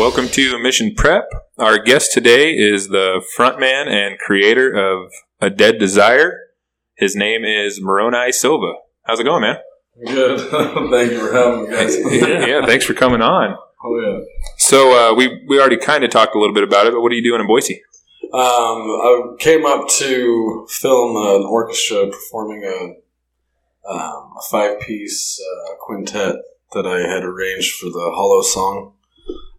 Welcome 0.00 0.28
to 0.28 0.58
Mission 0.58 0.94
Prep. 0.94 1.28
Our 1.58 1.78
guest 1.78 2.12
today 2.14 2.56
is 2.56 2.88
the 2.88 3.22
frontman 3.36 3.86
and 3.86 4.18
creator 4.18 4.72
of 4.72 5.12
A 5.42 5.50
Dead 5.50 5.78
Desire. 5.78 6.38
His 6.96 7.14
name 7.14 7.44
is 7.44 7.82
Moroni 7.82 8.32
Silva. 8.32 8.72
How's 9.02 9.20
it 9.20 9.24
going, 9.24 9.42
man? 9.42 9.58
Good. 10.06 10.40
Thank 10.90 11.12
you 11.12 11.20
for 11.20 11.34
having 11.34 11.64
me, 11.64 11.70
guys. 11.70 11.98
yeah, 12.12 12.46
yeah, 12.46 12.60
thanks 12.66 12.86
for 12.86 12.94
coming 12.94 13.20
on. 13.20 13.58
Oh 13.84 14.00
yeah. 14.00 14.24
So 14.56 15.12
uh, 15.12 15.14
we 15.14 15.44
we 15.46 15.60
already 15.60 15.76
kind 15.76 16.02
of 16.02 16.08
talked 16.08 16.34
a 16.34 16.38
little 16.38 16.54
bit 16.54 16.64
about 16.64 16.86
it, 16.86 16.94
but 16.94 17.02
what 17.02 17.12
are 17.12 17.16
you 17.16 17.22
doing 17.22 17.42
in 17.42 17.46
Boise? 17.46 17.82
Um, 18.32 18.40
I 18.40 19.34
came 19.38 19.66
up 19.66 19.86
to 19.98 20.66
film 20.70 21.14
an 21.14 21.44
orchestra 21.44 22.06
performing 22.06 22.64
a 22.64 23.90
um, 23.92 24.32
a 24.38 24.42
five 24.50 24.80
piece 24.80 25.38
uh, 25.38 25.74
quintet 25.78 26.36
that 26.72 26.86
I 26.86 27.00
had 27.00 27.22
arranged 27.22 27.74
for 27.74 27.90
the 27.90 28.12
Hollow 28.14 28.40
Song 28.40 28.94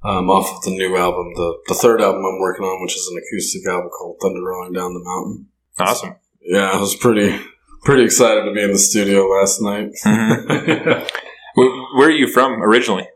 um, 0.04 0.30
off 0.30 0.58
of 0.58 0.64
the 0.64 0.72
new 0.72 0.96
album, 0.98 1.34
the 1.36 1.58
the 1.68 1.76
third 1.76 2.02
album 2.02 2.24
I'm 2.26 2.40
working 2.40 2.66
on, 2.66 2.82
which 2.82 2.96
is 2.96 3.08
an 3.12 3.18
acoustic 3.22 3.68
album 3.68 3.90
called 3.90 4.18
Thunder 4.22 4.42
Rolling 4.44 4.74
Down 4.74 4.94
the 4.94 5.04
Mountain. 5.04 5.48
Awesome. 5.80 6.16
Yeah, 6.42 6.72
I 6.72 6.80
was 6.80 6.96
pretty 6.96 7.40
pretty 7.84 8.04
excited 8.04 8.44
to 8.46 8.54
be 8.54 8.62
in 8.64 8.72
the 8.72 8.78
studio 8.80 9.28
last 9.28 9.62
night. 9.62 9.90
Mhm. 10.06 11.08
Wh- 11.56 11.98
Where 11.98 12.08
are 12.08 12.12
you 12.12 12.28
from 12.28 12.62
originally? 12.64 13.08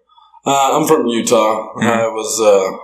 Uh, 0.46 0.78
I'm 0.78 0.88
from 0.88 1.08
Utah. 1.08 1.74
Mhm. 1.78 1.84
I 1.84 2.08
was, 2.08 2.40
uh, 2.42 2.78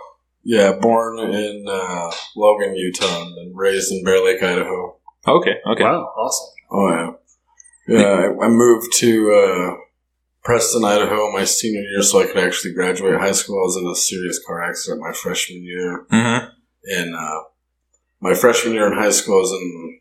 yeah, 0.44 0.72
born 0.74 1.20
in 1.20 1.66
uh, 1.68 2.12
Logan, 2.36 2.76
Utah, 2.76 3.24
and 3.24 3.52
raised 3.56 3.92
in 3.92 4.04
Bear 4.04 4.24
Lake, 4.24 4.42
Idaho. 4.42 4.96
Okay, 5.28 5.56
okay. 5.72 5.84
Wow, 5.84 6.12
awesome. 6.18 6.48
Oh 6.72 6.90
yeah, 6.90 8.00
yeah. 8.00 8.32
I, 8.42 8.46
I 8.46 8.48
moved 8.48 8.94
to 9.00 9.32
uh, 9.32 9.76
Preston, 10.44 10.84
Idaho, 10.84 11.32
my 11.32 11.44
senior 11.46 11.82
year, 11.82 12.02
so 12.02 12.22
I 12.22 12.26
could 12.26 12.38
actually 12.38 12.74
graduate 12.74 13.20
high 13.20 13.32
school. 13.32 13.58
I 13.58 13.66
was 13.66 13.78
in 13.78 13.88
a 13.88 13.96
serious 13.96 14.40
car 14.46 14.64
accident 14.64 15.02
my 15.02 15.14
freshman 15.14 15.64
year, 15.64 16.06
hmm 16.10 16.46
and 16.84 17.16
uh, 17.16 17.42
my 18.20 18.34
freshman 18.34 18.74
year 18.74 18.88
in 18.92 18.98
high 18.98 19.12
school 19.12 19.38
I 19.38 19.42
was 19.42 19.52
in 19.52 20.00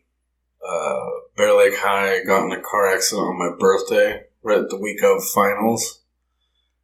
uh, 0.67 1.09
Bear 1.37 1.57
Lake 1.57 1.77
High. 1.77 2.15
I 2.15 2.23
got 2.23 2.45
in 2.45 2.51
a 2.51 2.61
car 2.61 2.91
accident 2.91 3.27
on 3.27 3.37
my 3.37 3.55
birthday, 3.59 4.23
right 4.41 4.59
at 4.59 4.69
the 4.69 4.79
week 4.79 5.03
of 5.03 5.23
finals, 5.23 6.01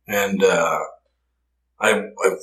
and 0.08 0.44
uh, 0.44 0.80
I, 1.80 1.92
I 2.24 2.36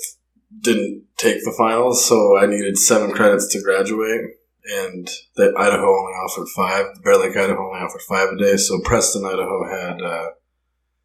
didn't 0.60 1.04
take 1.16 1.44
the 1.44 1.54
finals, 1.56 2.04
so 2.04 2.36
I 2.36 2.46
needed 2.46 2.76
seven 2.76 3.12
credits 3.12 3.52
to 3.52 3.62
graduate. 3.62 4.22
And 4.66 5.06
that 5.36 5.54
Idaho 5.58 5.86
only 5.86 6.12
offered 6.24 6.48
five. 6.56 6.86
Bear 7.04 7.18
Lake, 7.18 7.36
Idaho 7.36 7.66
only 7.66 7.80
offered 7.80 8.00
five 8.00 8.30
a 8.30 8.38
day. 8.38 8.56
So 8.56 8.80
Preston, 8.80 9.26
Idaho 9.26 9.68
had 9.68 10.00
uh, 10.00 10.28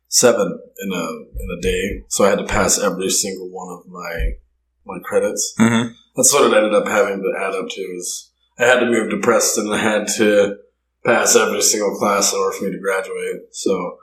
seven 0.09 0.59
in 0.79 0.91
a 0.91 1.05
in 1.39 1.57
a 1.57 1.61
day. 1.61 2.03
So 2.09 2.25
I 2.25 2.29
had 2.29 2.39
to 2.39 2.45
pass 2.45 2.77
every 2.77 3.09
single 3.09 3.49
one 3.49 3.79
of 3.79 3.87
my 3.87 4.31
my 4.85 4.99
credits 5.03 5.53
hmm 5.57 5.89
that's 6.19 6.33
what 6.33 6.51
it 6.51 6.57
ended 6.57 6.73
up 6.73 6.87
having 6.87 7.21
to 7.21 7.33
add 7.39 7.53
up 7.53 7.69
to 7.69 7.81
is 7.81 8.31
I 8.59 8.65
had 8.65 8.81
to 8.81 8.87
move 8.87 9.09
to 9.11 9.19
Preston. 9.19 9.71
I 9.71 9.77
had 9.77 10.07
to 10.17 10.57
pass 11.05 11.35
every 11.35 11.61
single 11.61 11.95
class 11.95 12.33
in 12.33 12.39
order 12.39 12.57
for 12.57 12.65
me 12.65 12.71
to 12.71 12.79
graduate. 12.79 13.41
So 13.53 13.97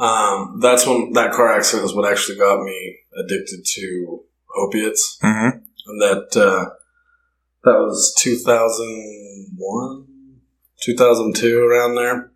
um, 0.00 0.58
that's 0.60 0.84
when 0.84 1.12
that 1.12 1.32
car 1.32 1.54
accident 1.54 1.84
is 1.86 1.94
what 1.94 2.10
actually 2.10 2.38
got 2.38 2.64
me 2.64 2.98
addicted 3.16 3.64
to 3.64 4.20
opiates, 4.56 5.18
hmm 5.20 5.48
and 5.86 6.02
that 6.02 6.36
uh, 6.36 6.70
that 7.64 7.78
was 7.78 8.14
two 8.18 8.36
thousand 8.36 9.52
one, 9.56 10.06
two 10.82 10.96
thousand 10.96 11.36
two, 11.36 11.60
around 11.60 11.94
there. 11.94 12.32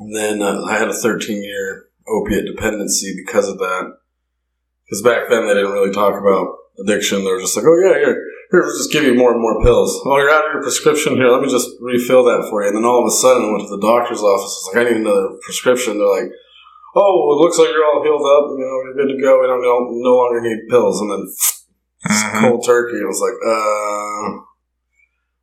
And 0.00 0.16
then 0.16 0.42
uh, 0.42 0.62
I 0.64 0.78
had 0.78 0.88
a 0.88 0.94
thirteen 0.94 1.44
year 1.44 1.89
opiate 2.10 2.46
dependency 2.46 3.14
because 3.16 3.48
of 3.48 3.58
that. 3.58 3.96
Because 4.84 5.02
back 5.02 5.30
then 5.30 5.46
they 5.46 5.54
didn't 5.54 5.72
really 5.72 5.92
talk 5.92 6.18
about 6.18 6.56
addiction. 6.82 7.22
They 7.22 7.30
were 7.30 7.40
just 7.40 7.56
like, 7.56 7.66
"Oh 7.66 7.78
yeah, 7.78 7.94
here, 7.94 8.18
here, 8.50 8.62
we'll 8.62 8.76
just 8.76 8.92
give 8.92 9.04
you 9.04 9.14
more 9.14 9.32
and 9.32 9.40
more 9.40 9.62
pills. 9.62 10.02
Oh, 10.04 10.18
you're 10.18 10.30
out 10.30 10.46
of 10.46 10.52
your 10.54 10.62
prescription. 10.62 11.14
Here, 11.14 11.28
let 11.28 11.42
me 11.42 11.48
just 11.48 11.70
refill 11.80 12.24
that 12.24 12.48
for 12.50 12.62
you." 12.62 12.68
And 12.68 12.76
then 12.76 12.84
all 12.84 13.00
of 13.02 13.06
a 13.06 13.14
sudden, 13.14 13.46
I 13.46 13.52
went 13.52 13.68
to 13.68 13.76
the 13.76 13.86
doctor's 13.86 14.22
office. 14.22 14.50
I 14.50 14.58
was 14.58 14.68
like, 14.74 14.80
"I 14.80 14.90
need 14.90 15.00
another 15.00 15.38
prescription." 15.42 15.98
They're 15.98 16.10
like, 16.10 16.30
"Oh, 16.96 17.12
well, 17.22 17.38
it 17.38 17.42
looks 17.42 17.58
like 17.58 17.70
you're 17.70 17.86
all 17.86 18.02
healed 18.02 18.26
up. 18.26 18.50
You 18.58 18.66
know, 18.66 18.76
you're 18.82 18.98
good 18.98 19.12
to 19.14 19.22
go. 19.22 19.40
We 19.40 19.46
don't 19.46 19.62
no, 19.62 19.86
no 19.90 20.14
longer 20.16 20.40
need 20.40 20.68
pills." 20.68 21.00
And 21.00 21.10
then 21.10 21.22
Mhm. 22.10 22.40
cold 22.40 22.64
turkey. 22.64 22.98
I 22.98 23.06
was 23.06 23.20
like, 23.20 23.38
"Uh, 23.44 24.42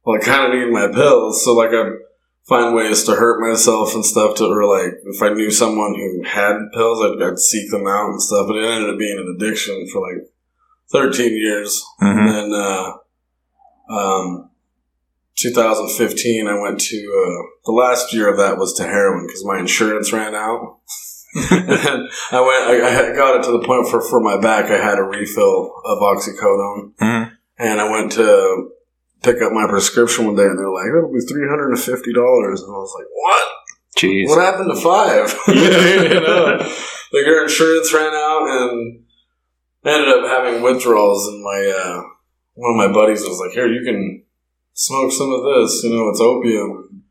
well, 0.03 0.17
I 0.17 0.19
kind 0.19 0.51
of 0.51 0.59
need 0.59 0.73
my 0.73 0.87
pills." 0.87 1.45
So 1.45 1.53
like, 1.53 1.71
I 1.71 1.91
find 2.47 2.73
ways 2.73 3.03
to 3.03 3.15
hurt 3.15 3.41
myself 3.41 3.93
and 3.93 4.05
stuff 4.05 4.37
to, 4.37 4.45
or 4.45 4.65
like, 4.65 4.93
if 5.05 5.21
I 5.21 5.33
knew 5.33 5.51
someone 5.51 5.95
who 5.95 6.23
had 6.23 6.71
pills, 6.73 7.03
I'd, 7.03 7.21
I'd 7.21 7.39
seek 7.39 7.69
them 7.71 7.85
out 7.87 8.09
and 8.09 8.21
stuff. 8.21 8.47
But 8.47 8.57
it 8.57 8.65
ended 8.65 8.89
up 8.89 8.99
being 8.99 9.17
an 9.17 9.35
addiction 9.35 9.87
for 9.91 10.01
like 10.01 10.29
13 10.91 11.35
years. 11.35 11.83
hmm 11.99 12.05
And 12.05 12.29
then, 12.29 12.53
uh, 12.53 12.93
um, 13.89 14.49
2015, 15.35 16.47
I 16.47 16.59
went 16.59 16.79
to, 16.79 16.97
uh, 16.97 17.47
the 17.65 17.71
last 17.71 18.13
year 18.13 18.31
of 18.31 18.37
that 18.37 18.57
was 18.57 18.73
to 18.75 18.83
heroin 18.83 19.27
because 19.27 19.45
my 19.45 19.59
insurance 19.59 20.11
ran 20.13 20.33
out. 20.33 20.79
and 21.51 22.09
I 22.31 22.41
went, 22.41 22.83
I, 22.83 23.11
I 23.11 23.15
got 23.15 23.39
it 23.39 23.43
to 23.43 23.51
the 23.51 23.63
point 23.65 23.87
for, 23.89 24.01
for 24.01 24.21
my 24.21 24.39
back, 24.39 24.71
I 24.71 24.77
had 24.83 24.97
a 24.97 25.03
refill 25.03 25.73
of 25.85 25.99
oxycodone. 25.99 26.93
hmm 26.97 27.33
And 27.59 27.81
I 27.81 27.91
went 27.91 28.13
to 28.13 28.71
pick 29.23 29.41
up 29.41 29.51
my 29.51 29.67
prescription 29.67 30.25
one 30.25 30.35
day 30.35 30.43
and 30.43 30.57
they're 30.57 30.69
like, 30.69 30.87
it'll 30.87 31.11
be 31.11 31.19
$350. 31.19 31.73
And 31.73 32.15
I 32.15 32.77
was 32.77 32.95
like, 32.97 33.07
what? 33.11 33.47
Jeez. 33.97 34.29
What 34.29 34.39
happened 34.39 34.69
to 34.73 34.79
five? 34.79 35.33
you 35.47 36.21
know, 36.21 36.57
like 37.11 37.25
her 37.25 37.43
insurance 37.43 37.93
ran 37.93 38.13
out, 38.13 38.45
and 38.47 39.03
I 39.83 39.89
ended 39.89 40.09
up 40.09 40.29
having 40.29 40.61
withdrawals. 40.61 41.27
And 41.27 41.43
my 41.43 41.65
uh, 41.65 42.03
one 42.53 42.79
of 42.79 42.87
my 42.87 42.93
buddies 42.93 43.21
was 43.21 43.39
like, 43.39 43.51
"Here, 43.51 43.67
you 43.67 43.83
can 43.83 44.23
smoke 44.73 45.11
some 45.11 45.31
of 45.31 45.41
this. 45.43 45.83
You 45.83 45.95
know, 45.95 46.09
it's 46.09 46.21
opium." 46.21 47.03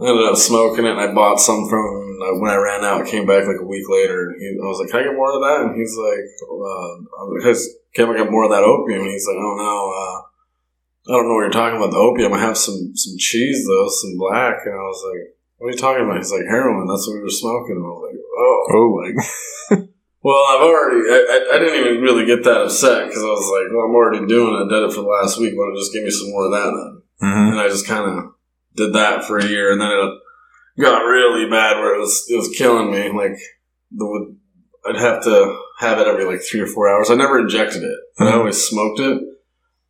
I 0.00 0.08
ended 0.08 0.26
up 0.26 0.36
smoking 0.36 0.86
it, 0.86 0.92
and 0.92 1.00
I 1.00 1.12
bought 1.12 1.38
some 1.38 1.68
from 1.68 1.84
him. 1.84 2.40
When 2.40 2.50
I 2.50 2.56
ran 2.56 2.84
out, 2.84 3.06
came 3.06 3.26
back 3.26 3.46
like 3.46 3.60
a 3.60 3.64
week 3.64 3.88
later. 3.88 4.28
And 4.28 4.40
he, 4.40 4.58
I 4.60 4.66
was 4.66 4.80
like, 4.80 4.90
"Can 4.90 5.00
I 5.00 5.04
get 5.04 5.14
more 5.14 5.32
of 5.32 5.40
that?" 5.40 5.60
And 5.62 5.78
he's 5.78 5.96
like, 5.96 6.26
uh, 6.42 7.46
"I 7.46 7.54
can 7.94 8.10
I 8.10 8.16
get 8.16 8.32
more 8.32 8.44
of 8.44 8.50
that 8.50 8.64
opium?" 8.64 9.02
And 9.02 9.10
he's 9.10 9.28
like, 9.28 9.38
"Oh 9.38 9.54
no." 9.56 9.92
Uh, 9.94 10.29
I 11.08 11.12
don't 11.12 11.28
know 11.28 11.34
what 11.34 11.48
you're 11.48 11.50
talking 11.50 11.76
about 11.78 11.90
the 11.92 11.98
opium. 11.98 12.32
I 12.32 12.38
have 12.38 12.58
some 12.58 12.92
some 12.94 13.14
cheese 13.18 13.64
though, 13.66 13.88
some 13.88 14.18
black, 14.18 14.60
and 14.66 14.74
I 14.74 14.84
was 14.84 15.02
like, 15.08 15.22
"What 15.58 15.68
are 15.68 15.70
you 15.72 15.78
talking 15.78 16.04
about?" 16.04 16.18
He's 16.18 16.32
like, 16.32 16.44
"Heroin. 16.48 16.86
That's 16.86 17.06
what 17.08 17.14
we 17.16 17.22
were 17.22 17.30
smoking." 17.30 17.76
And 17.80 17.86
I 17.86 17.88
was 17.88 18.04
like, 18.04 18.20
"Oh, 18.20 18.58
Oh. 18.72 18.88
like." 19.00 19.16
well, 20.22 20.44
I've 20.52 20.60
already. 20.62 21.00
I, 21.08 21.18
I, 21.18 21.56
I 21.56 21.58
didn't 21.58 21.80
even 21.80 22.02
really 22.02 22.26
get 22.26 22.44
that 22.44 22.62
upset 22.68 23.08
because 23.08 23.22
I 23.22 23.32
was 23.32 23.48
like, 23.48 23.72
"Well, 23.72 23.86
I'm 23.88 23.94
already 23.96 24.26
doing 24.26 24.54
it. 24.60 24.66
I 24.66 24.68
did 24.68 24.84
it 24.88 24.92
for 24.92 25.00
the 25.02 25.08
last 25.08 25.40
week. 25.40 25.54
Why 25.56 25.64
don't 25.66 25.74
you 25.74 25.80
just 25.80 25.92
give 25.94 26.04
me 26.04 26.10
some 26.10 26.30
more 26.30 26.44
of 26.46 26.52
that 26.52 26.70
then?" 26.70 26.92
hmm 27.20 27.52
And 27.52 27.60
I 27.60 27.68
just 27.68 27.86
kind 27.86 28.04
of 28.04 28.24
did 28.76 28.92
that 28.94 29.24
for 29.24 29.38
a 29.38 29.46
year, 29.46 29.72
and 29.72 29.80
then 29.80 29.90
it 29.90 30.12
got 30.80 31.04
really 31.04 31.48
bad 31.48 31.78
where 31.78 31.94
it 31.96 31.98
was 31.98 32.24
it 32.28 32.36
was 32.36 32.48
killing 32.56 32.90
me. 32.92 33.08
Like 33.10 33.38
the 33.90 34.36
I'd 34.86 34.96
have 34.96 35.22
to 35.24 35.58
have 35.78 35.98
it 35.98 36.06
every 36.06 36.24
like 36.24 36.40
three 36.42 36.60
or 36.60 36.66
four 36.66 36.88
hours. 36.88 37.10
I 37.10 37.14
never 37.14 37.38
injected 37.40 37.82
it, 37.82 37.98
but 38.18 38.28
I 38.28 38.34
always 38.34 38.62
smoked 38.68 39.00
it. 39.00 39.22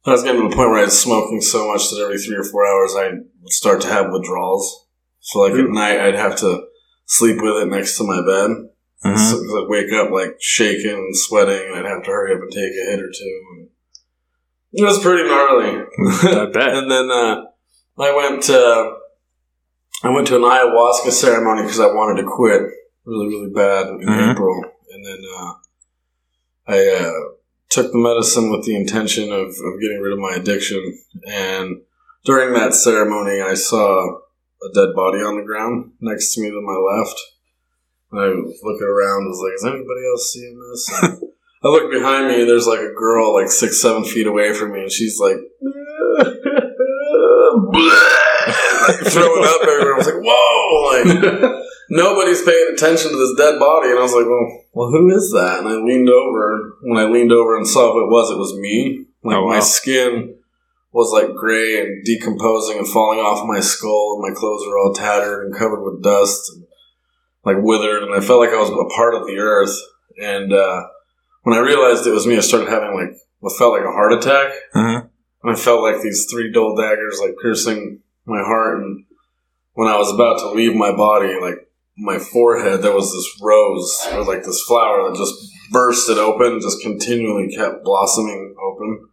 I 0.06 0.10
was 0.12 0.22
getting 0.22 0.40
to 0.42 0.48
the 0.48 0.54
point 0.56 0.70
where 0.70 0.80
I 0.80 0.84
was 0.84 1.00
smoking 1.00 1.40
so 1.42 1.68
much 1.68 1.90
that 1.90 2.00
every 2.02 2.18
three 2.18 2.36
or 2.36 2.44
four 2.44 2.66
hours 2.66 2.94
I 2.96 3.10
would 3.42 3.52
start 3.52 3.80
to 3.82 3.88
have 3.88 4.10
withdrawals. 4.10 4.86
So 5.20 5.40
like 5.40 5.52
at 5.52 5.68
night 5.68 6.00
I'd 6.00 6.14
have 6.14 6.36
to 6.38 6.64
sleep 7.06 7.36
with 7.42 7.62
it 7.62 7.68
next 7.68 7.98
to 7.98 8.04
my 8.04 8.20
bed. 8.24 8.50
hmm 9.02 9.16
So, 9.16 9.36
I'd 9.62 9.68
wake 9.68 9.92
up 9.92 10.10
like 10.10 10.36
shaking 10.40 10.90
and 10.96 11.16
sweating, 11.16 11.68
and 11.68 11.76
I'd 11.86 11.90
have 11.90 12.02
to 12.04 12.10
hurry 12.10 12.34
up 12.34 12.40
and 12.40 12.50
take 12.50 12.72
a 12.72 12.90
hit 12.90 13.00
or 13.00 13.10
two. 13.10 13.66
It 14.72 14.84
was 14.84 15.00
pretty 15.00 15.28
gnarly. 15.28 15.84
I 16.22 16.46
bet. 16.52 16.76
and 16.76 16.90
then 16.90 17.10
uh, 17.10 17.44
I 17.98 18.14
went 18.16 18.42
to 18.44 18.96
I 20.04 20.08
went 20.10 20.26
to 20.28 20.36
an 20.36 20.42
ayahuasca 20.42 21.10
ceremony 21.10 21.62
because 21.62 21.80
I 21.80 21.86
wanted 21.92 22.22
to 22.22 22.28
quit 22.28 22.62
really 23.04 23.26
really 23.26 23.50
bad 23.50 23.88
in 23.88 23.98
Mhm. 24.00 24.32
April, 24.32 24.64
and 24.92 25.04
then 25.04 25.18
uh, 25.38 25.52
I 26.68 26.88
uh, 27.04 27.12
took 27.70 27.92
the 27.92 27.98
medicine 27.98 28.50
with 28.50 28.64
the 28.64 28.76
intention 28.76 29.32
of, 29.32 29.46
of 29.48 29.80
getting 29.80 30.00
rid 30.00 30.12
of 30.12 30.18
my 30.18 30.34
addiction. 30.34 30.98
And 31.26 31.82
during 32.24 32.52
that 32.54 32.74
ceremony, 32.74 33.40
I 33.40 33.54
saw 33.54 34.18
a 34.62 34.72
dead 34.74 34.94
body 34.94 35.18
on 35.18 35.38
the 35.38 35.44
ground 35.46 35.92
next 36.00 36.34
to 36.34 36.42
me 36.42 36.50
to 36.50 36.60
my 36.60 36.74
left. 36.74 37.18
And 38.10 38.20
I 38.20 38.26
looking 38.26 38.86
around, 38.86 39.24
I 39.24 39.28
was 39.28 39.40
like, 39.42 39.54
is 39.54 39.64
anybody 39.64 40.06
else 40.10 40.32
seeing 40.32 40.58
this? 40.70 40.90
I 41.62 41.68
look 41.68 41.90
behind 41.90 42.28
me, 42.28 42.40
and 42.40 42.48
there's 42.48 42.66
like 42.66 42.80
a 42.80 42.94
girl 42.94 43.34
like 43.34 43.48
six, 43.48 43.80
seven 43.80 44.02
feet 44.02 44.26
away 44.26 44.52
from 44.52 44.72
me, 44.72 44.80
and 44.80 44.90
she's 44.90 45.20
like, 45.20 45.36
throwing 49.10 49.44
up 49.44 49.62
everywhere. 49.62 49.94
I 49.94 49.96
was 49.96 50.06
like, 50.06 50.22
whoa! 50.24 50.90
Like, 50.90 51.62
nobody's 51.90 52.42
paying 52.42 52.70
attention 52.72 53.10
to 53.10 53.16
this 53.18 53.34
dead 53.36 53.58
body. 53.58 53.90
And 53.90 53.98
I 53.98 54.02
was 54.02 54.14
like, 54.14 54.26
well, 54.26 54.64
well, 54.72 54.90
who 54.90 55.10
is 55.10 55.30
that? 55.32 55.58
And 55.60 55.68
I 55.68 55.72
leaned 55.72 56.08
over. 56.08 56.76
When 56.82 56.98
I 56.98 57.04
leaned 57.10 57.32
over 57.32 57.56
and 57.56 57.66
saw 57.66 57.92
who 57.92 58.04
it 58.04 58.10
was, 58.10 58.30
it 58.30 58.38
was 58.38 58.54
me. 58.58 59.06
Like, 59.22 59.36
Oh, 59.36 59.44
wow. 59.44 59.54
my 59.54 59.60
skin 59.60 60.36
was 60.92 61.12
like 61.12 61.34
gray 61.36 61.80
and 61.80 62.04
decomposing 62.04 62.78
and 62.78 62.88
falling 62.88 63.18
off 63.20 63.46
my 63.46 63.60
skull, 63.60 64.14
and 64.18 64.22
my 64.32 64.34
clothes 64.38 64.66
were 64.66 64.78
all 64.78 64.92
tattered 64.92 65.44
and 65.44 65.54
covered 65.54 65.82
with 65.84 66.02
dust 66.02 66.50
and 66.54 66.64
like 67.44 67.56
withered. 67.62 68.02
And 68.02 68.14
I 68.14 68.20
felt 68.20 68.40
like 68.40 68.50
I 68.50 68.58
was 68.60 68.70
a 68.70 68.94
part 68.96 69.14
of 69.14 69.26
the 69.26 69.36
earth. 69.38 69.76
And, 70.20 70.52
uh, 70.52 70.84
when 71.42 71.56
I 71.56 71.60
realized 71.60 72.06
it 72.06 72.10
was 72.12 72.26
me, 72.26 72.36
I 72.36 72.40
started 72.40 72.68
having 72.68 72.94
like 72.94 73.16
what 73.38 73.56
felt 73.56 73.72
like 73.72 73.84
a 73.86 73.92
heart 73.92 74.12
attack. 74.12 74.52
And 75.42 75.50
I 75.50 75.54
felt 75.54 75.82
like 75.82 76.02
these 76.02 76.26
three 76.30 76.52
dull 76.52 76.76
daggers 76.76 77.18
like 77.20 77.34
piercing 77.40 78.00
my 78.26 78.42
heart. 78.42 78.82
And 78.82 79.04
when 79.72 79.88
I 79.88 79.96
was 79.96 80.12
about 80.12 80.38
to 80.40 80.50
leave 80.50 80.74
my 80.76 80.92
body, 80.94 81.34
like 81.40 81.66
my 82.00 82.18
forehead, 82.18 82.82
there 82.82 82.94
was 82.94 83.12
this 83.12 83.40
rose 83.42 84.08
or 84.12 84.24
like 84.24 84.42
this 84.42 84.62
flower 84.62 85.08
that 85.08 85.16
just 85.16 85.34
bursted 85.70 86.18
open, 86.18 86.60
just 86.60 86.82
continually 86.82 87.48
kept 87.54 87.84
blossoming 87.84 88.54
open. 88.60 89.08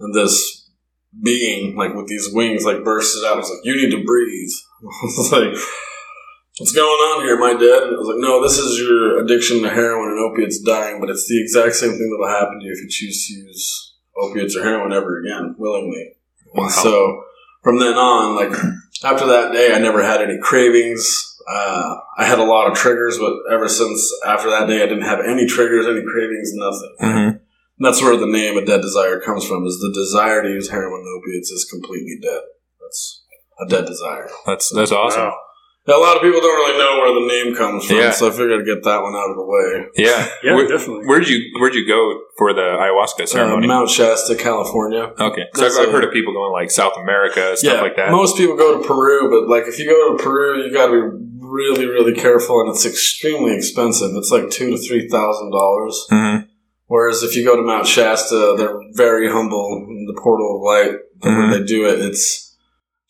And 0.00 0.14
this 0.14 0.68
being, 1.22 1.76
like 1.76 1.94
with 1.94 2.08
these 2.08 2.28
wings, 2.32 2.64
like 2.64 2.84
bursted 2.84 3.24
out. 3.24 3.34
I 3.34 3.38
was 3.38 3.50
like, 3.50 3.64
"You 3.64 3.76
need 3.76 3.90
to 3.90 4.04
breathe." 4.04 4.50
I 4.82 5.04
was 5.04 5.32
like, 5.32 5.56
"What's 6.58 6.72
going 6.72 6.86
on 6.86 7.24
here? 7.24 7.36
Am 7.36 7.42
I 7.42 7.52
dead?" 7.52 7.82
And 7.84 7.92
it 7.92 7.98
was 7.98 8.08
like, 8.08 8.18
"No, 8.20 8.42
this 8.42 8.58
is 8.58 8.78
your 8.78 9.22
addiction 9.22 9.62
to 9.62 9.70
heroin 9.70 10.10
and 10.10 10.20
opiates 10.20 10.60
dying, 10.60 11.00
but 11.00 11.10
it's 11.10 11.26
the 11.28 11.40
exact 11.40 11.74
same 11.74 11.92
thing 11.92 12.10
that 12.10 12.18
will 12.18 12.28
happen 12.28 12.60
to 12.60 12.66
you 12.66 12.72
if 12.72 12.82
you 12.82 12.88
choose 12.88 13.26
to 13.26 13.34
use 13.34 13.94
opiates 14.20 14.56
or 14.56 14.62
heroin 14.62 14.92
ever 14.92 15.20
again 15.20 15.54
willingly." 15.58 16.14
Wow. 16.54 16.64
And 16.64 16.72
so 16.72 17.24
from 17.62 17.78
then 17.78 17.94
on, 17.94 18.36
like 18.36 18.52
after 19.04 19.26
that 19.26 19.52
day, 19.52 19.74
I 19.74 19.78
never 19.78 20.02
had 20.02 20.22
any 20.22 20.38
cravings. 20.38 21.27
Uh, 21.50 21.94
I 22.18 22.24
had 22.24 22.38
a 22.38 22.44
lot 22.44 22.70
of 22.70 22.76
triggers, 22.76 23.18
but 23.18 23.32
ever 23.50 23.68
since 23.68 24.12
after 24.26 24.50
that 24.50 24.66
day, 24.68 24.82
I 24.82 24.86
didn't 24.86 25.02
have 25.08 25.20
any 25.20 25.46
triggers, 25.46 25.86
any 25.86 26.02
cravings, 26.04 26.52
nothing. 26.54 26.94
hmm 27.00 27.28
And 27.36 27.40
that's 27.86 28.02
where 28.02 28.16
the 28.16 28.26
name 28.26 28.58
"A 28.58 28.64
Dead 28.64 28.82
Desire" 28.82 29.20
comes 29.20 29.46
from. 29.46 29.64
Is 29.64 29.78
the 29.80 29.92
desire 29.94 30.42
to 30.42 30.48
use 30.48 30.68
heroin 30.70 31.00
and 31.00 31.18
opiates 31.22 31.50
is 31.50 31.64
completely 31.70 32.18
dead. 32.20 32.42
That's 32.80 33.22
a 33.60 33.66
dead 33.66 33.86
desire. 33.86 34.28
That's 34.46 34.70
that's 34.74 34.92
awesome. 34.92 35.22
Wow. 35.22 35.36
Now, 35.86 35.96
a 36.00 36.02
lot 36.04 36.16
of 36.16 36.22
people 36.22 36.38
don't 36.38 36.54
really 36.54 36.78
know 36.78 36.98
where 37.00 37.14
the 37.18 37.26
name 37.26 37.56
comes 37.56 37.86
from, 37.86 37.96
Yeah. 37.96 38.10
so 38.10 38.28
I 38.28 38.30
figured 38.30 38.60
I'd 38.60 38.66
get 38.66 38.84
that 38.84 39.00
one 39.00 39.14
out 39.16 39.30
of 39.30 39.36
the 39.36 39.44
way. 39.46 39.86
Yeah. 39.96 40.28
Yeah, 40.44 40.54
Where, 40.54 40.68
definitely. 40.68 41.06
Where'd 41.06 41.26
you 41.26 41.40
Where'd 41.58 41.74
you 41.74 41.88
go 41.88 42.20
for 42.36 42.52
the 42.52 42.60
ayahuasca 42.60 43.22
Uh, 43.22 43.26
ceremony? 43.26 43.66
Mount 43.68 43.88
Shasta, 43.88 44.34
California. 44.36 45.14
okay, 45.18 45.46
so 45.54 45.64
I've, 45.64 45.72
I've 45.80 45.88
a- 45.88 45.92
heard 45.92 46.04
of 46.04 46.12
people 46.12 46.34
going 46.34 46.52
like 46.52 46.70
South 46.70 46.92
America, 46.98 47.56
stuff 47.56 47.80
like 47.80 47.96
that. 47.96 48.10
Most 48.10 48.36
people 48.36 48.54
go 48.54 48.78
to 48.78 48.86
Peru, 48.86 49.30
but 49.30 49.48
like 49.48 49.66
if 49.66 49.78
you 49.78 49.86
go 49.88 50.14
to 50.14 50.22
Peru, 50.22 50.62
you 50.62 50.70
got 50.70 50.88
to 50.88 50.92
be 50.92 51.37
really, 51.50 51.86
really 51.86 52.14
careful, 52.14 52.60
and 52.60 52.70
it's 52.70 52.86
extremely 52.86 53.54
expensive. 53.54 54.10
It's 54.14 54.30
like 54.30 54.50
two 54.50 54.70
to 54.70 54.78
three 54.78 55.08
thousand 55.08 55.50
dollars. 55.50 56.06
hmm 56.10 56.36
Whereas 56.86 57.22
if 57.22 57.36
you 57.36 57.44
go 57.44 57.54
to 57.54 57.62
Mount 57.62 57.86
Shasta, 57.86 58.54
they're 58.56 58.80
very 58.94 59.30
humble 59.30 59.84
in 59.88 60.06
the 60.06 60.18
portal 60.20 60.56
of 60.56 60.62
light. 60.62 60.98
The 61.20 61.28
Mhm. 61.28 61.52
way 61.52 61.58
they 61.58 61.64
do 61.64 61.86
it, 61.86 62.00
it's 62.00 62.56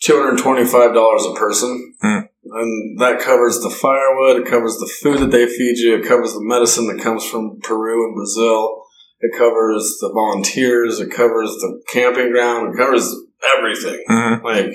two 0.03 0.17
hundred 0.21 0.39
twenty-five 0.39 0.95
dollars 0.95 1.25
a 1.27 1.35
person, 1.39 1.95
Mm. 2.05 2.29
and 2.45 2.99
that 3.01 3.21
covers 3.21 3.61
the 3.61 3.71
firewood. 3.71 4.39
It 4.43 4.47
covers 4.47 4.79
the 4.79 4.91
food 5.01 5.19
that 5.21 5.31
they 5.31 5.47
feed 5.47 5.79
you. 5.79 5.95
It 5.97 6.05
covers 6.07 6.33
the 6.35 6.43
medicine 6.43 6.89
that 6.89 7.01
comes 7.03 7.25
from 7.25 7.61
Peru 7.63 8.07
and 8.07 8.17
Brazil. 8.17 8.83
It 9.21 9.37
covers 9.37 9.99
the 10.01 10.11
volunteers. 10.13 11.01
It 11.01 11.11
covers 11.11 11.51
the 11.61 11.81
camping 11.93 12.31
ground. 12.33 12.75
It 12.75 12.79
covers 12.79 13.15
everything. 13.57 14.03
hmm 14.09 14.45
Like, 14.45 14.73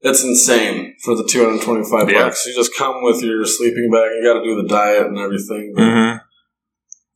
it's 0.00 0.22
insane 0.22 0.94
for 1.02 1.14
the 1.16 1.24
225 1.28 2.10
Yeah. 2.10 2.24
bucks. 2.24 2.44
You 2.46 2.54
just 2.54 2.76
come 2.76 3.02
with 3.02 3.22
your 3.22 3.44
sleeping 3.44 3.90
bag. 3.92 4.10
You 4.16 4.22
got 4.24 4.38
to 4.40 4.44
do 4.44 4.60
the 4.62 4.68
diet 4.68 5.06
and 5.06 5.18
everything. 5.18 5.72
but- 5.74 5.82
hmm 5.82 6.12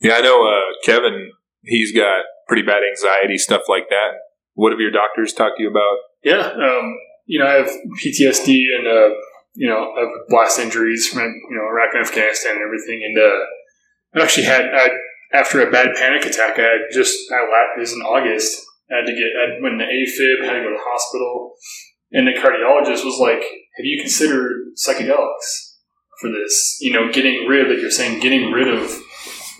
Yeah, 0.00 0.14
I 0.16 0.20
know 0.22 0.46
uh, 0.48 0.72
Kevin. 0.84 1.30
He's 1.62 1.92
got 1.94 2.22
pretty 2.48 2.62
bad 2.62 2.80
anxiety, 2.88 3.36
stuff 3.36 3.62
like 3.68 3.88
that. 3.90 4.12
What 4.54 4.72
have 4.72 4.80
your 4.80 4.90
doctors 4.90 5.32
talked 5.34 5.58
to 5.58 5.62
you 5.62 5.70
about? 5.70 5.96
Yeah, 6.24 6.40
um, 6.40 6.96
you 7.26 7.38
know, 7.38 7.46
I 7.46 7.52
have 7.60 7.70
PTSD 8.02 8.64
and 8.78 8.86
uh, 8.88 9.10
you 9.54 9.68
know, 9.68 9.92
I 9.96 10.00
have 10.00 10.08
blast 10.28 10.58
injuries 10.58 11.06
from 11.08 11.22
you 11.50 11.56
know 11.56 11.64
Iraq 11.68 11.94
and 11.94 12.02
Afghanistan 12.06 12.56
and 12.56 12.62
everything, 12.64 13.02
and 13.04 13.18
uh, 13.18 13.36
I 14.20 14.22
actually 14.24 14.44
had 14.44 14.64
I, 14.74 14.88
after 15.32 15.60
a 15.66 15.70
bad 15.70 15.94
panic 15.96 16.24
attack, 16.24 16.58
I 16.58 16.62
had 16.62 16.80
just 16.92 17.16
I 17.30 17.40
la- 17.42 17.76
it 17.76 17.80
was 17.80 17.92
in 17.92 18.00
August. 18.00 18.64
I 18.90 18.96
had 19.00 19.06
to 19.06 19.12
get 19.12 19.30
I 19.36 19.60
went 19.62 19.78
to 19.80 19.86
AFib, 19.86 20.44
had 20.46 20.54
to 20.54 20.62
go 20.64 20.70
to 20.70 20.76
the 20.76 20.82
hospital, 20.90 21.54
and 22.12 22.26
the 22.26 22.32
cardiologist 22.32 23.04
was 23.04 23.18
like, 23.20 23.42
"Have 23.76 23.84
you 23.84 24.00
considered 24.00 24.72
psychedelics 24.76 25.76
for 26.20 26.30
this? 26.30 26.78
You 26.80 26.92
know, 26.92 27.10
getting 27.12 27.46
rid 27.46 27.68
like 27.68 27.80
you're 27.80 27.90
saying, 27.90 28.20
getting 28.20 28.50
rid 28.52 28.68
of 28.68 28.90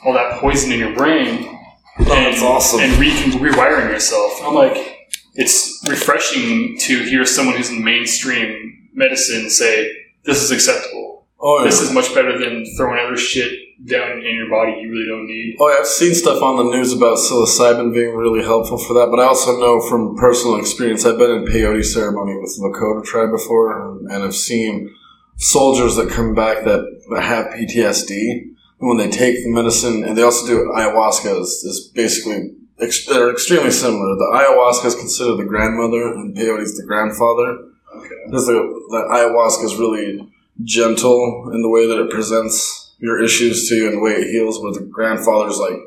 all 0.05 0.13
that 0.15 0.41
poison 0.41 0.73
in 0.73 0.79
your 0.79 0.95
brain." 0.95 1.57
Oh, 2.01 2.05
that's 2.05 2.43
awesome. 2.43 2.81
and 2.81 2.93
re- 2.99 3.11
rewiring 3.51 3.91
yourself. 3.91 4.33
I'm 4.43 4.55
like, 4.55 4.97
it's 5.35 5.85
refreshing 5.89 6.79
to 6.81 7.03
hear 7.05 7.25
someone 7.27 7.57
who's 7.57 7.71
in 7.71 7.85
mainstream 7.85 8.89
medicine 8.95 9.51
say 9.51 9.93
this 10.25 10.43
is 10.43 10.51
acceptable. 10.51 11.27
oh, 11.41 11.59
yeah. 11.59 11.65
This 11.67 11.81
is 11.81 11.93
much 11.93 12.15
better 12.15 12.39
than 12.39 12.65
throwing 12.77 13.05
other 13.05 13.17
shit 13.17 13.53
down 13.85 14.19
in 14.19 14.35
your 14.37 14.51
body 14.51 14.73
you 14.81 14.91
really 14.91 15.09
don't 15.09 15.27
need. 15.27 15.57
Oh, 15.59 15.69
yeah, 15.69 15.77
I've 15.81 15.87
seen 15.87 16.15
stuff 16.15 16.43
on 16.43 16.57
the 16.57 16.77
news 16.77 16.93
about 16.93 17.19
psilocybin 17.19 17.95
being 17.95 18.15
really 18.15 18.43
helpful 18.43 18.79
for 18.79 18.95
that, 18.95 19.09
but 19.11 19.21
I 19.21 19.25
also 19.25 19.59
know 19.59 19.81
from 19.81 20.17
personal 20.17 20.59
experience, 20.59 21.05
I've 21.05 21.19
been 21.19 21.31
in 21.31 21.45
peyote 21.47 21.85
ceremony 21.85 22.37
with 22.37 22.55
the 22.57 22.69
Lakota 22.69 23.05
tribe 23.05 23.31
before, 23.31 23.99
and 24.09 24.23
I've 24.23 24.35
seen 24.35 24.95
soldiers 25.37 25.97
that 25.97 26.11
come 26.11 26.35
back 26.35 26.65
that, 26.65 26.85
that 27.11 27.23
have 27.23 27.47
PTSD. 27.47 28.43
And 28.81 28.89
when 28.89 28.99
they 28.99 29.11
take 29.11 29.43
the 29.43 29.51
medicine, 29.51 30.05
and 30.05 30.17
they 30.17 30.23
also 30.23 30.47
do 30.47 30.73
ayahuasca, 30.77 31.41
is, 31.41 31.49
is 31.65 31.91
basically 31.95 32.55
ex- 32.81 33.07
they're 33.07 33.31
extremely 33.31 33.71
similar. 33.71 34.15
The 34.17 34.31
ayahuasca 34.35 34.87
is 34.87 34.95
considered 34.95 35.37
the 35.37 35.45
grandmother, 35.45 36.13
and 36.15 36.37
peyote 36.37 36.63
is 36.63 36.77
the 36.77 36.87
grandfather. 36.87 37.59
Okay. 37.97 38.15
Because 38.27 38.47
the, 38.47 38.53
the 38.91 39.09
ayahuasca 39.11 39.65
is 39.65 39.77
really 39.77 40.31
gentle 40.63 41.51
in 41.55 41.63
the 41.63 41.71
way 41.71 41.87
that 41.87 41.99
it 41.99 42.11
presents 42.11 42.90
your 43.01 43.23
issues 43.23 43.69
to 43.69 43.75
you 43.75 43.87
and 43.89 43.97
the 43.97 44.01
way 44.01 44.13
it 44.13 44.31
heals, 44.31 44.61
where 44.61 44.73
the 44.73 44.81
grandfather's 44.81 45.59
like, 45.59 45.81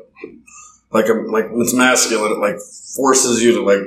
like 0.90 1.08
a, 1.08 1.14
like 1.14 1.46
it's 1.52 1.74
masculine. 1.74 2.32
It 2.32 2.38
like 2.38 2.58
forces 2.96 3.42
you 3.42 3.54
to 3.54 3.62
like 3.62 3.82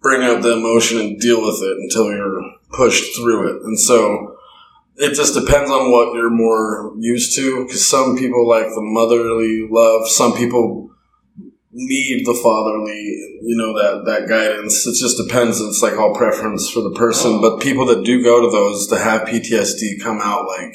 bring 0.00 0.22
out 0.22 0.42
the 0.42 0.52
emotion 0.52 0.98
and 0.98 1.20
deal 1.20 1.42
with 1.42 1.60
it 1.62 1.76
until 1.78 2.10
you're 2.10 2.54
pushed 2.70 3.16
through 3.16 3.56
it. 3.56 3.62
And 3.62 3.78
so 3.78 4.36
it 4.96 5.14
just 5.14 5.34
depends 5.34 5.70
on 5.70 5.90
what 5.90 6.14
you're 6.14 6.30
more 6.30 6.94
used 6.98 7.36
to. 7.36 7.64
Because 7.64 7.88
some 7.88 8.16
people 8.16 8.48
like 8.48 8.66
the 8.66 8.82
motherly 8.82 9.66
love. 9.70 10.08
Some 10.08 10.34
people 10.34 10.90
need 11.72 12.26
the 12.26 12.34
fatherly, 12.42 13.00
you 13.42 13.56
know, 13.56 13.72
that, 13.78 14.04
that 14.06 14.28
guidance. 14.28 14.86
It 14.86 14.96
just 14.98 15.16
depends. 15.16 15.60
It's 15.60 15.82
like 15.82 15.96
all 15.96 16.14
preference 16.14 16.68
for 16.68 16.80
the 16.80 16.92
person. 16.92 17.40
But 17.40 17.60
people 17.60 17.86
that 17.86 18.04
do 18.04 18.22
go 18.22 18.40
to 18.40 18.50
those 18.50 18.88
to 18.88 18.98
have 18.98 19.28
PTSD 19.28 20.02
come 20.02 20.20
out 20.22 20.46
like 20.46 20.74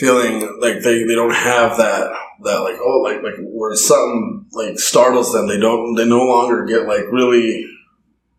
feeling 0.00 0.40
like 0.60 0.80
they, 0.82 1.04
they 1.04 1.14
don't 1.14 1.34
have 1.34 1.76
that, 1.76 2.10
that 2.42 2.58
like, 2.60 2.76
oh, 2.80 3.00
like, 3.04 3.22
like 3.22 3.34
where 3.40 3.74
something 3.76 4.46
like 4.52 4.78
startles 4.78 5.32
them. 5.32 5.46
They 5.46 5.60
don't, 5.60 5.94
they 5.94 6.06
no 6.06 6.24
longer 6.24 6.64
get 6.64 6.88
like 6.88 7.04
really 7.12 7.66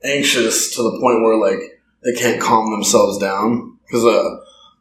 anxious 0.03 0.75
to 0.75 0.84
the 0.84 1.00
point 1.00 1.22
where 1.22 1.38
like 1.38 1.82
they 2.03 2.20
can't 2.20 2.41
calm 2.41 2.72
themselves 2.72 3.20
down. 3.20 3.77
Cause, 3.91 4.03
uh, 4.03 4.38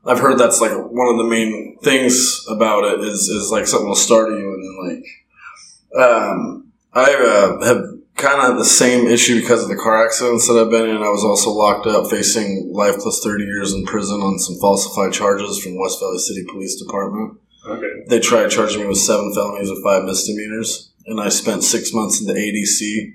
I've 0.06 0.18
heard 0.18 0.38
that's 0.38 0.62
like 0.62 0.72
one 0.72 1.08
of 1.08 1.18
the 1.18 1.28
main 1.28 1.76
things 1.82 2.44
about 2.48 2.84
it 2.84 3.00
is, 3.00 3.28
is 3.28 3.50
like 3.50 3.66
something 3.66 3.88
will 3.88 3.94
startle 3.94 4.38
you 4.38 4.54
and 4.54 4.64
then 4.64 4.96
like, 4.96 6.02
um, 6.02 6.72
I 6.92 7.14
uh, 7.14 7.64
have 7.64 7.84
kind 8.16 8.52
of 8.52 8.58
the 8.58 8.64
same 8.64 9.06
issue 9.06 9.40
because 9.40 9.62
of 9.62 9.68
the 9.68 9.76
car 9.76 10.04
accidents 10.04 10.46
that 10.46 10.60
I've 10.60 10.70
been 10.70 10.88
in. 10.88 10.96
I 10.96 11.10
was 11.10 11.24
also 11.24 11.50
locked 11.50 11.86
up 11.86 12.10
facing 12.10 12.70
life 12.72 12.98
plus 12.98 13.22
30 13.24 13.44
years 13.44 13.72
in 13.72 13.86
prison 13.86 14.20
on 14.20 14.38
some 14.38 14.56
falsified 14.60 15.12
charges 15.12 15.62
from 15.62 15.78
West 15.78 16.00
Valley 16.00 16.18
City 16.18 16.44
Police 16.48 16.80
Department. 16.80 17.38
Okay. 17.66 18.04
They 18.08 18.20
tried 18.20 18.50
charging 18.50 18.80
me 18.80 18.86
with 18.86 18.98
seven 18.98 19.32
felonies 19.34 19.70
and 19.70 19.82
five 19.82 20.04
misdemeanors, 20.04 20.92
and 21.06 21.20
I 21.20 21.28
spent 21.28 21.64
six 21.64 21.92
months 21.92 22.20
in 22.20 22.26
the 22.26 22.34
ADC 22.34 23.12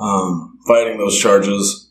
um, 0.00 0.58
fighting 0.66 0.98
those 0.98 1.18
charges, 1.18 1.90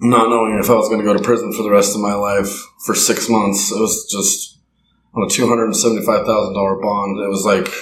not 0.00 0.28
knowing 0.30 0.58
if 0.58 0.70
I 0.70 0.74
was 0.74 0.88
going 0.88 1.00
to 1.00 1.06
go 1.06 1.16
to 1.16 1.22
prison 1.22 1.52
for 1.52 1.62
the 1.62 1.70
rest 1.70 1.94
of 1.94 2.00
my 2.00 2.14
life 2.14 2.50
for 2.84 2.94
six 2.94 3.28
months. 3.28 3.70
It 3.70 3.80
was 3.80 4.08
just 4.10 4.58
on 5.14 5.22
a 5.22 5.26
$275,000 5.26 6.82
bond. 6.82 7.20
It 7.20 7.28
was 7.28 7.44
like 7.44 7.72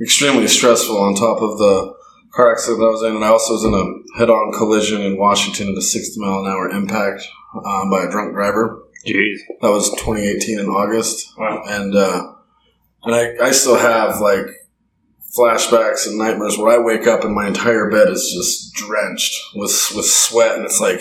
extremely 0.00 0.48
stressful 0.48 0.96
on 0.96 1.14
top 1.14 1.40
of 1.42 1.58
the 1.58 1.94
car 2.32 2.52
accident 2.52 2.78
that 2.80 2.86
I 2.86 2.90
was 2.90 3.02
in. 3.02 3.16
And 3.16 3.24
I 3.24 3.28
also 3.28 3.54
was 3.54 3.64
in 3.64 3.74
a 3.74 4.18
head 4.18 4.30
on 4.30 4.52
collision 4.52 5.02
in 5.02 5.18
Washington 5.18 5.70
at 5.70 5.78
a 5.78 5.82
60 5.82 6.20
mile 6.20 6.40
an 6.40 6.46
hour 6.46 6.68
impact 6.70 7.22
um, 7.54 7.90
by 7.90 8.04
a 8.04 8.10
drunk 8.10 8.34
driver. 8.34 8.82
Jeez. 9.06 9.38
That 9.62 9.70
was 9.70 9.90
2018 9.90 10.58
in 10.58 10.66
August 10.66 11.32
Wow. 11.38 11.62
and 11.66 11.94
uh, 11.94 12.32
and 13.04 13.14
I, 13.14 13.46
I 13.46 13.50
still 13.52 13.76
have 13.78 14.20
like 14.20 14.46
flashbacks 15.36 16.06
and 16.06 16.18
nightmares 16.18 16.58
where 16.58 16.78
I 16.78 16.82
wake 16.82 17.06
up 17.06 17.24
and 17.24 17.34
my 17.34 17.46
entire 17.46 17.88
bed 17.90 18.08
is 18.08 18.30
just 18.36 18.74
drenched 18.74 19.40
with 19.54 19.92
with 19.96 20.04
sweat, 20.06 20.56
and 20.56 20.64
it's 20.64 20.80
like 20.80 21.00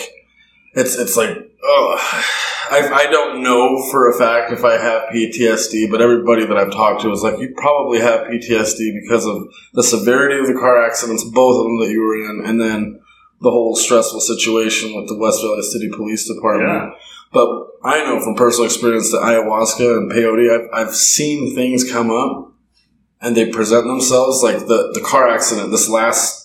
it's 0.73 0.95
it's 0.95 1.17
like 1.17 1.35
oh, 1.63 2.23
I 2.71 2.89
I 2.91 3.11
don't 3.11 3.43
know 3.43 3.89
for 3.91 4.09
a 4.09 4.17
fact 4.17 4.51
if 4.51 4.63
I 4.63 4.73
have 4.73 5.09
PTSD, 5.09 5.89
but 5.89 6.01
everybody 6.01 6.45
that 6.45 6.57
I've 6.57 6.71
talked 6.71 7.01
to 7.01 7.11
is 7.11 7.23
like 7.23 7.39
you 7.39 7.53
probably 7.57 7.99
have 7.99 8.27
PTSD 8.27 9.01
because 9.01 9.25
of 9.25 9.47
the 9.73 9.83
severity 9.83 10.39
of 10.39 10.47
the 10.47 10.59
car 10.59 10.83
accidents, 10.83 11.23
both 11.23 11.59
of 11.59 11.63
them 11.63 11.79
that 11.79 11.89
you 11.89 12.01
were 12.01 12.15
in, 12.15 12.45
and 12.45 12.61
then 12.61 13.01
the 13.41 13.51
whole 13.51 13.75
stressful 13.75 14.19
situation 14.21 14.95
with 14.95 15.07
the 15.07 15.17
West 15.17 15.41
Valley 15.41 15.61
City 15.61 15.89
Police 15.89 16.27
Department. 16.27 16.69
Yeah. 16.69 16.91
But 17.31 17.67
I 17.83 18.03
know 18.03 18.21
from 18.21 18.35
personal 18.35 18.65
experience 18.65 19.11
that 19.11 19.21
ayahuasca 19.21 19.97
and 19.97 20.11
peyote, 20.11 20.51
I've, 20.51 20.87
I've 20.87 20.95
seen 20.95 21.55
things 21.55 21.89
come 21.89 22.11
up 22.11 22.51
and 23.21 23.35
they 23.35 23.51
present 23.51 23.85
themselves 23.85 24.43
like 24.43 24.59
the 24.59 24.91
the 24.93 25.01
car 25.05 25.27
accident 25.27 25.71
this 25.71 25.89
last 25.89 26.38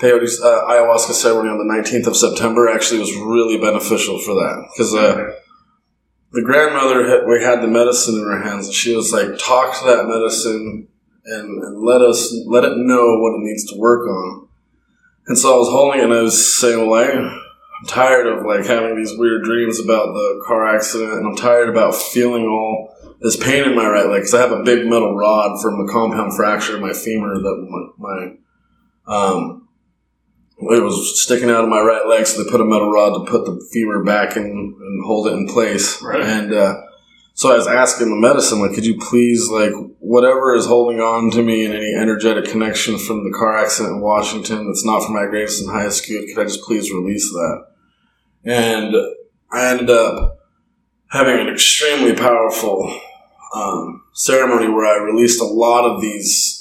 peyote 0.00 0.28
uh, 0.42 0.66
ayahuasca 0.68 1.12
ceremony 1.12 1.48
on 1.48 1.58
the 1.58 1.72
19th 1.72 2.06
of 2.08 2.16
September 2.16 2.68
actually 2.68 3.00
was 3.00 3.14
really 3.16 3.58
beneficial 3.58 4.18
for 4.18 4.34
that. 4.34 4.68
Because 4.72 4.94
uh, 4.94 5.32
the 6.32 6.42
grandmother 6.42 7.08
had, 7.08 7.26
we 7.26 7.42
had 7.42 7.62
the 7.62 7.68
medicine 7.68 8.16
in 8.16 8.24
her 8.24 8.42
hands 8.42 8.66
and 8.66 8.74
she 8.74 8.94
was 8.94 9.12
like 9.12 9.38
talk 9.38 9.78
to 9.78 9.86
that 9.86 10.06
medicine 10.06 10.88
and, 11.24 11.62
and 11.62 11.82
let 11.82 12.02
us 12.02 12.34
let 12.46 12.64
it 12.64 12.76
know 12.76 13.18
what 13.18 13.34
it 13.34 13.42
needs 13.42 13.64
to 13.70 13.78
work 13.78 14.06
on. 14.08 14.48
And 15.28 15.36
so 15.36 15.54
I 15.54 15.58
was 15.58 15.68
holding 15.68 16.00
it 16.00 16.04
and 16.04 16.12
I 16.12 16.22
was 16.22 16.58
saying 16.58 16.88
well 16.88 17.02
I 17.02 17.42
I'm 17.80 17.86
tired 17.86 18.26
of 18.26 18.46
like 18.46 18.64
having 18.64 18.96
these 18.96 19.16
weird 19.16 19.44
dreams 19.44 19.78
about 19.78 20.06
the 20.06 20.42
car 20.46 20.66
accident, 20.66 21.12
and 21.12 21.26
I'm 21.26 21.36
tired 21.36 21.68
about 21.68 21.94
feeling 21.94 22.44
all 22.44 22.94
this 23.20 23.36
pain 23.36 23.64
in 23.64 23.76
my 23.76 23.86
right 23.86 24.06
leg 24.06 24.20
because 24.20 24.34
I 24.34 24.40
have 24.40 24.52
a 24.52 24.62
big 24.62 24.86
metal 24.86 25.14
rod 25.14 25.60
from 25.60 25.80
a 25.80 25.88
compound 25.88 26.34
fracture 26.34 26.76
in 26.76 26.82
my 26.82 26.92
femur 26.92 27.34
that 27.34 27.92
my, 27.98 28.36
my 29.06 29.14
um 29.14 29.65
it 30.58 30.82
was 30.82 31.20
sticking 31.20 31.50
out 31.50 31.64
of 31.64 31.70
my 31.70 31.80
right 31.80 32.06
leg, 32.06 32.26
so 32.26 32.42
they 32.42 32.50
put 32.50 32.60
a 32.60 32.64
metal 32.64 32.90
rod 32.90 33.10
to 33.14 33.30
put 33.30 33.44
the 33.44 33.68
femur 33.72 34.02
back 34.04 34.36
and, 34.36 34.46
and 34.46 35.04
hold 35.04 35.26
it 35.28 35.34
in 35.34 35.46
place. 35.46 36.00
Right. 36.02 36.22
And 36.22 36.52
uh, 36.52 36.80
so 37.34 37.52
I 37.52 37.56
was 37.56 37.66
asking 37.66 38.08
the 38.08 38.16
medicine, 38.16 38.60
like, 38.60 38.72
could 38.74 38.86
you 38.86 38.98
please, 38.98 39.50
like, 39.50 39.72
whatever 39.98 40.54
is 40.54 40.64
holding 40.64 41.00
on 41.00 41.30
to 41.32 41.42
me 41.42 41.66
and 41.66 41.74
any 41.74 41.94
energetic 41.94 42.46
connection 42.46 42.96
from 42.98 43.24
the 43.24 43.36
car 43.36 43.58
accident 43.58 43.96
in 43.96 44.00
Washington 44.00 44.66
that's 44.66 44.84
not 44.84 45.04
from 45.04 45.14
my 45.14 45.24
Graveston 45.24 45.70
High 45.70 45.90
School, 45.90 46.22
could 46.26 46.40
I 46.40 46.44
just 46.44 46.62
please 46.62 46.90
release 46.90 47.30
that? 47.30 47.66
And 48.44 48.94
I 49.52 49.66
ended 49.66 49.90
up 49.90 50.38
having 51.10 51.38
an 51.38 51.52
extremely 51.52 52.14
powerful 52.14 52.98
um, 53.54 54.02
ceremony 54.14 54.68
where 54.68 54.86
I 54.86 55.04
released 55.04 55.40
a 55.40 55.44
lot 55.44 55.84
of 55.84 56.00
these. 56.00 56.55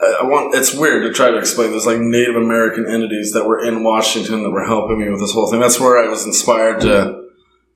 I 0.00 0.24
want. 0.24 0.54
It's 0.54 0.74
weird 0.74 1.02
to 1.04 1.12
try 1.12 1.30
to 1.30 1.38
explain. 1.38 1.70
There's 1.70 1.86
like 1.86 1.98
Native 1.98 2.36
American 2.36 2.86
entities 2.86 3.32
that 3.32 3.46
were 3.46 3.64
in 3.64 3.82
Washington 3.82 4.42
that 4.44 4.50
were 4.50 4.64
helping 4.64 5.00
me 5.00 5.08
with 5.10 5.20
this 5.20 5.32
whole 5.32 5.50
thing. 5.50 5.60
That's 5.60 5.80
where 5.80 5.98
I 5.98 6.08
was 6.08 6.24
inspired 6.24 6.80
to 6.82 7.24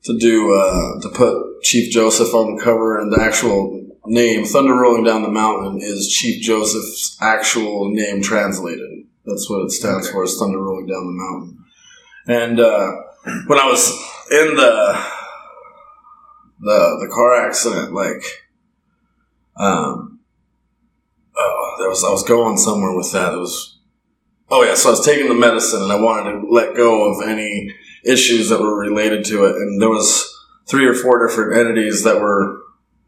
to 0.03 0.17
do 0.17 0.53
uh, 0.53 1.01
to 1.01 1.09
put 1.09 1.61
Chief 1.63 1.91
Joseph 1.91 2.33
on 2.33 2.55
the 2.55 2.61
cover, 2.61 2.97
and 2.99 3.11
the 3.11 3.21
actual 3.21 3.89
name 4.05 4.45
"Thunder 4.45 4.73
Rolling 4.73 5.03
Down 5.03 5.21
the 5.21 5.29
Mountain" 5.29 5.79
is 5.81 6.07
Chief 6.09 6.41
Joseph's 6.41 7.17
actual 7.21 7.89
name 7.93 8.21
translated. 8.21 8.89
That's 9.25 9.49
what 9.49 9.63
it 9.65 9.71
stands 9.71 10.07
Okay. 10.07 10.13
for. 10.13 10.23
Is 10.23 10.37
Thunder 10.37 10.59
Rolling 10.61 10.87
Down 10.87 11.05
the 11.05 11.11
Mountain. 11.11 11.65
And 12.25 12.59
uh, 12.59 12.91
when 13.47 13.59
I 13.59 13.67
was 13.67 13.89
in 14.31 14.55
the 14.55 15.03
the 16.59 17.05
the 17.05 17.11
car 17.13 17.35
accident, 17.45 17.93
like, 17.93 18.23
um, 19.57 20.12
oh, 21.37 21.75
there 21.79 21.89
was 21.89 22.03
I 22.03 22.11
was 22.11 22.23
going 22.23 22.57
somewhere 22.57 22.95
with 22.95 23.11
that. 23.11 23.33
It 23.33 23.37
was, 23.37 23.79
oh 24.49 24.63
yeah. 24.63 24.75
So 24.75 24.89
I 24.89 24.91
was 24.91 25.05
taking 25.05 25.27
the 25.27 25.35
medicine, 25.35 25.81
and 25.81 25.91
I 25.91 25.99
wanted 25.99 26.41
to 26.41 26.47
let 26.49 26.75
go 26.75 27.11
of 27.11 27.27
any 27.27 27.73
issues 28.03 28.49
that 28.49 28.59
were 28.59 28.77
related 28.77 29.25
to 29.25 29.45
it, 29.45 29.55
and 29.55 29.81
there 29.81 29.89
was 29.89 30.29
three 30.67 30.85
or 30.85 30.93
four 30.93 31.25
different 31.25 31.57
entities 31.57 32.03
that 32.03 32.21
were 32.21 32.61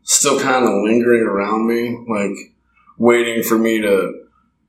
still 0.04 0.40
kind 0.40 0.66
of 0.66 0.84
lingering 0.84 1.24
around 1.24 1.68
me, 1.68 1.98
like 2.08 2.54
waiting 2.98 3.44
for 3.44 3.58
me 3.58 3.82
to 3.82 4.26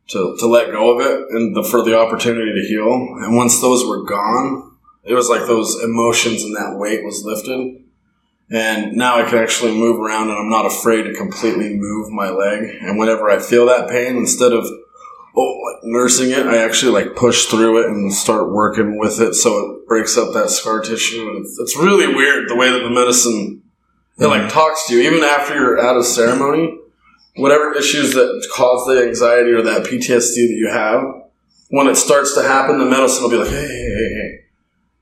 to, 0.08 0.36
to 0.38 0.46
let 0.46 0.70
go 0.70 0.96
of 0.96 1.04
it 1.04 1.30
and 1.30 1.56
the, 1.56 1.62
for 1.64 1.82
the 1.82 1.98
opportunity 1.98 2.52
to 2.52 2.68
heal. 2.68 2.92
And 2.92 3.36
once 3.36 3.60
those 3.60 3.84
were 3.84 4.04
gone, 4.04 4.76
it 5.02 5.14
was 5.14 5.28
like 5.28 5.46
those 5.46 5.82
emotions 5.82 6.42
and 6.42 6.54
that 6.56 6.76
weight 6.78 7.04
was 7.04 7.24
lifted. 7.24 7.82
And 8.50 8.92
now 8.92 9.18
I 9.18 9.28
can 9.28 9.38
actually 9.38 9.72
move 9.72 10.00
around 10.00 10.28
and 10.28 10.38
I'm 10.38 10.50
not 10.50 10.66
afraid 10.66 11.02
to 11.02 11.14
completely 11.14 11.74
move 11.74 12.10
my 12.10 12.30
leg. 12.30 12.76
And 12.80 12.98
whenever 12.98 13.28
I 13.28 13.40
feel 13.40 13.66
that 13.66 13.88
pain, 13.88 14.16
instead 14.16 14.52
of 14.52 14.64
oh, 15.36 15.60
like 15.64 15.82
nursing 15.82 16.30
it, 16.30 16.46
I 16.46 16.58
actually 16.58 16.92
like 16.92 17.16
push 17.16 17.46
through 17.46 17.82
it 17.82 17.86
and 17.86 18.12
start 18.12 18.52
working 18.52 18.98
with 18.98 19.20
it 19.20 19.34
so 19.34 19.58
it 19.58 19.88
breaks 19.88 20.16
up 20.16 20.32
that 20.34 20.50
scar 20.50 20.80
tissue. 20.80 21.28
And 21.28 21.44
it's, 21.44 21.58
it's 21.58 21.76
really 21.76 22.06
weird 22.06 22.48
the 22.48 22.56
way 22.56 22.70
that 22.70 22.78
the 22.78 22.90
medicine 22.90 23.62
it 24.18 24.26
like 24.26 24.42
mm. 24.42 24.50
talks 24.50 24.86
to 24.86 24.94
you 24.94 25.02
even 25.02 25.22
after 25.22 25.54
you're 25.54 25.80
out 25.80 25.96
of 25.96 26.04
ceremony. 26.04 26.78
Whatever 27.36 27.74
issues 27.74 28.14
that 28.14 28.48
cause 28.54 28.86
the 28.86 29.06
anxiety 29.06 29.50
or 29.50 29.60
that 29.62 29.82
PTSD 29.82 30.34
that 30.48 30.56
you 30.56 30.70
have, 30.72 31.02
when 31.68 31.86
it 31.86 31.96
starts 31.96 32.34
to 32.34 32.42
happen, 32.42 32.78
the 32.78 32.86
medicine 32.86 33.24
will 33.24 33.30
be 33.30 33.36
like, 33.36 33.50
hey, 33.50 33.66
hey, 33.66 33.94
hey, 33.94 34.14
hey, 34.14 34.38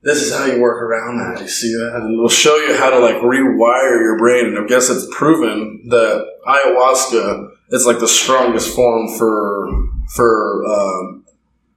this 0.04 0.22
is 0.22 0.32
how 0.36 0.44
you 0.46 0.60
work 0.60 0.82
around 0.82 1.18
that. 1.18 1.40
You 1.42 1.48
see 1.48 1.74
that? 1.74 1.92
And 1.96 2.14
it'll 2.14 2.28
show 2.28 2.56
you 2.56 2.76
how 2.76 2.90
to 2.90 2.98
like 2.98 3.16
rewire 3.16 4.00
your 4.00 4.18
brain. 4.18 4.46
And 4.46 4.58
I 4.58 4.66
guess 4.66 4.90
it's 4.90 5.06
proven 5.16 5.82
that 5.88 6.26
ayahuasca 6.46 7.50
is 7.70 7.86
like 7.86 7.98
the 7.98 8.08
strongest 8.08 8.74
form 8.74 9.08
for 9.18 9.68
for 10.14 10.64
um, 10.66 11.24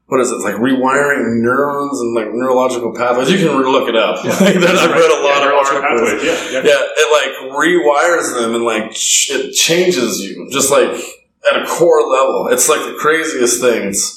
what 0.07 0.22
is 0.22 0.31
it? 0.31 0.36
Like 0.39 0.55
rewiring 0.55 1.41
neurons 1.41 2.00
and 2.00 2.13
like 2.15 2.27
neurological 2.34 2.93
pathways. 2.93 3.29
You 3.31 3.39
can 3.48 3.57
look 3.62 3.89
it 3.89 3.96
up. 3.96 4.24
Like, 4.25 4.55
I've 4.55 4.91
read 4.91 5.12
a 5.12 5.24
lot 5.24 5.43
of 5.48 5.53
articles. 5.53 5.81
pathways, 5.81 6.24
Yeah, 6.24 6.62
yeah. 6.62 6.67
Yeah, 6.67 6.79
it 6.79 7.12
like 7.12 7.51
rewires 7.55 8.34
them 8.39 8.55
and 8.55 8.63
like 8.63 8.91
ch- 8.91 9.31
it 9.31 9.53
changes 9.53 10.19
you 10.22 10.48
just 10.51 10.72
like 10.72 10.89
at 11.51 11.62
a 11.62 11.65
core 11.65 12.01
level. 12.10 12.48
It's 12.51 12.69
like 12.69 12.79
the 12.81 12.96
craziest 13.00 13.60
thing. 13.62 13.89
It's 13.89 14.16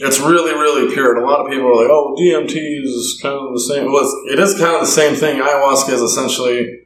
it's 0.00 0.20
really 0.20 0.52
really 0.52 0.92
pure, 0.92 1.14
and 1.16 1.24
a 1.24 1.26
lot 1.26 1.40
of 1.40 1.50
people 1.50 1.66
are 1.66 1.74
like, 1.74 1.90
"Oh, 1.90 2.14
DMT 2.18 2.84
is 2.84 3.18
kind 3.20 3.34
of 3.34 3.52
the 3.52 3.60
same." 3.60 3.92
Well, 3.92 4.02
it's, 4.02 4.32
it 4.32 4.38
is 4.38 4.58
kind 4.58 4.74
of 4.74 4.80
the 4.80 4.86
same 4.86 5.14
thing. 5.14 5.40
Ayahuasca 5.40 5.90
is 5.90 6.00
essentially 6.00 6.84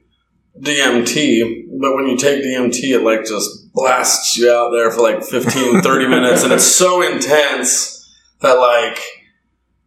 DMT, 0.58 1.64
but 1.80 1.94
when 1.94 2.06
you 2.06 2.16
take 2.16 2.42
DMT, 2.42 2.94
it 2.94 3.02
like 3.02 3.24
just 3.26 3.72
blasts 3.72 4.36
you 4.36 4.50
out 4.50 4.70
there 4.70 4.90
for 4.90 5.02
like 5.02 5.22
15, 5.22 5.82
30 5.82 6.08
minutes, 6.08 6.42
and 6.42 6.52
it's 6.52 6.66
so 6.66 7.02
intense 7.02 7.98
that 8.40 8.54
like 8.54 8.98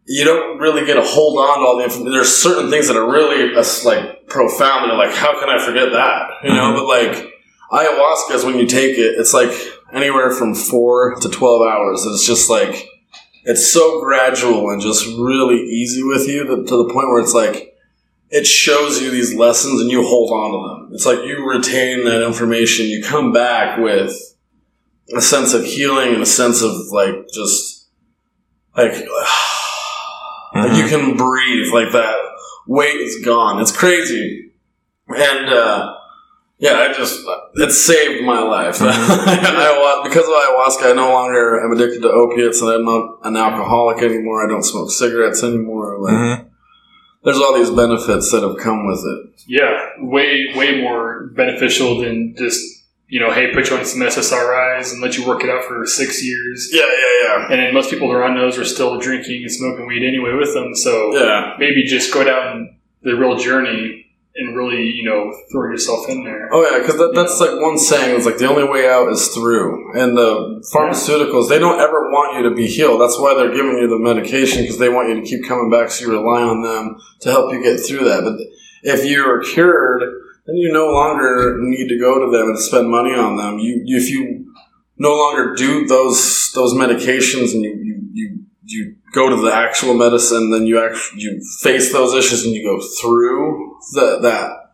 you 0.07 0.23
don't 0.23 0.59
really 0.59 0.85
get 0.85 0.97
a 0.97 1.01
hold 1.01 1.37
on 1.39 1.59
to 1.59 1.65
all 1.65 1.77
the 1.77 1.83
information. 1.83 2.11
There's 2.11 2.35
certain 2.35 2.69
things 2.69 2.87
that 2.87 2.95
are 2.95 3.09
really 3.09 3.55
uh, 3.55 3.63
like 3.85 4.27
profound, 4.27 4.83
and 4.83 4.91
you're 4.91 4.97
like, 4.97 5.15
how 5.15 5.39
can 5.39 5.49
I 5.49 5.63
forget 5.63 5.91
that? 5.91 6.29
You 6.43 6.53
know, 6.53 6.73
but 6.73 6.85
like 6.85 7.33
ayahuasca 7.71 8.35
is 8.35 8.45
when 8.45 8.59
you 8.59 8.67
take 8.67 8.97
it, 8.97 9.15
it's 9.17 9.33
like 9.33 9.51
anywhere 9.91 10.31
from 10.31 10.53
four 10.53 11.15
to 11.21 11.29
twelve 11.29 11.61
hours. 11.61 12.03
And 12.03 12.13
it's 12.13 12.27
just 12.27 12.49
like 12.49 12.87
it's 13.45 13.71
so 13.71 14.01
gradual 14.01 14.69
and 14.71 14.81
just 14.81 15.05
really 15.17 15.61
easy 15.61 16.03
with 16.03 16.27
you 16.27 16.45
that, 16.45 16.67
to 16.67 16.77
the 16.77 16.93
point 16.93 17.09
where 17.09 17.21
it's 17.21 17.33
like 17.33 17.75
it 18.29 18.45
shows 18.45 19.01
you 19.01 19.11
these 19.11 19.35
lessons 19.35 19.79
and 19.79 19.89
you 19.89 20.05
hold 20.05 20.31
on 20.31 20.51
to 20.51 20.67
them. 20.67 20.93
It's 20.93 21.05
like 21.05 21.25
you 21.25 21.47
retain 21.47 22.05
that 22.05 22.25
information. 22.25 22.87
You 22.87 23.03
come 23.03 23.31
back 23.31 23.77
with 23.77 24.19
a 25.15 25.21
sense 25.21 25.53
of 25.53 25.63
healing 25.63 26.13
and 26.13 26.21
a 26.21 26.25
sense 26.25 26.61
of 26.63 26.71
like 26.91 27.27
just 27.33 27.87
like 28.75 28.93
like 30.55 30.77
you 30.77 30.87
can 30.87 31.15
breathe 31.15 31.71
like 31.71 31.91
that 31.91 32.15
weight 32.67 32.95
is 32.95 33.23
gone 33.23 33.61
it's 33.61 33.75
crazy 33.75 34.51
and 35.09 35.49
uh 35.49 35.93
yeah 36.57 36.79
i 36.89 36.93
just 36.93 37.19
it 37.55 37.71
saved 37.71 38.23
my 38.25 38.39
life 38.41 38.77
I, 38.81 40.01
because 40.03 40.25
of 40.27 40.33
ayahuasca 40.33 40.91
i 40.91 40.93
no 40.95 41.09
longer 41.11 41.63
am 41.63 41.71
addicted 41.71 42.01
to 42.01 42.09
opiates 42.09 42.61
and 42.61 42.71
i'm 42.71 42.85
not 42.85 43.19
an 43.23 43.35
alcoholic 43.37 44.01
anymore 44.03 44.45
i 44.45 44.47
don't 44.49 44.63
smoke 44.63 44.89
cigarettes 44.91 45.43
anymore 45.43 45.99
like 45.99 46.13
Mhm. 46.13 46.45
there's 47.23 47.37
all 47.37 47.53
these 47.57 47.71
benefits 47.71 48.31
that 48.31 48.41
have 48.43 48.57
come 48.57 48.85
with 48.87 48.99
it 49.05 49.41
Yeah, 49.47 49.71
way 49.99 50.51
way 50.55 50.81
more 50.81 51.27
beneficial 51.35 51.99
than 52.01 52.35
just 52.37 52.61
you 53.07 53.19
know, 53.19 53.31
hey, 53.31 53.53
put 53.53 53.69
you 53.69 53.77
on 53.77 53.85
some 53.85 54.01
SSRIs 54.01 54.91
and 54.91 54.99
let 54.99 55.15
you 55.15 55.27
work 55.27 55.43
it 55.43 55.49
out 55.49 55.63
for 55.65 55.85
six 55.85 56.25
years. 56.25 56.69
yeah 56.73 56.81
yeah 56.81 57.13
yeah. 57.23 57.47
And 57.51 57.59
then 57.61 57.71
most 57.71 57.91
people 57.91 58.07
that 58.07 58.15
are 58.15 58.23
on 58.23 58.35
those 58.35 58.57
are 58.57 58.65
still 58.65 58.99
drinking 58.99 59.43
and 59.43 59.51
smoking 59.51 59.85
weed 59.85 60.03
anyway 60.03 60.33
with 60.33 60.53
them. 60.55 60.73
So 60.73 61.13
yeah 61.13 61.23
yeah 61.23 61.53
maybe 61.59 61.83
just 61.83 62.11
go 62.11 62.23
down 62.23 62.75
the 63.03 63.13
real 63.15 63.37
journey 63.37 64.04
and 64.37 64.55
really, 64.55 64.91
you 64.91 65.03
know, 65.03 65.33
throw 65.51 65.71
yourself 65.71 66.09
in 66.09 66.23
there. 66.23 66.49
Oh 66.51 66.61
yeah, 66.61 66.79
because 66.79 66.97
that, 66.97 67.13
that's 67.15 67.39
like 67.39 67.59
one 67.61 67.77
saying. 67.77 68.17
It's 68.17 68.25
like 68.25 68.37
the 68.37 68.49
only 68.49 68.67
way 68.67 68.89
out 68.89 69.09
is 69.09 69.29
through. 69.29 69.97
And 69.97 70.17
the 70.17 70.61
pharmaceuticals, 70.73 71.47
they 71.47 71.59
don't 71.59 71.79
ever 71.79 72.11
want 72.11 72.37
you 72.37 72.49
to 72.49 72.55
be 72.55 72.67
healed. 72.67 72.99
That's 72.99 73.17
why 73.17 73.33
they're 73.33 73.53
giving 73.53 73.77
you 73.77 73.87
the 73.87 73.97
medication 73.97 74.61
because 74.63 74.77
they 74.77 74.89
want 74.89 75.09
you 75.09 75.15
to 75.15 75.25
keep 75.25 75.47
coming 75.47 75.71
back. 75.71 75.89
So 75.89 76.05
you 76.05 76.11
rely 76.11 76.41
on 76.41 76.63
them 76.63 76.97
to 77.21 77.31
help 77.31 77.53
you 77.53 77.63
get 77.63 77.79
through 77.79 78.03
that. 78.09 78.23
But 78.23 78.39
if 78.83 79.05
you 79.05 79.25
are 79.25 79.41
cured, 79.41 80.01
then 80.45 80.57
you 80.57 80.71
no 80.71 80.91
longer 80.91 81.57
need 81.61 81.87
to 81.87 81.97
go 81.97 82.19
to 82.19 82.29
them 82.29 82.49
and 82.49 82.59
spend 82.59 82.89
money 82.89 83.15
on 83.15 83.37
them. 83.37 83.59
You, 83.59 83.81
you 83.85 83.97
if 83.97 84.09
you 84.09 84.53
no 84.97 85.15
longer 85.15 85.55
do 85.55 85.87
those 85.87 86.51
those 86.53 86.73
medications 86.73 87.53
and 87.53 87.63
you 87.63 87.79
you 87.81 88.01
you, 88.11 88.45
you 88.65 88.95
go 89.13 89.29
to 89.29 89.37
the 89.37 89.53
actual 89.53 89.93
medicine, 89.93 90.51
then 90.51 90.65
you 90.65 90.83
actually 90.83 91.21
you 91.21 91.41
face 91.61 91.93
those 91.93 92.13
issues 92.13 92.43
and 92.43 92.53
you 92.53 92.65
go 92.65 92.85
through 93.01 93.64
the, 93.93 94.19
that 94.21 94.65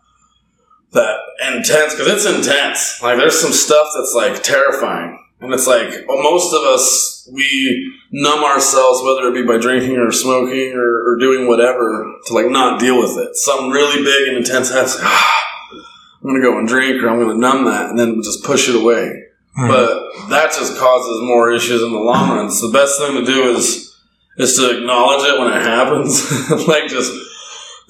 that 0.94 1.20
intense 1.53 1.94
because 1.94 2.08
it's 2.08 2.25
intense. 2.25 3.01
Like 3.01 3.18
there's 3.18 3.39
some 3.39 3.51
stuff 3.51 3.88
that's 3.96 4.13
like 4.15 4.44
terrifying, 4.44 5.18
and 5.39 5.53
it's 5.53 5.68
like 5.68 5.89
well, 6.08 6.22
most 6.22 6.53
of 6.53 6.63
us 6.63 7.30
we 7.32 7.94
numb 8.12 8.44
ourselves, 8.44 9.01
whether 9.03 9.27
it 9.27 9.34
be 9.34 9.46
by 9.46 9.58
drinking 9.58 9.98
or 9.98 10.12
smoking 10.12 10.74
or, 10.74 11.13
or 11.13 11.18
doing 11.18 11.48
whatever, 11.48 12.13
to 12.25 12.34
like 12.34 12.50
not 12.50 12.80
deal 12.80 13.00
with 13.00 13.18
it. 13.18 13.36
Something 13.36 13.70
really 13.70 14.03
big 14.03 14.27
and 14.27 14.38
intense 14.38 14.72
has. 14.72 14.98
I'm 15.01 16.30
gonna 16.30 16.41
go 16.41 16.60
and 16.60 16.68
drink, 16.68 17.01
or 17.01 17.10
I'm 17.10 17.20
gonna 17.20 17.38
numb 17.38 17.65
that, 17.65 17.89
and 17.89 17.98
then 17.98 18.22
just 18.22 18.44
push 18.44 18.70
it 18.70 18.75
away. 18.75 19.27
Hmm. 19.53 19.68
but 19.68 20.30
that 20.30 20.53
just 20.53 20.77
causes 20.77 21.27
more 21.27 21.51
issues 21.51 21.82
in 21.82 21.91
the 21.91 22.00
long 22.00 22.30
run. 22.30 22.50
So 22.50 22.68
the 22.68 22.74
best 22.74 22.98
thing 23.00 23.15
to 23.15 23.25
do 23.25 23.51
is 23.51 23.94
is 24.38 24.56
to 24.56 24.77
acknowledge 24.77 25.27
it 25.27 25.38
when 25.38 25.51
it 25.51 25.62
happens, 25.62 26.24
like 26.68 26.88
just 26.88 27.12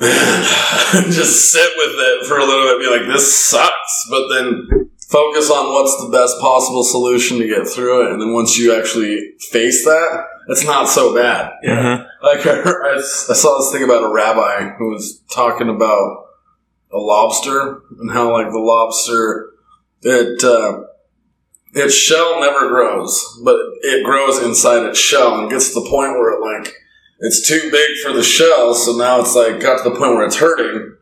just 1.11 1.51
sit 1.51 1.71
with 1.77 1.93
it 1.95 2.25
for 2.27 2.37
a 2.37 2.45
little 2.45 2.65
bit, 2.65 2.79
be 2.79 2.89
like, 2.97 3.07
this 3.07 3.37
sucks, 3.47 4.07
but 4.09 4.27
then 4.29 4.89
focus 5.09 5.49
on 5.51 5.73
what's 5.73 6.03
the 6.03 6.09
best 6.11 6.39
possible 6.39 6.83
solution 6.83 7.37
to 7.39 7.47
get 7.47 7.67
through 7.67 8.05
it, 8.07 8.11
and 8.13 8.21
then 8.21 8.33
once 8.33 8.57
you 8.57 8.73
actually 8.77 9.33
face 9.51 9.83
that, 9.85 10.25
it's 10.49 10.65
not 10.65 10.89
so 10.89 11.13
bad. 11.13 11.51
Mhm. 11.65 12.07
Like 12.23 12.39
I, 12.47 12.55
heard, 12.61 12.95
I 12.95 12.97
s- 12.97 13.27
I 13.29 13.33
saw 13.33 13.57
this 13.59 13.71
thing 13.71 13.83
about 13.83 14.03
a 14.03 14.13
rabbi 14.13 14.69
who 14.77 14.89
was 14.89 15.21
talking 15.31 15.69
about 15.69 16.25
a 16.91 16.97
lobster 16.97 17.81
and 17.99 18.11
how 18.11 18.31
like 18.31 18.51
the 18.51 18.59
lobster 18.59 19.51
it 20.01 20.43
uh, 20.43 20.81
its 21.73 21.93
shell 21.93 22.39
never 22.41 22.67
grows, 22.69 23.39
but 23.45 23.55
it 23.83 24.03
grows 24.03 24.41
inside 24.41 24.85
its 24.87 24.99
shell 24.99 25.39
and 25.39 25.49
gets 25.49 25.73
to 25.73 25.75
the 25.81 25.89
point 25.89 26.13
where 26.13 26.31
it 26.31 26.41
like 26.41 26.73
it's 27.21 27.47
too 27.47 27.69
big 27.71 27.97
for 28.03 28.13
the 28.13 28.23
shell, 28.23 28.73
so 28.73 28.97
now 28.97 29.19
it's 29.21 29.35
like 29.35 29.61
got 29.61 29.83
to 29.83 29.89
the 29.89 29.95
point 29.95 30.15
where 30.15 30.25
it's 30.25 30.37
hurting. 30.37 30.97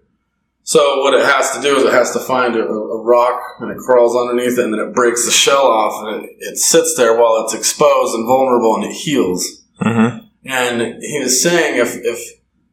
So 0.63 0.99
what 1.01 1.15
it 1.15 1.25
has 1.25 1.55
to 1.55 1.61
do 1.61 1.77
is 1.77 1.83
it 1.83 1.91
has 1.93 2.11
to 2.11 2.19
find 2.19 2.55
a, 2.55 2.63
a 2.63 3.01
rock 3.03 3.41
and 3.59 3.71
it 3.71 3.77
crawls 3.77 4.15
underneath 4.15 4.59
it 4.59 4.65
and 4.65 4.73
then 4.73 4.81
it 4.87 4.93
breaks 4.93 5.25
the 5.25 5.31
shell 5.31 5.65
off 5.65 6.05
and 6.05 6.23
it, 6.25 6.29
it 6.39 6.57
sits 6.57 6.93
there 6.95 7.17
while 7.17 7.43
it's 7.43 7.55
exposed 7.55 8.13
and 8.13 8.27
vulnerable 8.27 8.75
and 8.75 8.83
it 8.83 8.93
heals. 8.93 9.65
Mhm. 9.81 10.25
And 10.45 11.01
he 11.01 11.19
was 11.21 11.41
saying 11.41 11.79
if 11.79 11.95
if 11.95 12.19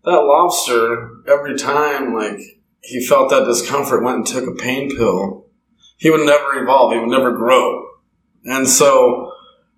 that 0.05 0.21
lobster 0.25 1.23
every 1.27 1.57
time 1.57 2.15
like 2.15 2.39
he 2.83 3.05
felt 3.05 3.31
that 3.31 3.47
discomfort 3.47 4.03
went 4.03 4.19
and 4.19 4.27
took 4.27 4.47
a 4.47 4.63
pain 4.63 4.95
pill, 4.95 5.47
he 5.97 6.11
would 6.11 6.27
never 6.27 6.63
evolve. 6.63 6.93
He 6.93 6.99
would 6.99 7.09
never 7.09 7.33
grow. 7.33 7.83
And 8.45 8.69
so 8.69 9.26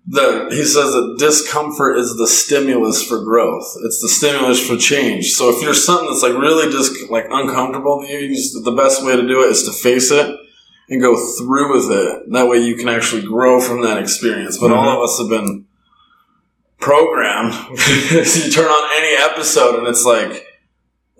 the 0.09 0.47
he 0.49 0.63
says 0.63 0.91
that 0.91 1.17
discomfort 1.19 1.97
is 1.97 2.17
the 2.17 2.27
stimulus 2.27 3.03
for 3.03 3.23
growth. 3.23 3.77
It's 3.83 4.01
the 4.01 4.09
stimulus 4.09 4.65
for 4.65 4.75
change. 4.75 5.33
So 5.33 5.55
if 5.55 5.61
you're 5.61 5.75
something 5.75 6.09
that's 6.09 6.23
like 6.23 6.33
really 6.33 6.71
just 6.71 7.11
like 7.11 7.27
uncomfortable 7.29 8.01
to 8.01 8.11
you, 8.11 8.17
you 8.17 8.35
just, 8.35 8.63
the 8.63 8.71
best 8.71 9.05
way 9.05 9.15
to 9.15 9.27
do 9.27 9.43
it 9.43 9.51
is 9.51 9.63
to 9.63 9.71
face 9.71 10.09
it 10.09 10.35
and 10.89 10.99
go 10.99 11.15
through 11.37 11.75
with 11.75 11.91
it. 11.91 12.31
That 12.31 12.47
way 12.47 12.57
you 12.57 12.75
can 12.75 12.89
actually 12.89 13.21
grow 13.21 13.61
from 13.61 13.83
that 13.83 13.99
experience. 13.99 14.57
But 14.57 14.71
all 14.71 14.83
mm-hmm. 14.83 14.97
of 14.97 15.03
us 15.03 15.19
have 15.19 15.29
been 15.29 15.67
programmed. 16.79 17.53
you 18.09 18.51
turn 18.51 18.65
on 18.65 19.03
any 19.03 19.15
episode 19.23 19.77
and 19.77 19.87
it's 19.87 20.05
like 20.05 20.43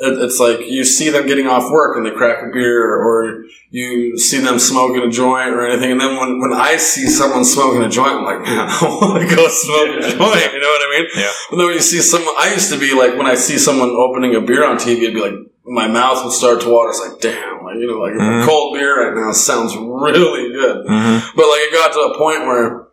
it's 0.02 0.40
like 0.40 0.60
you 0.62 0.84
see 0.84 1.10
them 1.10 1.28
getting 1.28 1.48
off 1.48 1.70
work 1.72 1.98
and 1.98 2.06
they 2.06 2.12
crack 2.12 2.42
a 2.42 2.50
beer, 2.54 2.96
or 2.96 3.44
you 3.70 4.18
see 4.18 4.40
them 4.40 4.58
smoking 4.60 5.02
a 5.04 5.10
joint 5.10 5.50
or 5.54 5.68
anything. 5.68 5.92
And 5.92 6.00
then 6.02 6.16
when, 6.18 6.40
when 6.40 6.54
I 6.54 6.78
see 6.78 7.08
someone 7.08 7.44
smoking 7.46 7.84
a 7.84 7.90
joint, 7.90 8.12
I'm 8.12 8.24
like, 8.24 8.40
man, 8.46 8.68
I 8.70 8.80
want 8.84 9.30
to 9.30 9.36
go 9.36 9.48
smoke 9.48 9.90
a 9.98 10.02
joint. 10.02 10.54
You 10.54 10.60
know 10.62 10.68
what 10.68 10.82
I 10.88 10.98
mean? 11.00 11.08
Yeah. 11.16 11.32
But 11.50 11.58
then 11.58 11.66
when 11.68 11.76
you 11.76 11.82
see 11.82 12.00
someone, 12.00 12.34
I 12.40 12.54
used 12.54 12.72
to 12.72 12.80
be 12.80 12.94
like, 12.94 13.18
when 13.18 13.28
I 13.28 13.36
see 13.36 13.58
someone 13.58 13.90
opening 13.90 14.36
a 14.36 14.42
beer 14.42 14.66
on 14.66 14.78
TV, 14.78 15.04
it'd 15.04 15.14
be 15.14 15.22
like, 15.22 15.36
my 15.66 15.88
mouth 15.88 16.24
would 16.24 16.34
start 16.34 16.62
to 16.62 16.70
water. 16.70 16.90
It's 16.90 17.00
like, 17.08 17.20
damn, 17.22 17.64
like, 17.64 17.76
you 17.76 17.86
know, 17.86 18.00
like 18.00 18.14
Mhm. 18.14 18.42
a 18.44 18.46
cold 18.48 18.74
beer 18.76 19.06
right 19.06 19.16
now 19.16 19.32
sounds 19.34 19.76
really 19.78 20.52
good. 20.52 20.86
Mhm. 20.88 21.22
But 21.36 21.46
like 21.48 21.60
it 21.62 21.74
got 21.74 21.94
to 21.94 22.00
a 22.00 22.18
point 22.18 22.48
where 22.48 22.88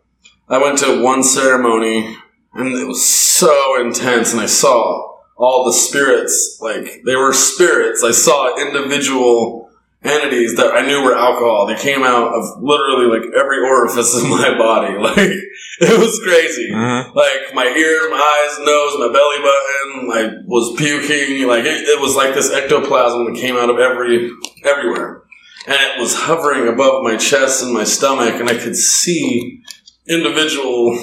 I 0.47 0.59
went 0.59 0.77
to 0.79 1.01
one 1.01 1.23
ceremony 1.23 2.15
and 2.53 2.75
it 2.75 2.85
was 2.87 3.03
so 3.03 3.81
intense 3.81 4.31
and 4.33 4.41
I 4.41 4.45
saw 4.45 5.16
all 5.37 5.65
the 5.65 5.73
spirits, 5.73 6.57
like 6.61 7.01
they 7.05 7.15
were 7.15 7.33
spirits. 7.33 8.03
I 8.03 8.11
saw 8.11 8.57
individual 8.59 9.69
entities 10.03 10.55
that 10.55 10.73
I 10.73 10.85
knew 10.85 11.03
were 11.03 11.15
alcohol. 11.17 11.65
They 11.67 11.75
came 11.75 12.03
out 12.03 12.33
of 12.33 12.61
literally 12.61 13.05
like 13.07 13.29
every 13.35 13.59
orifice 13.67 14.15
in 14.21 14.29
my 14.29 14.57
body. 14.57 14.95
Like 14.97 15.89
it 15.89 15.99
was 15.99 16.19
crazy. 16.23 16.69
Mhm. 16.71 17.13
Like 17.13 17.53
my 17.53 17.65
ears, 17.67 18.07
my 18.09 18.17
eyes, 18.17 18.59
nose, 18.65 18.93
my 18.97 19.11
belly 19.13 19.41
button, 19.41 20.07
like 20.07 20.31
was 20.47 20.75
puking. 20.77 21.47
Like 21.47 21.65
it, 21.65 21.87
it 21.87 22.01
was 22.01 22.15
like 22.15 22.33
this 22.33 22.51
ectoplasm 22.51 23.25
that 23.25 23.39
came 23.39 23.55
out 23.55 23.69
of 23.69 23.77
every 23.79 24.31
everywhere, 24.65 25.21
and 25.67 25.75
it 25.75 25.99
was 25.99 26.15
hovering 26.15 26.67
above 26.67 27.03
my 27.03 27.15
chest 27.15 27.61
and 27.63 27.73
my 27.73 27.83
stomach, 27.83 28.35
and 28.39 28.49
I 28.49 28.55
could 28.57 28.75
see 28.75 29.61
individual 30.07 30.97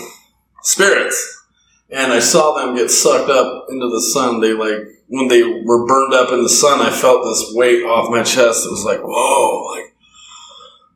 spirits. 0.63 1.44
And 1.95 2.13
I 2.13 2.19
saw 2.19 2.55
them 2.55 2.75
get 2.75 2.91
sucked 2.91 3.31
up 3.31 3.67
into 3.71 3.89
the 3.89 4.01
sun. 4.01 4.41
They 4.41 4.53
like 4.53 4.81
when 5.07 5.29
they 5.29 5.45
were 5.45 5.87
burned 5.87 6.13
up 6.13 6.33
in 6.33 6.43
the 6.43 6.49
sun. 6.49 6.81
I 6.81 6.91
felt 6.91 7.25
this 7.25 7.53
weight 7.55 7.85
off 7.85 8.11
my 8.11 8.23
chest. 8.23 8.67
It 8.67 8.71
was 8.71 8.85
like 8.85 9.01
whoa, 9.01 9.65
like 9.73 9.95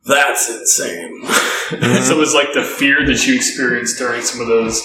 that's 0.05 0.49
insane. 0.49 1.23
So 1.69 2.15
it 2.15 2.17
was 2.17 2.33
like 2.33 2.53
the 2.55 2.63
fear 2.63 3.05
that 3.05 3.27
you 3.27 3.35
experienced 3.35 3.99
during 3.99 4.23
some 4.23 4.41
of 4.41 4.47
those. 4.47 4.79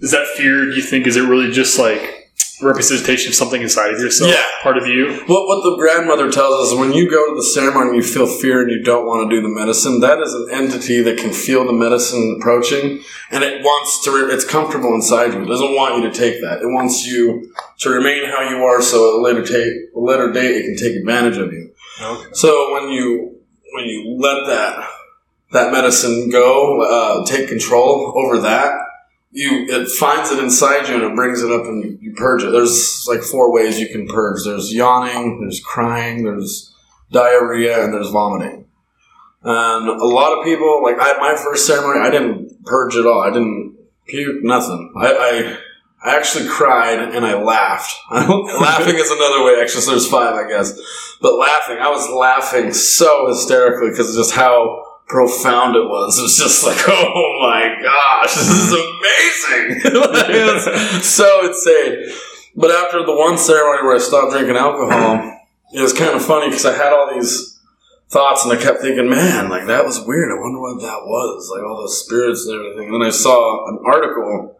Is 0.00 0.10
that 0.10 0.26
fear? 0.36 0.66
Do 0.66 0.72
you 0.72 0.82
think 0.82 1.06
is 1.06 1.16
it 1.16 1.22
really 1.22 1.50
just 1.50 1.78
like 1.78 2.25
representation 2.62 3.30
of 3.30 3.34
something 3.34 3.62
inside 3.62 3.92
of 3.92 4.00
yourself? 4.00 4.30
Yeah. 4.30 4.44
part 4.62 4.76
of 4.78 4.86
you. 4.86 5.12
What 5.26 5.46
what 5.46 5.62
the 5.62 5.76
grandmother 5.76 6.30
tells 6.30 6.54
us 6.66 6.72
is 6.72 6.78
when 6.78 6.92
you 6.92 7.10
go 7.10 7.28
to 7.30 7.36
the 7.36 7.44
ceremony 7.44 7.88
and 7.88 7.96
you 7.96 8.02
feel 8.02 8.26
fear 8.26 8.62
and 8.62 8.70
you 8.70 8.82
don't 8.82 9.06
want 9.06 9.28
to 9.28 9.36
do 9.36 9.42
the 9.42 9.48
medicine, 9.48 10.00
that 10.00 10.20
is 10.20 10.32
an 10.32 10.48
entity 10.50 11.02
that 11.02 11.18
can 11.18 11.32
feel 11.32 11.64
the 11.66 11.72
medicine 11.72 12.38
approaching 12.38 13.02
and 13.30 13.44
it 13.44 13.62
wants 13.62 14.04
to. 14.04 14.10
Re- 14.10 14.32
it's 14.32 14.44
comfortable 14.44 14.94
inside 14.94 15.32
you. 15.34 15.42
It 15.42 15.46
doesn't 15.46 15.74
want 15.74 15.96
you 15.96 16.10
to 16.10 16.16
take 16.16 16.40
that. 16.42 16.62
It 16.62 16.66
wants 16.66 17.06
you 17.06 17.52
to 17.80 17.90
remain 17.90 18.26
how 18.28 18.48
you 18.48 18.64
are, 18.64 18.80
so 18.82 18.96
at 18.96 19.20
a 19.20 19.22
later 19.22 19.42
date, 19.42 19.90
a 19.94 20.00
later 20.00 20.32
date, 20.32 20.56
it 20.56 20.62
can 20.64 20.76
take 20.76 20.96
advantage 20.96 21.36
of 21.36 21.52
you. 21.52 21.72
Okay. 22.00 22.30
So 22.32 22.72
when 22.72 22.90
you 22.90 23.36
when 23.72 23.84
you 23.84 24.16
let 24.18 24.46
that 24.46 24.88
that 25.52 25.72
medicine 25.72 26.28
go, 26.30 26.82
uh, 26.82 27.24
take 27.26 27.48
control 27.48 28.12
over 28.16 28.40
that, 28.40 28.74
you 29.30 29.66
it 29.68 29.88
finds 29.88 30.30
it 30.30 30.42
inside 30.42 30.88
you 30.88 30.94
and 30.94 31.04
it 31.04 31.14
brings 31.14 31.42
it 31.42 31.50
up 31.50 31.64
and 31.66 31.84
you, 31.84 31.98
you 32.00 32.14
purge 32.14 32.42
it. 32.42 32.50
There's 32.50 33.04
like 33.08 33.20
four 33.20 33.52
ways 33.52 33.78
you 33.78 33.88
can 33.88 34.06
purge. 34.06 34.44
There's 34.44 34.72
yawning, 34.72 35.40
there's 35.40 35.60
crying, 35.60 36.24
there's 36.24 36.72
diarrhea, 37.10 37.84
and 37.84 37.92
there's 37.92 38.10
vomiting. 38.10 38.66
And 39.42 39.88
a 39.88 40.06
lot 40.06 40.36
of 40.36 40.44
people, 40.44 40.82
like 40.82 40.96
I, 40.98 41.18
my 41.18 41.36
first 41.36 41.66
ceremony, 41.66 42.00
I 42.00 42.10
didn't 42.10 42.64
purge 42.64 42.96
at 42.96 43.06
all. 43.06 43.20
I 43.20 43.30
didn't 43.30 43.76
puke, 44.06 44.42
nothing. 44.42 44.92
I, 44.96 45.06
I 45.06 45.58
I 46.06 46.14
actually 46.16 46.46
cried 46.48 47.00
and 47.00 47.26
I 47.26 47.34
laughed. 47.42 47.92
laughing 48.10 48.94
is 48.94 49.10
another 49.10 49.44
way. 49.44 49.60
Actually, 49.60 49.82
so 49.82 49.90
there's 49.90 50.08
five, 50.08 50.34
I 50.34 50.48
guess. 50.48 50.78
But 51.20 51.34
laughing, 51.34 51.78
I 51.78 51.88
was 51.88 52.08
laughing 52.10 52.72
so 52.72 53.28
hysterically 53.28 53.90
because 53.90 54.14
just 54.14 54.32
how 54.32 54.85
profound 55.06 55.76
it 55.76 55.88
was. 55.88 56.18
It 56.18 56.22
was 56.22 56.36
just 56.38 56.66
like, 56.66 56.78
oh 56.88 57.38
my 57.40 57.80
gosh, 57.82 58.34
this 58.34 58.48
is 58.48 58.72
amazing. 58.72 58.92
Like, 59.96 60.30
it 60.30 61.02
so 61.04 61.46
insane. 61.46 62.12
But 62.56 62.70
after 62.70 63.04
the 63.04 63.14
one 63.14 63.38
ceremony 63.38 63.82
where 63.84 63.96
I 63.96 63.98
stopped 63.98 64.32
drinking 64.32 64.56
alcohol, 64.56 65.40
it 65.72 65.80
was 65.80 65.92
kind 65.92 66.14
of 66.14 66.24
funny 66.24 66.48
because 66.48 66.64
I 66.64 66.74
had 66.74 66.92
all 66.92 67.14
these 67.14 67.58
thoughts 68.08 68.44
and 68.44 68.52
I 68.52 68.62
kept 68.62 68.80
thinking, 68.80 69.08
man, 69.08 69.48
like 69.48 69.66
that 69.66 69.84
was 69.84 70.00
weird. 70.00 70.30
I 70.30 70.40
wonder 70.40 70.60
what 70.60 70.80
that 70.80 71.04
was. 71.04 71.50
Like 71.54 71.64
all 71.64 71.76
those 71.78 72.02
spirits 72.04 72.46
and 72.46 72.54
everything. 72.54 72.92
And 72.92 72.94
then 72.94 73.08
I 73.08 73.10
saw 73.10 73.68
an 73.68 73.78
article 73.84 74.56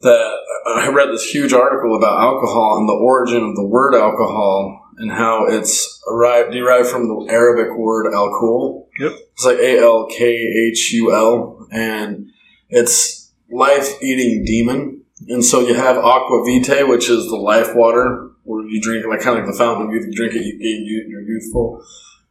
that 0.00 0.38
I 0.66 0.88
read 0.88 1.08
this 1.08 1.30
huge 1.30 1.52
article 1.52 1.96
about 1.96 2.20
alcohol 2.20 2.78
and 2.78 2.88
the 2.88 2.92
origin 2.92 3.42
of 3.42 3.56
the 3.56 3.64
word 3.64 3.94
alcohol 3.94 4.82
and 4.98 5.10
how 5.10 5.46
it's 5.46 6.02
arrived, 6.08 6.52
derived 6.52 6.88
from 6.88 7.08
the 7.08 7.32
Arabic 7.32 7.76
word 7.76 8.12
alcohol. 8.12 8.83
Yep. 8.98 9.12
It's 9.32 9.44
like 9.44 9.58
A 9.58 9.78
L 9.78 10.06
K 10.06 10.24
H 10.72 10.92
U 10.92 11.12
L, 11.12 11.66
and 11.72 12.30
it's 12.68 13.32
life 13.50 14.02
eating 14.02 14.44
demon. 14.44 15.02
And 15.28 15.44
so 15.44 15.60
you 15.60 15.74
have 15.74 15.96
aqua 15.96 16.44
vitae, 16.44 16.84
which 16.84 17.08
is 17.08 17.26
the 17.28 17.36
life 17.36 17.74
water, 17.74 18.30
where 18.44 18.66
you 18.66 18.80
drink 18.80 19.06
like 19.06 19.20
kind 19.20 19.38
of 19.38 19.44
like 19.44 19.52
the 19.52 19.58
fountain 19.58 19.86
of 19.88 19.92
youth. 19.92 20.06
You 20.08 20.14
drink 20.14 20.34
it, 20.34 20.44
you 20.44 20.58
youth, 20.58 21.08
you're 21.08 21.22
youthful. 21.22 21.82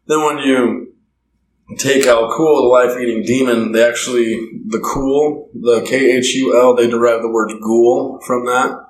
Then 0.07 0.23
when 0.23 0.37
you 0.39 0.93
take 1.77 2.05
alcohol, 2.05 2.61
the 2.61 2.67
life 2.67 2.99
eating 2.99 3.23
demon, 3.23 3.71
they 3.71 3.83
actually 3.83 4.61
the 4.67 4.79
cool, 4.79 5.49
the 5.53 5.81
K 5.81 6.17
H 6.17 6.33
U 6.35 6.59
L, 6.59 6.75
they 6.75 6.89
derive 6.89 7.21
the 7.21 7.29
word 7.29 7.51
ghoul 7.61 8.21
from 8.25 8.45
that. 8.45 8.85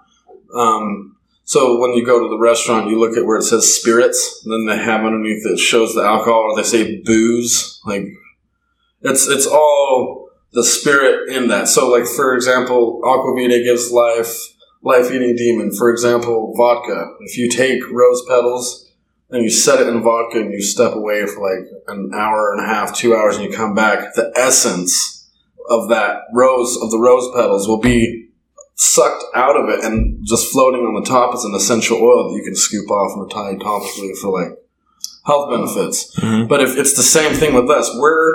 Um, 0.55 1.12
so 1.45 1.79
when 1.79 1.93
you 1.93 2.05
go 2.05 2.19
to 2.19 2.29
the 2.29 2.39
restaurant, 2.39 2.89
you 2.89 2.99
look 2.99 3.17
at 3.17 3.25
where 3.25 3.37
it 3.37 3.43
says 3.43 3.75
spirits, 3.75 4.45
then 4.45 4.65
they 4.65 4.77
have 4.77 5.03
underneath 5.03 5.45
it 5.45 5.59
shows 5.59 5.93
the 5.93 6.01
alcohol, 6.01 6.51
or 6.51 6.55
they 6.55 6.63
say 6.63 7.01
booze. 7.03 7.81
Like 7.85 8.05
it's 9.01 9.27
it's 9.27 9.45
all 9.45 10.29
the 10.53 10.63
spirit 10.63 11.29
in 11.29 11.49
that. 11.49 11.67
So 11.67 11.89
like 11.89 12.05
for 12.05 12.33
example, 12.33 13.01
aquavita 13.03 13.63
gives 13.63 13.91
life, 13.91 14.33
life 14.81 15.11
eating 15.11 15.35
demon. 15.35 15.71
For 15.77 15.89
example, 15.89 16.53
vodka. 16.55 17.13
If 17.21 17.37
you 17.37 17.49
take 17.49 17.83
rose 17.91 18.23
petals 18.27 18.89
and 19.29 19.43
you 19.43 19.49
set 19.49 19.81
it 19.81 19.87
in 19.87 20.01
vodka 20.01 20.39
and 20.39 20.53
you 20.53 20.61
step 20.61 20.93
away 20.93 21.25
for 21.25 21.41
like 21.41 21.67
an 21.87 22.11
hour 22.13 22.53
and 22.53 22.63
a 22.63 22.73
half, 22.73 22.95
two 22.95 23.15
hours, 23.15 23.35
and 23.35 23.43
you 23.43 23.51
come 23.51 23.75
back, 23.75 24.13
the 24.15 24.31
essence 24.37 25.29
of 25.69 25.89
that 25.89 26.21
rose 26.33 26.77
of 26.81 26.89
the 26.89 26.99
rose 26.99 27.29
petals 27.35 27.67
will 27.67 27.79
be 27.79 28.22
sucked 28.75 29.23
out 29.35 29.55
of 29.55 29.69
it 29.69 29.83
and 29.83 30.19
just 30.25 30.51
floating 30.51 30.81
on 30.81 30.95
the 31.01 31.07
top 31.07 31.35
is 31.35 31.43
an 31.45 31.53
essential 31.55 31.97
oil 31.97 32.29
that 32.29 32.37
you 32.37 32.43
can 32.43 32.55
scoop 32.55 32.89
off 32.89 33.13
and 33.15 33.23
apply 33.23 33.55
topically 33.55 34.17
for 34.17 34.31
like 34.31 34.57
health 35.25 35.49
benefits. 35.49 36.13
Mhm. 36.19 36.47
But 36.47 36.61
if 36.61 36.77
it's 36.77 36.95
the 36.95 37.03
same 37.03 37.33
thing 37.33 37.53
with 37.53 37.69
us, 37.69 37.89
we're 37.97 38.33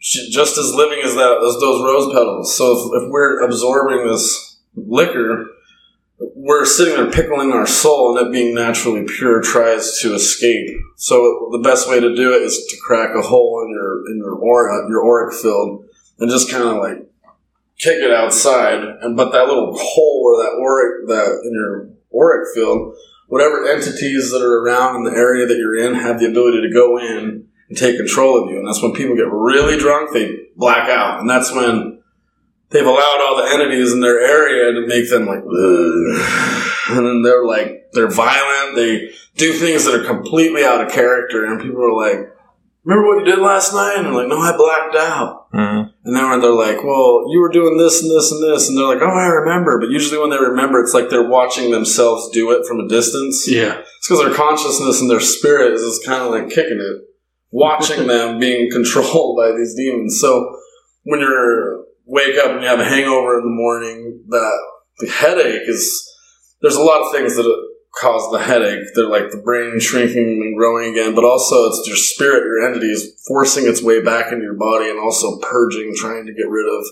just 0.00 0.56
as 0.56 0.72
living 0.74 1.00
as 1.04 1.14
that 1.14 1.38
as 1.46 1.60
those 1.60 1.82
rose 1.82 2.12
petals. 2.12 2.54
So 2.54 2.72
if, 2.72 3.02
if 3.02 3.10
we're 3.10 3.42
absorbing 3.42 4.06
this 4.06 4.58
liquor, 4.76 5.46
we're 6.36 6.64
sitting 6.64 6.94
there 6.94 7.10
pickling 7.10 7.52
our 7.52 7.66
soul, 7.66 8.16
and 8.16 8.26
it 8.26 8.32
being 8.32 8.54
naturally 8.54 9.04
pure 9.04 9.40
tries 9.40 9.98
to 10.00 10.14
escape. 10.14 10.68
So 10.96 11.48
the 11.52 11.58
best 11.58 11.88
way 11.88 12.00
to 12.00 12.14
do 12.14 12.32
it 12.32 12.42
is 12.42 12.64
to 12.70 12.76
crack 12.80 13.10
a 13.16 13.22
hole 13.22 13.64
in 13.64 13.70
your 13.72 14.08
in 14.10 14.18
your 14.18 14.34
aura, 14.34 14.88
your 14.88 15.04
auric 15.04 15.34
field, 15.34 15.84
and 16.20 16.30
just 16.30 16.50
kind 16.50 16.64
of 16.64 16.76
like 16.76 17.07
kick 17.78 18.02
it 18.02 18.10
outside. 18.10 18.82
And 19.00 19.16
but 19.16 19.32
that 19.32 19.46
little 19.46 19.76
hole 19.76 20.24
where 20.24 20.44
that 20.44 20.60
auric 20.60 21.08
that 21.08 21.40
in 21.44 21.52
your 21.52 21.90
auric 22.14 22.48
field, 22.54 22.94
whatever 23.28 23.66
entities 23.68 24.30
that 24.30 24.42
are 24.42 24.62
around 24.62 24.96
in 24.96 25.04
the 25.04 25.18
area 25.18 25.46
that 25.46 25.56
you're 25.56 25.78
in 25.78 25.94
have 25.94 26.18
the 26.18 26.28
ability 26.28 26.60
to 26.62 26.72
go 26.72 26.98
in 26.98 27.46
and 27.68 27.76
take 27.76 27.96
control 27.96 28.42
of 28.42 28.50
you. 28.50 28.58
And 28.58 28.66
that's 28.66 28.82
when 28.82 28.92
people 28.92 29.14
get 29.14 29.30
really 29.30 29.78
drunk, 29.78 30.12
they 30.12 30.36
black 30.56 30.88
out, 30.88 31.20
and 31.20 31.28
that's 31.28 31.52
when 31.52 32.00
they've 32.70 32.86
allowed 32.86 33.20
all 33.20 33.36
the 33.36 33.52
entities 33.52 33.92
in 33.92 34.00
their 34.00 34.20
area 34.20 34.72
to 34.72 34.86
make 34.86 35.10
them 35.10 35.26
like, 35.26 35.40
"Ugh." 35.40 36.68
and 36.90 37.06
then 37.06 37.22
they're 37.22 37.44
like, 37.44 37.90
they're 37.92 38.10
violent. 38.10 38.76
They 38.76 39.10
do 39.36 39.52
things 39.52 39.84
that 39.84 39.94
are 39.94 40.04
completely 40.04 40.64
out 40.64 40.84
of 40.84 40.92
character, 40.92 41.44
and 41.44 41.60
people 41.60 41.82
are 41.82 41.94
like, 41.94 42.30
"Remember 42.84 43.08
what 43.08 43.18
you 43.20 43.24
did 43.24 43.40
last 43.42 43.72
night?" 43.72 43.96
And 43.96 44.06
they're 44.06 44.12
like, 44.14 44.28
"No, 44.28 44.38
I 44.38 44.56
blacked 44.56 44.96
out." 44.96 45.50
Mhm. 45.52 45.90
And 46.04 46.16
then 46.16 46.30
when 46.30 46.40
they're 46.40 46.50
like, 46.52 46.82
"Well, 46.84 47.26
you 47.30 47.40
were 47.40 47.50
doing 47.50 47.76
this 47.76 48.02
and 48.02 48.10
this 48.10 48.30
and 48.32 48.42
this," 48.42 48.68
and 48.68 48.76
they're 48.76 48.86
like, 48.86 49.02
"Oh, 49.02 49.06
I 49.06 49.26
remember." 49.26 49.78
But 49.80 49.90
usually, 49.90 50.18
when 50.20 50.30
they 50.30 50.38
remember, 50.38 50.80
it's 50.80 50.94
like 50.94 51.10
they're 51.10 51.28
watching 51.28 51.70
themselves 51.70 52.30
do 52.30 52.50
it 52.52 52.66
from 52.66 52.80
a 52.80 52.88
distance. 52.88 53.46
Yeah. 53.48 53.78
It's 53.78 54.08
because 54.08 54.24
their 54.24 54.34
consciousness 54.34 55.00
and 55.00 55.10
their 55.10 55.20
spirit 55.20 55.72
is 55.74 55.82
just 55.82 56.06
kind 56.06 56.22
of 56.22 56.30
like 56.30 56.48
kicking 56.50 56.80
it, 56.80 57.02
watching 57.50 58.06
them 58.12 58.38
being 58.38 58.70
controlled 58.72 59.36
by 59.36 59.52
these 59.56 59.74
demons. 59.74 60.20
So 60.20 60.54
when 61.04 61.20
you 61.20 61.84
wake 62.06 62.38
up 62.38 62.52
and 62.52 62.62
you 62.62 62.68
have 62.68 62.80
a 62.80 62.84
hangover 62.84 63.38
in 63.38 63.44
the 63.44 63.50
morning, 63.50 64.22
that 64.28 64.58
the 65.00 65.08
headache 65.10 65.68
is 65.68 66.04
there's 66.62 66.76
a 66.76 66.82
lot 66.82 67.02
of 67.02 67.12
things 67.12 67.36
that 67.36 67.46
cause 68.00 68.30
the 68.32 68.38
headache. 68.38 68.84
They're 68.94 69.08
like 69.08 69.30
the 69.30 69.38
brain 69.38 69.78
shrinking 69.80 70.42
and 70.44 70.56
growing 70.56 70.92
again, 70.92 71.14
but 71.14 71.24
also 71.24 71.66
it's 71.68 71.82
your 71.86 71.96
spirit, 71.96 72.44
your 72.44 72.66
entity 72.68 72.86
is 72.90 73.20
forcing 73.26 73.66
its 73.66 73.82
way 73.82 74.00
back 74.02 74.32
into 74.32 74.44
your 74.44 74.54
body 74.58 74.88
and 74.90 74.98
also 74.98 75.38
purging, 75.40 75.94
trying 75.96 76.26
to 76.26 76.32
get 76.32 76.48
rid 76.48 76.66
of 76.68 76.84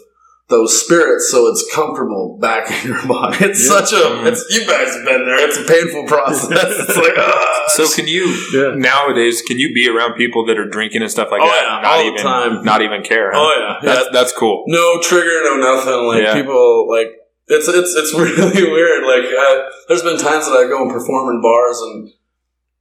those 0.49 0.81
spirits 0.85 1.29
so 1.29 1.49
it's 1.49 1.69
comfortable 1.75 2.39
back 2.41 2.71
in 2.71 2.91
your 2.93 3.05
body. 3.07 3.37
It's 3.45 3.69
Yeah. 3.69 3.79
such 3.81 3.93
a 3.93 4.27
it's 4.29 4.47
you 4.51 4.61
guys 4.65 4.95
have 4.95 5.05
been 5.05 5.27
there. 5.27 5.45
It's 5.49 5.59
a 5.59 5.65
painful 5.65 6.05
process. 6.05 6.49
it's 6.89 6.97
like 6.97 7.15
ah, 7.19 7.65
So 7.69 7.89
can 7.89 8.07
you 8.07 8.27
Yeah. 8.55 8.75
nowadays? 8.77 9.43
Can 9.43 9.59
you 9.59 9.75
be 9.75 9.89
around 9.89 10.15
people 10.15 10.47
that 10.47 10.57
are 10.57 10.69
drinking 10.69 11.03
and 11.03 11.11
stuff 11.11 11.29
like 11.33 11.41
Oh, 11.43 11.47
that? 11.47 11.63
yeah, 11.63 11.69
not 11.83 11.85
all 11.85 11.99
the 11.99 12.05
even 12.13 12.23
time. 12.23 12.65
not 12.65 12.81
even 12.83 13.03
care. 13.03 13.33
Huh? 13.33 13.41
Oh 13.41 13.59
yeah. 13.83 13.93
that's 13.93 14.05
yeah. 14.07 14.13
that's 14.13 14.33
cool. 14.33 14.63
No 14.69 15.01
trigger, 15.03 15.43
no 15.45 15.57
nothing. 15.57 16.07
Like 16.07 16.23
Yeah. 16.23 16.35
people 16.35 16.89
like 16.89 17.11
it's 17.49 17.69
it's 17.69 17.95
it's 17.95 18.15
really 18.19 18.71
weird. 18.71 19.05
Like 19.05 19.25
I, 19.31 19.71
there's 19.89 20.03
been 20.03 20.19
times 20.19 20.47
that 20.47 20.57
I 20.57 20.69
go 20.69 20.83
and 20.83 20.91
perform 20.93 21.35
in 21.35 21.43
bars 21.43 21.81
and 21.81 22.11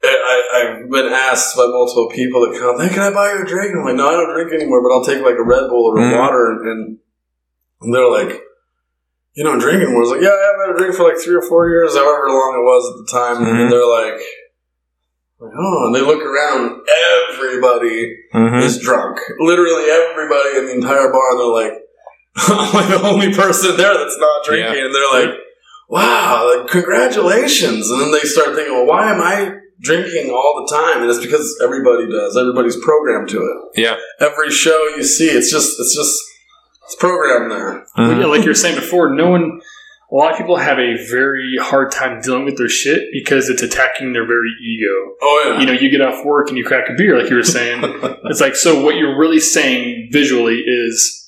I, 0.03 0.37
I've 0.53 0.89
been 0.91 1.11
asked 1.11 1.55
by 1.57 1.65
multiple 1.65 2.09
people 2.13 2.41
that 2.45 2.59
come, 2.59 2.79
"Hey, 2.79 2.93
can 2.93 3.01
I 3.01 3.09
buy 3.11 3.33
you 3.33 3.41
a 3.41 3.45
drink?" 3.45 3.71
And 3.71 3.79
I'm 3.81 3.85
like, 3.87 3.95
"No, 3.95 4.07
I 4.07 4.11
don't 4.11 4.33
drink 4.33 4.53
anymore, 4.53 4.83
but 4.83 4.93
I'll 4.93 5.03
take 5.03 5.23
like 5.23 5.37
a 5.39 5.43
Red 5.43 5.67
Bull 5.69 5.85
or 5.89 5.97
a 5.97 6.01
Mhm. 6.01 6.17
water." 6.19 6.61
And, 6.61 6.97
and 7.81 7.93
they're 7.93 8.09
like, 8.09 8.39
"You 9.33 9.43
don't 9.43 9.57
drink 9.57 9.81
anymore?" 9.81 9.97
I 9.97 10.05
was 10.05 10.11
like, 10.11 10.21
"Yeah, 10.21 10.29
I 10.29 10.45
haven't 10.45 10.61
had 10.67 10.75
a 10.75 10.77
drink 10.77 10.95
for 10.95 11.09
like 11.09 11.17
three 11.17 11.35
or 11.35 11.41
four 11.41 11.69
years, 11.69 11.95
however 11.95 12.29
long 12.29 12.53
it 12.53 12.65
was 12.69 12.83
at 12.91 12.97
the 13.01 13.07
time." 13.17 13.37
Mhm. 13.45 13.61
And 13.63 13.71
they're 13.71 13.87
like, 13.89 14.21
"Oh," 15.41 15.85
and 15.87 15.95
they 15.95 16.01
look 16.01 16.21
around. 16.21 16.81
Everybody 17.33 18.15
Mhm. 18.33 18.61
is 18.61 18.77
drunk. 18.79 19.17
Literally 19.39 19.89
everybody 19.89 20.57
in 20.59 20.65
the 20.67 20.73
entire 20.73 21.09
bar, 21.11 21.37
they're 21.37 21.65
like, 21.65 21.81
I'm 22.35 22.73
like 22.73 22.87
the 22.89 23.01
only 23.07 23.33
person 23.33 23.77
there 23.77 23.93
that's 23.97 24.17
not 24.17 24.43
drinking. 24.45 24.83
And 24.83 24.93
they're 24.93 25.11
like, 25.27 25.37
wow, 25.89 26.57
like, 26.57 26.67
congratulations. 26.69 27.89
And 27.89 28.01
then 28.01 28.11
they 28.11 28.19
start 28.27 28.55
thinking, 28.55 28.73
well, 28.73 28.85
why 28.85 29.11
am 29.13 29.21
I 29.21 29.57
drinking 29.81 30.31
all 30.31 30.65
the 30.67 30.75
time? 30.75 31.01
And 31.01 31.09
it's 31.09 31.19
because 31.23 31.59
everybody 31.63 32.09
does. 32.09 32.35
Everybody's 32.37 32.77
programmed 32.83 33.29
to 33.29 33.37
it. 33.39 33.79
Yeah. 33.81 33.95
Every 34.19 34.51
show 34.51 34.87
you 34.95 35.03
see, 35.03 35.29
it's 35.29 35.51
just, 35.51 35.79
it's 35.79 35.95
just, 35.95 36.17
it's 36.83 36.95
programmed 36.95 37.51
there. 37.51 37.85
Well, 37.97 38.09
Mhm. 38.11 38.19
yeah, 38.21 38.25
like 38.27 38.41
you 38.41 38.49
were 38.49 38.53
saying 38.53 38.75
before, 38.75 39.13
no 39.13 39.29
one. 39.29 39.61
A 40.11 40.15
lot 40.15 40.31
of 40.31 40.37
people 40.37 40.55
have 40.57 40.77
a 40.77 40.95
very 41.09 41.55
hard 41.59 41.91
time 41.91 42.21
dealing 42.21 42.45
with 42.45 42.57
their 42.57 42.69
shit 42.69 43.09
because 43.11 43.49
it's 43.49 43.63
attacking 43.63 44.13
their 44.13 44.25
very 44.25 44.49
ego. 44.63 45.15
Oh, 45.19 45.43
yeah. 45.47 45.59
You 45.59 45.65
know, 45.65 45.71
you 45.73 45.89
get 45.89 45.99
off 46.01 46.23
work 46.23 46.47
and 46.49 46.57
you 46.57 46.63
crack 46.63 46.87
a 46.89 46.93
beer, 46.93 47.17
like 47.19 47.29
you 47.29 47.35
were 47.35 47.43
saying. 47.43 47.81
it's 48.25 48.39
like 48.39 48.55
so. 48.55 48.83
What 48.83 48.95
you're 48.97 49.17
really 49.17 49.39
saying 49.39 50.09
visually 50.11 50.59
is, 50.59 51.24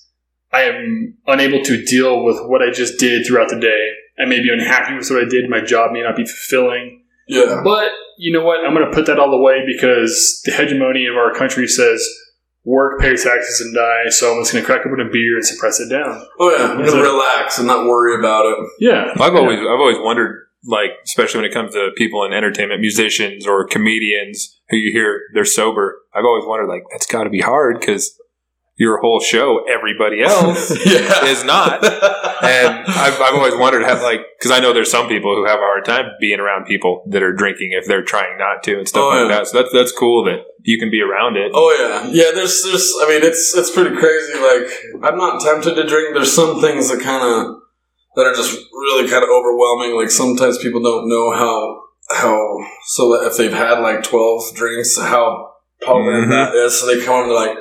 I 0.51 0.62
am 0.63 1.15
unable 1.27 1.62
to 1.63 1.83
deal 1.86 2.23
with 2.23 2.38
what 2.45 2.62
I 2.62 2.71
just 2.71 2.99
did 2.99 3.25
throughout 3.27 3.49
the 3.49 3.60
day. 3.60 3.89
I 4.19 4.25
may 4.25 4.41
be 4.41 4.49
unhappy 4.51 4.95
with 4.95 5.10
what 5.10 5.23
I 5.23 5.29
did. 5.29 5.49
My 5.49 5.62
job 5.62 5.91
may 5.91 6.01
not 6.01 6.15
be 6.15 6.25
fulfilling. 6.25 7.03
yeah. 7.27 7.62
But 7.63 7.89
you 8.17 8.31
know 8.33 8.43
what? 8.43 8.65
I'm 8.65 8.73
going 8.73 8.86
to 8.89 8.95
put 8.95 9.05
that 9.07 9.19
all 9.19 9.31
away 9.33 9.63
because 9.67 10.41
the 10.45 10.51
hegemony 10.53 11.05
of 11.05 11.15
our 11.15 11.33
country 11.33 11.67
says 11.67 12.03
work, 12.63 12.99
pay 12.99 13.15
taxes, 13.15 13.62
and 13.62 13.75
die. 13.75 14.10
So 14.10 14.33
I'm 14.36 14.41
just 14.41 14.51
going 14.53 14.63
to 14.63 14.65
crack 14.65 14.86
open 14.86 14.99
a 14.99 15.10
beer 15.12 15.36
and 15.36 15.45
suppress 15.45 15.79
it 15.79 15.89
down. 15.89 16.25
Oh, 16.39 16.49
yeah. 16.51 16.73
You 16.73 16.83
Yeah. 16.86 16.91
can 16.91 17.01
relax 17.01 17.57
and 17.60 17.67
not 17.67 17.86
worry 17.86 18.17
about 18.19 18.45
it. 18.45 18.57
Yeah, 18.79 19.12
I've 19.19 19.36
always 19.36 19.60
I've 19.60 19.79
always 19.79 19.97
wondered, 19.99 20.47
like, 20.65 20.91
especially 21.05 21.41
when 21.41 21.49
it 21.51 21.53
comes 21.53 21.73
to 21.73 21.91
people 21.95 22.23
in 22.25 22.33
entertainment, 22.33 22.81
musicians 22.81 23.45
or 23.45 23.67
comedians 23.67 24.60
who 24.69 24.77
you 24.77 24.91
hear 24.91 25.21
they're 25.33 25.45
sober. 25.45 25.99
I've 26.15 26.25
always 26.25 26.45
wondered, 26.45 26.67
like, 26.67 26.83
that's 26.91 27.05
got 27.05 27.23
to 27.25 27.29
be 27.29 27.39
hard 27.41 27.79
because 27.79 28.17
your 28.77 28.99
whole 29.01 29.19
show, 29.19 29.65
everybody 29.67 30.21
else 30.23 30.69
yeah. 30.85 31.25
is 31.25 31.43
not. 31.43 31.83
And 31.83 32.69
I've, 32.87 33.19
I've 33.19 33.33
always 33.33 33.55
wondered 33.55 33.83
how, 33.83 34.01
like, 34.03 34.21
because 34.37 34.51
I 34.51 34.59
know 34.59 34.71
there's 34.71 34.91
some 34.91 35.07
people 35.07 35.35
who 35.35 35.45
have 35.45 35.57
a 35.59 35.63
hard 35.63 35.83
time 35.83 36.11
being 36.19 36.39
around 36.39 36.65
people 36.65 37.03
that 37.09 37.23
are 37.23 37.33
drinking 37.33 37.71
if 37.73 37.85
they're 37.87 38.03
trying 38.03 38.37
not 38.37 38.61
to 38.63 38.77
and 38.77 38.87
stuff 38.87 39.01
Oh, 39.03 39.07
like 39.09 39.29
yeah. 39.31 39.37
that. 39.39 39.47
So 39.47 39.61
that's 39.61 39.73
that's 39.73 39.91
cool 39.91 40.23
that 40.25 40.45
you 40.61 40.77
can 40.79 40.91
be 40.91 41.01
around 41.01 41.37
it. 41.37 41.51
Oh 41.55 41.69
yeah, 41.73 42.09
yeah. 42.11 42.31
There's, 42.35 42.61
there's. 42.63 42.93
I 43.01 43.09
mean, 43.09 43.23
it's 43.23 43.55
it's 43.57 43.71
pretty 43.71 43.95
crazy. 43.95 44.33
Like, 44.39 44.71
I'm 45.03 45.17
not 45.17 45.41
tempted 45.41 45.73
to 45.75 45.87
drink. 45.87 46.13
There's 46.13 46.33
some 46.33 46.61
things 46.61 46.89
that 46.89 47.01
kind 47.01 47.23
of 47.23 47.55
that 48.15 48.23
are 48.25 48.33
just 48.35 48.55
really 48.71 49.09
kind 49.09 49.23
of 49.23 49.29
overwhelming. 49.29 49.95
Like 49.95 50.11
sometimes 50.11 50.57
people 50.59 50.81
don't 50.83 51.09
know 51.09 51.31
how 51.33 51.83
how 52.09 52.37
so 52.85 53.09
that 53.17 53.27
if 53.31 53.37
they've 53.37 53.51
had 53.51 53.79
like 53.79 54.03
12 54.03 54.53
drinks, 54.55 54.97
how 54.99 55.53
potent 55.81 56.27
Mhm. 56.27 56.29
that 56.29 56.55
is. 56.55 56.79
So 56.79 56.85
they 56.87 57.03
come 57.03 57.21
and 57.23 57.31
they're 57.31 57.35
like, 57.47 57.57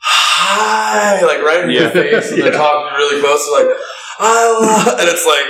"Hi," 0.00 1.20
like 1.22 1.42
right 1.42 1.64
in 1.64 1.70
your 1.70 1.84
Yeah. 1.84 1.90
face, 1.90 2.32
and 2.32 2.42
they're 2.42 2.52
talking 2.52 2.96
really 2.96 3.20
close. 3.20 3.44
They're 3.46 3.66
like, 3.68 3.76
"I 4.18 4.50
love," 4.60 4.98
and 5.00 5.08
it's 5.08 5.26
like. 5.26 5.44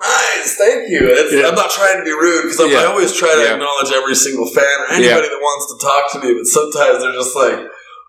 Nice, 0.00 0.56
thank 0.56 0.88
you. 0.88 1.00
It's, 1.12 1.30
Yeah. 1.30 1.48
I'm 1.48 1.54
not 1.54 1.68
trying 1.70 1.98
to 1.98 2.04
be 2.04 2.10
rude 2.12 2.44
because 2.48 2.58
I 2.72 2.86
always 2.86 3.12
try 3.12 3.34
to 3.34 3.42
Yeah. 3.42 3.52
acknowledge 3.52 3.92
every 3.92 4.14
single 4.14 4.46
fan 4.48 4.64
or 4.64 4.94
anybody 4.94 5.28
that 5.28 5.38
wants 5.38 5.66
to 5.74 5.86
talk 5.86 6.10
to 6.12 6.18
me, 6.26 6.32
but 6.40 6.46
sometimes 6.46 7.02
they're 7.04 7.12
just 7.12 7.36
like 7.36 7.60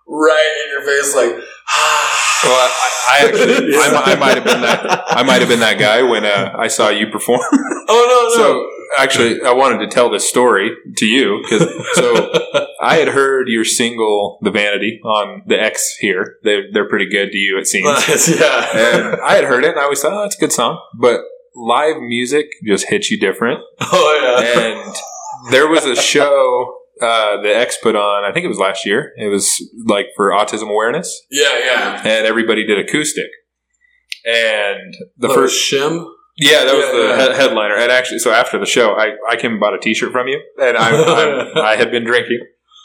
right 0.08 0.52
in 0.64 0.70
your 0.72 0.84
face, 0.88 1.14
like, 1.14 1.32
Well, 2.44 2.56
I, 2.56 2.70
I 2.72 2.90
I 3.12 3.28
actually 3.28 3.76
I, 3.76 4.02
I 4.06 4.16
might 4.16 4.36
have 4.36 4.46
been 4.46 4.62
that 4.62 5.04
I 5.06 5.24
might 5.24 5.42
have 5.42 5.50
been 5.50 5.60
that 5.60 5.78
guy 5.80 6.02
when 6.02 6.24
uh, 6.24 6.56
I 6.58 6.70
saw 6.70 6.88
you 6.88 7.08
perform. 7.08 7.42
oh 7.52 8.04
no, 8.08 8.20
no. 8.24 8.36
So 8.42 8.71
actually, 8.98 9.42
I 9.42 9.52
wanted 9.54 9.80
to 9.80 9.88
tell 9.88 10.10
this 10.10 10.28
story 10.28 10.72
to 10.98 11.06
you 11.06 11.42
because 11.44 11.68
so 11.96 12.32
I 12.82 12.96
had 12.96 13.10
heard 13.10 13.48
your 13.48 13.66
single 13.66 14.40
"The 14.42 14.52
Vanity" 14.52 15.00
on 15.04 15.44
the 15.48 15.60
X 15.62 15.96
here. 16.00 16.38
They 16.44 16.62
they're 16.72 16.90
pretty 16.90 17.10
good 17.10 17.32
to 17.32 17.38
you, 17.38 17.58
it 17.58 17.68
seems. 17.68 17.88
Yeah. 18.40 18.70
and 18.74 19.22
I 19.22 19.36
had 19.36 19.46
heard 19.46 19.64
it, 19.64 19.72
and 19.72 19.80
I 19.80 19.84
always 19.84 20.02
thought, 20.02 20.14
"Oh, 20.14 20.24
it's 20.24 20.36
a 20.36 20.40
good 20.40 20.52
song," 20.52 20.80
but 21.00 21.22
live 21.56 21.98
music 22.02 22.48
just 22.66 22.90
hits 22.90 23.12
you 23.12 23.20
different. 23.20 23.60
oh 23.82 24.42
yeah. 24.42 24.60
And 24.60 24.96
there 25.52 25.68
was 25.68 25.86
a 25.86 25.96
show 25.96 26.76
uh, 27.02 27.42
the 27.42 27.56
X 27.56 27.78
put 27.82 27.96
on. 27.96 28.24
I 28.24 28.34
think 28.34 28.46
it 28.46 28.50
was 28.50 28.60
last 28.60 28.86
year. 28.86 29.12
It 29.18 29.28
was 29.28 29.50
like 29.86 30.08
for 30.16 30.32
autism 30.32 30.70
awareness, 30.70 31.26
yeah, 31.30 31.58
yeah. 31.60 31.98
and 32.00 32.26
everybody 32.26 32.66
did 32.66 32.80
acoustic. 32.80 33.28
And 34.26 34.94
the 35.18 35.30
That 35.30 35.34
first 35.34 35.72
Shim. 35.72 36.06
Yeah, 36.38 36.64
that 36.66 36.74
was 36.76 36.86
Yeah, 36.86 36.92
the 36.92 37.08
yeah. 37.08 37.30
he- 37.32 37.36
headliner. 37.42 37.76
And 37.76 37.92
actually, 37.92 38.20
so 38.20 38.32
after 38.32 38.58
the 38.60 38.66
show, 38.66 38.92
I, 38.92 39.12
I 39.30 39.36
came 39.36 39.52
and 39.52 39.60
bought 39.60 39.74
a 39.74 39.80
T-shirt 39.80 40.12
from 40.12 40.28
you, 40.28 40.42
and 40.62 40.78
I 40.78 40.90
I, 41.56 41.72
I 41.74 41.76
had 41.76 41.92
been 41.92 42.04
drinking, 42.04 42.40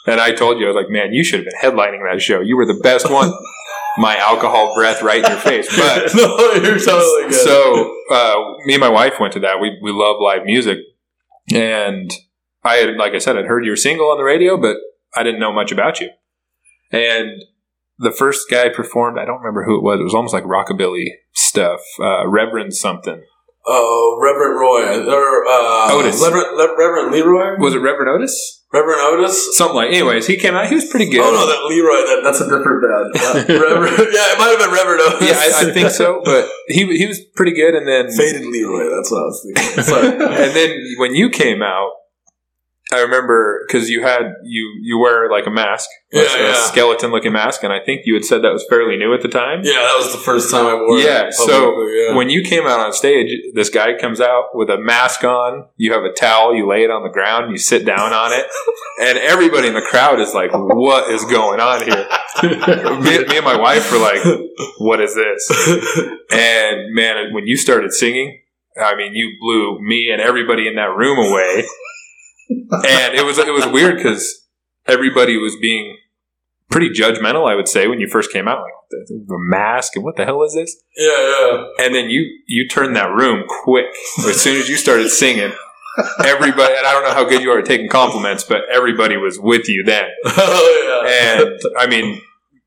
and 0.05 0.19
I 0.19 0.31
told 0.31 0.59
you 0.59 0.65
I 0.65 0.69
was 0.69 0.75
like, 0.75 0.89
man, 0.91 1.13
you 1.13 1.23
should 1.23 1.39
have 1.43 1.45
been 1.45 1.59
headlining 1.71 2.01
that 2.11 2.21
show. 2.21 2.41
You 2.41 2.57
were 2.57 2.65
the 2.65 2.79
best 2.83 3.09
one. 3.11 3.31
My 3.99 4.15
alcohol 4.17 4.75
breath 4.75 5.01
right 5.01 5.23
in 5.25 5.31
your 5.31 5.39
face, 5.39 5.67
but 5.75 6.11
no, 6.15 6.37
you're 6.53 6.77
totally 6.77 7.29
good. 7.29 7.33
so 7.33 7.95
uh, 8.11 8.35
me 8.65 8.75
and 8.75 8.79
my 8.81 8.89
wife 8.89 9.13
went 9.19 9.33
to 9.33 9.39
that. 9.39 9.59
We 9.59 9.75
we 9.81 9.91
love 9.91 10.17
live 10.21 10.45
music, 10.45 10.77
and 11.51 12.11
I 12.63 12.75
had, 12.75 12.95
like 12.97 13.13
I 13.13 13.17
said, 13.17 13.37
I'd 13.37 13.45
heard 13.45 13.65
your 13.65 13.75
single 13.75 14.11
on 14.11 14.17
the 14.19 14.23
radio, 14.23 14.55
but 14.55 14.77
I 15.15 15.23
didn't 15.23 15.39
know 15.39 15.51
much 15.51 15.71
about 15.71 15.99
you. 15.99 16.11
And 16.91 17.41
the 17.97 18.11
first 18.11 18.49
guy 18.51 18.69
performed, 18.69 19.17
I 19.17 19.25
don't 19.25 19.39
remember 19.39 19.63
who 19.65 19.77
it 19.77 19.83
was. 19.83 19.99
It 19.99 20.03
was 20.03 20.13
almost 20.13 20.33
like 20.33 20.43
rockabilly 20.43 21.07
stuff, 21.33 21.79
uh, 21.99 22.27
Reverend 22.27 22.75
something. 22.75 23.23
Oh, 23.69 24.17
Reverend 24.21 24.59
Roy 24.59 25.11
or 25.11 25.45
uh, 25.45 25.91
Otis. 25.91 26.21
Reverend, 26.23 26.55
Le- 26.57 26.77
Reverend 26.77 27.11
Leroy, 27.11 27.59
Was 27.59 27.75
it 27.75 27.79
Reverend 27.79 28.09
Otis? 28.09 28.63
Reverend 28.71 29.01
Otis. 29.01 29.57
Something 29.57 29.75
like. 29.75 29.89
Anyways, 29.91 30.25
he 30.27 30.37
came 30.37 30.55
out. 30.55 30.67
He 30.67 30.75
was 30.75 30.85
pretty 30.85 31.09
good. 31.09 31.19
Oh 31.19 31.31
no, 31.31 31.47
that 31.47 31.63
Leroy. 31.67 31.99
That, 32.07 32.21
that's 32.23 32.39
a 32.41 32.45
different 32.45 32.81
band. 32.81 33.11
Uh, 33.27 33.43
Reverend, 33.59 34.07
yeah, 34.13 34.31
it 34.31 34.39
might 34.39 34.49
have 34.55 34.59
been 34.59 34.71
Reverend 34.71 35.01
Otis. 35.01 35.27
yeah, 35.27 35.35
I, 35.35 35.69
I 35.69 35.73
think 35.73 35.89
so. 35.89 36.21
But 36.23 36.49
he 36.67 36.85
he 36.97 37.07
was 37.07 37.19
pretty 37.35 37.53
good. 37.53 37.75
And 37.75 37.87
then 37.87 38.09
Faded 38.11 38.45
Leroy. 38.45 38.89
That's 38.95 39.11
what 39.11 39.19
I 39.19 39.25
was 39.25 39.43
thinking. 39.43 39.83
Sorry. 39.91 40.07
and 40.11 40.55
then 40.55 40.95
when 40.97 41.13
you 41.15 41.29
came 41.29 41.61
out, 41.61 41.91
I 42.93 43.01
remember 43.01 43.65
because 43.67 43.89
you 43.89 44.01
had 44.01 44.21
you 44.43 44.77
you 44.81 44.97
wear 44.97 45.29
like 45.29 45.45
a 45.45 45.49
mask, 45.51 45.89
Yeah, 46.11 46.21
a 46.21 46.41
yeah. 46.47 46.53
skeleton 46.53 47.11
looking 47.11 47.33
mask, 47.33 47.63
and 47.63 47.73
I 47.73 47.79
think 47.83 48.01
you 48.05 48.13
had 48.13 48.23
said 48.23 48.43
that 48.43 48.53
was 48.53 48.65
fairly 48.69 48.95
new 48.95 49.13
at 49.13 49.21
the 49.21 49.27
time. 49.27 49.59
yeah, 49.63 49.73
that 49.73 49.95
was 49.97 50.11
the 50.13 50.17
first 50.19 50.49
time 50.49 50.65
I 50.65 50.73
wore 50.75 50.97
it. 50.97 51.03
Yeah, 51.05 51.29
so 51.29 51.83
yeah. 51.85 52.15
When 52.15 52.29
you 52.29 52.43
came 52.43 52.63
out 52.63 52.79
on 52.79 52.93
stage, 52.93 53.29
this 53.53 53.69
guy 53.69 53.97
comes 53.97 54.21
out 54.21 54.45
with 54.53 54.69
a 54.69 54.77
mask 54.79 55.23
on. 55.25 55.65
You 55.75 55.91
have 55.93 56.03
a 56.03 56.13
towel. 56.13 56.55
You 56.55 56.65
lay 56.67 56.83
it 56.83 56.89
on 56.91 57.03
the 57.03 57.09
ground. 57.09 57.51
You 57.51 57.57
sit 57.57 57.85
down 57.85 58.13
on 58.13 58.31
it, 58.31 58.45
and 59.01 59.17
everybody 59.17 59.67
in 59.67 59.73
the 59.73 59.81
crowd 59.81 60.19
is 60.21 60.33
like, 60.33 60.51
"What 60.53 61.09
is 61.11 61.25
going 61.25 61.59
on 61.59 61.83
here?" 61.83 62.07
me, 63.01 63.25
me 63.27 63.35
and 63.37 63.45
my 63.45 63.57
wife 63.59 63.91
were 63.91 63.97
like, 63.99 64.21
"What 64.77 65.01
is 65.01 65.13
this?" 65.13 65.49
And 66.31 66.93
man, 66.93 67.33
when 67.33 67.47
you 67.47 67.57
started 67.57 67.91
singing, 67.91 68.39
I 68.81 68.95
mean, 68.95 69.13
you 69.13 69.35
blew 69.41 69.79
me 69.81 70.09
and 70.11 70.21
everybody 70.21 70.67
in 70.67 70.75
that 70.75 70.95
room 70.95 71.17
away. 71.31 71.65
And 72.49 73.15
it 73.15 73.25
was 73.25 73.37
it 73.37 73.53
was 73.53 73.65
weird 73.67 73.97
because 73.97 74.47
everybody 74.85 75.37
was 75.37 75.55
being 75.61 75.97
pretty 76.69 76.89
judgmental. 76.89 77.49
I 77.49 77.55
would 77.55 77.67
say 77.67 77.87
when 77.87 77.99
you 77.99 78.07
first 78.07 78.31
came 78.31 78.47
out, 78.47 78.61
like 78.61 78.73
the, 79.07 79.25
the 79.27 79.37
mask 79.37 79.95
and 79.95 80.03
what 80.03 80.15
the 80.15 80.25
hell 80.25 80.43
is 80.43 80.53
this? 80.53 80.75
yeah, 80.95 81.11
yeah. 81.11 81.63
And 81.85 81.95
then 81.95 82.09
you 82.09 82.25
you 82.47 82.67
turned 82.67 82.95
that 82.95 83.11
room 83.11 83.43
quick 83.63 83.85
as 84.19 84.41
soon 84.41 84.59
as 84.59 84.69
you 84.69 84.75
started 84.77 85.09
singing. 85.09 85.51
Everybody, 86.23 86.75
and 86.75 86.85
I 86.85 86.93
don't 86.93 87.03
know 87.05 87.13
how 87.13 87.27
good 87.27 87.41
you 87.41 87.49
are 87.51 87.59
at 87.59 87.65
taking 87.65 87.89
compliments, 87.89 88.43
but 88.43 88.61
everybody 88.71 89.17
was 89.17 89.39
with 89.39 89.67
you 89.67 89.83
then. 89.83 90.05
Oh 90.25 91.03
yeah. 91.07 91.41
And 91.41 91.59
I 91.77 91.87
mean, 91.87 92.21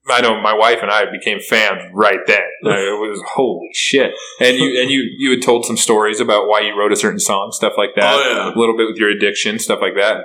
I 0.09 0.21
know 0.23 0.41
my 0.41 0.55
wife 0.55 0.79
and 0.83 0.91
I 0.91 1.05
became 1.11 1.39
fans 1.41 1.83
right 1.93 2.21
then. 2.27 2.43
Uh, 2.65 2.71
It 2.71 2.99
was 3.01 3.23
holy 3.35 3.69
shit. 3.75 4.13
And 4.41 4.57
you 4.57 4.81
and 4.81 4.91
you 4.91 5.03
you 5.19 5.31
had 5.31 5.43
told 5.43 5.65
some 5.67 5.77
stories 5.77 6.21
about 6.21 6.47
why 6.49 6.61
you 6.61 6.79
wrote 6.79 6.93
a 6.93 6.97
certain 6.97 7.21
song, 7.21 7.53
stuff 7.53 7.75
like 7.77 7.91
that. 7.97 8.15
Oh, 8.15 8.31
yeah. 8.31 8.55
A 8.55 8.59
little 8.59 8.77
bit 8.77 8.87
with 8.89 8.97
your 8.99 9.11
addiction, 9.11 9.59
stuff 9.59 9.81
like 9.83 9.95
that. 9.97 10.23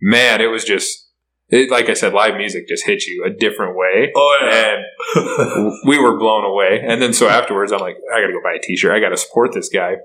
Man, 0.00 0.40
it 0.40 0.46
was 0.46 0.64
just 0.64 1.08
it, 1.48 1.70
like 1.70 1.88
I 1.88 1.94
said, 1.94 2.12
live 2.12 2.36
music 2.36 2.68
just 2.68 2.86
hits 2.86 3.06
you 3.08 3.24
a 3.26 3.30
different 3.30 3.76
way. 3.76 4.12
oh 4.14 4.38
yeah. 4.42 4.76
And 4.76 5.72
we 5.86 5.98
were 5.98 6.16
blown 6.18 6.44
away. 6.44 6.80
And 6.86 7.02
then 7.02 7.12
so 7.12 7.28
afterwards, 7.28 7.72
I'm 7.72 7.80
like, 7.80 7.96
I 8.14 8.20
got 8.20 8.28
to 8.28 8.32
go 8.32 8.40
buy 8.42 8.54
a 8.56 8.60
T-shirt. 8.62 8.92
I 8.94 9.00
got 9.00 9.08
to 9.10 9.16
support 9.16 9.52
this 9.52 9.68
guy. 9.68 9.96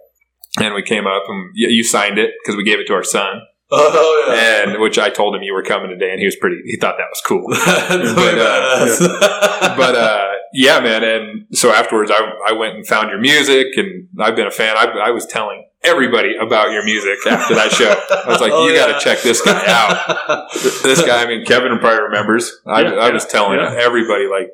And 0.60 0.74
we 0.74 0.82
came 0.84 1.06
up 1.06 1.24
and 1.28 1.52
you 1.54 1.68
you 1.70 1.84
signed 1.84 2.18
it 2.18 2.32
because 2.44 2.56
we 2.58 2.64
gave 2.64 2.80
it 2.80 2.88
to 2.88 2.94
our 2.94 3.04
son. 3.04 3.42
Oh 3.72 4.26
yeah. 4.28 4.72
And 4.72 4.82
which 4.82 4.98
I 4.98 5.10
told 5.10 5.36
him 5.36 5.44
you 5.44 5.54
were 5.54 5.64
coming 5.64 5.90
today, 5.90 6.12
and 6.12 6.20
he 6.20 6.26
was 6.26 6.36
pretty. 6.36 6.58
He 6.66 6.78
thought 6.78 6.96
that 6.98 7.10
was 7.10 7.22
cool. 7.26 7.46
But, 8.16 8.38
uh, 8.38 9.76
but 9.76 9.96
uh, 9.96 10.32
yeah, 10.54 10.80
man. 10.80 11.04
And 11.04 11.46
so 11.52 11.72
afterwards, 11.72 12.12
I, 12.14 12.20
I 12.48 12.54
went 12.54 12.76
and 12.76 12.88
found 12.88 13.10
your 13.10 13.20
music, 13.20 13.68
and 13.76 14.08
I've 14.20 14.36
been 14.36 14.48
a 14.48 14.52
fan. 14.52 14.76
I, 14.78 14.86
I 15.08 15.10
was 15.12 15.26
telling 15.26 15.66
everybody 15.86 16.36
about 16.36 16.72
your 16.72 16.84
music 16.84 17.18
after 17.28 17.56
that 17.56 17.72
show. 17.72 17.90
I 18.10 18.30
was 18.30 18.42
like, 18.42 18.52
Oh, 18.56 18.68
you 18.68 18.76
got 18.76 18.98
to 18.98 19.04
check 19.04 19.22
this 19.22 19.42
guy 19.42 19.64
out. 19.68 20.50
This 20.84 21.04
guy, 21.06 21.24
I 21.24 21.28
mean, 21.28 21.46
Kevin 21.46 21.78
probably 21.80 22.02
remembers. 22.04 22.52
I, 22.66 22.82
Yeah, 22.82 22.90
I 22.94 23.12
was 23.12 23.24
yeah, 23.26 23.30
telling 23.30 23.60
yeah. 23.60 23.76
everybody 23.78 24.28
like, 24.28 24.50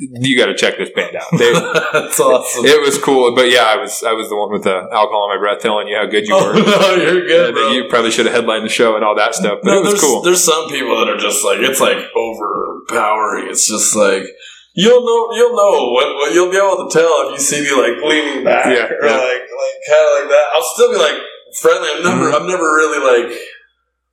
you 0.00 0.36
got 0.38 0.46
to 0.46 0.54
check 0.54 0.76
this 0.78 0.90
band 0.90 1.16
out. 1.16 1.26
They, 1.38 1.52
That's 1.92 2.18
awesome. 2.20 2.64
it 2.66 2.80
was 2.80 2.98
cool, 2.98 3.34
but 3.34 3.50
yeah, 3.50 3.64
I 3.64 3.76
was 3.76 4.02
I 4.02 4.12
was 4.12 4.28
the 4.28 4.36
one 4.36 4.52
with 4.52 4.64
the 4.64 4.74
alcohol 4.92 5.30
in 5.30 5.36
my 5.36 5.40
breath, 5.40 5.60
telling 5.60 5.88
you 5.88 5.96
how 5.96 6.06
good 6.06 6.26
you 6.26 6.34
oh, 6.34 6.46
were. 6.46 6.54
no, 6.60 6.94
you're 6.96 7.26
good, 7.26 7.54
bro. 7.54 7.70
you 7.70 7.88
probably 7.88 8.10
should 8.10 8.26
have 8.26 8.34
headlined 8.34 8.64
the 8.64 8.68
show 8.72 8.96
and 8.96 9.04
all 9.04 9.14
that 9.16 9.34
stuff, 9.34 9.60
but 9.62 9.70
no, 9.70 9.78
it 9.78 9.82
was 9.82 9.88
there's, 9.92 10.00
cool. 10.02 10.22
There's 10.22 10.44
some 10.44 10.68
people 10.68 10.98
that 10.98 11.08
are 11.08 11.18
just 11.18 11.44
like 11.44 11.58
it's 11.60 11.80
like 11.80 11.98
overpowering. 12.16 13.48
It's 13.50 13.66
just 13.66 13.94
like 13.96 14.24
you'll 14.74 15.04
know 15.04 15.36
you'll 15.36 15.56
know 15.56 15.92
what, 15.92 16.08
what 16.14 16.34
you'll 16.34 16.50
be 16.50 16.56
able 16.58 16.88
to 16.88 16.90
tell 16.92 17.30
if 17.30 17.38
you 17.38 17.40
see 17.40 17.62
me 17.62 17.72
like 17.72 18.02
leaning 18.02 18.44
back 18.44 18.66
Yeah, 18.66 18.90
or 18.90 19.06
yeah. 19.06 19.16
like 19.16 19.44
like 19.46 19.76
kind 19.88 20.04
of 20.04 20.12
like 20.20 20.28
that. 20.30 20.44
I'll 20.54 20.68
still 20.74 20.90
be 20.92 20.98
like 20.98 21.18
friendly. 21.60 21.88
I'm 21.94 22.02
never 22.02 22.30
Mhm. 22.30 22.34
I'm 22.40 22.46
never 22.46 22.64
really 22.64 23.00
like 23.02 23.38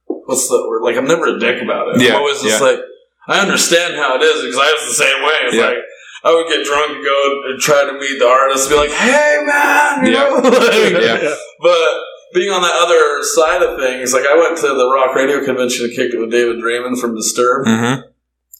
what's 0.05 0.47
the 0.47 0.63
word? 0.67 0.83
Like 0.83 0.97
I'm 0.97 1.05
never 1.07 1.25
a 1.35 1.39
dick 1.39 1.61
about 1.61 1.95
it. 1.95 2.01
Yeah, 2.01 2.13
I'm 2.15 2.21
always 2.21 2.41
just 2.41 2.61
yeah. 2.61 2.67
like 2.67 2.79
I 3.27 3.39
understand 3.39 3.95
how 3.95 4.15
it 4.15 4.23
is 4.23 4.41
because 4.41 4.57
I 4.59 4.71
was 4.73 4.97
the 4.97 5.03
same 5.03 5.23
way. 5.23 5.33
It's 5.47 5.55
Yeah. 5.55 5.67
like. 5.67 5.77
I 6.23 6.35
would 6.35 6.45
get 6.49 6.63
drunk 6.63 6.91
and 6.97 7.03
go 7.03 7.41
and 7.49 7.59
try 7.59 7.83
to 7.83 7.93
meet 7.93 8.19
the 8.19 8.27
artist, 8.27 8.69
and 8.69 8.75
be 8.75 8.77
like, 8.77 8.91
"Hey, 8.91 9.41
man," 9.43 10.05
you 10.05 10.11
Yeah. 10.13 10.29
know? 10.29 10.35
Like, 10.37 10.93
Yeah. 11.01 11.33
but 11.59 11.89
being 12.35 12.51
on 12.51 12.61
the 12.61 12.69
other 12.71 13.23
side 13.23 13.63
of 13.63 13.79
things, 13.79 14.13
like 14.13 14.27
I 14.27 14.35
went 14.35 14.55
to 14.59 14.67
the 14.67 14.87
rock 14.87 15.15
radio 15.15 15.43
convention 15.43 15.85
and 15.85 15.95
kicked 15.95 16.13
it 16.13 16.19
with 16.19 16.29
David 16.29 16.57
Draiman 16.61 16.99
from 17.01 17.15
Disturbed. 17.15 17.67
Mm-hmm. 17.67 18.01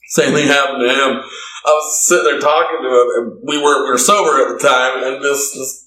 Same 0.09 0.33
thing 0.33 0.47
happened 0.47 0.81
to 0.81 0.89
him. 0.89 1.21
I 1.63 1.69
was 1.69 2.07
sitting 2.07 2.25
there 2.25 2.39
talking 2.39 2.81
to 2.81 2.89
him, 2.89 3.07
and 3.17 3.39
we 3.43 3.61
were 3.61 3.83
we 3.85 3.91
were 3.91 3.97
sober 3.99 4.41
at 4.41 4.57
the 4.57 4.67
time, 4.67 5.03
and 5.03 5.23
this 5.23 5.51
this 5.53 5.85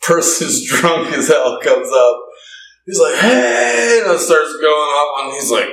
person 0.00 0.46
who's 0.46 0.64
drunk 0.70 1.12
as 1.18 1.26
hell 1.26 1.58
comes 1.60 1.90
up. 1.92 2.16
He's 2.86 3.00
like, 3.00 3.16
"Hey," 3.16 4.02
and 4.04 4.12
it 4.14 4.18
starts 4.20 4.52
going 4.54 4.64
off, 4.94 5.24
and 5.24 5.34
he's 5.34 5.50
like, 5.50 5.68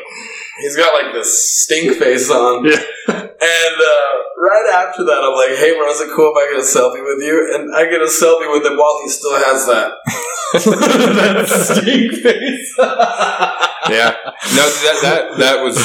he's 0.60 0.76
got 0.76 0.94
like 0.94 1.14
this 1.14 1.62
stink 1.64 1.98
face 1.98 2.30
on. 2.30 2.66
Yeah. 2.66 2.82
And 3.08 3.76
uh, 3.78 4.12
right 4.38 4.68
after 4.74 5.04
that, 5.04 5.22
I'm 5.22 5.36
like, 5.36 5.58
"Hey, 5.58 5.78
bro, 5.78 5.90
is 5.90 6.02
it 6.02 6.10
cool 6.16 6.34
if 6.34 6.38
I 6.38 6.52
get 6.52 6.60
a 6.60 6.66
selfie 6.66 7.04
with 7.04 7.24
you?" 7.24 7.54
And 7.54 7.76
I 7.76 7.90
get 7.90 8.02
a 8.02 8.06
selfie 8.06 8.52
with 8.52 8.66
him 8.66 8.78
while 8.78 9.00
he 9.04 9.10
still 9.10 9.36
has 9.36 9.66
that 9.68 9.92
that 10.54 11.48
stink 11.48 12.14
face. 12.14 12.76
Yeah. 13.90 14.16
No, 14.56 14.66
that 14.66 15.00
that 15.04 15.38
that 15.38 15.64
was 15.64 15.78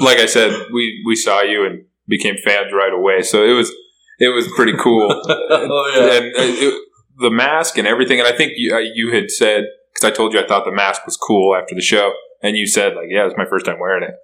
like 0.00 0.18
I 0.18 0.26
said. 0.26 0.52
We 0.74 1.02
we 1.06 1.16
saw 1.16 1.40
you 1.40 1.64
and 1.64 1.86
became 2.06 2.36
fans 2.44 2.72
right 2.72 2.92
away. 2.92 3.22
So 3.22 3.44
it 3.44 3.52
was 3.52 3.72
it 4.18 4.28
was 4.28 4.46
pretty 4.54 4.74
cool. 4.76 5.08
oh 5.28 5.92
yeah. 5.94 6.18
And 6.18 6.24
uh, 6.36 6.66
it, 6.66 6.88
the 7.18 7.30
mask 7.30 7.78
and 7.78 7.86
everything. 7.86 8.18
And 8.18 8.28
I 8.28 8.36
think 8.36 8.52
you 8.56 8.74
uh, 8.74 8.78
you 8.78 9.12
had 9.12 9.30
said 9.30 9.64
because 9.94 10.10
I 10.10 10.14
told 10.14 10.34
you 10.34 10.40
I 10.40 10.46
thought 10.46 10.64
the 10.64 10.72
mask 10.72 11.06
was 11.06 11.16
cool 11.16 11.56
after 11.56 11.74
the 11.74 11.80
show, 11.80 12.12
and 12.42 12.56
you 12.56 12.66
said 12.66 12.94
like, 12.96 13.06
yeah, 13.10 13.26
it's 13.26 13.36
my 13.36 13.46
first 13.46 13.66
time 13.66 13.78
wearing 13.80 14.04
it. 14.04 14.14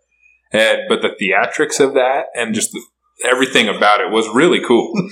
And 0.53 0.83
but 0.89 1.01
the 1.03 1.11
theatrics 1.21 1.81
of 1.81 1.95
that 1.95 2.27
and 2.35 2.55
just 2.55 2.73
the, 2.73 2.81
everything 3.25 3.69
about 3.69 4.01
it 4.01 4.11
was 4.11 4.29
really 4.35 4.61
cool. 4.67 4.93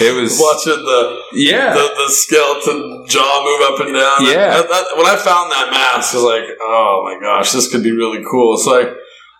It 0.00 0.14
was 0.20 0.38
Watching 0.40 0.82
the, 0.84 1.20
yeah. 1.34 1.74
the 1.74 1.88
the 2.06 2.08
skeleton 2.10 3.04
jaw 3.08 3.42
move 3.44 3.70
up 3.70 3.86
and 3.86 3.94
down. 3.94 4.32
Yeah. 4.34 4.56
That- 4.56 4.68
that- 4.68 4.96
when 4.96 5.06
I 5.06 5.16
found 5.16 5.52
that 5.52 5.68
mask, 5.70 6.14
I 6.14 6.18
was 6.18 6.24
like, 6.24 6.56
oh 6.60 7.02
my 7.04 7.20
gosh, 7.20 7.52
this 7.52 7.70
could 7.70 7.82
be 7.82 7.92
really 7.92 8.24
cool. 8.30 8.56
So 8.58 8.80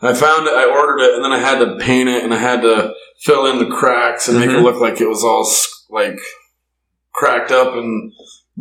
I, 0.03 0.11
I 0.11 0.15
found 0.15 0.47
it, 0.47 0.55
I 0.55 0.65
ordered 0.67 1.01
it, 1.01 1.15
and 1.15 1.25
then 1.25 1.33
I 1.33 1.39
had 1.39 1.59
to 1.61 1.77
paint 1.79 2.09
it, 2.09 2.23
and 2.25 2.33
I 2.33 2.39
had 2.39 2.63
to 2.63 2.93
fill 3.23 3.47
in 3.47 3.59
the 3.59 3.75
cracks 3.75 4.29
and 4.29 4.39
make 4.39 4.49
it 4.51 4.57
Mhm. 4.57 4.63
look 4.63 4.81
like 4.81 5.01
it 5.01 5.09
was 5.09 5.23
all 5.25 5.47
like 5.91 6.19
cracked 7.13 7.51
up, 7.51 7.75
and 7.75 8.13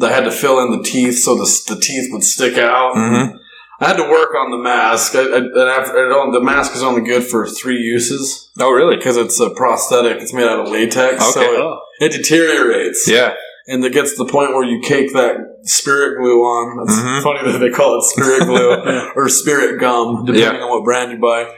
I 0.01 0.09
had 0.11 0.23
to 0.25 0.31
fill 0.31 0.59
in 0.63 0.71
the 0.77 0.83
teeth 0.83 1.19
so 1.19 1.35
the, 1.35 1.73
the 1.75 1.79
teeth 1.81 2.09
would 2.11 2.23
stick 2.23 2.57
out. 2.57 2.95
Mhm. 2.95 3.37
I 3.81 3.87
had 3.87 3.97
to 3.97 4.03
work 4.09 4.35
on 4.35 4.51
the 4.51 4.57
mask. 4.57 5.15
I, 5.15 5.19
I, 5.21 5.37
and 5.37 5.57
after, 5.57 5.93
the 6.31 6.41
mask 6.41 6.75
is 6.75 6.83
only 6.83 7.01
good 7.01 7.23
for 7.23 7.47
three 7.47 7.77
uses 7.77 8.49
Oh 8.59 8.71
really? 8.71 8.97
because 8.97 9.15
it's 9.17 9.39
a 9.39 9.49
prosthetic. 9.51 10.21
It's 10.21 10.33
made 10.33 10.47
out 10.47 10.59
of 10.59 10.69
latex, 10.71 11.33
so 11.33 11.41
it, 11.41 11.59
Oh. 11.59 11.79
it 12.01 12.11
deteriorates. 12.11 13.07
Yeah. 13.09 13.33
And 13.67 13.83
it 13.85 13.93
gets 13.93 14.17
to 14.17 14.23
the 14.23 14.31
point 14.31 14.51
where 14.53 14.63
you 14.63 14.81
cake 14.81 15.13
that 15.13 15.37
spirit 15.63 16.17
glue 16.19 16.41
on. 16.41 16.83
It's 16.87 16.95
Mhm. 16.99 17.23
funny 17.23 17.51
that 17.51 17.59
they 17.59 17.69
call 17.69 17.99
it 17.99 18.03
spirit 18.03 18.45
glue 18.45 19.11
or 19.15 19.29
spirit 19.29 19.79
gum, 19.79 20.25
depending 20.25 20.61
on 20.61 20.69
what 20.69 20.83
brand 20.83 21.11
you 21.11 21.17
buy. 21.19 21.53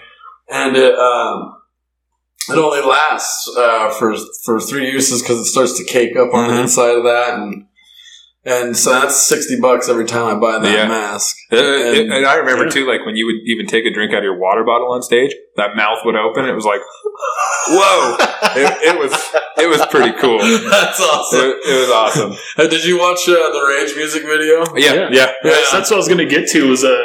And 0.49 0.75
it 0.75 0.93
um, 0.93 1.55
it 2.49 2.57
only 2.57 2.81
lasts 2.81 3.49
uh, 3.57 3.89
for 3.91 4.15
for 4.43 4.60
three 4.60 4.91
uses 4.91 5.21
because 5.21 5.39
it 5.39 5.45
starts 5.45 5.77
to 5.77 5.86
cake 5.86 6.15
up 6.17 6.34
on 6.34 6.49
the 6.49 6.53
Mhm. 6.55 6.62
inside 6.63 6.97
of 6.97 7.03
that, 7.05 7.36
and 7.36 7.65
and 8.45 8.75
so 8.75 8.91
that's 8.91 9.15
sixty 9.23 9.60
bucks 9.60 9.88
every 9.89 10.06
time 10.06 10.38
I 10.38 10.39
buy 10.39 10.60
that 10.60 10.71
Yeah. 10.73 10.88
mask. 10.88 11.36
Uh, 11.51 11.58
it- 11.58 11.97
And- 12.01 12.13
and 12.13 12.25
I 12.25 12.36
remember 12.36 12.65
Yeah. 12.65 12.71
too, 12.71 12.86
like 12.88 13.06
when 13.06 13.15
you 13.15 13.25
would 13.27 13.36
even 13.45 13.65
take 13.67 13.86
a 13.86 13.93
drink 13.93 14.12
out 14.13 14.19
of 14.19 14.23
your 14.23 14.38
water 14.39 14.63
bottle 14.63 14.91
on 14.91 15.01
stage, 15.04 15.32
that 15.58 15.75
mouth 15.75 15.99
would 16.06 16.15
open. 16.15 16.45
It 16.45 16.54
was 16.54 16.65
like, 16.65 16.82
whoa! 17.69 18.15
it, 18.56 18.95
it 18.95 18.99
was 18.99 19.12
it 19.58 19.67
was 19.69 19.86
pretty 19.88 20.17
cool. 20.19 20.39
That's 20.39 20.99
awesome. 20.99 21.39
it 21.65 21.80
was 21.82 21.89
awesome. 21.91 22.34
Did 22.69 22.84
you 22.84 22.97
watch 22.99 23.27
uh, 23.30 23.34
the 23.34 23.62
Rage 23.77 23.95
music 23.95 24.23
video? 24.23 24.63
Yeah, 24.75 24.93
Yeah. 24.93 25.10
yeah. 25.12 25.32
Yeah, 25.43 25.60
so 25.69 25.77
that's 25.77 25.91
what 25.91 25.93
I 25.93 25.97
was 25.97 26.08
going 26.08 26.17
to 26.27 26.34
get 26.36 26.49
to. 26.49 26.69
Was 26.69 26.84
uh, 26.84 26.97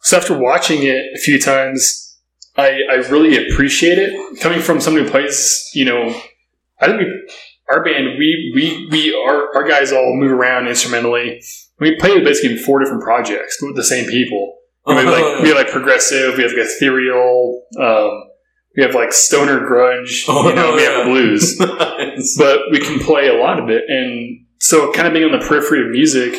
so 0.00 0.16
after 0.16 0.36
watching 0.38 0.82
it 0.84 1.02
a 1.14 1.18
few 1.18 1.38
times, 1.40 2.16
I 2.56 2.78
I 2.90 2.94
really 3.10 3.36
appreciate 3.48 3.98
it 3.98 4.40
coming 4.40 4.60
from 4.60 4.80
somebody 4.80 5.04
who 5.04 5.10
plays. 5.10 5.68
You 5.74 5.84
know, 5.84 6.14
I 6.80 6.86
think 6.86 6.98
we, 6.98 7.06
our 7.68 7.84
band 7.84 8.18
we 8.18 8.52
we 8.54 8.88
we 8.90 9.14
our 9.14 9.54
our 9.56 9.68
guys 9.68 9.92
all 9.92 10.14
move 10.16 10.32
around 10.32 10.68
instrumentally. 10.68 11.42
We 11.80 11.96
play 11.96 12.22
basically 12.22 12.56
four 12.58 12.78
different 12.80 13.02
projects 13.02 13.58
with 13.60 13.76
the 13.76 13.84
same 13.84 14.08
people. 14.08 14.58
We 14.86 14.94
have 14.94 15.04
like 15.06 15.42
we 15.42 15.48
have 15.48 15.56
like 15.56 15.70
progressive. 15.70 16.36
We 16.36 16.42
have 16.42 16.52
like 16.52 16.66
ethereal. 16.66 17.62
Um, 17.80 18.24
we 18.76 18.82
have 18.82 18.94
like 18.94 19.12
stoner 19.12 19.60
grunge. 19.60 20.24
Oh, 20.28 20.48
you 20.48 20.54
know, 20.54 20.74
we 20.74 20.82
have 20.82 21.04
blues 21.06 21.58
Nice. 21.60 22.36
but 22.38 22.60
we 22.70 22.80
can 22.80 22.98
play 23.00 23.28
a 23.28 23.34
lot 23.34 23.58
of 23.58 23.68
it 23.68 23.82
and 23.88 24.46
so 24.58 24.92
kind 24.92 25.08
of 25.08 25.12
being 25.12 25.24
on 25.24 25.38
the 25.38 25.44
periphery 25.44 25.84
of 25.84 25.90
music, 25.90 26.34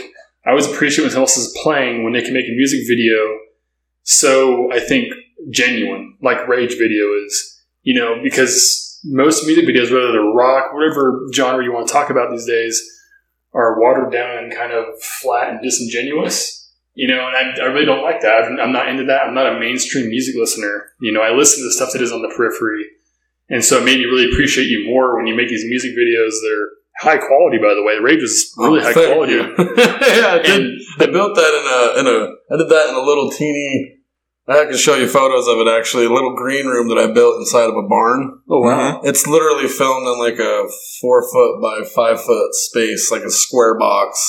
I 0.46 0.52
always 0.52 0.66
appreciate 0.66 1.04
when 1.04 1.12
someone 1.12 1.24
else 1.24 1.38
is 1.38 1.56
playing 1.62 2.04
when 2.04 2.14
they 2.14 2.22
can 2.22 2.34
make 2.34 2.46
a 2.46 2.56
music 2.56 2.82
video 2.88 3.20
so 4.04 4.72
I 4.72 4.80
think 4.80 5.14
genuine, 5.50 6.18
like 6.22 6.48
Rage 6.48 6.78
video 6.78 7.06
is, 7.26 7.62
you 7.82 7.94
know, 8.00 8.22
because 8.22 8.83
most 9.04 9.46
music 9.46 9.66
videos, 9.66 9.92
whether 9.92 10.12
they're 10.12 10.22
rock, 10.22 10.74
whatever 10.74 11.28
genre 11.34 11.64
you 11.64 11.74
want 11.74 11.88
to 11.88 11.94
talk 11.94 12.10
about 12.10 12.32
these 12.32 12.46
days, 12.46 12.82
are 13.54 13.80
watered 13.80 14.12
down 14.12 14.44
and 14.44 14.54
kind 14.54 14.72
of 14.72 14.86
flat 15.02 15.50
and 15.50 15.62
disingenuous. 15.62 16.60
You 16.96 17.08
know, 17.08 17.28
and 17.28 17.36
I, 17.36 17.66
I 17.66 17.68
really 17.74 17.86
don't 17.86 18.04
like 18.04 18.22
that. 18.22 18.44
I'm 18.46 18.72
not 18.72 18.88
into 18.88 19.06
that. 19.06 19.26
I'm 19.26 19.34
not 19.34 19.56
a 19.56 19.60
mainstream 19.60 20.10
music 20.10 20.36
listener. 20.38 20.92
You 21.02 21.12
know, 21.12 21.22
I 21.22 21.32
listen 21.32 21.60
to 21.60 21.66
the 21.66 21.74
stuff 21.74 21.90
that 21.94 22.04
is 22.04 22.12
on 22.12 22.22
the 22.22 22.32
periphery. 22.36 22.86
And 23.50 23.64
so 23.64 23.80
it 23.80 23.86
made 23.86 23.98
me 23.98 24.06
really 24.06 24.32
appreciate 24.32 24.66
you 24.66 24.86
more 24.86 25.18
when 25.18 25.26
you 25.26 25.36
make 25.36 25.50
these 25.50 25.66
music 25.66 25.92
videos 25.92 26.30
that 26.30 26.54
are 26.54 26.70
high 27.02 27.18
quality, 27.18 27.58
by 27.58 27.74
the 27.74 27.84
way. 27.84 27.96
The 27.96 28.04
Rage 28.04 28.22
is 28.22 28.54
really 28.58 28.82
high 28.82 28.94
quality. 28.94 29.34
yeah, 29.34 30.38
I 30.38 30.40
did. 30.44 30.62
And 30.62 30.82
I 31.00 31.06
built 31.08 31.36
that 31.36 31.54
in 31.54 31.66
a 31.66 32.00
in 32.00 32.08
a. 32.08 32.54
I 32.54 32.58
did 32.58 32.70
that 32.70 32.90
in 32.90 32.96
a 32.96 33.02
little 33.02 33.32
teeny. 33.32 33.98
I 34.48 34.66
can 34.66 34.76
show 34.78 34.96
you 34.96 35.08
photos 35.08 35.48
of 35.48 35.58
it. 35.60 35.70
Actually, 35.70 36.06
a 36.06 36.10
little 36.12 36.36
green 36.36 36.66
room 36.68 36.90
that 36.90 36.98
I 36.98 37.08
built 37.14 37.38
inside 37.40 37.70
of 37.70 37.76
a 37.78 37.88
barn. 37.88 38.40
oh, 38.50 38.60
wow. 38.60 39.02
It's 39.04 39.26
literally 39.26 39.68
filmed 39.70 40.06
in 40.08 40.20
like 40.20 40.40
a 40.40 40.68
four 41.00 41.24
foot 41.32 41.62
by 41.62 41.84
five 41.96 42.22
foot 42.22 42.54
space, 42.54 43.10
like 43.12 43.24
a 43.24 43.30
square 43.32 43.78
box 43.80 44.20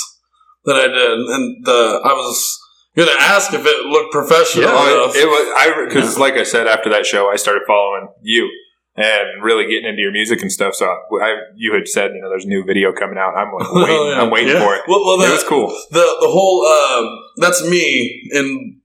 that 0.67 0.77
I 0.77 0.87
did. 0.87 1.19
And 1.19 1.65
the 1.67 2.01
I 2.05 2.13
was 2.13 2.61
gonna 2.97 3.11
ask 3.19 3.53
if 3.53 3.67
it 3.67 3.87
looked 3.87 4.13
professional 4.13 4.65
Yeah, 4.67 4.93
enough. 5.05 5.17
it, 5.17 5.25
it 5.25 5.27
was 5.27 5.49
I 5.59 5.85
because 5.89 6.17
like 6.19 6.35
I 6.35 6.45
said 6.45 6.69
after 6.69 6.89
that 6.91 7.05
show, 7.07 7.29
I 7.29 7.35
started 7.37 7.63
following 7.67 8.09
you 8.23 8.49
and 8.97 9.43
really 9.43 9.65
getting 9.67 9.89
into 9.89 10.01
your 10.01 10.13
music 10.13 10.41
and 10.43 10.53
stuff. 10.53 10.77
So 10.77 10.87
I, 10.87 11.35
you 11.57 11.75
had 11.75 11.89
said, 11.89 12.13
you 12.15 12.21
know, 12.23 12.29
there's 12.31 12.45
a 12.45 12.49
new 12.49 12.63
video 12.65 12.93
coming 12.93 13.19
out. 13.19 13.35
I'm 13.37 13.53
like, 13.53 13.73
waiting, 13.73 13.97
Oh, 13.99 14.11
yeah. 14.11 14.23
I'm 14.23 14.31
waiting 14.31 14.55
Yeah. 14.55 14.61
for 14.65 14.77
it. 14.77 14.83
well, 14.87 15.05
well, 15.05 15.21
it 15.27 15.33
was 15.33 15.43
cool. 15.43 15.67
the 15.91 16.07
the 16.21 16.29
whole 16.29 16.65
um, 16.65 17.19
that's 17.39 17.69
me 17.69 18.23
in 18.31 18.81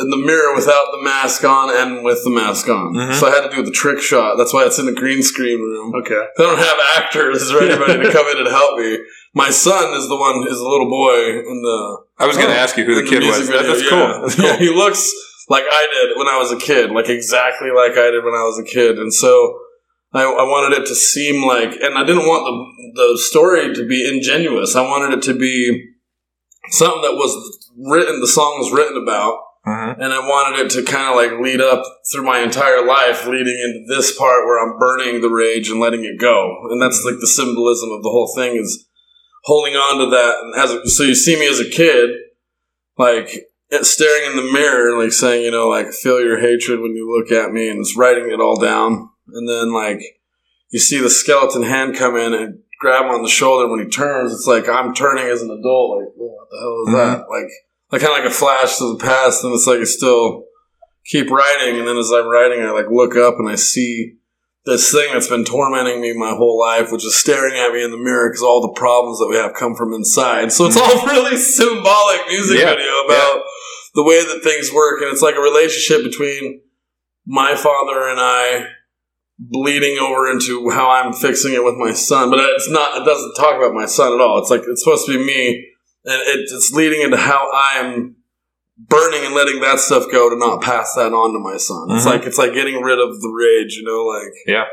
in 0.00 0.10
the 0.10 0.16
mirror 0.16 0.54
without 0.54 0.86
the 0.92 1.02
mask 1.02 1.44
on 1.44 1.68
and 1.76 2.04
with 2.04 2.24
the 2.24 2.30
mask 2.30 2.68
on. 2.68 2.94
Mhm. 2.94 3.14
So 3.14 3.26
I 3.28 3.30
had 3.30 3.48
to 3.50 3.54
do 3.54 3.62
the 3.62 3.70
trick 3.70 4.00
shot. 4.00 4.36
That's 4.38 4.52
why 4.52 4.64
it's 4.64 4.78
in 4.78 4.86
the 4.86 4.92
green 4.92 5.22
screen 5.22 5.60
room. 5.60 5.94
Okay. 5.94 6.22
They 6.36 6.44
don't 6.44 6.58
have 6.58 6.78
actors 6.96 7.50
or 7.52 7.62
anybody 7.62 8.02
to 8.02 8.10
come 8.12 8.26
in 8.28 8.38
and 8.38 8.48
help 8.48 8.78
me. 8.78 8.98
My 9.34 9.50
son 9.50 9.92
is 9.94 10.08
the 10.08 10.16
one 10.16 10.46
is 10.48 10.58
a 10.58 10.68
little 10.68 10.88
boy 10.88 11.38
in 11.38 11.62
the. 11.62 11.98
I 12.18 12.26
was 12.26 12.36
going 12.36 12.48
to 12.48 12.54
Oh, 12.54 12.58
ask 12.58 12.76
you 12.76 12.84
who 12.84 12.94
the 12.94 13.00
in 13.02 13.06
kid 13.08 13.22
was. 13.24 13.48
video, 13.48 13.62
That's 13.62 13.82
yeah. 13.82 13.88
cool. 13.90 14.20
That's 14.22 14.34
cool. 14.36 14.44
Yeah, 14.46 14.56
he 14.56 14.68
looks 14.70 15.12
like 15.48 15.64
I 15.70 15.86
did 15.92 16.16
when 16.18 16.28
I 16.28 16.38
was 16.38 16.50
a 16.52 16.56
kid, 16.56 16.90
like 16.90 17.08
exactly 17.08 17.70
like 17.70 17.92
I 17.92 18.10
did 18.10 18.24
when 18.24 18.34
I 18.34 18.44
was 18.44 18.58
a 18.58 18.64
kid, 18.64 18.98
and 18.98 19.12
so. 19.12 19.58
I, 20.16 20.22
I 20.22 20.44
wanted 20.44 20.78
it 20.78 20.86
to 20.86 20.94
seem 20.94 21.44
like, 21.44 21.72
and 21.82 21.98
I 21.98 22.04
didn't 22.04 22.22
want 22.28 22.44
the 22.94 23.02
the 23.14 23.18
story 23.18 23.74
to 23.74 23.84
be 23.84 24.06
ingenuous. 24.08 24.76
I 24.76 24.82
wanted 24.82 25.18
it 25.18 25.22
to 25.24 25.34
be 25.34 25.88
something 26.70 27.02
that 27.02 27.14
was 27.16 27.34
written, 27.76 28.20
the 28.20 28.28
song 28.28 28.58
was 28.60 28.70
written 28.72 29.02
about, 29.02 29.38
Mhm. 29.66 29.96
and 29.98 30.12
I 30.12 30.18
wanted 30.18 30.60
it 30.60 30.70
to 30.72 30.82
kind 30.82 31.08
of 31.08 31.16
like 31.16 31.40
lead 31.40 31.60
up 31.60 31.82
through 32.12 32.24
my 32.24 32.40
entire 32.40 32.84
life, 32.84 33.26
leading 33.26 33.58
into 33.58 33.84
this 33.88 34.16
part 34.16 34.44
where 34.44 34.62
I'm 34.62 34.78
burning 34.78 35.22
the 35.22 35.30
rage 35.30 35.70
and 35.70 35.80
letting 35.80 36.04
it 36.04 36.18
go, 36.18 36.68
and 36.70 36.82
that's 36.82 36.98
mm-hmm. 36.98 37.14
like 37.14 37.20
the 37.20 37.26
symbolism 37.26 37.90
of 37.90 38.02
the 38.02 38.10
whole 38.10 38.30
thing 38.36 38.56
is 38.56 38.86
holding 39.44 39.74
on 39.74 40.04
to 40.04 40.10
that. 40.10 40.34
And 40.42 40.54
as 40.56 40.70
a, 40.70 40.88
so, 40.88 41.02
you 41.02 41.14
see 41.14 41.38
me 41.38 41.48
as 41.48 41.60
a 41.60 41.70
kid, 41.70 42.10
like 42.98 43.48
eh, 43.72 43.82
staring 43.82 44.30
in 44.30 44.36
the 44.36 44.52
mirror, 44.52 45.02
like 45.02 45.12
saying, 45.12 45.44
you 45.44 45.50
know, 45.50 45.68
like 45.68 45.92
feel 45.92 46.20
your 46.20 46.40
hatred 46.40 46.80
when 46.80 46.94
you 46.94 47.10
look 47.10 47.32
at 47.32 47.52
me, 47.52 47.70
and 47.70 47.78
it's 47.78 47.96
writing 47.96 48.30
it 48.30 48.40
all 48.40 48.60
down, 48.60 49.08
and 49.28 49.48
then 49.48 49.72
like 49.72 50.00
you 50.72 50.78
see 50.78 51.00
the 51.00 51.08
skeleton 51.08 51.62
hand 51.62 51.96
come 51.96 52.16
in 52.16 52.34
and 52.34 52.58
grab 52.80 53.06
him 53.06 53.12
on 53.12 53.22
the 53.22 53.28
shoulder 53.30 53.66
when 53.66 53.80
he 53.80 53.88
turns. 53.88 54.30
It's 54.30 54.46
like 54.46 54.68
I'm 54.68 54.92
turning 54.92 55.24
as 55.24 55.40
an 55.40 55.50
adult. 55.50 56.00
Like 56.00 56.12
what 56.16 56.50
the 56.50 56.58
hell 56.58 56.82
is 56.82 56.88
mm-hmm. 56.88 56.96
that? 56.96 57.30
Like 57.30 57.50
like 57.94 58.02
kind 58.02 58.18
of 58.18 58.24
like 58.24 58.32
a 58.32 58.34
flash 58.34 58.78
to 58.78 58.96
the 58.96 59.04
past, 59.04 59.44
and 59.44 59.54
it's 59.54 59.68
like 59.68 59.78
I 59.78 59.84
still 59.84 60.46
keep 61.06 61.30
writing, 61.30 61.78
and 61.78 61.86
then 61.86 61.96
as 61.96 62.10
I'm 62.10 62.28
writing, 62.28 62.60
I 62.60 62.72
like 62.72 62.90
look 62.90 63.16
up 63.16 63.36
and 63.38 63.48
I 63.48 63.54
see 63.54 64.16
this 64.66 64.90
thing 64.90 65.12
that's 65.12 65.28
been 65.28 65.44
tormenting 65.44 66.00
me 66.00 66.12
my 66.12 66.34
whole 66.34 66.58
life, 66.58 66.90
which 66.90 67.04
is 67.04 67.16
staring 67.16 67.54
at 67.54 67.72
me 67.72 67.84
in 67.84 67.92
the 67.92 67.96
mirror 67.96 68.30
because 68.30 68.42
all 68.42 68.62
the 68.62 68.72
problems 68.72 69.18
that 69.18 69.28
we 69.28 69.36
have 69.36 69.54
come 69.54 69.76
from 69.76 69.92
inside. 69.92 70.50
So 70.50 70.66
it's 70.66 70.76
hmm. 70.76 70.82
all 70.82 71.06
really 71.14 71.36
symbolic 71.36 72.26
music 72.26 72.58
Yeah, 72.58 72.70
video 72.70 73.04
about 73.06 73.42
the 73.94 74.02
way 74.02 74.24
that 74.24 74.42
things 74.42 74.72
work, 74.72 75.00
and 75.00 75.12
it's 75.12 75.22
like 75.22 75.36
a 75.36 75.40
relationship 75.40 76.02
between 76.02 76.62
my 77.24 77.54
father 77.54 78.08
and 78.08 78.18
I 78.18 78.66
bleeding 79.38 79.98
over 79.98 80.30
into 80.30 80.68
how 80.70 80.90
I'm 80.90 81.12
fixing 81.12 81.54
it 81.54 81.62
with 81.62 81.76
my 81.76 81.92
son. 81.92 82.30
But 82.30 82.40
it's 82.40 82.68
not. 82.68 83.02
It 83.02 83.04
doesn't 83.04 83.34
talk 83.34 83.54
about 83.54 83.72
my 83.72 83.86
son 83.86 84.14
at 84.14 84.20
all. 84.20 84.40
It's 84.40 84.50
like 84.50 84.62
it's 84.66 84.82
supposed 84.82 85.06
to 85.06 85.16
be 85.16 85.24
me, 85.24 85.73
and 86.04 86.22
it's 86.26 86.70
leading 86.72 87.00
into 87.02 87.16
how 87.16 87.50
I'm 87.52 88.16
burning 88.76 89.24
and 89.24 89.34
letting 89.34 89.60
that 89.60 89.78
stuff 89.78 90.10
go 90.10 90.28
to 90.30 90.36
not 90.36 90.60
pass 90.62 90.94
that 90.94 91.12
on 91.12 91.32
to 91.32 91.38
my 91.38 91.56
son. 91.56 91.88
It's 91.90 92.04
Mhm. 92.04 92.10
like 92.10 92.22
it's 92.24 92.38
like 92.38 92.54
getting 92.54 92.82
rid 92.82 92.98
of 92.98 93.20
the 93.20 93.28
rage, 93.28 93.76
you 93.76 93.84
know, 93.84 94.04
like 94.04 94.32
Yeah. 94.46 94.64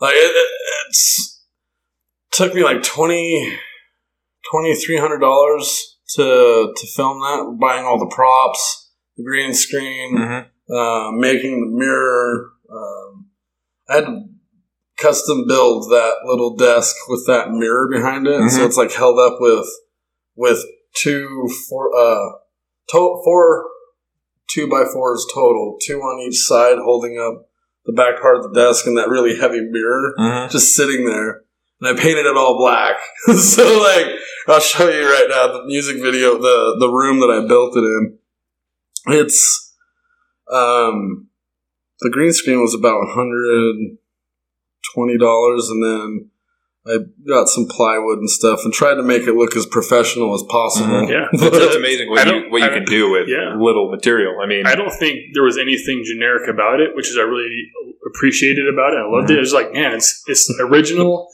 like 0.00 0.14
it, 0.14 0.36
it, 0.36 0.48
it's 0.88 1.42
took 2.32 2.54
me 2.54 2.62
like 2.64 2.82
twenty 2.82 3.58
twenty 4.50 4.74
three 4.76 4.98
hundred 4.98 5.18
dollars 5.18 5.96
to 6.16 6.72
to 6.76 6.86
film 6.96 7.18
that, 7.20 7.56
buying 7.60 7.84
all 7.84 7.98
the 7.98 8.14
props, 8.14 8.90
the 9.16 9.24
green 9.24 9.52
screen, 9.52 10.16
Mhm. 10.16 10.46
uh, 10.70 11.10
making 11.12 11.60
the 11.60 11.76
mirror. 11.78 12.50
Um, 12.70 13.26
I 13.88 13.94
had 13.96 14.06
to 14.06 14.20
custom 14.96 15.44
build 15.48 15.90
that 15.90 16.18
little 16.24 16.54
desk 16.56 16.94
with 17.08 17.26
that 17.26 17.50
mirror 17.50 17.88
behind 17.90 18.26
it, 18.28 18.48
so 18.50 18.60
Mhm. 18.60 18.66
it's 18.66 18.76
like 18.76 18.92
held 18.92 19.18
up 19.18 19.38
with 19.40 19.66
with 20.36 20.64
two 20.96 21.48
four 21.68 21.90
uh 21.96 22.30
to- 22.90 23.20
four 23.24 23.66
two 24.48 24.68
by 24.68 24.84
fours 24.92 25.26
total, 25.34 25.78
two 25.82 25.98
on 26.00 26.20
each 26.28 26.38
side, 26.38 26.76
holding 26.78 27.18
up 27.18 27.48
the 27.86 27.92
back 27.92 28.20
part 28.20 28.36
of 28.36 28.42
the 28.44 28.52
desk 28.60 28.86
and 28.86 28.96
that 28.96 29.08
really 29.08 29.36
heavy 29.36 29.60
mirror 29.60 30.14
Mhm. 30.18 30.50
just 30.50 30.74
sitting 30.74 31.04
there. 31.06 31.42
And 31.80 31.88
I 31.98 32.00
painted 32.00 32.24
it 32.26 32.36
all 32.36 32.56
black. 32.56 32.96
so 33.36 33.80
like 33.82 34.06
I'll 34.46 34.60
show 34.60 34.88
you 34.88 35.06
right 35.10 35.26
now 35.28 35.48
the 35.52 35.64
music 35.64 36.00
video, 36.00 36.38
the 36.38 36.76
the 36.78 36.88
room 36.88 37.20
that 37.20 37.30
I 37.30 37.46
built 37.46 37.76
it 37.76 37.80
in. 37.80 38.18
It's 39.06 39.74
um 40.50 41.28
the 42.00 42.10
green 42.10 42.32
screen 42.32 42.60
was 42.60 42.74
about 42.74 43.08
hundred 43.10 43.96
twenty 44.94 45.18
dollars 45.18 45.68
and 45.70 45.82
then 45.82 46.30
I 46.86 46.98
got 47.26 47.48
some 47.48 47.66
plywood 47.66 48.18
and 48.18 48.28
stuff 48.28 48.60
and 48.64 48.72
tried 48.72 48.96
to 48.96 49.02
make 49.02 49.22
it 49.26 49.32
look 49.34 49.56
as 49.56 49.64
professional 49.64 50.34
as 50.34 50.42
possible. 50.50 50.88
Mhm. 50.88 51.08
Yeah. 51.10 51.26
It's, 51.32 51.42
it's 51.42 51.76
amazing 51.76 52.10
what 52.10 52.26
you 52.26 52.50
what 52.50 52.60
you 52.62 52.68
can 52.68 52.84
don't- 52.84 53.10
with 53.12 53.28
yeah. 53.28 53.56
little 53.58 53.90
material. 53.90 54.36
I 54.42 54.46
mean, 54.46 54.66
I 54.66 54.74
don't 54.74 54.92
think 54.92 55.32
there 55.32 55.42
was 55.42 55.56
anything 55.56 56.02
generic 56.04 56.48
about 56.48 56.80
it, 56.80 56.94
which 56.94 57.08
is 57.08 57.16
I 57.16 57.22
really 57.22 57.48
appreciated 58.06 58.68
about 58.68 58.92
it. 58.92 58.98
I 58.98 59.08
loved 59.08 59.30
it. 59.30 59.36
It 59.36 59.40
was 59.40 59.52
like, 59.54 59.72
man, 59.72 59.94
it's 59.94 60.22
it's 60.26 60.50
original. 60.60 61.28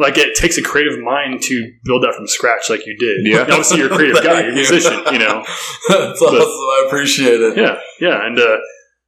Like 0.00 0.16
it 0.16 0.36
takes 0.36 0.56
a 0.58 0.62
creative 0.62 0.98
mind 1.00 1.42
to 1.42 1.72
build 1.84 2.04
that 2.04 2.14
from 2.14 2.26
scratch, 2.28 2.70
like 2.70 2.86
you 2.86 2.96
did. 2.96 3.26
Yeah. 3.26 3.42
And 3.42 3.50
obviously, 3.52 3.78
you're 3.78 3.92
a 3.92 3.96
creative 3.96 4.22
guy. 4.22 4.42
You're 4.42 4.50
a 4.52 4.54
musician. 4.54 4.92
You 5.12 5.18
know. 5.18 5.44
That's 5.88 6.22
awesome. 6.22 6.38
I 6.40 6.84
appreciate 6.86 7.40
it. 7.40 7.56
Yeah, 7.56 7.78
yeah, 8.00 8.24
and 8.26 8.38
uh, 8.38 8.58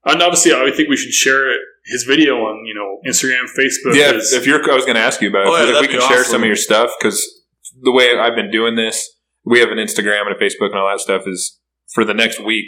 and 0.04 0.22
obviously, 0.22 0.52
I 0.52 0.62
would 0.62 0.74
think 0.74 0.88
we 0.88 0.96
should 0.96 1.12
share 1.12 1.50
his 1.84 2.04
video 2.04 2.36
on 2.36 2.64
you 2.66 2.74
know 2.74 2.98
Instagram, 3.08 3.44
Facebook. 3.58 3.94
yeah. 3.94 4.12
is- 4.14 4.32
If 4.32 4.46
you're, 4.46 4.60
I 4.70 4.74
was 4.74 4.84
going 4.84 4.96
to 4.96 5.02
ask 5.02 5.20
you 5.20 5.28
about 5.30 5.46
it. 5.46 5.48
Oh, 5.48 5.56
yeah, 5.64 5.74
if 5.76 5.80
we 5.80 5.86
can 5.88 5.96
be 5.96 6.06
share 6.06 6.20
awesome. 6.20 6.32
some 6.32 6.42
of 6.42 6.46
your 6.46 6.56
stuff 6.56 6.90
because 6.98 7.18
the 7.82 7.92
way 7.92 8.16
I've 8.18 8.34
been 8.36 8.50
doing 8.50 8.76
this, 8.76 9.08
we 9.44 9.60
have 9.60 9.70
an 9.70 9.78
Instagram 9.78 10.26
and 10.26 10.36
a 10.36 10.38
Facebook 10.38 10.70
and 10.70 10.78
all 10.78 10.88
that 10.90 11.00
stuff. 11.00 11.22
Is 11.26 11.58
for 11.94 12.04
the 12.04 12.14
next 12.14 12.40
week, 12.40 12.66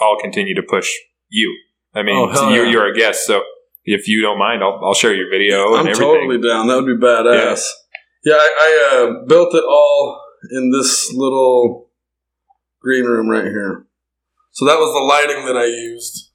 I'll 0.00 0.18
continue 0.18 0.54
to 0.54 0.62
push 0.62 0.88
you. 1.28 1.54
I 1.94 2.02
mean, 2.02 2.16
Oh, 2.16 2.30
hell 2.32 2.50
you, 2.54 2.62
yeah. 2.64 2.70
you're 2.70 2.86
a 2.86 2.96
guest, 2.96 3.26
so 3.26 3.42
if 3.84 4.08
you 4.08 4.22
don't 4.22 4.38
mind, 4.38 4.62
I'll, 4.62 4.80
I'll 4.82 4.94
share 4.94 5.14
your 5.14 5.28
video 5.28 5.74
I'm 5.74 5.80
everything. 5.80 6.00
totally 6.02 6.40
down. 6.40 6.68
That 6.68 6.76
would 6.82 6.86
be 7.00 7.04
badass. 7.06 7.64
Yeah, 8.24 8.34
I, 8.34 8.48
I 8.60 8.96
uh, 8.96 9.26
built 9.26 9.54
it 9.54 9.64
all 9.64 10.22
in 10.52 10.70
this 10.70 11.12
little 11.12 11.90
green 12.80 13.04
room 13.04 13.28
right 13.28 13.44
here. 13.44 13.86
So 14.52 14.64
that 14.66 14.76
was 14.78 14.92
the 14.94 15.00
lighting 15.00 15.44
that 15.46 15.56
I 15.56 15.66
used. 15.66 16.30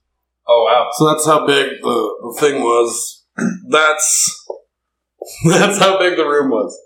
Oh 0.48 0.64
wow! 0.68 0.88
So 0.94 1.06
that's 1.06 1.26
how 1.26 1.46
big 1.46 1.80
the, 1.82 2.14
the 2.22 2.36
thing 2.40 2.60
was. 2.62 3.24
That's 3.70 4.46
that's 5.48 5.78
how 5.78 5.98
big 5.98 6.16
the 6.16 6.24
room 6.26 6.50
was. 6.50 6.76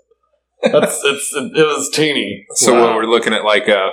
That's 0.61 0.99
it's 1.03 1.33
it, 1.35 1.51
it 1.57 1.63
was 1.65 1.89
teeny. 1.89 2.45
So 2.55 2.73
Wow. 2.73 2.85
when 2.87 2.95
we're 2.95 3.05
looking 3.05 3.33
at 3.33 3.43
like 3.43 3.67
a 3.67 3.89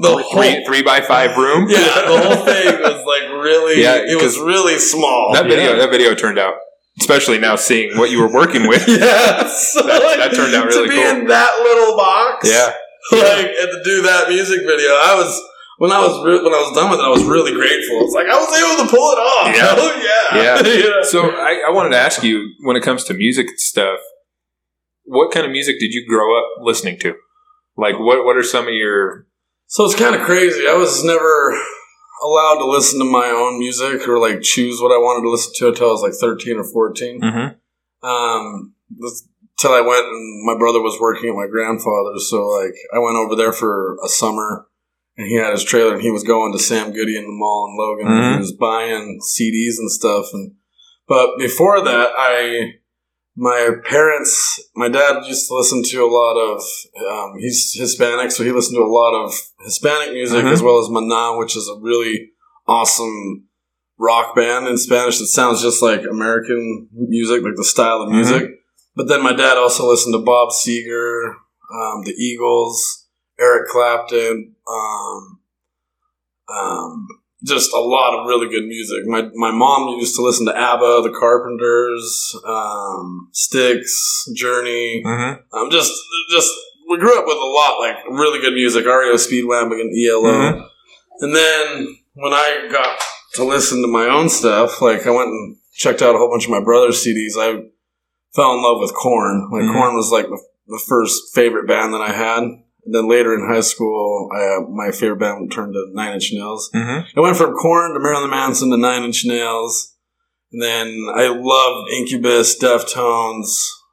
the 0.00 0.08
three, 0.14 0.22
whole 0.22 0.32
three 0.42 0.64
three 0.64 0.82
by 0.82 1.00
five 1.00 1.36
room, 1.36 1.66
yeah 1.68 1.78
the 2.06 2.18
whole 2.22 2.44
thing 2.44 2.80
was 2.82 3.04
like 3.06 3.30
really 3.42 3.82
Yeah, 3.82 3.96
it 3.96 4.14
was 4.14 4.36
'cause 4.36 4.38
really 4.46 4.78
small. 4.78 5.32
that 5.34 5.46
video 5.46 5.72
Yeah. 5.72 5.78
that 5.78 5.90
video 5.90 6.14
turned 6.14 6.38
out. 6.38 6.54
Especially 7.00 7.38
now 7.38 7.56
seeing 7.56 7.98
what 7.98 8.10
you 8.12 8.20
were 8.20 8.32
working 8.32 8.68
with. 8.68 8.86
Yes. 8.88 9.74
That- 9.74 10.16
that 10.18 10.34
turned 10.34 10.54
out 10.54 10.66
really 10.66 10.88
to 10.88 10.88
be 10.88 10.94
cool. 11.02 11.10
in 11.22 11.26
that 11.26 11.58
little 11.62 11.96
box. 11.96 12.48
Yeah. 12.48 12.72
like 13.10 13.46
and 13.46 13.70
to 13.72 13.80
do 13.84 14.02
that 14.02 14.28
music 14.28 14.60
video. 14.60 14.90
I 14.90 15.14
was 15.16 15.42
when 15.78 15.90
I 15.90 16.00
was 16.00 16.24
re- 16.24 16.42
when 16.42 16.54
I 16.54 16.62
was 16.62 16.74
done 16.74 16.90
with 16.90 17.00
it, 17.00 17.04
I 17.04 17.08
was 17.08 17.24
really 17.24 17.52
grateful. 17.52 18.00
It's 18.02 18.14
like 18.14 18.26
I 18.26 18.36
was 18.36 18.50
able 18.54 18.84
to 18.84 18.90
pull 18.90 19.10
it 19.12 19.18
off. 19.18 19.56
Yeah. 19.56 19.74
Hell 19.74 19.98
yeah, 20.02 20.62
Yeah. 20.62 20.84
Yeah. 20.84 21.02
So 21.02 21.30
I, 21.30 21.64
I 21.66 21.70
wanted 21.70 21.90
to 21.90 21.98
ask 21.98 22.22
you 22.22 22.54
when 22.62 22.76
it 22.76 22.82
comes 22.82 23.04
to 23.04 23.14
music 23.14 23.46
stuff, 23.56 23.98
what 25.04 25.32
kind 25.32 25.46
of 25.46 25.52
music 25.52 25.80
did 25.80 25.92
you 25.92 26.06
grow 26.08 26.38
up 26.38 26.44
listening 26.60 26.98
to? 27.00 27.14
Like, 27.76 27.98
what 27.98 28.24
what 28.24 28.36
are 28.36 28.42
some 28.42 28.68
of 28.68 28.74
your? 28.74 29.26
So 29.66 29.84
it's 29.84 29.98
kind 29.98 30.14
of 30.14 30.22
crazy. 30.22 30.68
I 30.68 30.74
was 30.74 31.02
never 31.02 31.58
allowed 32.22 32.58
to 32.58 32.66
listen 32.66 32.98
to 33.00 33.04
my 33.04 33.26
own 33.26 33.58
music 33.58 34.06
or 34.08 34.18
like 34.18 34.42
choose 34.42 34.80
what 34.80 34.92
I 34.92 34.98
wanted 34.98 35.24
to 35.24 35.30
listen 35.30 35.52
to 35.56 35.68
until 35.68 35.88
I 35.88 35.92
was 35.92 36.02
like 36.02 36.14
13 36.14 36.58
or 36.58 36.64
14. 36.64 37.20
Mm-hmm. 37.20 38.06
Um, 38.06 38.74
till 39.58 39.72
I 39.72 39.80
went 39.80 40.06
and 40.06 40.46
my 40.46 40.56
brother 40.56 40.80
was 40.80 40.98
working 41.00 41.30
at 41.30 41.36
my 41.36 41.46
grandfather's. 41.46 42.30
So 42.30 42.46
like 42.48 42.74
I 42.94 42.98
went 42.98 43.16
over 43.16 43.34
there 43.34 43.52
for 43.52 43.96
a 44.04 44.08
summer 44.08 44.66
and 45.16 45.26
he 45.26 45.34
had 45.36 45.52
his 45.52 45.64
trailer 45.64 45.94
and 45.94 46.02
he 46.02 46.10
was 46.10 46.24
going 46.24 46.52
to 46.52 46.58
Sam 46.58 46.92
Goody 46.92 47.16
in 47.16 47.24
the 47.24 47.30
mall 47.32 47.68
in 47.70 47.76
Logan 47.78 48.06
and 48.06 48.24
Mhm. 48.24 48.32
he 48.34 48.40
was 48.40 48.52
buying 48.52 49.20
CDs 49.22 49.78
and 49.78 49.90
stuff. 49.90 50.26
And, 50.32 50.52
but 51.06 51.38
before 51.38 51.82
that, 51.84 52.10
I, 52.16 52.74
my 53.36 53.70
parents, 53.84 54.60
my 54.76 54.88
dad 54.88 55.24
used 55.26 55.48
to 55.48 55.54
listen 55.54 55.82
to 55.82 56.04
a 56.04 56.06
lot 56.10 56.36
of, 56.36 56.62
um, 57.10 57.34
he's 57.38 57.72
Hispanic, 57.78 58.30
so 58.30 58.44
he 58.44 58.52
listened 58.52 58.76
to 58.76 58.82
a 58.82 58.86
lot 58.86 59.14
of 59.24 59.34
Hispanic 59.64 60.12
music 60.12 60.44
Mhm. 60.44 60.52
as 60.52 60.62
well 60.62 60.78
as 60.78 60.88
Maná, 60.88 61.38
which 61.38 61.56
is 61.56 61.68
a 61.68 61.80
really 61.80 62.30
awesome 62.66 63.44
rock 63.98 64.34
band 64.34 64.66
in 64.66 64.76
Spanish 64.76 65.18
that 65.18 65.26
sounds 65.26 65.62
just 65.62 65.80
like 65.82 66.02
American 66.10 66.88
music, 66.92 67.42
like 67.44 67.54
the 67.56 67.64
style 67.64 68.02
of 68.02 68.10
music. 68.10 68.50
But 68.96 69.08
then 69.08 69.22
my 69.22 69.32
dad 69.32 69.56
also 69.56 69.88
listened 69.88 70.14
to 70.14 70.18
Bob 70.20 70.50
Seger, 70.50 71.34
um, 71.72 72.02
the 72.04 72.12
Eagles, 72.12 73.03
Eric 73.38 73.68
Clapton, 73.68 74.54
um, 74.68 75.40
um, 76.48 77.06
just 77.44 77.72
a 77.72 77.78
lot 77.80 78.18
of 78.18 78.26
really 78.26 78.48
good 78.48 78.64
music. 78.66 79.06
My 79.06 79.22
my 79.34 79.50
mom 79.50 79.98
used 79.98 80.16
to 80.16 80.22
listen 80.22 80.46
to 80.46 80.56
ABBA, 80.56 81.02
The 81.02 81.14
Carpenters, 81.18 82.34
um, 82.46 83.28
Styx, 83.32 84.24
Journey. 84.34 85.02
Mm-hmm. 85.04 85.56
Um, 85.56 85.70
just 85.70 85.92
just 86.30 86.50
we 86.88 86.98
grew 86.98 87.18
up 87.18 87.26
with 87.26 87.36
a 87.36 87.40
lot 87.40 87.78
like 87.80 87.96
really 88.10 88.40
good 88.40 88.54
music. 88.54 88.84
REO 88.86 89.14
Speedwagon, 89.14 89.90
ELO, 90.06 90.32
Mhm. 90.32 90.66
and 91.20 91.34
then 91.36 91.96
when 92.14 92.32
I 92.32 92.68
got 92.70 92.98
to 93.34 93.44
listen 93.44 93.82
to 93.82 93.88
my 93.88 94.06
own 94.06 94.28
stuff, 94.28 94.80
like 94.80 95.06
I 95.06 95.10
went 95.10 95.28
and 95.28 95.56
checked 95.74 96.02
out 96.02 96.14
a 96.14 96.18
whole 96.18 96.30
bunch 96.30 96.44
of 96.44 96.50
my 96.50 96.62
brother's 96.62 97.04
CDs. 97.04 97.36
I 97.36 97.62
fell 98.34 98.54
in 98.54 98.62
love 98.62 98.78
with 98.80 98.94
Korn. 98.94 99.48
Like 99.52 99.62
Mhm. 99.64 99.72
Korn 99.72 99.96
was 99.96 100.10
like 100.12 100.26
the, 100.26 100.40
the 100.68 100.82
first 100.86 101.34
favorite 101.34 101.66
band 101.66 101.92
that 101.94 102.00
I 102.00 102.12
had. 102.12 102.42
And 102.86 102.94
then 102.94 103.08
later 103.08 103.34
in 103.34 103.46
high 103.48 103.60
school, 103.62 104.28
I, 104.34 104.56
uh, 104.58 104.60
my 104.70 104.90
favorite 104.90 105.18
band 105.20 105.50
turned 105.50 105.72
to 105.72 105.86
Nine 105.92 106.14
Inch 106.14 106.30
Nails. 106.32 106.70
Mm-hmm. 106.74 107.18
I 107.18 107.20
went 107.22 107.36
from 107.36 107.54
Korn 107.54 107.94
to 107.94 108.00
Marilyn 108.00 108.30
Manson 108.30 108.70
to 108.70 108.76
Nine 108.76 109.04
Inch 109.04 109.24
Nails. 109.24 109.96
And 110.52 110.62
then 110.62 111.06
I 111.14 111.28
loved 111.28 111.90
Incubus, 111.92 112.58
Deftones, 112.62 113.46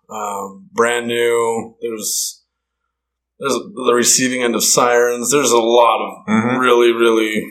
um, 0.10 0.68
brand 0.74 1.08
new. 1.08 1.76
There's 1.82 2.38
there's 3.40 3.54
the 3.54 3.94
receiving 3.96 4.44
end 4.44 4.54
of 4.54 4.64
Sirens. 4.64 5.32
There's 5.32 5.52
a 5.52 5.58
lot 5.58 6.06
of 6.06 6.28
Mhm. 6.30 6.60
really 6.60 6.92
really 6.92 7.44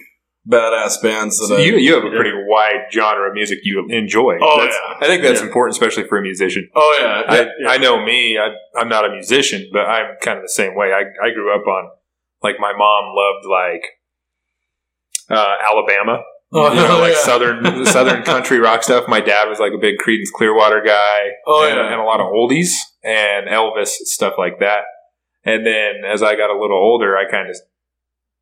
badass 0.48 1.02
bands 1.02 1.38
that 1.40 1.46
So 1.48 1.56
I, 1.56 1.60
you 1.60 1.76
you 1.76 1.94
have 1.94 2.04
a 2.04 2.10
pretty 2.10 2.30
wide 2.50 2.90
genre 2.92 3.28
of 3.28 3.34
music 3.34 3.60
you 3.62 3.86
enjoy. 3.88 4.38
Oh, 4.42 4.58
That's- 4.60 4.76
yeah. 4.88 4.96
I 5.00 5.06
think 5.06 5.22
that's 5.22 5.40
Yeah. 5.40 5.46
important, 5.46 5.74
especially 5.76 6.04
for 6.08 6.18
a 6.18 6.22
musician. 6.22 6.68
Oh 6.74 6.98
yeah, 7.00 7.22
I, 7.26 7.40
yeah. 7.60 7.68
I 7.70 7.76
know 7.78 8.04
me. 8.04 8.36
I, 8.38 8.48
I'm 8.78 8.88
not 8.88 9.04
a 9.04 9.10
musician, 9.10 9.70
but 9.72 9.86
I'm 9.86 10.16
kind 10.20 10.38
of 10.38 10.42
the 10.44 10.48
same 10.60 10.74
way. 10.74 10.88
I, 10.92 11.02
I 11.24 11.30
grew 11.32 11.54
up 11.54 11.66
on 11.66 11.90
like 12.42 12.56
my 12.58 12.72
mom 12.76 13.14
loved 13.14 13.46
like 13.46 13.84
uh, 15.30 15.54
Alabama, 15.70 16.22
Oh, 16.52 16.68
you 16.72 16.80
know, 16.80 16.98
like 17.06 17.14
southern 17.14 17.86
southern 17.86 18.22
country 18.24 18.58
rock 18.58 18.82
stuff. 18.82 19.04
My 19.06 19.20
dad 19.20 19.48
was 19.48 19.58
like 19.60 19.72
a 19.72 19.78
big 19.78 19.98
Creedence 19.98 20.32
Clearwater 20.34 20.82
guy. 20.84 21.20
Oh, 21.46 21.64
and, 21.66 21.76
yeah. 21.76 21.92
and 21.92 22.00
a 22.00 22.04
lot 22.04 22.20
of 22.20 22.26
oldies 22.26 22.72
and 23.04 23.46
Elvis 23.48 23.88
stuff 23.88 24.34
like 24.36 24.58
that. 24.60 24.82
And 25.44 25.64
then 25.64 26.02
as 26.06 26.22
I 26.22 26.34
got 26.34 26.50
a 26.50 26.58
little 26.60 26.76
older, 26.76 27.16
I 27.16 27.30
kind 27.30 27.48
of 27.48 27.56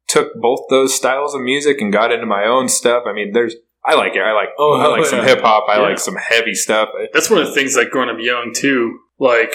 took 0.09 0.35
both 0.41 0.61
those 0.71 0.95
styles 0.95 1.35
of 1.35 1.43
music 1.43 1.81
and 1.83 1.93
got 1.93 2.11
into 2.11 2.25
my 2.27 2.45
own 2.45 2.69
stuff. 2.69 3.05
I 3.07 3.13
mean, 3.13 3.33
there's 3.35 3.55
I 3.85 3.95
like 3.95 4.15
it. 4.17 4.21
I 4.21 4.33
like 4.33 4.51
Oh, 4.59 4.79
I 4.79 4.87
like 4.89 5.07
some 5.07 5.25
hip 5.25 5.41
hop. 5.41 5.67
I 5.69 5.77
Yeah. 5.77 5.83
like 5.83 5.99
some 5.99 6.17
heavy 6.17 6.55
stuff. 6.55 6.91
That's 7.13 7.31
one 7.31 7.41
of 7.41 7.47
the 7.49 7.55
things 7.55 7.77
like 7.77 7.91
growing 7.91 8.11
up 8.11 8.17
young 8.21 8.53
too. 8.55 8.99
Like 9.19 9.55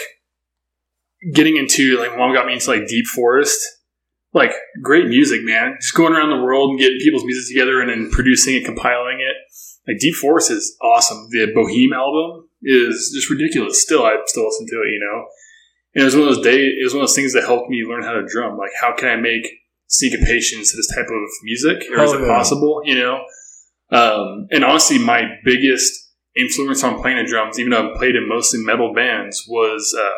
getting 1.34 1.58
into 1.58 1.98
like 2.00 2.18
mom 2.18 2.34
got 2.34 2.46
me 2.46 2.54
into 2.54 2.70
like 2.70 2.88
Deep 2.88 3.06
Forest. 3.08 3.60
Like 4.34 4.52
great 4.82 5.08
music, 5.08 5.44
man. 5.44 5.76
Just 5.80 5.94
going 5.94 6.14
around 6.14 6.30
the 6.32 6.44
world 6.44 6.72
and 6.72 6.80
getting 6.80 6.98
people's 7.00 7.24
music 7.24 7.54
together 7.54 7.80
and 7.82 7.90
then 7.90 8.10
producing 8.12 8.56
it, 8.56 8.66
compiling 8.66 9.20
it. 9.20 9.36
Like 9.88 10.00
Deep 10.00 10.16
Forest 10.16 10.50
is 10.52 10.76
awesome. 10.82 11.28
The 11.30 11.52
Boheme 11.56 11.94
album 11.96 12.50
is 12.64 13.12
just 13.14 13.30
ridiculous. 13.30 13.82
Still, 13.82 14.04
I 14.04 14.16
still 14.26 14.46
listen 14.46 14.66
to 14.68 14.76
it. 14.82 14.90
You 14.90 15.00
know, 15.00 15.26
and 15.96 16.02
it 16.02 16.06
was 16.06 16.16
one 16.16 16.28
of 16.28 16.36
those 16.36 16.44
days. 16.44 16.74
It 16.80 16.84
was 16.84 16.94
one 16.94 17.04
of 17.04 17.10
those 17.10 17.16
things 17.16 17.34
that 17.34 17.44
helped 17.44 17.70
me 17.70 17.84
learn 17.88 18.02
how 18.04 18.14
to 18.14 18.26
drum. 18.26 18.58
Like, 18.58 18.72
how 18.82 18.96
can 18.96 19.10
I 19.10 19.18
make 19.18 19.46
syncopations 19.88 20.72
to 20.72 20.78
this 20.78 20.88
type 20.96 21.06
of 21.06 21.22
music, 21.44 21.84
or 21.92 22.02
is 22.04 22.12
Hell 22.12 22.24
it 22.24 22.26
yeah. 22.26 22.34
possible? 22.36 22.82
You 22.86 22.96
know, 22.96 23.24
um, 23.92 24.48
and 24.52 24.64
honestly, 24.64 24.98
my 24.98 25.24
biggest 25.44 25.92
influence 26.36 26.84
on 26.84 27.00
playing 27.02 27.18
the 27.24 27.30
drums, 27.30 27.60
even 27.60 27.72
though 27.72 27.92
I've 27.92 27.98
played 27.98 28.16
in 28.16 28.28
mostly 28.28 28.60
metal 28.64 28.94
bands, 28.94 29.44
was 29.48 29.96
uh, 30.00 30.10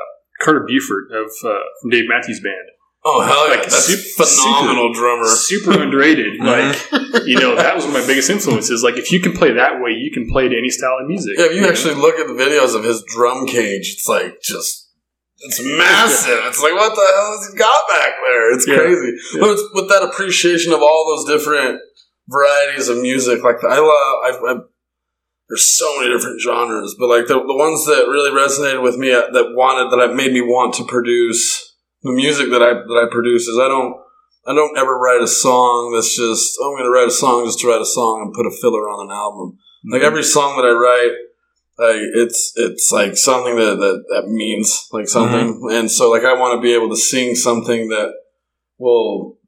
Carter 0.41 0.65
Beauford 0.67 1.11
of 1.11 1.27
uh, 1.43 1.59
from 1.81 1.89
Dave 1.91 2.05
Matthews 2.07 2.39
Band. 2.41 2.55
Oh 3.07 3.21
hell 3.21 3.47
yeah! 3.49 3.55
Like, 3.61 3.69
That's 3.69 3.85
su- 3.85 4.23
phenomenal 4.23 4.91
drummer. 4.93 5.25
Super 5.27 5.79
underrated. 5.81 6.39
Like 6.45 7.25
you 7.25 7.39
know, 7.39 7.55
that 7.55 7.75
was 7.75 7.85
one 7.85 7.95
of 7.95 8.01
my 8.01 8.07
biggest 8.07 8.29
influences. 8.29 8.81
Like 8.83 8.97
if 8.97 9.11
you 9.11 9.19
can 9.19 9.33
play 9.33 9.51
that 9.53 9.79
way, 9.81 9.91
you 9.91 10.11
can 10.11 10.27
play 10.29 10.47
to 10.49 10.57
any 10.57 10.69
style 10.69 10.97
of 11.01 11.07
music. 11.07 11.33
Yeah, 11.37 11.45
if 11.45 11.53
you 11.55 11.61
know? 11.61 11.69
actually 11.69 11.95
look 11.95 12.15
at 12.19 12.27
the 12.27 12.33
videos 12.33 12.75
of 12.75 12.83
his 12.83 13.03
drum 13.07 13.45
cage, 13.45 13.93
it's 13.93 14.07
like 14.07 14.41
just 14.41 14.89
it's 15.39 15.59
massive. 15.77 16.39
It's 16.45 16.61
like 16.61 16.73
what 16.73 16.95
the 16.95 17.01
hell 17.15 17.37
has 17.37 17.51
he 17.51 17.57
got 17.57 17.81
back 17.89 18.13
there? 18.23 18.53
It's 18.55 18.67
Yeah. 18.67 18.77
crazy. 18.77 19.13
Yeah. 19.35 19.39
But 19.41 19.49
it's 19.51 19.63
with 19.73 19.89
that 19.89 20.03
appreciation 20.03 20.73
of 20.73 20.81
all 20.81 21.05
those 21.15 21.25
different 21.37 21.79
varieties 22.27 22.89
of 22.89 22.97
music, 22.97 23.43
like 23.43 23.63
I 23.63 23.79
love. 23.79 24.15
I've, 24.25 24.43
I've, 24.49 24.63
there's 25.49 25.77
so 25.77 25.99
many 25.99 26.11
different 26.11 26.41
genres, 26.41 26.95
but 26.97 27.07
like 27.07 27.27
the, 27.27 27.35
the 27.35 27.55
ones 27.55 27.85
that 27.85 28.07
really 28.09 28.31
resonated 28.31 28.81
with 28.81 28.97
me, 28.97 29.13
uh, 29.13 29.29
that 29.31 29.53
wanted 29.53 29.91
that 29.91 30.15
made 30.15 30.33
me 30.33 30.41
want 30.41 30.73
to 30.75 30.85
produce 30.85 31.75
the 32.01 32.11
music 32.11 32.49
that 32.49 32.63
I 32.63 32.73
that 32.73 33.07
I 33.07 33.11
produce 33.11 33.47
is 33.47 33.57
I 33.59 33.67
don't. 33.67 34.03
I 34.47 34.53
don't 34.53 34.77
ever 34.77 34.95
write 34.99 35.23
a 35.23 35.27
song 35.27 35.91
that's 35.95 36.15
just 36.15 36.57
oh, 36.61 36.69
I'm 36.69 36.77
going 36.77 36.83
to 36.83 36.91
write 36.91 37.07
a 37.07 37.11
song 37.11 37.45
just 37.47 37.57
to 37.61 37.67
write 37.67 37.81
a 37.81 37.85
song 37.85 38.21
and 38.21 38.31
put 38.31 38.45
a 38.45 38.55
filler 38.61 38.87
on 38.87 39.07
an 39.07 39.11
album. 39.11 39.57
Like 39.89 40.01
Mm-hmm. 40.01 40.05
every 40.05 40.21
song 40.23 40.55
that 40.57 40.67
I 40.67 40.71
write, 40.71 41.15
like 41.79 42.01
it's 42.13 42.53
it's 42.55 42.91
like 42.91 43.17
something 43.17 43.55
that 43.55 43.77
that, 43.77 44.03
that 44.09 44.27
means 44.27 44.87
like 44.91 45.07
something, 45.07 45.67
and 45.71 45.89
so 45.89 46.11
like 46.11 46.23
I 46.23 46.33
want 46.33 46.55
to 46.57 46.61
be 46.61 46.75
able 46.75 46.89
to 46.89 46.95
sing 46.95 47.33
something 47.33 47.89
that 47.89 48.13
will 48.77 49.39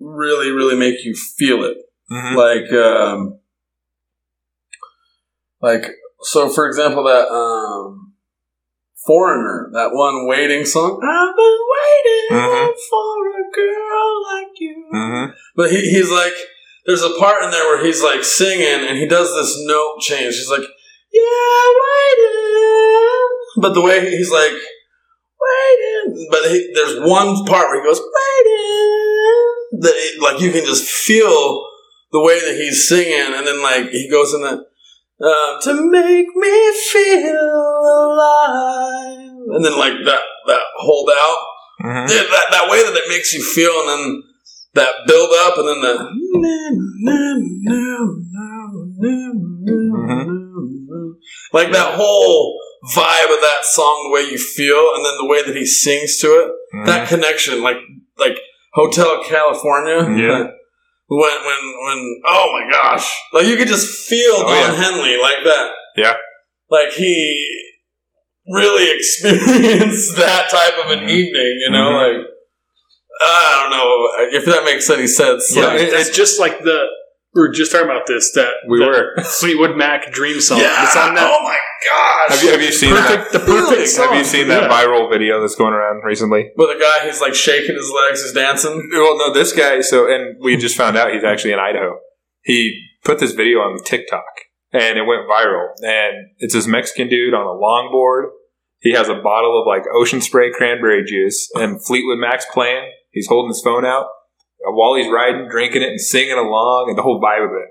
really 0.00 0.50
really 0.50 0.76
make 0.76 1.04
you 1.04 1.14
feel 1.14 1.62
it. 1.64 1.76
Mhm. 2.10 2.34
Like 2.34 2.72
um, 2.72 3.38
like 5.60 5.84
so 6.22 6.48
for 6.48 6.66
example 6.66 7.04
that 7.04 7.28
um, 7.28 8.14
foreigner 9.06 9.70
that 9.72 9.90
one 9.92 10.26
waiting 10.26 10.64
song. 10.64 11.00
I've 11.02 11.36
been 11.36 11.58
waiting 11.76 12.28
Mhm. 12.32 12.72
for 12.90 13.28
a 13.28 13.44
girl 13.54 14.22
like 14.32 14.60
you. 14.60 14.84
Mhm. 14.92 15.34
But 15.56 15.70
he, 15.70 15.80
he's 15.90 16.10
like, 16.10 16.34
there's 16.86 17.02
a 17.02 17.10
part 17.18 17.42
in 17.42 17.50
there 17.50 17.64
where 17.64 17.84
he's 17.84 18.02
like 18.02 18.24
singing 18.24 18.88
and 18.88 18.98
he 18.98 19.06
does 19.06 19.34
this 19.34 19.56
note 19.66 20.00
change. 20.00 20.34
He's 20.34 20.50
like, 20.50 20.66
yeah, 21.12 21.64
waiting. 21.84 23.28
But 23.60 23.74
the 23.74 23.80
way 23.80 24.10
he's 24.10 24.30
like, 24.30 24.52
waiting. 25.40 26.28
But 26.30 26.44
he, 26.50 26.70
there's 26.74 27.00
one 27.00 27.44
part 27.46 27.68
where 27.68 27.80
he 27.82 27.86
goes, 27.86 28.00
waiting. 28.00 29.19
That 29.72 29.92
it, 29.94 30.20
like 30.20 30.40
you 30.40 30.50
can 30.52 30.64
just 30.64 30.84
feel 30.88 31.64
the 32.12 32.20
way 32.20 32.40
that 32.40 32.56
he's 32.56 32.88
singing. 32.88 33.34
And 33.34 33.46
then 33.46 33.62
like 33.62 33.90
he 33.90 34.08
goes 34.10 34.34
in 34.34 34.42
that, 34.42 34.58
uh, 35.22 35.60
to 35.62 35.90
make 35.90 36.26
me 36.34 36.72
feel 36.90 37.54
alive. 38.10 39.30
And 39.54 39.64
then 39.64 39.78
like 39.78 39.94
that, 40.04 40.22
that 40.46 40.62
hold 40.76 41.10
out. 41.10 41.36
Mhm. 41.82 42.10
Yeah, 42.10 42.22
that, 42.30 42.46
that 42.50 42.68
way 42.70 42.82
that 42.84 42.94
it 42.94 43.08
makes 43.08 43.32
you 43.32 43.42
feel, 43.42 43.72
and 43.80 43.88
then 43.88 44.22
that 44.74 45.06
build 45.06 45.30
up, 45.32 45.56
and 45.56 45.66
then 45.68 45.80
the 45.80 47.10
like 51.52 51.72
that 51.72 51.94
whole 51.94 52.60
vibe 52.94 53.34
of 53.34 53.40
that 53.40 53.64
song, 53.64 54.04
the 54.08 54.14
way 54.14 54.30
you 54.30 54.38
feel, 54.38 54.90
and 54.94 55.04
then 55.04 55.16
the 55.18 55.26
way 55.26 55.42
that 55.42 55.56
he 55.56 55.66
sings 55.66 56.18
to 56.18 56.26
it, 56.28 56.50
Mhm. 56.74 56.86
that 56.86 57.08
connection, 57.08 57.62
like 57.62 57.78
like 58.18 58.38
Hotel 58.72 59.22
California, 59.28 59.96
Yeah. 60.16 60.38
that- 60.38 60.50
when 61.08 61.30
when 61.44 61.62
when 61.84 62.20
oh 62.26 62.52
my 62.60 62.70
gosh, 62.70 63.10
like 63.32 63.46
you 63.46 63.56
could 63.56 63.68
just 63.68 64.06
feel 64.08 64.34
Oh, 64.36 64.42
Don 64.42 64.74
yeah. 64.74 64.82
Henley 64.82 65.16
like 65.20 65.42
that, 65.44 65.70
Yeah. 65.96 66.14
like 66.70 66.92
he 66.92 67.46
really 68.46 68.90
experienced 68.96 70.16
that 70.16 70.48
type 70.50 70.74
of 70.84 70.90
an 70.92 71.00
Mhm. 71.06 71.10
evening, 71.10 71.58
you 71.64 71.70
know, 71.70 71.90
Mhm. 71.90 72.18
like 72.18 72.26
I 73.22 73.58
don't 73.60 73.70
know 73.76 74.38
if 74.38 74.44
that 74.46 74.64
makes 74.64 74.88
any 74.88 75.06
sense. 75.06 75.54
Yeah, 75.54 75.66
like, 75.66 75.80
it- 75.80 75.92
it's 75.92 76.10
just 76.10 76.40
like 76.40 76.62
the 76.62 76.86
we 77.34 77.42
were 77.42 77.52
just 77.52 77.70
talking 77.70 77.86
about 77.88 78.06
this 78.06 78.32
that 78.34 78.54
We 78.68 78.78
that 78.80 78.86
were. 78.86 79.22
Fleetwood 79.22 79.76
Mac 79.76 80.10
Dream 80.12 80.40
song. 80.40 80.58
yeah, 80.60 80.84
It's 80.84 80.96
on 80.96 81.14
that. 81.14 81.30
oh 81.30 81.42
my 81.44 81.58
gosh! 81.88 82.28
Have 82.30 82.42
you 82.42 82.50
have 82.50 82.62
you 82.62 82.72
seen 82.72 82.90
Perfect, 82.94 83.32
that? 83.32 83.40
the 83.40 83.46
perfect 83.46 83.88
song. 83.88 84.08
Have 84.08 84.18
you 84.18 84.24
seen 84.24 84.48
that 84.48 84.64
Yeah. 84.64 84.68
viral 84.68 85.10
video 85.10 85.40
that's 85.40 85.54
going 85.54 85.72
around 85.74 86.02
recently? 86.04 86.50
With 86.56 86.76
a 86.76 86.80
guy 86.80 87.06
who's 87.06 87.20
like 87.20 87.34
shaking 87.34 87.74
his 87.76 87.90
legs, 87.90 88.22
he's 88.22 88.32
dancing. 88.32 88.88
Well, 88.92 89.16
no, 89.18 89.32
this 89.32 89.52
guy. 89.52 89.80
So, 89.80 90.12
and 90.12 90.36
we 90.40 90.56
just 90.56 90.76
found 90.76 90.96
out 90.96 91.12
he's 91.12 91.24
actually 91.24 91.52
in 91.52 91.58
Idaho. 91.58 91.98
He 92.42 92.80
put 93.04 93.18
this 93.18 93.32
video 93.32 93.58
on 93.58 93.82
TikTok, 93.84 94.24
and 94.72 94.98
it 94.98 95.02
went 95.02 95.28
viral. 95.28 95.68
And 95.82 96.28
it's 96.38 96.54
this 96.54 96.66
Mexican 96.66 97.08
dude 97.08 97.34
on 97.34 97.42
a 97.46 97.58
longboard. 97.58 98.30
He 98.80 98.92
has 98.92 99.08
a 99.08 99.14
bottle 99.14 99.60
of 99.60 99.66
like 99.66 99.84
ocean 99.94 100.20
spray 100.20 100.50
cranberry 100.52 101.04
juice 101.04 101.48
and 101.54 101.84
Fleetwood 101.84 102.18
Mac's 102.18 102.46
playing. 102.52 102.90
He's 103.10 103.26
holding 103.28 103.48
his 103.50 103.60
phone 103.62 103.84
out 103.84 104.06
while 104.64 104.94
he's 104.94 105.10
riding, 105.10 105.48
drinking 105.50 105.82
it, 105.82 105.88
and 105.88 106.00
singing 106.00 106.38
along, 106.38 106.86
and 106.88 106.96
the 106.96 107.02
whole 107.02 107.20
vibe 107.20 107.44
of 107.44 107.50
it. 107.52 107.68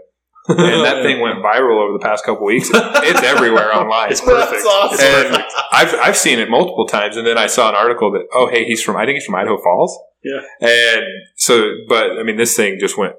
And 0.47 0.83
that 0.85 1.03
thing 1.03 1.19
went 1.19 1.39
viral 1.43 1.83
over 1.83 1.93
the 1.93 2.03
past 2.03 2.23
couple 2.25 2.45
weeks. 2.45 2.69
It's 3.09 3.23
everywhere 3.23 3.73
online. 3.75 4.11
It's 4.11 4.21
perfect. 4.21 4.51
That's 4.51 4.65
awesome. 4.65 5.05
And 5.35 5.43
I've 5.71 5.93
I've 5.95 6.17
seen 6.17 6.39
it 6.39 6.49
multiple 6.49 6.85
times, 6.87 7.17
and 7.17 7.25
then 7.27 7.37
I 7.37 7.47
saw 7.47 7.69
an 7.69 7.75
article 7.75 8.11
that 8.13 8.25
oh 8.33 8.47
hey 8.47 8.65
he's 8.65 8.81
from 8.83 8.95
I 8.97 9.05
think 9.05 9.15
he's 9.15 9.25
from 9.25 9.35
Idaho 9.35 9.57
Falls. 9.61 9.97
Yeah. 10.23 10.41
And 10.61 11.03
so, 11.37 11.71
but 11.87 12.19
I 12.19 12.23
mean, 12.23 12.35
this 12.37 12.55
thing 12.55 12.77
just 12.79 12.97
went 12.97 13.13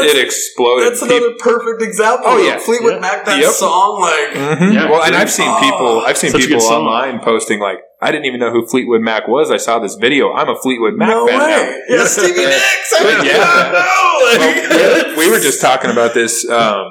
That's, 0.00 0.12
it 0.14 0.24
exploded. 0.24 0.92
that's 0.92 1.02
another 1.02 1.32
perfect 1.40 1.82
example. 1.82 2.26
Oh, 2.28 2.38
yeah. 2.38 2.58
Fleetwood 2.58 2.94
Yeah. 2.94 3.00
Mac, 3.00 3.24
that 3.24 3.40
Yep. 3.40 3.50
song, 3.52 4.00
like 4.00 4.30
Mhm. 4.58 4.74
Yeah. 4.74 4.88
well, 4.90 5.02
and 5.02 5.16
I've 5.16 5.30
seen 5.30 5.48
Oh, 5.48 5.58
people 5.60 6.00
I've 6.06 6.16
seen 6.16 6.30
such 6.30 6.42
people 6.46 6.62
online 6.62 7.18
posting 7.20 7.58
like 7.58 7.78
I 8.06 8.12
didn't 8.12 8.26
even 8.26 8.38
know 8.40 8.52
who 8.52 8.66
Fleetwood 8.66 9.00
Mac 9.00 9.26
was. 9.26 9.50
I 9.50 9.56
saw 9.56 9.78
this 9.80 9.96
video. 9.96 10.32
I'm 10.32 10.48
a 10.48 10.54
Fleetwood 10.56 10.94
Mac 10.94 11.08
no 11.08 11.26
fan 11.26 11.38
way. 11.40 11.82
now. 11.88 11.96
Yeah, 11.96 12.04
Stevie 12.04 12.36
Nicks. 12.46 12.92
I 12.98 13.02
Yeah. 13.02 13.22
did 13.22 13.38
not 13.38 13.72
know. 13.72 14.46
Like, 14.46 15.16
Well, 15.16 15.18
we 15.18 15.30
were 15.30 15.40
just 15.40 15.60
talking 15.60 15.90
about 15.90 16.14
this 16.14 16.48
um, 16.48 16.86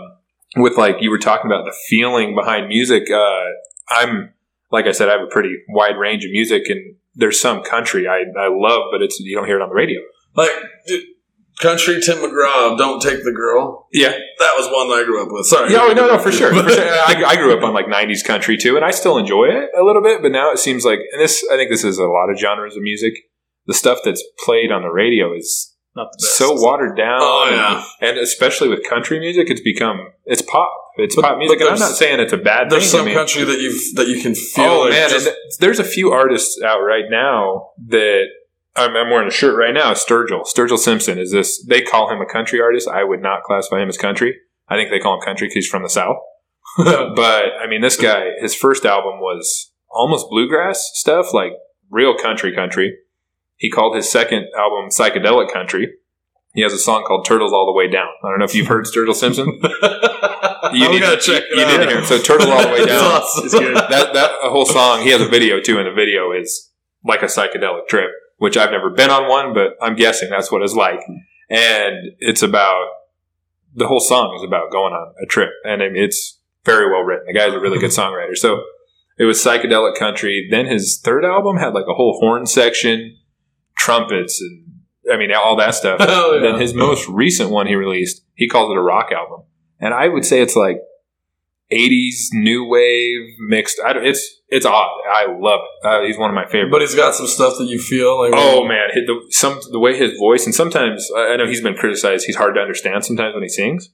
with 0.57 0.77
like 0.77 0.97
you 0.99 1.09
were 1.09 1.17
talking 1.19 1.45
about 1.49 1.63
the 1.65 1.73
feeling 1.87 2.35
behind 2.35 2.67
music. 2.67 3.03
Uh, 3.09 3.43
I'm 3.89 4.33
like 4.71 4.85
I 4.87 4.91
said, 4.91 5.07
I 5.09 5.13
have 5.13 5.21
a 5.21 5.27
pretty 5.31 5.55
wide 5.69 5.97
range 5.97 6.25
of 6.25 6.31
music, 6.31 6.63
and 6.67 6.95
there's 7.15 7.39
some 7.39 7.63
country 7.63 8.07
I, 8.07 8.23
I 8.37 8.49
love, 8.51 8.83
but 8.91 9.01
it's 9.01 9.17
you 9.21 9.35
don't 9.37 9.45
hear 9.45 9.55
it 9.57 9.61
on 9.61 9.69
the 9.69 9.75
radio. 9.75 10.01
like 10.35 10.51
dude, 10.87 11.03
country 11.59 11.99
Tim 12.01 12.17
McGraw, 12.17 12.77
"Don't 12.77 13.01
Take 13.01 13.23
the 13.23 13.31
Girl." 13.31 13.87
Yeah, 13.93 14.11
That 14.11 14.53
was 14.57 14.67
one 14.71 14.89
that 14.89 14.95
I 14.95 15.03
grew 15.05 15.21
up 15.23 15.29
with. 15.31 15.45
Sorry. 15.45 15.71
Yeah, 15.71 15.79
oh, 15.83 15.93
no, 15.93 16.07
no, 16.07 16.17
for 16.19 16.31
sure. 16.31 16.53
For 16.53 16.69
sure. 16.69 16.83
I, 16.89 17.23
I 17.25 17.35
grew 17.35 17.55
up 17.57 17.63
on 17.63 17.73
like 17.73 17.85
'90s 17.87 18.23
country 18.25 18.57
too, 18.57 18.75
and 18.75 18.83
I 18.85 18.91
still 18.91 19.17
enjoy 19.17 19.45
it 19.45 19.69
a 19.79 19.83
little 19.83 20.01
bit. 20.01 20.21
But 20.21 20.31
now 20.31 20.51
it 20.51 20.59
seems 20.59 20.83
like, 20.85 20.99
and 21.13 21.21
this, 21.21 21.45
I 21.51 21.55
think 21.57 21.69
this 21.69 21.83
is 21.83 21.97
a 21.97 22.05
lot 22.05 22.29
of 22.29 22.37
genres 22.37 22.75
of 22.75 22.81
music. 22.83 23.13
The 23.67 23.73
stuff 23.73 23.99
that's 24.05 24.23
played 24.45 24.71
on 24.71 24.83
the 24.83 24.89
radio 24.89 25.33
is 25.35 25.73
Not 25.95 26.09
the 26.11 26.17
best. 26.23 26.37
so 26.37 26.53
watered 26.53 26.95
down. 26.97 27.19
Oh 27.21 27.45
and- 27.47 27.55
yeah. 27.55 28.09
and, 28.09 28.17
especially 28.19 28.67
with 28.67 28.87
country 28.87 29.19
music, 29.19 29.49
it's 29.49 29.61
become 29.61 30.09
it's 30.25 30.41
pop. 30.43 30.71
It's 30.97 31.15
But- 31.15 31.23
pop 31.23 31.37
music, 31.39 31.59
and 31.61 31.69
I'm 31.69 31.79
not 31.79 31.91
saying 31.95 32.19
it's 32.19 32.31
a 32.31 32.37
bad 32.37 32.69
There's 32.69 32.83
thing. 32.83 32.99
some 32.99 33.01
I 33.01 33.05
mean, 33.05 33.15
country 33.15 33.43
that 33.43 33.59
you 33.59 33.71
that 33.95 34.07
you 34.07 34.21
can 34.21 34.35
feel. 34.35 34.65
oh 34.65 34.79
like 34.81 34.91
man, 34.91 35.09
just- 35.09 35.27
and 35.27 35.35
there's 35.59 35.79
a 35.79 35.83
few 35.83 36.11
artists 36.11 36.61
out 36.61 36.79
right 36.81 37.05
now 37.09 37.69
that 37.87 38.25
I'm, 38.75 38.95
I'm 38.95 39.09
wearing 39.09 39.27
a 39.27 39.31
shirt 39.31 39.57
right 39.57 39.73
now. 39.73 39.93
Sturgill, 39.93 40.45
Sturgill 40.45 40.77
Simpson 40.77 41.17
is 41.17 41.31
this? 41.31 41.63
They 41.65 41.81
call 41.81 42.09
him 42.11 42.19
a 42.21 42.25
country 42.25 42.59
artist. 42.61 42.87
I 42.87 43.03
would 43.03 43.21
not 43.21 43.43
classify 43.43 43.81
him 43.81 43.89
as 43.89 43.97
country. 43.97 44.35
I 44.67 44.75
think 44.75 44.89
they 44.89 44.99
call 44.99 45.15
him 45.15 45.21
country 45.21 45.47
because 45.47 45.55
he's 45.65 45.69
from 45.69 45.83
the 45.83 45.89
south. 45.89 46.17
But 46.77 47.45
I 47.61 47.67
mean, 47.69 47.81
this 47.81 47.95
guy, 47.95 48.31
his 48.41 48.53
first 48.55 48.85
album 48.85 49.19
was 49.21 49.71
almost 49.89 50.27
bluegrass 50.29 50.91
stuff, 50.95 51.33
like 51.33 51.51
real 51.89 52.17
country 52.17 52.53
country. 52.53 52.97
He 53.55 53.69
called 53.69 53.95
his 53.95 54.11
second 54.11 54.47
album 54.57 54.89
psychedelic 54.89 55.53
country. 55.53 55.93
He 56.53 56.61
has 56.63 56.73
a 56.73 56.77
song 56.77 57.03
called 57.07 57.25
"Turtles 57.25 57.53
All 57.53 57.65
the 57.65 57.71
Way 57.77 57.89
Down." 57.89 58.07
I 58.23 58.29
don't 58.29 58.39
know 58.39 58.45
if 58.45 58.55
you've 58.55 58.67
heard 58.67 58.85
Sturgill 58.85 59.15
Simpson. 59.15 59.59
You 60.73 60.89
need 60.89 61.01
gonna 61.01 61.17
check 61.17 61.43
it 61.43 61.55
you 61.57 61.63
out. 61.63 61.71
need 61.71 61.85
to 61.85 61.89
hear 61.91 61.99
it. 61.99 62.05
So 62.05 62.17
Turtle 62.19 62.51
All 62.51 62.61
the 62.63 62.69
Way 62.69 62.85
Down." 62.87 63.03
awesome. 63.21 63.73
That 63.75 64.13
that 64.13 64.31
whole 64.41 64.65
song. 64.65 65.03
He 65.03 65.11
has 65.11 65.21
a 65.21 65.27
video 65.27 65.61
too, 65.61 65.77
and 65.77 65.87
the 65.87 65.93
video 65.93 66.31
is 66.31 66.71
like 67.05 67.21
a 67.21 67.27
psychedelic 67.27 67.87
trip, 67.87 68.09
which 68.37 68.57
I've 68.57 68.71
never 68.71 68.89
been 68.89 69.09
on 69.09 69.29
one, 69.29 69.53
but 69.53 69.75
I'm 69.81 69.95
guessing 69.95 70.29
that's 70.29 70.51
what 70.51 70.61
it's 70.61 70.73
like. 70.73 70.99
Mm-hmm. 70.99 71.15
And 71.49 71.95
it's 72.19 72.41
about 72.41 72.87
the 73.75 73.87
whole 73.87 73.99
song 73.99 74.35
is 74.35 74.43
about 74.43 74.71
going 74.71 74.93
on 74.93 75.13
a 75.21 75.25
trip, 75.25 75.51
and 75.63 75.81
it's 75.81 76.39
very 76.63 76.89
well 76.89 77.01
written. 77.01 77.25
The 77.27 77.33
guy's 77.33 77.53
a 77.53 77.59
really 77.59 77.79
good 77.79 77.91
songwriter. 77.91 78.35
So 78.35 78.63
it 79.17 79.25
was 79.25 79.43
psychedelic 79.43 79.97
country. 79.97 80.47
Then 80.49 80.65
his 80.65 80.99
third 81.03 81.23
album 81.23 81.57
had 81.57 81.73
like 81.73 81.85
a 81.87 81.93
whole 81.93 82.17
horn 82.19 82.45
section, 82.45 83.17
trumpets, 83.77 84.41
and 84.41 84.65
I 85.11 85.17
mean 85.17 85.31
all 85.33 85.55
that 85.57 85.75
stuff. 85.75 85.99
Oh, 86.07 86.35
yeah. 86.35 86.51
Then 86.51 86.59
his 86.59 86.73
most 86.73 87.07
recent 87.07 87.51
one 87.51 87.67
he 87.67 87.75
released, 87.75 88.23
he 88.33 88.47
calls 88.47 88.71
it 88.71 88.77
a 88.77 88.81
rock 88.81 89.11
album, 89.11 89.43
and 89.79 89.93
I 89.93 90.07
would 90.07 90.25
say 90.25 90.41
it's 90.41 90.55
like 90.55 90.77
'80s 91.71 92.29
new 92.33 92.65
wave 92.65 93.35
mixed. 93.39 93.79
I 93.85 93.93
don't, 93.93 94.05
it's 94.05 94.34
it's 94.55 94.65
odd. 94.65 95.01
I 95.11 95.25
love 95.27 95.61
it. 95.63 95.87
Uh, 95.87 96.01
he's 96.05 96.17
one 96.17 96.29
of 96.29 96.35
my 96.35 96.45
favorites. 96.45 96.71
But 96.71 96.81
he's 96.81 96.95
got 96.95 97.13
some 97.13 97.27
stuff 97.27 97.57
that 97.57 97.67
you 97.67 97.79
feel 97.79 98.19
like. 98.19 98.31
Oh 98.33 98.65
man, 98.65 98.89
hit 98.93 99.05
the 99.05 99.25
some 99.29 99.59
the 99.71 99.79
way 99.79 99.97
his 99.97 100.17
voice 100.17 100.45
and 100.45 100.55
sometimes 100.55 101.09
I 101.15 101.33
I 101.33 101.35
know 101.37 101.47
he's 101.47 101.61
been 101.61 101.75
criticized. 101.75 102.25
He's 102.25 102.37
hard 102.37 102.55
to 102.55 102.61
understand 102.61 103.03
sometimes 103.03 103.33
when 103.33 103.43
he 103.43 103.49
sings. 103.49 103.89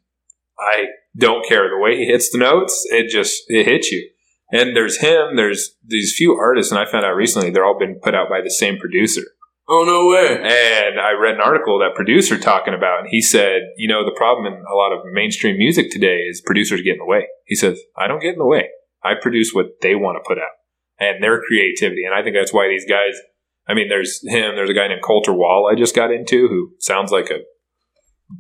I 0.60 0.86
don't 1.18 1.48
care 1.48 1.70
the 1.70 1.80
way 1.80 1.98
he 1.98 2.06
hits 2.06 2.30
the 2.32 2.38
notes. 2.38 2.86
It 2.92 3.10
just 3.10 3.44
it 3.48 3.66
hits 3.66 3.92
you. 3.92 4.10
And 4.52 4.76
there's 4.76 5.00
him. 5.00 5.38
There's 5.38 5.76
these 5.86 6.14
few 6.16 6.36
artists, 6.36 6.72
and 6.72 6.80
I 6.80 6.86
found 6.86 7.06
out 7.06 7.16
recently 7.16 7.50
they're 7.50 7.66
all 7.66 7.80
been 7.80 8.00
put 8.04 8.14
out 8.14 8.30
by 8.30 8.42
the 8.42 8.52
same 8.52 8.78
producer. 8.78 9.24
Oh 9.68 9.86
no 9.86 10.08
way. 10.08 10.36
And 10.36 11.00
I 11.00 11.14
read 11.14 11.36
an 11.36 11.42
article 11.42 11.80
that 11.80 11.96
producer 11.96 12.38
talking 12.38 12.74
about, 12.74 13.00
and 13.00 13.08
he 13.10 13.22
said, 13.22 13.62
you 13.78 13.88
know, 13.88 14.04
the 14.04 14.16
problem 14.16 14.46
in 14.46 14.60
a 14.60 14.76
lot 14.76 14.92
of 14.92 15.06
mainstream 15.12 15.58
music 15.58 15.90
today 15.90 16.28
is 16.30 16.42
producers 16.42 16.82
get 16.82 16.94
in 16.94 16.98
the 16.98 17.06
way. 17.06 17.28
He 17.46 17.56
says, 17.56 17.80
I 17.98 18.08
don't 18.08 18.22
get 18.22 18.34
in 18.34 18.40
the 18.40 18.46
way. 18.46 18.70
I 19.04 19.14
produce 19.20 19.52
what 19.54 19.68
they 19.82 19.96
want 19.96 20.18
to 20.18 20.28
put 20.28 20.38
out 20.38 20.52
and 21.00 21.24
their 21.24 21.42
creativity. 21.42 22.06
And 22.06 22.14
I 22.14 22.24
think 22.24 22.36
that's 22.36 22.54
why 22.54 22.68
these 22.68 22.86
guys, 22.86 23.20
I 23.68 23.74
mean, 23.74 23.90
there's 23.90 24.22
him, 24.24 24.56
there's 24.56 24.70
a 24.70 24.74
guy 24.74 24.88
named 24.88 25.02
Colter 25.04 25.34
Wall 25.34 25.70
I 25.72 25.76
just 25.76 25.96
got 25.96 26.12
into 26.12 26.48
who 26.48 26.74
sounds 26.80 27.12
like 27.12 27.30
a 27.30 27.40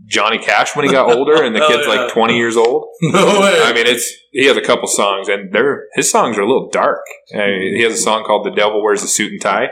Johnny 0.05 0.37
Cash 0.37 0.75
when 0.75 0.85
he 0.85 0.91
got 0.91 1.11
older, 1.11 1.43
and 1.43 1.55
the 1.55 1.59
kid's 1.67 1.85
yeah. 1.85 2.03
like 2.03 2.13
20 2.13 2.37
years 2.37 2.55
old. 2.55 2.87
No 3.03 3.41
way. 3.41 3.61
I 3.63 3.73
mean, 3.73 3.87
it's 3.87 4.13
he 4.31 4.45
has 4.45 4.55
a 4.55 4.61
couple 4.61 4.87
songs, 4.87 5.27
and 5.27 5.51
they're 5.51 5.87
his 5.95 6.09
songs 6.09 6.37
are 6.37 6.41
a 6.41 6.47
little 6.47 6.69
dark. 6.69 7.01
I 7.33 7.47
mean, 7.47 7.75
he 7.75 7.81
has 7.81 7.93
a 7.93 8.01
song 8.01 8.23
called 8.23 8.45
"The 8.45 8.51
Devil 8.51 8.81
Wears 8.83 9.03
a 9.03 9.07
Suit 9.07 9.31
and 9.31 9.41
Tie." 9.41 9.69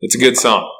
It's 0.00 0.14
a 0.14 0.18
good 0.18 0.36
song. 0.36 0.70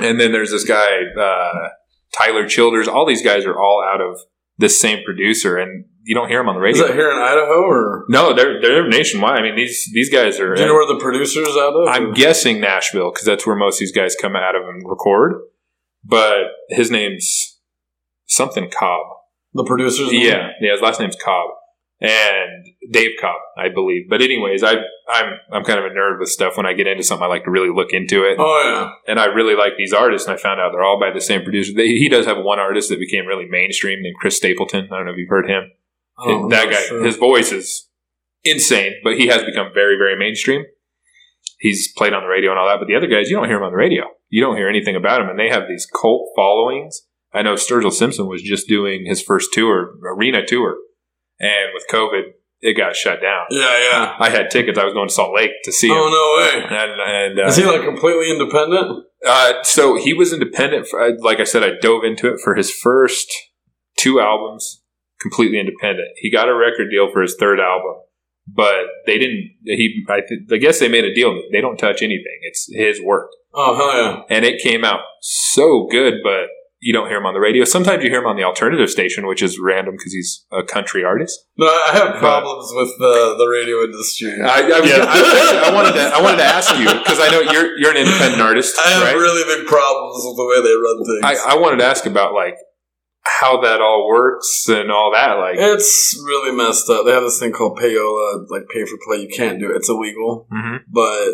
And 0.00 0.20
then 0.20 0.32
there's 0.32 0.50
this 0.50 0.64
guy 0.64 1.02
uh, 1.20 1.68
Tyler 2.16 2.46
Childers. 2.46 2.88
All 2.88 3.06
these 3.06 3.22
guys 3.22 3.44
are 3.44 3.58
all 3.58 3.84
out 3.84 4.00
of 4.00 4.20
this 4.58 4.80
same 4.80 5.04
producer, 5.04 5.56
and 5.56 5.84
you 6.02 6.14
don't 6.14 6.28
hear 6.28 6.38
them 6.38 6.48
on 6.48 6.54
the 6.54 6.60
radio. 6.60 6.82
is 6.82 6.88
that 6.88 6.94
here 6.94 7.10
in 7.10 7.16
Idaho 7.16 7.62
or? 7.62 8.04
no, 8.08 8.34
they're 8.34 8.60
they're 8.60 8.88
nationwide. 8.88 9.38
I 9.38 9.42
mean, 9.42 9.56
these 9.56 9.88
these 9.92 10.10
guys 10.10 10.38
are. 10.40 10.54
Do 10.54 10.62
you 10.62 10.68
know 10.68 10.74
where 10.74 10.86
the 10.86 11.00
producers 11.00 11.48
out 11.56 11.74
of? 11.74 11.88
I'm 11.88 12.12
guessing 12.12 12.60
Nashville 12.60 13.10
because 13.10 13.26
that's 13.26 13.46
where 13.46 13.56
most 13.56 13.76
of 13.76 13.80
these 13.80 13.92
guys 13.92 14.16
come 14.20 14.36
out 14.36 14.54
of 14.54 14.62
and 14.62 14.82
record. 14.88 15.34
But 16.04 16.52
his 16.68 16.90
name's 16.90 17.58
something 18.26 18.70
Cobb. 18.70 19.06
the 19.54 19.64
producers. 19.64 20.12
name? 20.12 20.22
Yeah, 20.22 20.48
yeah. 20.60 20.72
His 20.72 20.80
last 20.80 21.00
name's 21.00 21.16
Cobb, 21.16 21.50
and 22.00 22.66
Dave 22.92 23.12
Cobb, 23.20 23.36
I 23.56 23.68
believe. 23.68 24.08
But 24.08 24.22
anyways, 24.22 24.62
I 24.62 24.74
I'm 25.08 25.32
I'm 25.52 25.64
kind 25.64 25.78
of 25.78 25.84
a 25.86 25.90
nerd 25.94 26.18
with 26.20 26.28
stuff. 26.28 26.56
When 26.56 26.66
I 26.66 26.72
get 26.72 26.86
into 26.86 27.02
something, 27.02 27.24
I 27.24 27.28
like 27.28 27.44
to 27.44 27.50
really 27.50 27.70
look 27.74 27.92
into 27.92 28.24
it, 28.24 28.36
Oh 28.38 28.62
yeah. 28.64 28.90
and 29.10 29.18
I 29.20 29.26
really 29.26 29.54
like 29.54 29.72
these 29.78 29.92
artists. 29.92 30.26
And 30.28 30.36
I 30.38 30.40
found 30.40 30.60
out 30.60 30.70
they're 30.72 30.82
all 30.84 31.00
by 31.00 31.10
the 31.12 31.20
same 31.20 31.42
producer. 31.42 31.72
They, 31.74 31.88
he 31.88 32.08
does 32.08 32.26
have 32.26 32.38
one 32.38 32.58
artist 32.58 32.88
that 32.90 32.98
became 32.98 33.26
really 33.26 33.46
mainstream 33.48 34.02
named 34.02 34.16
Chris 34.20 34.36
Stapleton. 34.36 34.88
I 34.92 34.96
don't 34.96 35.06
know 35.06 35.12
if 35.12 35.18
you've 35.18 35.28
heard 35.28 35.48
him. 35.48 35.70
Oh, 36.18 36.48
that 36.48 36.70
guy, 36.70 36.82
sure. 36.86 37.04
his 37.04 37.16
voice 37.16 37.52
is 37.52 37.88
insane, 38.44 38.94
but 39.04 39.16
he 39.18 39.26
has 39.26 39.42
become 39.44 39.68
very 39.74 39.96
very 39.96 40.16
mainstream. 40.18 40.64
He's 41.58 41.92
played 41.96 42.12
on 42.12 42.22
the 42.22 42.28
radio 42.28 42.50
and 42.50 42.58
all 42.58 42.68
that, 42.68 42.78
but 42.78 42.86
the 42.88 42.96
other 42.96 43.06
guys, 43.06 43.30
you 43.30 43.36
don't 43.36 43.46
hear 43.48 43.56
him 43.56 43.62
on 43.62 43.70
the 43.72 43.76
radio. 43.78 44.04
You 44.28 44.42
don't 44.42 44.56
hear 44.56 44.68
anything 44.68 44.96
about 44.96 45.20
him, 45.20 45.28
and 45.28 45.38
they 45.38 45.48
have 45.48 45.68
these 45.68 45.86
cult 45.86 46.28
followings. 46.36 47.02
I 47.32 47.42
know 47.42 47.54
Sturgill 47.54 47.92
Simpson 47.92 48.28
was 48.28 48.42
just 48.42 48.66
doing 48.68 49.04
his 49.06 49.22
first 49.22 49.52
tour, 49.52 49.94
arena 50.04 50.44
tour, 50.44 50.76
and 51.38 51.70
with 51.74 51.84
COVID, 51.90 52.22
it 52.66 52.76
got 52.76 52.96
shut 52.96 53.20
down. 53.22 53.44
Yeah, 53.50 53.78
yeah. 53.90 54.16
I 54.18 54.30
had 54.30 54.50
tickets. 54.50 54.78
I 54.78 54.84
was 54.84 54.94
going 54.94 55.08
to 55.08 55.14
Salt 55.14 55.34
Lake 55.34 55.50
to 55.64 55.72
see 55.72 55.88
him. 55.88 55.96
Oh 55.98 56.08
no 56.08 56.58
way. 56.58 56.64
And, 56.64 57.00
and 57.00 57.38
uh, 57.40 57.46
Is 57.46 57.56
he 57.56 57.64
like 57.64 57.82
completely 57.84 58.30
independent? 58.30 59.04
uh, 59.26 59.62
so 59.62 59.96
he 59.96 60.12
was 60.12 60.32
independent. 60.32 60.86
For, 60.88 61.16
like 61.20 61.40
I 61.40 61.44
said, 61.44 61.62
I 61.62 61.70
dove 61.80 62.04
into 62.04 62.28
it 62.32 62.40
for 62.42 62.54
his 62.54 62.70
first 62.70 63.32
two 63.98 64.20
albums, 64.20 64.82
completely 65.20 65.58
independent. 65.58 66.08
He 66.16 66.30
got 66.30 66.48
a 66.48 66.54
record 66.54 66.90
deal 66.90 67.08
for 67.12 67.22
his 67.22 67.36
third 67.38 67.58
album, 67.60 67.94
but 68.46 68.84
they 69.06 69.18
didn't. 69.18 69.50
He, 69.64 70.04
I, 70.08 70.20
th- 70.26 70.40
I 70.52 70.56
guess 70.58 70.78
they 70.78 70.88
made 70.88 71.04
a 71.04 71.14
deal 71.14 71.40
they 71.52 71.60
don't 71.60 71.76
touch 71.78 72.02
anything. 72.02 72.38
It's 72.42 72.68
his 72.72 73.00
work, 73.02 73.30
Oh 73.54 73.74
hell 73.76 74.02
yeah. 74.02 74.22
and 74.36 74.44
it 74.44 74.60
came 74.62 74.84
out 74.84 75.00
so 75.20 75.86
good. 75.90 76.14
But 76.22 76.48
you 76.78 76.92
don't 76.92 77.08
hear 77.08 77.16
him 77.18 77.26
on 77.26 77.32
the 77.34 77.40
radio. 77.40 77.64
Sometimes 77.64 78.04
you 78.04 78.10
hear 78.10 78.20
him 78.20 78.26
on 78.26 78.36
the 78.36 78.44
alternative 78.44 78.90
station, 78.90 79.26
which 79.26 79.42
is 79.42 79.58
random 79.58 79.94
because 79.96 80.12
he's 80.12 80.44
a 80.52 80.62
country 80.62 81.04
artist. 81.04 81.38
No, 81.56 81.66
I 81.66 81.90
have 81.92 82.16
problems 82.20 82.68
with 82.74 82.90
the 82.98 83.34
the 83.38 83.46
radio 83.48 83.82
industry. 83.84 84.36
I, 84.42 84.60
I, 84.76 84.80
was- 84.80 84.90
Yeah. 84.90 85.04
I, 85.08 85.70
I 85.70 85.74
wanted 85.74 85.92
to. 85.94 86.02
I 86.02 86.20
wanted 86.22 86.36
to 86.38 86.44
ask 86.44 86.76
you 86.78 86.84
because 86.86 87.18
I 87.20 87.30
know 87.30 87.40
you're 87.40 87.78
you're 87.78 87.90
an 87.92 87.96
independent 87.96 88.42
artist, 88.42 88.76
I 88.84 88.90
have 88.90 89.02
right? 89.04 89.16
really 89.16 89.42
big 89.56 89.66
problems 89.66 90.22
with 90.24 90.36
the 90.36 90.46
way 90.46 90.58
they 90.62 90.74
run 90.76 90.98
things. 91.04 91.24
I, 91.46 91.54
I 91.54 91.56
wanted 91.58 91.78
to 91.78 91.84
ask 91.86 92.04
about 92.06 92.34
like 92.34 92.56
how 93.22 93.60
that 93.62 93.80
all 93.80 94.06
works 94.06 94.66
and 94.68 94.90
all 94.92 95.10
that. 95.12 95.34
Like, 95.34 95.56
It's 95.58 96.14
really 96.24 96.54
messed 96.54 96.88
up. 96.88 97.04
They 97.06 97.10
have 97.12 97.24
this 97.24 97.40
thing 97.40 97.52
called 97.52 97.76
payola, 97.78 98.46
like 98.50 98.68
pay 98.72 98.84
for 98.84 98.96
play. 99.04 99.18
You 99.18 99.28
can't 99.34 99.58
do 99.58 99.70
it. 99.72 99.76
It's 99.76 99.88
illegal. 99.88 100.46
Mhm. 100.52 100.80
But 100.88 101.30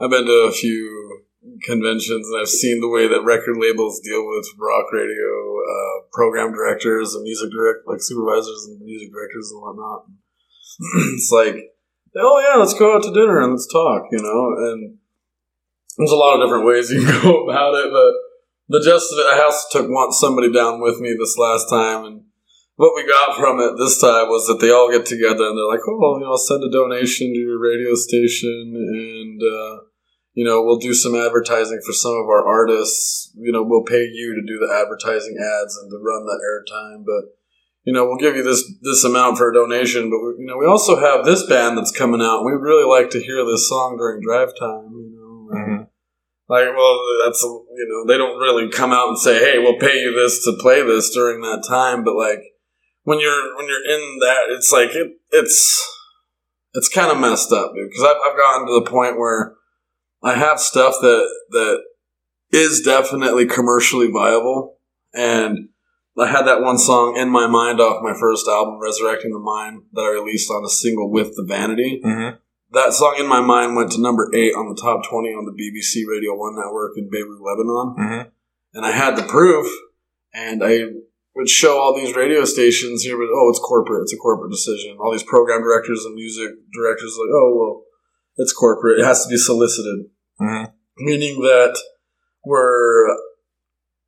I've 0.00 0.10
been 0.10 0.24
to 0.26 0.46
a 0.48 0.52
few 0.52 1.24
conventions 1.64 2.28
and 2.28 2.40
I've 2.40 2.48
seen 2.48 2.80
the 2.80 2.88
way 2.88 3.08
that 3.08 3.24
record 3.24 3.56
labels 3.56 4.00
deal 4.00 4.26
with 4.26 4.46
rock 4.58 4.92
radio 4.92 5.56
uh, 5.60 6.04
program 6.12 6.52
directors 6.52 7.14
and 7.14 7.22
music 7.22 7.50
direct 7.50 7.86
like 7.86 8.00
supervisors 8.00 8.66
and 8.68 8.80
music 8.80 9.12
directors 9.12 9.50
and 9.50 9.62
whatnot. 9.62 10.04
it's 11.16 11.32
like, 11.32 11.56
oh 12.16 12.40
yeah, 12.40 12.58
let's 12.58 12.74
go 12.74 12.96
out 12.96 13.02
to 13.02 13.12
dinner 13.12 13.40
and 13.40 13.52
let's 13.52 13.70
talk, 13.72 14.04
you 14.12 14.22
know. 14.22 14.54
And 14.70 14.98
there's 15.96 16.12
a 16.12 16.16
lot 16.16 16.36
of 16.36 16.46
different 16.46 16.66
ways 16.66 16.90
you 16.90 17.00
can 17.06 17.22
go 17.22 17.48
about 17.48 17.74
it, 17.74 17.90
but 17.90 18.12
the 18.68 18.84
gist 18.84 19.12
of 19.12 19.18
it, 19.18 19.34
I 19.34 19.42
also 19.42 19.66
took 19.72 19.90
want 19.90 20.14
somebody 20.14 20.52
down 20.52 20.80
with 20.80 21.00
me 21.00 21.16
this 21.18 21.36
last 21.38 21.68
time 21.68 22.04
and 22.04 22.22
what 22.76 22.96
we 22.96 23.06
got 23.06 23.36
from 23.36 23.60
it 23.60 23.76
this 23.76 24.00
time 24.00 24.28
was 24.28 24.46
that 24.46 24.56
they 24.58 24.72
all 24.72 24.90
get 24.90 25.04
together 25.04 25.44
and 25.44 25.52
they're 25.52 25.68
like, 25.68 25.84
"Oh, 25.86 26.16
you 26.16 26.24
know, 26.24 26.36
send 26.36 26.64
a 26.64 26.70
donation 26.70 27.28
to 27.28 27.38
your 27.38 27.60
radio 27.60 27.92
station, 27.94 28.72
and 28.72 29.36
uh, 29.36 29.84
you 30.34 30.44
know, 30.44 30.62
we'll 30.62 30.78
do 30.78 30.94
some 30.94 31.14
advertising 31.14 31.80
for 31.84 31.92
some 31.92 32.12
of 32.12 32.26
our 32.28 32.46
artists. 32.46 33.32
You 33.36 33.52
know, 33.52 33.62
we'll 33.62 33.84
pay 33.84 34.04
you 34.04 34.34
to 34.34 34.42
do 34.46 34.58
the 34.58 34.72
advertising 34.72 35.36
ads 35.36 35.76
and 35.76 35.90
to 35.90 35.98
run 35.98 36.24
the 36.24 36.38
airtime, 36.38 37.04
but 37.04 37.36
you 37.84 37.92
know, 37.94 38.04
we'll 38.04 38.18
give 38.18 38.36
you 38.36 38.42
this 38.42 38.62
this 38.82 39.04
amount 39.04 39.38
for 39.38 39.50
a 39.50 39.54
donation. 39.54 40.10
But 40.10 40.18
we, 40.20 40.44
you 40.44 40.46
know, 40.46 40.58
we 40.58 40.66
also 40.66 41.00
have 41.00 41.24
this 41.24 41.46
band 41.46 41.78
that's 41.78 41.90
coming 41.90 42.20
out. 42.20 42.44
We'd 42.44 42.60
really 42.60 42.84
like 42.84 43.10
to 43.10 43.22
hear 43.22 43.44
this 43.44 43.68
song 43.68 43.96
during 43.96 44.20
drive 44.22 44.52
time. 44.58 44.92
You 44.92 45.10
know, 45.16 45.56
Mhm. 45.56 45.86
like, 46.48 46.76
well, 46.76 46.98
that's 47.24 47.42
you 47.42 47.86
know, 47.88 48.06
they 48.06 48.18
don't 48.18 48.38
really 48.38 48.68
come 48.68 48.92
out 48.92 49.08
and 49.08 49.18
say, 49.18 49.38
"Hey, 49.38 49.58
we'll 49.58 49.78
pay 49.78 50.00
you 50.00 50.12
this 50.12 50.44
to 50.44 50.52
play 50.60 50.82
this 50.82 51.10
during 51.10 51.40
that 51.40 51.64
time." 51.66 52.04
But 52.04 52.16
like, 52.16 52.42
when 53.04 53.18
you're 53.18 53.56
when 53.56 53.66
you're 53.66 53.84
in 53.84 54.18
that, 54.20 54.44
it's 54.50 54.70
like 54.70 54.94
it, 54.94 55.12
it's 55.30 55.82
it's 56.74 56.88
kind 56.88 57.10
of 57.10 57.18
messed 57.18 57.50
up, 57.50 57.72
dude. 57.74 57.88
Because 57.88 58.04
I've, 58.04 58.16
I've 58.30 58.36
gotten 58.38 58.66
to 58.66 58.84
the 58.84 58.90
point 58.90 59.18
where 59.18 59.56
I 60.22 60.34
have 60.34 60.60
stuff 60.60 60.96
that 61.00 61.28
that 61.50 61.82
is 62.52 62.82
definitely 62.82 63.46
commercially 63.46 64.10
viable, 64.10 64.78
and 65.14 65.68
I 66.18 66.26
had 66.26 66.46
that 66.46 66.60
one 66.60 66.78
song 66.78 67.16
in 67.16 67.30
my 67.30 67.46
mind 67.46 67.80
off 67.80 68.02
my 68.02 68.12
first 68.18 68.46
album, 68.48 68.78
"Resurrecting 68.80 69.32
the 69.32 69.38
Mind," 69.38 69.82
that 69.92 70.02
I 70.02 70.10
released 70.10 70.50
on 70.50 70.64
a 70.64 70.68
single 70.68 71.10
with 71.10 71.36
the 71.36 71.44
Vanity 71.44 72.02
Mhm. 72.04 72.38
that 72.72 72.92
song 72.92 73.16
in 73.18 73.26
my 73.26 73.40
mind 73.40 73.74
went 73.74 73.90
to 73.92 74.00
number 74.00 74.30
eight 74.34 74.54
on 74.54 74.68
the 74.68 74.80
top 74.80 75.02
20 75.08 75.30
on 75.30 75.44
the 75.44 75.52
BBC 75.52 76.04
Radio 76.06 76.34
1 76.36 76.54
network 76.54 76.96
in 76.96 77.08
Beirut, 77.10 77.40
Lebanon. 77.40 77.96
Mhm. 77.98 78.30
And 78.74 78.86
I 78.86 78.92
had 78.92 79.16
the 79.16 79.22
proof, 79.22 79.66
and 80.32 80.62
I 80.62 80.84
would 81.34 81.48
show 81.48 81.78
all 81.78 81.94
these 81.94 82.14
radio 82.14 82.44
stations 82.44 83.02
here, 83.02 83.16
but 83.16 83.28
oh, 83.32 83.50
it's 83.50 83.58
corporate. 83.58 84.02
It's 84.02 84.12
a 84.12 84.16
corporate 84.16 84.52
decision. 84.52 84.98
All 85.00 85.10
these 85.10 85.22
program 85.24 85.62
directors 85.62 86.04
and 86.04 86.14
music 86.14 86.50
directors 86.72 87.16
like, 87.18 87.30
oh, 87.34 87.54
well, 87.56 87.84
it's 88.42 88.52
corporate. 88.52 88.98
It 89.00 89.04
has 89.04 89.24
to 89.24 89.28
be 89.30 89.36
solicited. 89.36 90.06
Mhm. 90.40 90.72
Meaning 90.98 91.40
that 91.42 91.78
we're, 92.44 93.06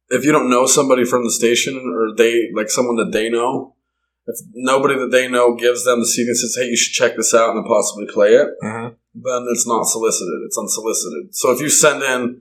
if 0.08 0.24
you 0.24 0.32
don't 0.32 0.50
know 0.50 0.66
somebody 0.66 1.04
from 1.04 1.24
the 1.24 1.30
station 1.30 1.74
or 1.76 2.14
they, 2.16 2.50
like 2.54 2.70
someone 2.70 2.96
that 2.96 3.12
they 3.12 3.28
know, 3.30 3.74
if 4.26 4.36
nobody 4.54 4.94
that 4.98 5.10
they 5.10 5.28
know 5.28 5.54
gives 5.54 5.84
them 5.84 6.00
the 6.00 6.06
CD 6.06 6.28
and 6.28 6.36
says, 6.36 6.56
hey, 6.58 6.66
you 6.68 6.76
should 6.76 6.92
check 6.94 7.16
this 7.16 7.34
out 7.34 7.50
and 7.50 7.58
then 7.58 7.64
possibly 7.64 8.06
play 8.06 8.34
it, 8.34 8.48
Mhm. 8.62 8.94
then 9.14 9.46
it's 9.50 9.66
not 9.66 9.84
solicited. 9.84 10.40
It's 10.46 10.58
unsolicited. 10.58 11.34
So 11.34 11.50
if 11.52 11.60
you 11.60 11.68
send 11.68 12.02
in 12.02 12.40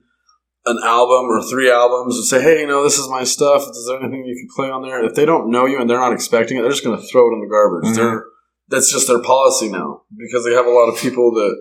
an 0.67 0.79
album 0.83 1.25
or 1.25 1.41
three 1.41 1.71
albums 1.71 2.15
and 2.17 2.25
say, 2.25 2.39
hey, 2.41 2.61
you 2.61 2.67
know, 2.67 2.83
this 2.83 2.99
is 2.99 3.09
my 3.09 3.23
stuff. 3.23 3.67
Is 3.71 3.85
there 3.87 3.99
anything 3.99 4.25
you 4.25 4.35
can 4.35 4.47
play 4.55 4.69
on 4.69 4.83
there? 4.83 5.03
If 5.03 5.15
they 5.15 5.25
don't 5.25 5.49
know 5.49 5.65
you 5.65 5.79
and 5.81 5.89
they're 5.89 5.97
not 5.97 6.13
expecting 6.13 6.57
it, 6.57 6.61
they're 6.61 6.69
just 6.77 6.83
going 6.83 6.99
to 6.99 7.07
throw 7.07 7.29
it 7.31 7.33
in 7.33 7.41
the 7.41 7.47
garbage. 7.49 7.89
Mhm. 7.89 7.95
They're, 7.95 8.25
that's 8.69 8.91
just 8.91 9.07
their 9.07 9.21
policy 9.23 9.69
now 9.69 10.03
because 10.15 10.45
they 10.45 10.53
have 10.53 10.67
a 10.67 10.77
lot 10.79 10.87
of 10.87 10.97
people 10.99 11.31
that, 11.33 11.59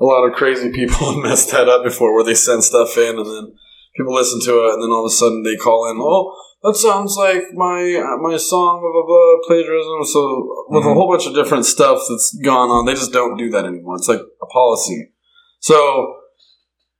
a 0.00 0.04
lot 0.04 0.24
of 0.24 0.34
crazy 0.34 0.70
people 0.72 0.96
have 1.12 1.22
messed 1.22 1.50
that 1.52 1.68
up 1.68 1.84
before 1.84 2.14
where 2.14 2.24
they 2.24 2.34
send 2.34 2.64
stuff 2.64 2.96
in 2.98 3.18
and 3.18 3.26
then 3.26 3.54
people 3.96 4.14
listen 4.14 4.40
to 4.44 4.64
it 4.66 4.72
and 4.74 4.82
then 4.82 4.90
all 4.90 5.04
of 5.06 5.10
a 5.10 5.14
sudden 5.14 5.42
they 5.42 5.56
call 5.56 5.90
in, 5.90 5.98
oh, 6.00 6.34
that 6.62 6.74
sounds 6.76 7.14
like 7.16 7.42
my 7.52 7.78
my 8.22 8.36
song, 8.38 8.80
blah, 8.80 8.90
blah, 8.90 9.06
blah, 9.06 9.36
plagiarism. 9.46 10.02
So 10.04 10.64
with 10.68 10.84
a 10.84 10.88
Mhm. 10.88 10.94
whole 10.94 11.10
bunch 11.10 11.26
of 11.26 11.34
different 11.34 11.66
stuff 11.66 12.00
that's 12.08 12.36
gone 12.42 12.70
on, 12.70 12.86
they 12.86 12.94
just 12.94 13.12
don't 13.12 13.36
do 13.36 13.50
that 13.50 13.66
anymore. 13.66 13.96
It's 13.96 14.08
like 14.08 14.22
a 14.42 14.46
policy. 14.46 15.10
So 15.60 16.16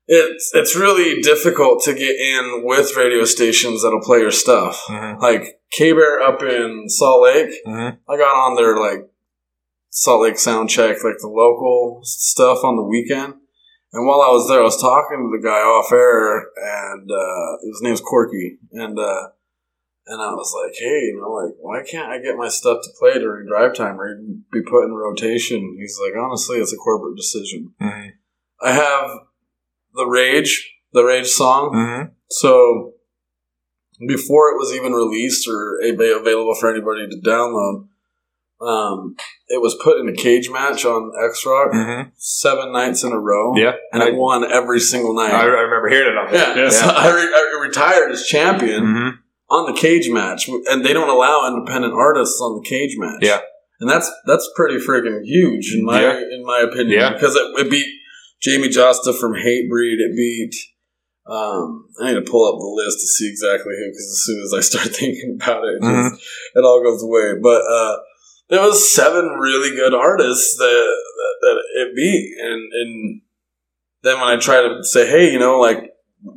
it's 0.07 0.51
it's 0.55 0.77
really 0.77 1.23
difficult 1.23 1.83
to 1.85 1.95
get 1.95 2.15
in 2.15 2.63
with 2.65 2.95
radio 2.97 3.25
stations 3.25 3.83
that'll 3.83 4.03
play 4.03 4.19
your 4.21 4.31
stuff. 4.31 4.85
Mhm. 4.89 5.21
Like 5.23 5.61
K 5.73 5.93
Bear 5.95 6.21
up 6.21 6.43
in 6.43 6.85
Salt 6.89 7.23
Lake, 7.23 7.51
Mhm. 7.67 7.97
I 8.09 8.17
got 8.19 8.35
on 8.37 8.55
their 8.57 8.77
like 8.77 9.09
Salt 9.97 10.23
Lake 10.23 10.39
sound 10.39 10.69
check, 10.69 11.05
like 11.05 11.19
the 11.21 11.29
local 11.29 12.01
stuff 12.03 12.65
on 12.65 12.75
the 12.75 12.83
weekend. 12.83 13.35
And 13.93 14.09
while 14.09 14.23
I 14.23 14.33
was 14.33 14.49
there, 14.49 14.59
I 14.59 14.65
was 14.65 14.81
talking 14.81 15.19
to 15.19 15.39
the 15.39 15.47
guy 15.47 15.61
off 15.61 15.93
air, 15.93 16.39
and 16.41 17.09
uh, 17.09 17.59
his 17.65 17.81
name's 17.81 18.01
Corky, 18.01 18.59
and 18.73 18.99
uh, 18.99 19.29
and 20.09 20.21
I 20.21 20.33
was 20.35 20.53
like, 20.53 20.75
hey, 20.77 21.13
you 21.13 21.21
know, 21.21 21.31
like 21.31 21.55
why 21.61 21.85
can't 21.89 22.11
I 22.11 22.19
get 22.19 22.37
my 22.37 22.49
stuff 22.49 22.79
to 22.83 22.91
play 22.99 23.21
during 23.21 23.47
drive 23.47 23.75
time 23.75 24.01
or 24.01 24.13
even 24.13 24.43
be 24.53 24.63
put 24.63 24.85
in 24.85 24.93
rotation? 24.93 25.77
He's 25.79 25.97
like, 26.05 26.21
honestly, 26.21 26.59
it's 26.59 26.73
a 26.73 26.77
corporate 26.77 27.17
decision. 27.17 27.73
Mhm. 27.81 28.11
I 28.61 28.73
have 28.73 29.11
the 29.95 30.07
Rage, 30.07 30.75
the 30.93 31.05
Rage 31.05 31.29
song. 31.29 31.71
Mhm. 31.73 32.11
So 32.31 32.95
before 34.09 34.51
it 34.51 34.59
was 34.59 34.75
even 34.75 34.93
released 34.93 35.47
or 35.49 35.79
available 35.81 36.57
for 36.57 36.69
anybody 36.69 37.07
to 37.09 37.17
download, 37.25 37.87
um, 38.61 39.17
it 39.49 39.61
was 39.61 39.77
put 39.83 39.99
in 40.01 40.09
a 40.09 40.13
cage 40.15 40.49
match 40.51 40.85
on 40.85 41.13
X 41.29 41.45
Rock 41.47 41.73
Mhm. 41.73 42.11
seven 42.17 42.73
nights 42.73 43.03
in 43.05 43.13
a 43.13 43.19
row. 43.19 43.55
Yeah. 43.57 43.73
and 43.93 44.03
I, 44.03 44.09
it 44.09 44.15
won 44.17 44.51
every 44.51 44.81
single 44.81 45.15
night. 45.15 45.33
I, 45.33 45.43
I 45.43 45.45
remember 45.45 45.89
hearing 45.89 46.13
it 46.13 46.19
on 46.19 46.33
yeah, 46.33 46.55
Yeah. 46.65 46.69
So 46.71 46.87
I, 46.87 47.09
re- 47.15 47.23
I 47.35 47.59
retired 47.61 48.11
as 48.13 48.25
champion 48.27 48.83
Mhm. 48.85 49.11
on 49.51 49.67
the 49.73 49.79
cage 49.79 50.09
match, 50.11 50.49
and 50.49 50.85
they 50.85 50.93
don't 50.93 51.09
allow 51.11 51.47
independent 51.47 51.95
artists 51.95 52.41
on 52.41 52.61
the 52.63 52.69
cage 52.69 52.95
match. 52.97 53.21
Yeah. 53.23 53.41
and 53.81 53.91
that's 53.91 54.11
that's 54.27 54.49
pretty 54.55 54.77
freaking 54.77 55.23
huge 55.25 55.75
in 55.75 55.85
my 55.85 56.01
Yeah. 56.01 56.19
in 56.33 56.45
my 56.47 56.61
opinion. 56.61 56.99
Yeah. 57.01 57.13
because 57.13 57.35
it, 57.37 57.43
it 57.59 57.71
beat 57.71 57.87
Jamey 58.47 58.69
Jasta 58.69 59.13
from 59.19 59.33
Hatebreed. 59.35 59.99
It 59.99 60.15
beat. 60.17 60.55
Um, 61.27 61.89
I 62.01 62.09
need 62.13 62.15
to 62.25 62.31
pull 62.31 62.45
up 62.47 62.59
the 62.61 62.73
list 62.85 62.99
to 63.01 63.07
see 63.07 63.29
exactly 63.31 63.73
who, 63.79 63.87
because 63.89 64.09
as 64.13 64.23
soon 64.27 64.43
as 64.43 64.53
I 64.53 64.61
start 64.61 64.95
thinking 65.01 65.39
about 65.41 65.65
it, 65.65 65.77
it, 65.77 65.83
Mhm. 65.83 66.11
just, 66.11 66.23
it 66.55 66.65
all 66.65 66.83
goes 66.83 67.03
away. 67.03 67.41
But 67.43 67.63
uh, 67.65 67.97
there 68.49 68.61
was 68.61 68.93
seven 68.93 69.25
really 69.41 69.75
good 69.75 69.95
artists 69.95 70.57
that 70.59 70.65
that, 71.17 71.35
that 71.43 71.63
it 71.83 71.97
beat, 71.97 72.37
and 72.41 72.73
and 72.73 73.21
then 74.03 74.21
when 74.21 74.29
I 74.29 74.37
try 74.37 74.61
to 74.61 74.85
say, 74.85 75.09
hey, 75.09 75.33
you 75.33 75.39
know, 75.39 75.59
like 75.59 75.91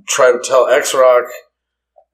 try 0.08 0.32
to 0.32 0.40
tell 0.44 0.68
X 0.68 0.94
Rock 0.94 1.26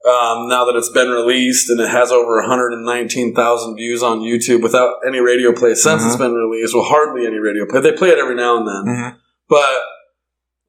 um, 0.06 0.50
now 0.50 0.66
that 0.66 0.76
it's 0.76 0.89
been 0.89 1.10
released 1.10 1.70
and 1.70 1.80
it 1.80 1.89
has 1.89 2.12
over 2.12 2.41
119,000 2.41 3.76
views 3.76 4.04
on 4.04 4.20
YouTube 4.20 4.62
without 4.62 4.96
any 5.08 5.20
radio 5.20 5.54
play 5.54 5.74
since 5.76 6.04
it's 6.04 6.16
Mhm. 6.16 6.20
been 6.20 6.34
released. 6.34 6.74
Well, 6.76 6.84
hardly 6.84 7.26
any 7.26 7.39
radio 7.39 7.66
play. 7.66 7.80
They 7.82 7.94
play 7.94 8.10
it 8.10 8.18
every 8.18 8.36
now 8.36 8.58
and 8.58 8.68
then, 8.68 8.84
Mhm. 8.96 9.16
but 9.48 9.80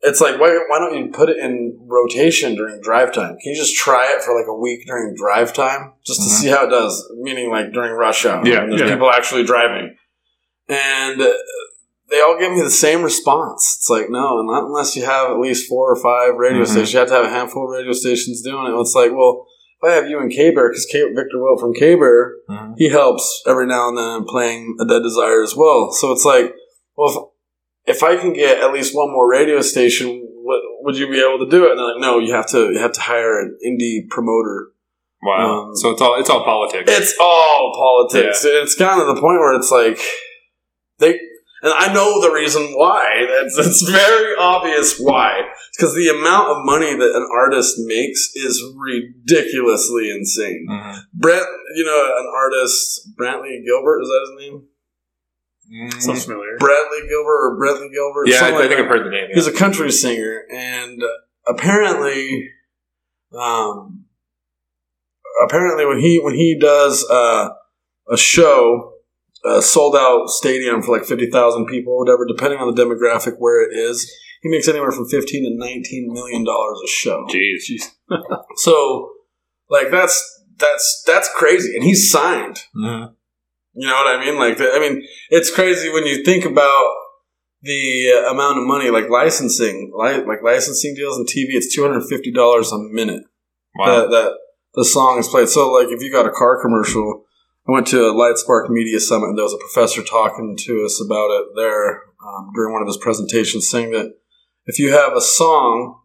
it's 0.05 0.21
like 0.21 0.39
why, 0.41 0.51
why 0.69 0.79
don't 0.79 0.97
you 0.97 1.11
put 1.13 1.29
it 1.31 1.39
in 1.39 1.77
rotation 1.87 2.55
during 2.55 2.81
drive 2.81 3.13
time? 3.13 3.37
Can 3.43 3.53
you 3.53 3.57
just 3.57 3.75
try 3.77 4.13
it 4.15 4.23
for 4.23 4.35
like 4.39 4.47
a 4.49 4.55
week 4.55 4.87
during 4.87 5.15
drive 5.17 5.53
time 5.53 5.93
just 6.07 6.21
to 6.21 6.27
Mhm. 6.29 6.39
see 6.41 6.49
how 6.49 6.67
it 6.67 6.71
does? 6.71 7.11
Meaning 7.17 7.51
like 7.51 7.73
during 7.73 7.93
rush 7.93 8.25
hour, 8.27 8.47
Yeah, 8.47 8.67
there's 8.67 8.81
yeah. 8.81 8.91
people 8.93 9.11
actually 9.11 9.45
driving, 9.45 9.97
and 10.69 11.21
uh, 11.21 11.33
they 12.11 12.21
all 12.21 12.39
give 12.39 12.53
me 12.53 12.61
the 12.61 12.71
same 12.71 13.03
response. 13.03 13.77
It's 13.79 13.91
like 13.91 14.11
no, 14.11 14.43
not 14.43 14.65
unless 14.65 14.95
you 14.97 15.05
have 15.05 15.31
at 15.31 15.39
least 15.41 15.69
four 15.69 15.91
or 15.91 15.97
five 16.03 16.37
radio 16.37 16.63
Mhm. 16.63 16.67
stations. 16.69 16.93
You 16.93 16.99
have 17.01 17.09
to 17.09 17.15
have 17.15 17.25
a 17.25 17.31
handful 17.31 17.65
of 17.65 17.71
radio 17.71 17.93
stations 17.93 18.43
doing 18.43 18.67
it. 18.73 18.79
It's 18.81 18.95
like 18.95 19.13
well. 19.13 19.47
If 19.83 19.91
I 19.91 19.95
have 19.97 20.09
you 20.09 20.19
and 20.19 20.31
K 20.33 20.51
Bear, 20.51 20.71
because 20.71 20.87
Victor 20.91 21.43
Wilt 21.43 21.61
from 21.61 21.75
K 21.75 21.95
Bear, 21.95 22.37
Mhm. 22.49 22.75
he 22.79 22.89
helps 22.89 23.43
every 23.47 23.67
now 23.67 23.89
and 23.89 23.99
then 23.99 24.25
playing 24.25 24.77
a 24.81 24.87
Dead 24.87 25.03
Desire 25.03 25.43
as 25.43 25.55
well. 25.55 25.91
So 25.93 26.11
it's 26.13 26.25
like, 26.25 26.55
well, 26.97 27.34
if, 27.87 28.03
I 28.03 28.17
can 28.17 28.33
get 28.33 28.63
at 28.63 28.73
least 28.73 28.95
one 28.95 29.11
more 29.11 29.29
radio 29.31 29.61
station, 29.61 30.27
what, 30.43 30.61
would 30.83 30.97
you 30.97 31.09
be 31.11 31.21
able 31.21 31.45
to 31.45 31.51
do 31.51 31.67
it? 31.67 31.71
And 31.71 31.79
they're 31.79 31.87
like, 31.87 32.01
no, 32.01 32.19
you 32.19 32.35
have 32.35 32.47
to 32.49 32.73
you 32.73 32.79
have 32.79 32.93
to 32.93 33.01
hire 33.01 33.41
an 33.41 33.59
indie 33.67 34.09
promoter. 34.09 34.69
Wow. 35.23 35.69
Um, 35.69 35.77
so 35.77 35.91
it's 35.91 36.03
all 36.03 36.21
it's 36.21 36.31
all 36.31 36.45
politics. 36.45 36.91
It's 36.91 37.15
all 37.19 37.73
politics. 37.75 38.45
It's 38.45 38.75
kind 38.75 39.01
of 39.01 39.07
the 39.07 39.21
point 39.21 39.39
where 39.39 39.55
it's 39.55 39.71
like 39.71 39.99
they. 40.99 41.19
And 41.63 41.73
I 41.75 41.95
know 41.95 42.21
the 42.21 42.31
reason 42.31 42.75
why. 42.75 43.09
It's, 43.17 43.57
it's 43.57 43.89
very 43.91 44.35
obvious 44.39 44.99
why. 45.01 45.41
Because 45.75 45.95
the 45.95 46.11
amount 46.11 46.51
of 46.51 46.59
money 46.61 46.95
that 46.95 47.15
an 47.17 47.27
artist 47.35 47.77
makes 47.79 48.33
is 48.35 48.63
ridiculously 48.77 50.11
insane. 50.11 50.67
Mhm. 50.71 51.01
Brent, 51.15 51.47
you 51.75 51.85
know, 51.87 52.13
an 52.19 52.27
artist, 52.37 53.09
Brantley 53.19 53.65
Gilbert, 53.65 54.03
is 54.03 54.09
that 54.09 54.27
his 54.29 54.51
name? 54.51 54.63
Mhm. 55.73 56.01
Sounds 56.03 56.25
familiar. 56.25 56.57
Bradley 56.59 57.01
Gilbert 57.09 57.47
or 57.53 57.57
Bradley 57.57 57.89
Gilbert? 57.93 58.29
Yeah, 58.29 58.37
I, 58.37 58.39
something 58.39 58.57
I 58.57 58.61
think 58.61 58.71
that. 58.71 58.81
I've 58.81 58.89
heard 58.89 59.07
the 59.07 59.11
name. 59.11 59.29
He's 59.33 59.47
Yeah. 59.47 59.53
a 59.53 59.57
country 59.57 59.91
singer, 59.91 60.43
and 60.51 61.03
apparently, 61.47 62.51
um, 63.37 64.05
apparently 65.45 65.87
when 65.87 65.99
he 66.01 66.21
when 66.21 66.35
he 66.35 66.59
does 66.59 67.05
uh, 67.11 67.51
a 68.11 68.17
show, 68.17 68.93
a 69.45 69.63
sold 69.63 69.97
out 69.97 70.29
stadium 70.29 70.83
for 70.83 70.97
like 70.97 71.07
fifty 71.07 71.31
thousand 71.31 71.67
people, 71.67 71.99
whatever, 71.99 72.27
depending 72.27 72.59
on 72.61 72.73
the 72.75 72.81
demographic 72.83 73.37
where 73.39 73.63
it 73.63 73.75
is, 73.77 74.11
he 74.43 74.49
makes 74.51 74.69
anywhere 74.69 74.93
from 74.93 75.09
fifteen 75.09 75.45
to 75.45 75.51
nineteen 75.57 76.13
million 76.13 76.45
dollars 76.45 76.79
a 76.85 76.89
show. 76.89 77.27
Jeez. 77.31 77.91
So, 78.57 79.11
like 79.71 79.91
that's 79.91 80.43
that's 80.59 81.03
that's 81.07 81.29
crazy, 81.35 81.75
and 81.75 81.83
he's 81.85 82.11
signed. 82.11 82.61
Mhm. 82.77 83.15
You 83.75 83.89
know 83.89 83.95
what 83.95 84.07
I 84.17 84.25
mean? 84.25 84.39
Like, 84.39 84.57
I 84.61 84.79
mean, 84.79 85.03
it's 85.31 85.51
crazy 85.55 85.91
when 85.91 86.07
you 86.07 86.25
think 86.25 86.45
about 86.45 86.95
the 87.63 88.13
uh, 88.25 88.31
amount 88.31 88.59
of 88.59 88.65
money, 88.67 88.91
like 88.91 89.09
licensing, 89.09 89.93
li- 89.95 90.25
like 90.25 90.43
licensing 90.45 90.95
deals 90.95 91.19
in 91.19 91.25
TV. 91.25 91.49
It's 91.57 91.75
two 91.75 91.83
hundred 91.83 92.03
fifty 92.09 92.31
dollars 92.33 92.71
a 92.73 92.79
minute 92.79 93.23
Wow. 93.77 94.03
that, 94.03 94.11
that 94.11 94.33
the 94.75 94.85
song 94.85 95.19
is 95.19 95.27
played. 95.29 95.49
So, 95.49 95.73
like, 95.73 95.89
if 95.89 96.03
you 96.03 96.13
got 96.13 96.27
a 96.27 96.31
car 96.31 96.61
commercial, 96.63 97.25
I 97.69 97.73
went 97.73 97.87
to 97.89 98.05
a 98.05 98.13
Lightspark 98.15 98.69
Media 98.71 99.01
Summit, 99.01 99.29
and 99.31 99.39
there 99.39 99.45
was 99.45 99.55
a 99.55 99.59
professor 99.59 100.03
talking 100.05 100.57
to 100.61 100.85
us 100.85 101.03
about 101.05 101.31
it 101.31 101.47
there 101.57 102.03
um, 102.25 102.53
during 102.55 102.73
one 102.73 102.83
of 102.83 102.87
his 102.89 102.99
presentations, 102.99 103.69
saying 103.69 103.91
that 103.93 104.15
if 104.67 104.79
you 104.79 104.93
have 104.93 105.15
a 105.15 105.21
song 105.21 106.01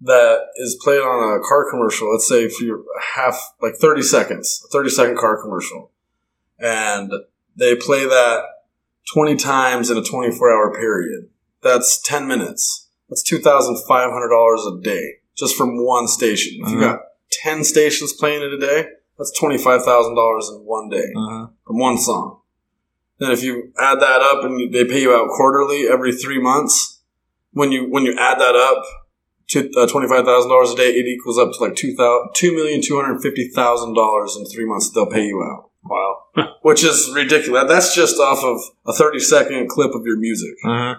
that 0.00 0.40
is 0.56 0.76
played 0.82 0.98
on 1.00 1.38
a 1.38 1.42
car 1.46 1.70
commercial, 1.70 2.10
let's 2.10 2.28
say 2.28 2.48
for 2.48 2.64
your 2.64 2.82
half, 3.14 3.52
like 3.60 3.74
30 3.76 4.02
seconds, 4.02 4.60
a 4.66 4.68
30 4.72 4.90
second 4.90 5.16
car 5.18 5.40
commercial, 5.40 5.91
and 6.62 7.10
they 7.56 7.74
play 7.76 8.04
that 8.04 8.44
20 9.14 9.36
times 9.36 9.90
in 9.90 9.96
a 9.98 10.02
24 10.02 10.50
hour 10.50 10.74
period, 10.74 11.28
that's 11.62 12.00
10 12.02 12.26
minutes. 12.26 12.88
That's 13.08 13.22
$2,500 13.30 14.78
a 14.78 14.82
day 14.82 15.14
just 15.36 15.56
from 15.56 15.84
one 15.84 16.08
station. 16.08 16.58
If 16.64 16.70
you 16.72 16.78
Mhm. 16.78 16.80
got 16.80 17.00
10 17.42 17.64
stations 17.64 18.12
playing 18.12 18.42
it 18.42 18.52
a 18.52 18.58
day, 18.58 18.86
that's 19.18 19.32
$25,000 19.38 20.48
in 20.50 20.64
one 20.64 20.88
day 20.88 21.12
Mhm. 21.16 21.50
from 21.66 21.78
one 21.78 21.98
song. 21.98 22.38
Then 23.18 23.30
if 23.30 23.42
you 23.42 23.72
add 23.78 24.00
that 24.00 24.20
up 24.20 24.44
and 24.44 24.72
they 24.72 24.84
pay 24.84 25.00
you 25.02 25.12
out 25.14 25.28
quarterly 25.28 25.88
every 25.88 26.12
three 26.12 26.40
months, 26.40 27.00
when 27.52 27.70
you 27.70 27.84
when 27.88 28.04
you 28.04 28.14
add 28.18 28.40
that 28.40 28.56
up 28.56 28.82
to 29.50 29.70
uh, 29.76 29.86
twenty 29.86 30.08
five 30.08 30.24
thousand 30.24 30.50
dollars 30.50 30.72
a 30.72 30.76
day, 30.76 30.90
it 30.90 31.06
equals 31.06 31.38
up 31.38 31.52
to 31.52 31.58
like 31.62 31.76
two 31.76 31.94
thousand 31.94 32.30
two 32.34 32.52
million 32.54 32.80
two 32.82 32.96
hundred 33.00 33.20
fifty 33.22 33.48
thousand 33.48 33.94
dollars 33.94 34.36
in 34.36 34.44
three 34.46 34.64
months. 34.64 34.90
They'll 34.90 35.06
pay 35.06 35.26
you 35.26 35.40
out, 35.42 35.70
Wow. 35.92 36.54
which 36.62 36.82
is 36.84 37.10
ridiculous. 37.14 37.64
That's 37.68 37.94
just 37.94 38.16
off 38.18 38.42
of 38.42 38.60
a 38.86 38.92
thirty 38.92 39.18
second 39.20 39.68
clip 39.68 39.94
of 39.94 40.04
your 40.06 40.16
music. 40.18 40.54
Mhm. 40.64 40.96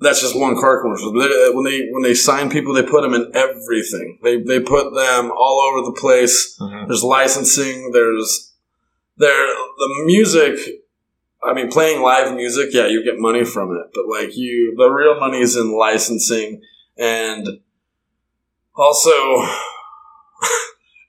That's 0.00 0.20
just 0.20 0.36
one 0.38 0.56
car 0.56 0.82
commercial. 0.82 1.12
When 1.14 1.64
they 1.64 1.88
when 1.92 2.02
they 2.02 2.14
sign 2.14 2.50
people, 2.50 2.74
they 2.74 2.82
put 2.82 3.02
them 3.02 3.14
in 3.14 3.30
everything. 3.34 4.18
They 4.22 4.42
they 4.42 4.60
put 4.60 4.92
them 4.94 5.30
all 5.30 5.60
over 5.68 5.86
the 5.86 5.96
place. 6.00 6.56
Mhm. 6.60 6.88
There's 6.88 7.04
licensing. 7.04 7.92
There's 7.92 8.52
there 9.16 9.46
the 9.46 10.02
music. 10.06 10.58
I 11.46 11.52
mean, 11.52 11.70
playing 11.70 12.00
live 12.00 12.34
music, 12.34 12.70
yeah, 12.72 12.86
you 12.86 13.04
get 13.04 13.18
money 13.18 13.44
from 13.44 13.70
it, 13.76 13.90
but 13.94 14.06
like 14.08 14.34
you, 14.34 14.74
the 14.78 14.88
real 14.88 15.20
money 15.20 15.40
is 15.42 15.56
in 15.56 15.76
licensing, 15.76 16.62
and 16.96 17.46
also, 18.74 19.12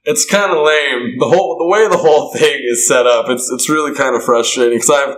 it's 0.06 0.24
kind 0.24 0.52
of 0.52 0.64
lame. 0.64 1.18
The 1.18 1.26
whole 1.28 1.58
the 1.58 1.66
way 1.66 1.86
the 1.88 1.96
whole 1.98 2.32
thing 2.36 2.60
is 2.64 2.86
set 2.88 3.06
up, 3.06 3.28
it's 3.28 3.50
it's 3.50 3.68
really 3.68 3.94
kind 3.94 4.16
of 4.16 4.24
frustrating 4.24 4.78
because 4.78 4.90
I've 4.90 5.16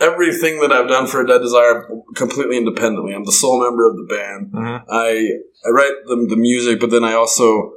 everything 0.00 0.60
that 0.60 0.72
I've 0.72 0.88
done 0.88 1.06
for 1.06 1.20
a 1.20 1.26
Dead 1.26 1.40
Desire 1.40 1.86
completely 2.14 2.56
independently. 2.56 3.12
I'm 3.14 3.24
the 3.24 3.32
sole 3.32 3.60
member 3.62 3.84
of 3.86 3.96
the 3.96 4.04
band. 4.04 4.52
Mhm. 4.52 4.84
I 4.88 5.28
I 5.66 5.70
write 5.70 5.92
the, 6.06 6.26
the 6.30 6.36
music, 6.36 6.80
but 6.80 6.90
then 6.90 7.04
I 7.04 7.12
also 7.12 7.74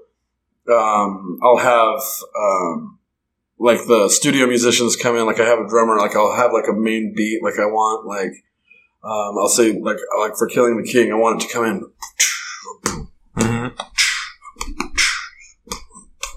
um, 0.72 1.38
I'll 1.44 1.58
have 1.58 2.00
um, 2.40 3.00
like 3.60 3.86
the 3.88 4.08
studio 4.10 4.48
musicians 4.48 4.96
come 4.96 5.18
in. 5.18 5.26
Like 5.26 5.40
I 5.42 5.46
have 5.46 5.60
a 5.60 5.68
drummer. 5.68 5.98
Like 5.98 6.16
I'll 6.16 6.36
have 6.36 6.54
like 6.54 6.70
a 6.70 6.74
main 6.74 7.14
beat. 7.16 7.44
Like 7.44 7.60
I 7.60 7.66
want 7.66 8.06
like 8.06 8.32
um, 9.04 9.38
I'll 9.38 9.50
say 9.50 9.74
like 9.78 9.98
like 10.20 10.38
for 10.38 10.48
Killing 10.48 10.82
the 10.82 10.90
King, 10.90 11.12
I 11.12 11.16
want 11.16 11.42
it 11.42 11.48
to 11.48 11.54
come 11.54 11.66
in. 11.66 11.86
Mhm. 13.38 13.76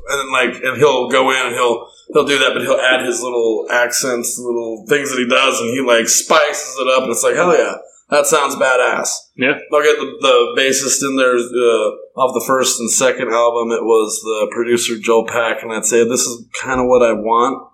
And 0.08 0.18
then 0.20 0.32
like 0.32 0.62
and 0.62 0.76
he'll 0.76 1.08
go 1.08 1.30
in 1.30 1.46
and 1.46 1.54
he'll 1.54 1.88
he'll 2.12 2.26
do 2.26 2.38
that, 2.38 2.52
but 2.54 2.62
he'll 2.62 2.80
add 2.80 3.04
his 3.04 3.20
little 3.20 3.66
accents, 3.70 4.38
little 4.38 4.84
things 4.88 5.10
that 5.10 5.18
he 5.18 5.28
does, 5.28 5.60
and 5.60 5.70
he 5.70 5.80
like 5.80 6.08
spices 6.08 6.76
it 6.80 6.88
up, 6.88 7.02
and 7.02 7.12
it's 7.12 7.22
like 7.22 7.34
hell 7.34 7.56
yeah, 7.56 7.76
that 8.10 8.26
sounds 8.26 8.54
badass. 8.54 9.08
Yeah. 9.36 9.58
I'll 9.72 9.82
get 9.82 9.98
the, 9.98 10.16
the 10.20 10.60
bassist 10.60 11.02
in 11.08 11.16
there 11.16 11.36
uh, 11.36 12.20
off 12.20 12.34
the 12.34 12.44
first 12.46 12.80
and 12.80 12.90
second 12.90 13.32
album. 13.32 13.72
It 13.72 13.84
was 13.84 14.20
the 14.22 14.48
producer 14.52 14.98
Joe 14.98 15.24
Pack, 15.24 15.62
and 15.62 15.72
I'd 15.72 15.84
say 15.84 16.04
this 16.04 16.20
is 16.22 16.46
kind 16.60 16.80
of 16.80 16.86
what 16.86 17.02
I 17.02 17.12
want. 17.12 17.68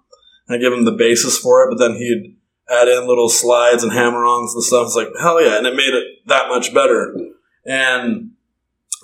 I 0.49 0.59
give 0.59 0.73
him 0.73 0.85
the 0.85 0.93
basis 0.93 1.39
for 1.39 1.63
it, 1.63 1.71
but 1.71 1.79
then 1.79 1.97
he'd 1.97 2.37
add 2.71 2.89
in 2.89 3.07
little 3.07 3.29
slides 3.29 3.83
and 3.83 3.93
hammer-ons 3.93 4.55
and 4.55 4.65
stuff. 4.65 4.87
It's 4.87 4.97
like 4.97 5.09
hell 5.21 5.43
yeah, 5.43 5.59
and 5.59 5.67
it 5.67 5.77
made 5.77 5.95
it 5.95 6.05
that 6.27 6.49
much 6.49 6.73
better. 6.73 7.15
And 7.65 8.33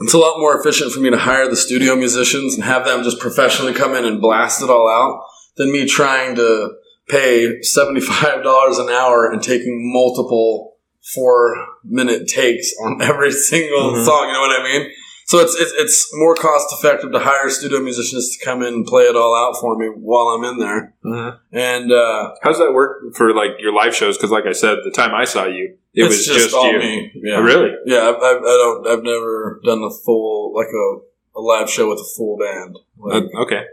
it's 0.01 0.15
a 0.15 0.19
lot 0.19 0.39
more 0.39 0.59
efficient 0.59 0.93
for 0.93 1.01
me 1.01 1.11
to 1.11 1.19
hire 1.19 1.49
the 1.49 1.57
studio 1.57 1.97
musicians 1.97 2.55
and 2.55 2.65
have 2.65 2.85
them 2.85 3.03
just 3.03 3.19
professionally 3.19 3.73
come 3.75 3.95
in 3.95 4.05
and 4.05 4.21
blast 4.21 4.63
it 4.63 4.71
all 4.71 4.89
out 4.89 5.25
than 5.57 5.73
me 5.73 5.87
trying 5.87 6.37
to 6.37 6.71
pay 7.09 7.59
$75 7.61 8.79
an 8.79 8.89
hour 8.91 9.31
and 9.33 9.43
taking 9.43 9.93
multiple 9.93 10.77
four 11.15 11.67
minute 11.85 12.29
takes 12.29 12.73
on 12.85 13.01
every 13.11 13.33
single 13.33 13.93
Mhm. 13.93 14.05
song. 14.05 14.27
You 14.29 14.33
know 14.35 14.41
what 14.41 14.61
I 14.61 14.63
mean? 14.63 14.91
So 15.29 15.41
it's, 15.41 15.55
it's 15.61 15.73
it's 15.77 16.11
more 16.15 16.35
cost 16.35 16.73
effective 16.73 17.13
to 17.13 17.19
hire 17.19 17.51
studio 17.51 17.81
musicians 17.81 18.35
to 18.35 18.43
come 18.43 18.63
in 18.63 18.73
and 18.73 18.87
play 18.87 19.03
it 19.03 19.15
all 19.15 19.37
out 19.37 19.61
for 19.61 19.77
me 19.77 19.87
while 19.89 20.29
I'm 20.29 20.43
in 20.45 20.57
there. 20.59 20.95
Mhm. 21.05 21.39
And 21.53 21.93
uh, 21.93 22.31
How's 22.43 22.57
that 22.57 22.73
work 22.73 23.15
for 23.15 23.35
like 23.35 23.51
your 23.59 23.75
live 23.75 23.95
shows? 23.95 24.17
Because 24.17 24.31
like 24.31 24.47
I 24.47 24.53
said, 24.53 24.79
the 24.85 24.91
time 24.91 25.15
I 25.15 25.27
saw 25.27 25.45
you, 25.45 25.77
it 25.93 26.05
was 26.05 26.25
just, 26.25 26.55
all 26.55 26.73
you. 26.73 26.79
me. 26.79 27.13
Yeah, 27.17 27.37
Oh, 27.37 27.43
really? 27.43 27.71
Yeah, 27.85 28.09
I've, 28.09 28.15
I've, 28.17 28.39
I 28.39 28.57
don't. 28.63 28.87
I've 28.89 29.03
never 29.03 29.61
done 29.67 29.83
a 29.83 29.91
full 29.91 30.55
like 30.55 30.69
a, 30.69 31.39
a 31.39 31.43
live 31.43 31.69
show 31.69 31.91
with 31.91 31.99
a 32.01 32.09
full 32.17 32.39
band. 32.39 32.79
Like, 32.97 33.25
Uh, 33.35 33.43
okay. 33.43 33.65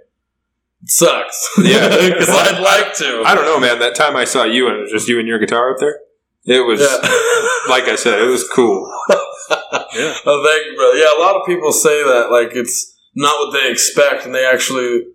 it 0.84 0.90
sucks. 0.90 1.52
Yeah. 1.64 1.88
because 2.10 2.28
I'd 2.32 2.60
like 2.62 2.94
to. 2.96 3.24
I 3.26 3.34
don't 3.34 3.46
know, 3.46 3.62
man. 3.62 3.80
That 3.80 3.96
time 3.96 4.18
I 4.18 4.26
saw 4.26 4.44
you 4.44 4.68
and 4.68 4.76
it 4.76 4.82
was 4.82 4.92
just 4.92 5.08
you 5.08 5.20
and 5.20 5.28
your 5.28 5.40
guitar 5.40 5.72
up 5.72 5.80
there. 5.80 6.00
It 6.48 6.68
was 6.68 6.82
Yeah. 6.82 6.98
like 7.74 7.86
I 7.86 7.96
said, 7.96 8.20
it 8.20 8.28
was 8.28 8.46
cool. 8.50 8.92
Yeah. 9.50 10.14
Oh, 10.26 10.44
thank 10.46 10.66
you, 10.66 10.76
brother. 10.76 10.98
Yeah, 10.98 11.18
a 11.18 11.22
lot 11.22 11.36
of 11.36 11.46
people 11.46 11.72
say 11.72 12.04
that 12.04 12.32
like 12.32 12.52
it's 12.54 12.94
not 13.16 13.34
what 13.40 13.54
they 13.54 13.70
expect, 13.72 14.26
and 14.26 14.34
they 14.36 14.46
actually 14.46 15.06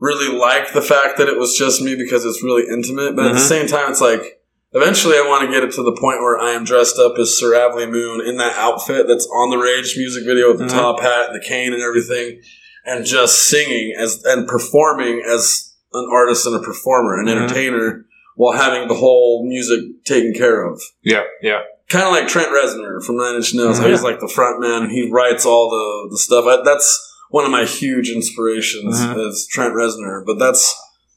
really 0.00 0.36
like 0.36 0.72
the 0.72 0.82
fact 0.82 1.18
that 1.18 1.28
it 1.28 1.38
was 1.38 1.56
just 1.56 1.80
me 1.80 1.94
because 1.96 2.24
it's 2.24 2.42
really 2.42 2.64
intimate. 2.72 3.14
But 3.16 3.26
at 3.26 3.32
the 3.34 3.38
Mhm. 3.40 3.48
same 3.48 3.66
time, 3.66 3.90
it's 3.90 4.00
like 4.00 4.40
eventually 4.72 5.16
I 5.16 5.22
want 5.22 5.46
to 5.46 5.50
get 5.52 5.62
it 5.64 5.72
to 5.74 5.82
the 5.82 5.92
point 5.92 6.20
where 6.20 6.38
I 6.38 6.50
am 6.52 6.64
dressed 6.64 6.98
up 6.98 7.18
as 7.18 7.38
Sir 7.38 7.52
Avley 7.52 7.88
Moon 7.90 8.20
in 8.26 8.36
that 8.38 8.56
outfit 8.56 9.06
that's 9.06 9.26
on 9.26 9.50
the 9.50 9.58
Rage 9.58 9.96
music 9.96 10.24
video 10.24 10.48
with 10.50 10.58
the 10.58 10.64
Mhm. 10.66 10.70
top 10.80 11.00
hat, 11.00 11.30
and 11.30 11.40
the 11.40 11.44
cane, 11.46 11.72
and 11.72 11.82
everything, 11.82 12.40
and 12.84 13.04
just 13.06 13.48
singing 13.48 13.94
as 13.98 14.22
and 14.24 14.46
performing 14.48 15.22
as 15.26 15.72
an 15.92 16.08
artist 16.12 16.46
and 16.46 16.56
a 16.56 16.60
performer, 16.60 17.14
an 17.18 17.26
Mhm. 17.26 17.30
entertainer, 17.36 18.04
while 18.34 18.52
having 18.58 18.88
the 18.88 18.94
whole 18.94 19.46
music 19.46 19.80
taken 20.04 20.34
care 20.34 20.62
of 20.66 20.82
Yeah, 21.02 21.22
yeah. 21.42 21.60
Kind 21.88 22.04
of 22.06 22.12
like 22.12 22.28
Trent 22.28 22.48
Reznor 22.48 23.02
from 23.04 23.16
Nine 23.16 23.36
Inch 23.36 23.54
Nails. 23.54 23.78
Mhm. 23.80 23.90
he's 23.90 24.02
like 24.02 24.20
the 24.20 24.28
front 24.28 24.60
man 24.60 24.84
and 24.84 24.92
he 24.92 25.10
writes 25.10 25.46
all 25.46 25.70
the, 25.70 26.08
the 26.12 26.18
stuff. 26.18 26.44
I, 26.46 26.62
that's 26.64 27.14
one 27.30 27.44
of 27.44 27.50
my 27.50 27.64
huge 27.64 28.10
inspirations 28.10 29.00
Mhm. 29.00 29.28
is 29.28 29.46
Trent 29.50 29.74
Reznor. 29.74 30.24
But 30.26 30.38
that's 30.38 30.74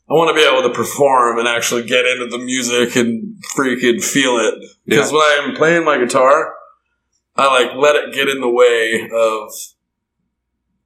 I 0.09 0.13
want 0.13 0.29
to 0.29 0.33
be 0.33 0.41
able 0.47 0.63
to 0.67 0.73
perform 0.73 1.37
and 1.37 1.47
actually 1.47 1.83
get 1.83 2.05
into 2.05 2.25
the 2.27 2.39
music 2.39 2.95
and 2.95 3.35
freaking 3.55 4.03
feel 4.03 4.37
it. 4.37 4.55
Because 4.87 5.11
when 5.11 5.21
I'm 5.21 5.55
playing 5.55 5.85
my 5.85 5.97
guitar, 5.99 6.55
I 7.35 7.45
like 7.47 7.75
let 7.75 7.95
it 7.95 8.13
get 8.13 8.27
in 8.27 8.41
the 8.41 8.49
way 8.49 9.03
of 9.03 9.51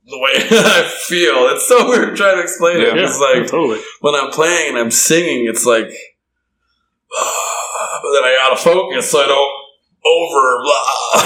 the 0.06 0.20
way 0.20 0.34
I 0.52 0.84
feel. 1.08 1.48
It's 1.56 1.66
so 1.68 1.88
weird 1.88 2.18
trying 2.18 2.36
to 2.36 2.42
explain 2.44 2.82
it. 2.82 2.96
Yeah. 2.96 3.04
It's 3.06 3.18
like 3.20 3.48
totally. 3.50 3.80
when 4.02 4.14
I'm 4.16 4.30
playing 4.32 4.72
and 4.72 4.78
I'm 4.78 4.92
singing, 4.92 5.46
it's 5.48 5.66
like, 5.66 5.88
but 7.10 8.12
then 8.12 8.24
I 8.24 8.36
gotta 8.40 8.62
focus 8.62 9.10
so 9.12 9.22
I 9.22 9.28
don't 9.28 9.63
over 10.06 10.60
blah. 10.64 10.84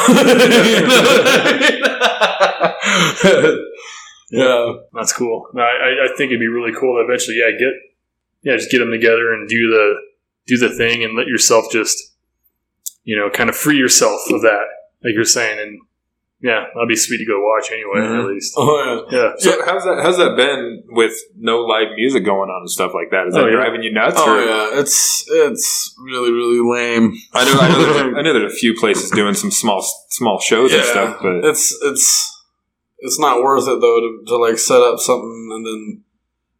You 0.08 0.82
know 0.88 1.02
what 1.04 1.28
I 1.28 1.58
mean? 1.60 3.58
yeah, 4.32 4.74
That's 4.94 5.14
cool. 5.14 5.48
No, 5.54 5.62
I, 5.62 5.66
I- 5.66 6.06
I 6.06 6.08
think 6.18 6.30
it'd 6.32 6.40
be 6.40 6.48
really 6.48 6.74
cool 6.78 6.96
to 6.98 7.04
eventually, 7.06 7.38
yeah, 7.40 7.52
get, 7.58 7.74
yeah, 8.44 8.56
just 8.58 8.72
get 8.72 8.80
them 8.80 8.92
together 8.92 9.34
and 9.34 9.48
do 9.48 9.70
the 9.70 9.96
do 10.48 10.58
the 10.58 10.70
thing 10.76 11.04
and 11.04 11.16
let 11.18 11.28
yourself 11.28 11.66
just, 11.72 11.98
you 13.04 13.18
know, 13.18 13.30
kind 13.30 13.50
of 13.50 13.56
free 13.56 13.78
yourself 13.78 14.22
of 14.32 14.42
that, 14.44 14.64
like 15.04 15.14
you're 15.14 15.26
saying, 15.26 15.60
and 15.60 15.80
yeah, 16.42 16.66
that'd 16.74 16.88
be 16.88 16.96
sweet 16.96 17.18
to 17.18 17.26
go 17.26 17.40
watch 17.40 17.72
anyway, 17.72 18.00
Mhm. 18.08 18.20
at 18.20 18.26
least. 18.28 18.54
oh 18.58 19.06
yeah. 19.12 19.18
Yeah. 19.20 19.32
So 19.38 19.66
how's 19.66 19.84
that? 19.86 20.00
How's 20.04 20.18
that 20.18 20.36
been 20.38 20.84
with 20.90 21.14
no 21.36 21.62
live 21.62 21.88
music 21.96 22.24
going 22.26 22.50
on 22.50 22.62
and 22.62 22.70
stuff 22.70 22.92
like 22.94 23.10
that? 23.12 23.28
Is 23.28 23.34
that 23.34 23.44
Oh, 23.44 23.48
yeah. 23.48 23.56
driving 23.56 23.82
you 23.84 23.92
nuts? 23.92 24.16
Oh 24.20 24.36
or- 24.38 24.44
yeah, 24.46 24.80
it's 24.80 25.26
it's 25.28 25.96
really 26.04 26.32
really 26.32 26.60
lame. 26.62 27.16
I 27.34 27.44
know. 27.46 27.60
I 27.60 27.70
know. 27.70 27.78
There's, 27.94 28.16
I 28.18 28.22
know 28.22 28.34
there's 28.34 28.54
a 28.54 28.56
few 28.56 28.76
places 28.76 29.10
doing 29.12 29.34
some 29.34 29.50
small 29.52 29.82
small 30.10 30.40
shows 30.40 30.72
and 30.74 30.84
stuff, 30.84 31.18
but 31.22 31.44
it's 31.44 31.76
it's 31.84 32.34
it's 33.00 33.20
not 33.20 33.42
worth 33.44 33.64
it 33.68 33.80
though 33.82 34.00
to, 34.00 34.24
to 34.28 34.38
like 34.38 34.58
set 34.60 34.82
up 34.82 35.00
something 35.00 35.50
and 35.54 35.66
then 35.66 36.04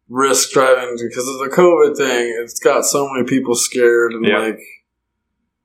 risk 0.08 0.52
driving 0.52 0.96
because 0.96 1.28
of 1.28 1.38
the 1.38 1.54
COVID 1.54 1.96
thing. 1.96 2.34
It's 2.42 2.58
got 2.60 2.84
so 2.84 3.08
many 3.12 3.26
people 3.26 3.54
scared 3.54 4.12
and 4.12 4.24
Yeah. 4.26 4.38
like 4.38 4.60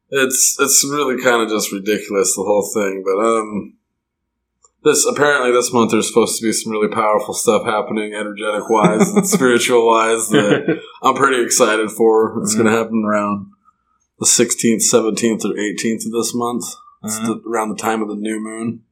it's 0.10 0.58
it's 0.60 0.86
really 0.90 1.22
kind 1.22 1.42
of 1.42 1.50
just 1.50 1.72
ridiculous 1.72 2.36
the 2.36 2.44
whole 2.44 2.70
thing. 2.74 3.04
But 3.06 3.20
um, 3.24 3.74
this 4.84 5.06
apparently 5.06 5.52
this 5.52 5.72
month 5.72 5.92
there's 5.92 6.08
supposed 6.08 6.40
to 6.40 6.46
be 6.46 6.52
some 6.52 6.72
really 6.72 6.94
powerful 6.94 7.34
stuff 7.34 7.66
happening, 7.66 8.14
energetic 8.14 8.70
wise 8.70 9.10
and 9.14 9.28
spiritual 9.36 9.88
wise 9.88 10.30
that 10.30 10.82
I'm 11.02 11.16
pretty 11.16 11.44
excited 11.44 11.90
for. 11.92 12.42
It's 12.42 12.54
going 12.54 12.66
to 12.66 12.72
mm-hmm. 12.72 12.82
happen 12.82 13.04
around 13.06 13.52
the 14.20 14.26
16th, 14.26 14.84
17th, 14.84 15.46
or 15.46 15.56
18th 15.56 16.06
of 16.06 16.12
this 16.12 16.34
month. 16.36 16.66
It's 17.04 17.18
mm-hmm. 17.18 17.28
the, 17.28 17.50
around 17.50 17.70
the 17.70 17.82
time 17.82 18.02
of 18.02 18.10
the 18.10 18.16
new 18.16 18.40
moon. 18.40 18.84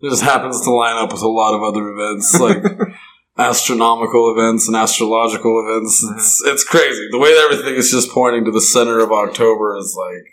It 0.00 0.10
just 0.10 0.22
happens 0.22 0.60
to 0.62 0.70
line 0.70 1.02
up 1.02 1.12
with 1.12 1.22
a 1.22 1.28
lot 1.28 1.54
of 1.54 1.62
other 1.62 1.88
events, 1.88 2.38
like 2.38 2.62
astronomical 3.38 4.32
events 4.32 4.68
and 4.68 4.76
astrological 4.76 5.64
events. 5.66 6.04
Mm-hmm. 6.04 6.16
It's 6.16 6.42
it's 6.46 6.64
crazy. 6.64 7.08
The 7.10 7.18
way 7.18 7.34
that 7.34 7.50
everything 7.50 7.74
is 7.74 7.90
just 7.90 8.10
pointing 8.10 8.44
to 8.44 8.50
the 8.50 8.60
center 8.60 9.00
of 9.00 9.10
October 9.12 9.76
is 9.76 9.96
like 9.98 10.24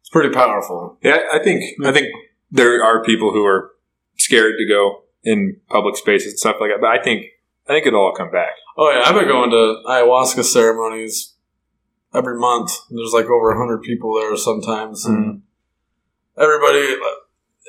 it's 0.00 0.10
pretty 0.10 0.34
powerful. 0.34 0.98
Yeah, 1.02 1.18
I 1.32 1.38
think 1.38 1.62
I 1.84 1.92
think 1.92 2.08
there 2.50 2.84
are 2.84 3.02
people 3.02 3.32
who 3.32 3.44
are 3.44 3.73
scared 4.16 4.54
to 4.58 4.66
go 4.68 5.02
in 5.22 5.60
public 5.68 5.96
spaces 5.96 6.32
and 6.32 6.38
stuff 6.38 6.56
like 6.60 6.70
that. 6.70 6.80
But 6.80 6.90
I 6.90 7.02
think 7.02 7.26
I 7.68 7.72
think 7.72 7.86
it'll 7.86 8.00
all 8.00 8.14
come 8.14 8.30
back. 8.30 8.50
Oh 8.76 8.90
yeah, 8.90 9.02
I've 9.06 9.14
been 9.14 9.28
going 9.28 9.50
to 9.50 9.82
ayahuasca 9.88 10.44
ceremonies 10.44 11.34
every 12.14 12.38
month. 12.38 12.70
There's 12.90 13.12
like 13.12 13.26
over 13.26 13.56
hundred 13.56 13.82
people 13.82 14.14
there 14.18 14.36
sometimes, 14.36 15.04
and 15.04 15.42
everybody. 16.38 16.96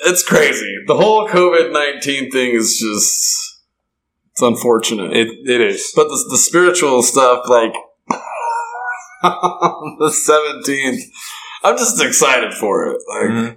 It's 0.06 0.24
crazy. 0.24 0.76
The 0.88 0.96
whole 0.98 1.28
COVID 1.30 1.72
nineteen 1.72 2.30
thing 2.30 2.52
is 2.54 2.78
just 2.78 3.62
it's 4.32 4.42
unfortunate. 4.42 5.14
It 5.16 5.30
it 5.50 5.62
is. 5.62 5.94
but 5.96 6.10
the, 6.10 6.28
the 6.32 6.38
spiritual 6.38 7.02
stuff, 7.02 7.48
like 7.48 7.74
the 9.24 10.12
seventeenth, 10.12 11.02
I'm 11.64 11.78
just 11.78 12.04
excited 12.04 12.54
for 12.54 12.88
it. 12.88 13.02
Like 13.08 13.30
Mhm. 13.30 13.56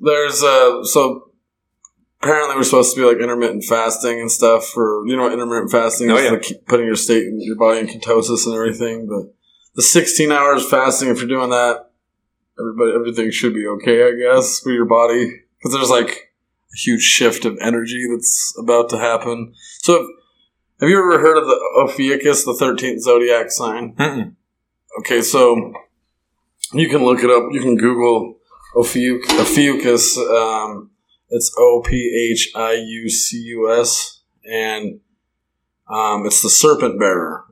there's 0.00 0.42
uh 0.42 0.84
so 0.84 1.29
apparently 2.22 2.56
we're 2.56 2.64
supposed 2.64 2.94
to 2.94 3.00
be 3.00 3.06
like 3.06 3.18
intermittent 3.22 3.64
fasting 3.64 4.20
and 4.20 4.30
stuff 4.30 4.66
for 4.66 5.06
you 5.06 5.16
know 5.16 5.30
intermittent 5.32 5.70
fasting 5.70 6.10
Oh, 6.10 6.16
is 6.16 6.24
yeah. 6.24 6.30
like 6.30 6.66
putting 6.66 6.86
your 6.86 6.96
state 6.96 7.26
your 7.38 7.56
body 7.56 7.80
in 7.80 7.86
ketosis 7.86 8.46
and 8.46 8.54
everything 8.54 9.06
but 9.08 9.32
the 9.76 9.82
16 9.82 10.30
hours 10.32 10.68
fasting 10.68 11.08
if 11.08 11.18
you're 11.18 11.28
doing 11.28 11.50
that 11.50 11.90
everybody 12.58 12.92
everything 12.94 13.30
should 13.30 13.54
be 13.54 13.66
okay 13.66 14.06
i 14.06 14.12
guess 14.12 14.60
for 14.60 14.70
your 14.72 14.84
body 14.86 15.40
because 15.58 15.72
there's 15.72 15.90
like 15.90 16.10
a 16.72 16.76
huge 16.76 17.02
shift 17.02 17.44
of 17.44 17.56
energy 17.60 18.06
that's 18.10 18.54
about 18.58 18.88
to 18.90 18.98
happen 18.98 19.52
so 19.78 19.94
if, 20.02 20.06
have 20.80 20.88
you 20.88 20.98
ever 20.98 21.18
heard 21.20 21.38
of 21.38 21.46
the 21.46 21.58
ophiuchus 21.84 22.44
the 22.44 22.52
13th 22.52 23.00
zodiac 23.00 23.50
sign 23.50 23.94
Mm-mm. 23.96 24.34
Okay, 24.98 25.22
so 25.22 25.72
you 26.72 26.88
can 26.88 27.04
look 27.04 27.20
it 27.22 27.30
up. 27.30 27.44
You 27.52 27.60
can 27.60 27.76
Google 27.76 28.36
Ophiuch- 28.74 29.22
Ophiuchus. 29.38 30.18
Um, 30.18 30.90
it's 31.30 31.54
O 31.56 31.82
P 31.84 32.30
H 32.32 32.50
I 32.54 32.74
U 32.74 33.08
C 33.08 33.38
U 33.38 33.72
S, 33.72 34.20
and 34.44 35.00
um, 35.88 36.26
it's 36.26 36.42
the 36.42 36.50
serpent 36.50 36.98
bearer. 36.98 37.44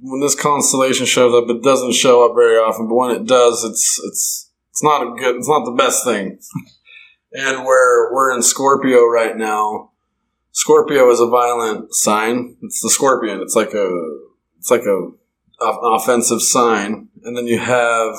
When 0.00 0.20
this 0.20 0.34
constellation 0.34 1.06
shows 1.06 1.34
up, 1.34 1.48
it 1.48 1.62
doesn't 1.62 1.94
show 1.94 2.24
up 2.28 2.34
very 2.34 2.56
often, 2.56 2.88
but 2.88 2.94
when 2.94 3.10
it 3.10 3.26
does, 3.26 3.64
it's 3.64 4.00
it's 4.04 4.50
it's 4.70 4.82
not 4.82 5.02
a 5.02 5.14
good. 5.16 5.36
It's 5.36 5.48
not 5.48 5.64
the 5.64 5.72
best 5.72 6.04
thing. 6.04 6.38
and 7.32 7.64
we're 7.64 8.12
we're 8.12 8.34
in 8.34 8.42
Scorpio 8.42 9.06
right 9.06 9.36
now. 9.36 9.92
Scorpio 10.52 11.10
is 11.10 11.20
a 11.20 11.26
violent 11.26 11.94
sign. 11.94 12.56
It's 12.62 12.80
the 12.80 12.88
scorpion. 12.88 13.40
It's 13.42 13.54
like 13.54 13.74
a 13.74 14.18
it's 14.58 14.70
like 14.70 14.84
a 14.86 15.10
offensive 15.60 16.40
sign, 16.40 17.08
and 17.24 17.36
then 17.36 17.46
you 17.46 17.58
have 17.58 18.14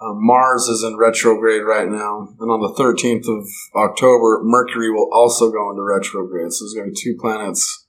um, 0.00 0.24
Mars 0.26 0.68
is 0.68 0.82
in 0.82 0.96
retrograde 0.96 1.62
right 1.62 1.88
now, 1.88 2.34
and 2.38 2.50
on 2.50 2.60
the 2.60 2.74
13th 2.74 3.28
of 3.28 3.46
October, 3.74 4.40
Mercury 4.42 4.90
will 4.90 5.08
also 5.12 5.50
go 5.50 5.70
into 5.70 5.82
retrograde. 5.82 6.52
So 6.52 6.64
there's 6.64 6.74
going 6.74 6.88
to 6.88 6.92
be 6.92 7.00
two 7.00 7.16
planets 7.18 7.86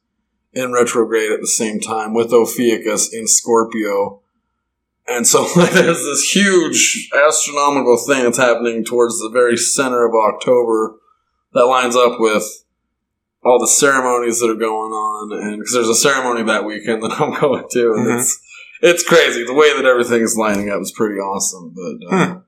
in 0.54 0.72
retrograde 0.72 1.32
at 1.32 1.42
the 1.42 1.48
same 1.48 1.80
time 1.82 2.14
with 2.14 2.32
Ophiuchus 2.32 3.14
in 3.14 3.28
Scorpio. 3.28 4.22
And 5.08 5.28
so 5.28 5.46
there's 5.56 6.04
this 6.04 6.32
huge 6.34 7.10
astronomical 7.14 7.98
thing 7.98 8.24
that's 8.24 8.38
happening 8.38 8.86
towards 8.86 9.20
the 9.20 9.30
very 9.32 9.58
center 9.58 10.06
of 10.06 10.14
October 10.16 10.96
that 11.54 11.66
lines 11.66 11.96
up 11.96 12.20
with 12.20 12.64
all 13.44 13.60
the 13.60 13.68
ceremonies 13.68 14.40
that 14.40 14.50
are 14.50 14.56
going 14.56 14.92
on, 14.92 15.32
and 15.42 15.60
because 15.60 15.74
there's 15.74 15.90
a 15.90 15.96
ceremony 15.96 16.44
that 16.44 16.66
weekend 16.66 17.04
that 17.04 17.20
I'm 17.20 17.34
going 17.40 17.66
to, 17.72 17.94
and 17.94 18.08
Mhm. 18.08 18.20
it's 18.20 18.40
it's 18.82 19.04
crazy. 19.04 19.44
The 19.44 19.54
way 19.54 19.76
that 19.76 19.86
everything 19.86 20.22
is 20.22 20.36
lining 20.38 20.70
up 20.70 20.82
is 20.82 20.92
pretty 20.92 21.16
awesome. 21.20 21.74
But 21.76 22.16
uh, 22.16 22.40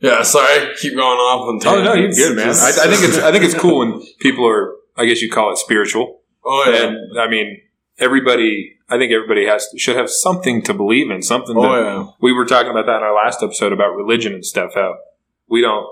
yeah, 0.00 0.22
sorry, 0.22 0.74
keep 0.80 0.94
going 0.94 1.18
off 1.18 1.48
on 1.48 1.60
Oh 1.66 1.82
no, 1.82 1.94
you're 1.94 2.10
tangents. 2.12 2.18
good, 2.18 2.36
man. 2.36 2.48
I, 2.48 2.68
I 2.68 2.94
think 2.94 3.02
it's 3.08 3.18
I 3.18 3.30
think 3.32 3.44
it's 3.44 3.54
cool 3.54 3.78
when 3.80 4.02
people 4.20 4.46
are. 4.46 4.74
I 4.96 5.06
guess 5.06 5.22
you 5.22 5.30
call 5.30 5.50
it 5.52 5.58
spiritual. 5.58 6.20
oh 6.44 6.64
yeah, 6.68 6.88
And 6.88 7.18
I 7.20 7.28
mean, 7.28 7.60
everybody. 7.98 8.76
I 8.90 8.98
think 8.98 9.10
everybody 9.10 9.46
has 9.46 9.66
should 9.78 9.96
have 9.96 10.10
something 10.10 10.60
to 10.64 10.74
believe 10.74 11.10
in. 11.10 11.22
Something. 11.22 11.56
oh 11.56 11.62
that, 11.62 11.82
yeah. 11.82 12.06
We 12.20 12.32
were 12.32 12.44
talking 12.44 12.70
about 12.70 12.84
that 12.86 12.98
in 12.98 13.02
our 13.02 13.14
last 13.14 13.42
episode 13.42 13.72
about 13.72 13.96
religion 13.96 14.34
and 14.34 14.44
stuff. 14.44 14.72
How 14.74 14.96
we 15.48 15.62
don't. 15.62 15.86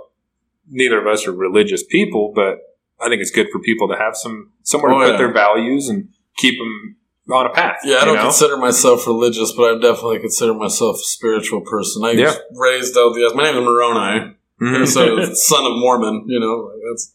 Neither 0.68 1.00
of 1.00 1.06
us 1.06 1.26
are 1.26 1.32
religious 1.32 1.82
people, 1.82 2.32
but 2.34 2.58
I 3.00 3.08
think 3.08 3.22
it's 3.22 3.30
good 3.30 3.46
for 3.50 3.58
people 3.60 3.88
to 3.88 3.96
have 3.96 4.16
some 4.16 4.52
somewhere 4.64 4.92
Oh, 4.92 4.98
to 5.00 5.04
put 5.06 5.10
yeah. 5.12 5.16
their 5.18 5.32
values 5.32 5.88
and 5.88 6.10
keep 6.36 6.58
them 6.58 6.96
on 7.32 7.46
a 7.46 7.50
path. 7.50 7.78
Yeah, 7.84 7.98
I 7.98 8.04
don't 8.04 8.16
know? 8.16 8.22
consider 8.22 8.56
myself 8.56 9.06
religious, 9.06 9.52
but 9.52 9.74
I 9.76 9.78
definitely 9.80 10.18
consider 10.20 10.54
myself 10.54 10.96
a 10.96 11.04
spiritual 11.04 11.60
person. 11.62 12.04
I 12.04 12.12
Yeah. 12.12 12.24
was 12.26 12.38
raised 12.52 12.96
LDS. 12.96 13.34
My 13.34 13.44
name 13.44 13.56
is 13.58 13.64
Moroni. 13.64 14.36
Mhm. 14.60 14.86
so 14.86 15.24
son 15.34 15.64
of 15.66 15.72
Mormon, 15.78 16.24
you 16.28 16.38
know, 16.40 16.70
like 16.70 16.80
that's. 16.90 17.14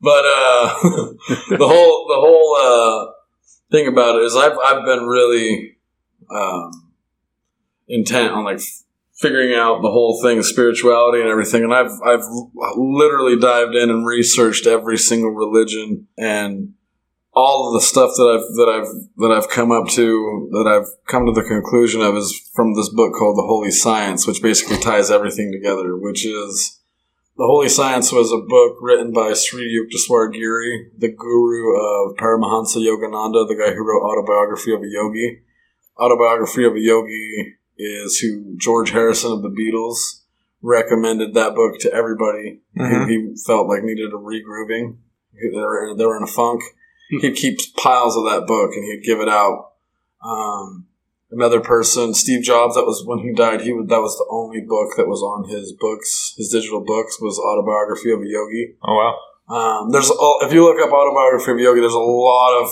But 0.00 0.24
uh, 0.26 0.74
the 1.56 1.66
whole 1.66 2.06
the 2.06 2.20
whole 2.20 2.56
uh, 2.60 3.12
thing 3.70 3.88
about 3.88 4.16
it 4.16 4.24
is 4.24 4.36
I've 4.36 4.56
I've 4.64 4.84
been 4.84 5.06
really 5.06 5.76
um, 6.30 6.92
intent 7.88 8.32
on 8.32 8.44
like 8.44 8.58
f- 8.58 8.82
figuring 9.14 9.54
out 9.54 9.80
the 9.80 9.90
whole 9.90 10.20
thing, 10.22 10.42
spirituality 10.42 11.20
and 11.22 11.30
everything, 11.30 11.64
and 11.64 11.74
I've 11.74 11.90
I've 12.06 12.24
literally 12.76 13.38
dived 13.38 13.74
in 13.74 13.88
and 13.90 14.06
researched 14.06 14.66
every 14.66 14.98
single 14.98 15.30
religion 15.30 16.06
and 16.18 16.74
all 17.36 17.68
of 17.68 17.74
the 17.74 17.86
stuff 17.86 18.12
that 18.16 18.24
I've 18.24 18.56
that 18.56 18.68
I've 18.68 19.18
that 19.18 19.30
I've 19.30 19.50
come 19.50 19.70
up 19.70 19.88
to 19.88 20.48
that 20.52 20.66
I've 20.66 20.88
come 21.06 21.26
to 21.26 21.32
the 21.32 21.46
conclusion 21.46 22.00
of 22.00 22.16
is 22.16 22.32
from 22.54 22.74
this 22.74 22.88
book 22.88 23.12
called 23.12 23.36
The 23.36 23.46
Holy 23.46 23.70
Science, 23.70 24.26
which 24.26 24.42
basically 24.42 24.78
ties 24.78 25.10
everything 25.10 25.52
together. 25.52 25.96
Which 25.96 26.24
is 26.24 26.80
The 27.36 27.44
Holy 27.44 27.68
Science 27.68 28.10
was 28.10 28.32
a 28.32 28.38
book 28.38 28.78
written 28.80 29.12
by 29.12 29.34
Sri 29.34 29.68
Yukteswar 29.68 30.32
Giri, 30.32 30.90
the 30.96 31.12
guru 31.12 31.76
of 31.76 32.16
Paramahansa 32.16 32.78
Yogananda, 32.80 33.46
the 33.46 33.54
guy 33.54 33.74
who 33.74 33.84
wrote 33.86 34.02
Autobiography 34.10 34.72
of 34.72 34.80
a 34.80 34.88
Yogi. 34.88 35.42
Autobiography 36.00 36.64
of 36.64 36.74
a 36.74 36.80
Yogi 36.80 37.56
is 37.76 38.18
who 38.20 38.56
George 38.56 38.90
Harrison 38.90 39.32
of 39.32 39.42
the 39.42 39.50
Beatles 39.50 40.22
recommended 40.62 41.34
that 41.34 41.54
book 41.54 41.78
to 41.80 41.92
everybody 41.92 42.60
Mhm. 42.78 42.88
who 42.88 43.06
he 43.06 43.36
felt 43.46 43.68
like 43.68 43.84
needed 43.84 44.12
a 44.12 44.16
regrooving. 44.16 44.96
They 45.34 45.58
were, 45.58 45.94
they 45.94 46.06
were 46.06 46.16
in 46.16 46.22
a 46.22 46.26
funk. 46.26 46.62
He'd 47.20 47.36
keep 47.36 47.58
piles 47.76 48.16
of 48.16 48.24
that 48.24 48.46
book 48.46 48.72
and 48.74 48.84
he'd 48.84 49.04
give 49.04 49.20
it 49.20 49.28
out. 49.28 49.72
Um, 50.24 50.86
another 51.30 51.60
person, 51.60 52.14
Steve 52.14 52.42
Jobs, 52.42 52.74
that 52.74 52.84
was 52.84 53.04
when 53.06 53.18
he 53.20 53.32
died. 53.32 53.60
He 53.60 53.72
would, 53.72 53.88
that 53.88 54.00
was 54.00 54.16
the 54.16 54.26
only 54.30 54.60
book 54.60 54.96
that 54.96 55.06
was 55.06 55.22
on 55.22 55.48
his 55.48 55.72
books, 55.72 56.34
his 56.36 56.50
digital 56.50 56.84
books, 56.84 57.20
was 57.20 57.38
Autobiography 57.38 58.10
of 58.10 58.20
a 58.20 58.26
Yogi. 58.26 58.74
Oh 58.82 58.94
wow. 58.94 59.18
Um, 59.48 59.92
there's 59.92 60.10
all, 60.10 60.40
if 60.42 60.52
you 60.52 60.64
look 60.64 60.80
up 60.80 60.92
Autobiography 60.92 61.52
of 61.52 61.58
a 61.58 61.62
Yogi, 61.62 61.80
there's 61.80 61.94
a 61.94 61.98
lot 61.98 62.62
of 62.62 62.70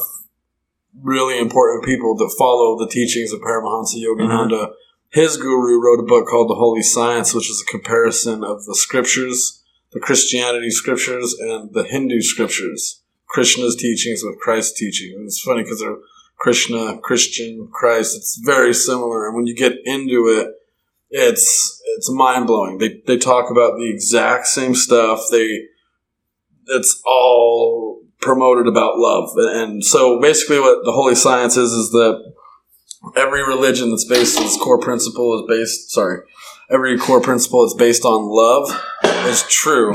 really 1.01 1.39
important 1.39 1.85
people 1.85 2.17
that 2.17 2.35
follow 2.39 2.79
the 2.79 2.89
teachings 2.89 3.33
of 3.33 3.41
Paramahansa 3.41 3.97
Yogananda. 3.97 4.73
His 5.11 5.37
guru 5.37 5.81
wrote 5.81 6.01
a 6.01 6.07
book 6.07 6.27
called 6.27 6.51
The 6.51 6.57
Holy 6.57 6.83
Science, 6.83 7.35
which 7.35 7.49
is 7.49 7.63
a 7.63 7.71
comparison 7.71 8.43
of 8.43 8.65
the 8.65 8.75
scriptures, 8.75 9.63
the 9.93 10.01
Christianity 10.01 10.71
scriptures, 10.71 11.37
and 11.39 11.73
the 11.73 11.85
Hindu 11.85 12.21
scriptures. 12.21 13.03
Krishna's 13.35 13.75
teachings 13.75 14.23
with 14.23 14.39
Christ's 14.39 14.79
teaching. 14.79 15.13
And 15.17 15.27
it's 15.27 15.41
funny 15.41 15.65
because 15.65 15.81
they're 15.81 15.97
Krishna, 16.39 16.99
Christian, 17.03 17.69
Christ. 17.73 18.17
It's 18.17 18.41
very 18.45 18.73
similar, 18.73 19.27
and 19.27 19.35
when 19.35 19.49
you 19.49 19.57
get 19.57 19.73
into 19.85 20.29
it, 20.29 20.55
it's 21.11 21.83
it's 21.97 22.09
mind 22.13 22.47
blowing. 22.47 22.79
They 22.79 23.01
they 23.07 23.19
talk 23.19 23.51
about 23.51 23.77
the 23.77 23.91
exact 23.91 24.47
same 24.47 24.77
stuff. 24.77 25.25
They 25.33 25.63
it's 26.69 27.03
all 27.05 28.03
promoted 28.21 28.69
about 28.69 28.99
love, 28.99 29.31
and 29.37 29.85
so 29.85 30.21
basically, 30.21 30.61
what 30.61 30.85
the 30.85 30.93
holy 30.93 31.17
science 31.17 31.57
is 31.57 31.73
is 31.73 31.91
that 31.91 32.33
every 33.17 33.45
religion 33.45 33.91
that's 33.91 34.05
based 34.05 34.41
its 34.41 34.57
core 34.59 34.79
principle 34.79 35.41
is 35.41 35.49
based. 35.49 35.91
Sorry, 35.91 36.21
every 36.71 36.99
core 36.99 37.21
principle 37.21 37.63
that's 37.63 37.75
based 37.75 38.05
on 38.05 38.29
love 38.29 38.81
is 39.27 39.43
true. 39.49 39.93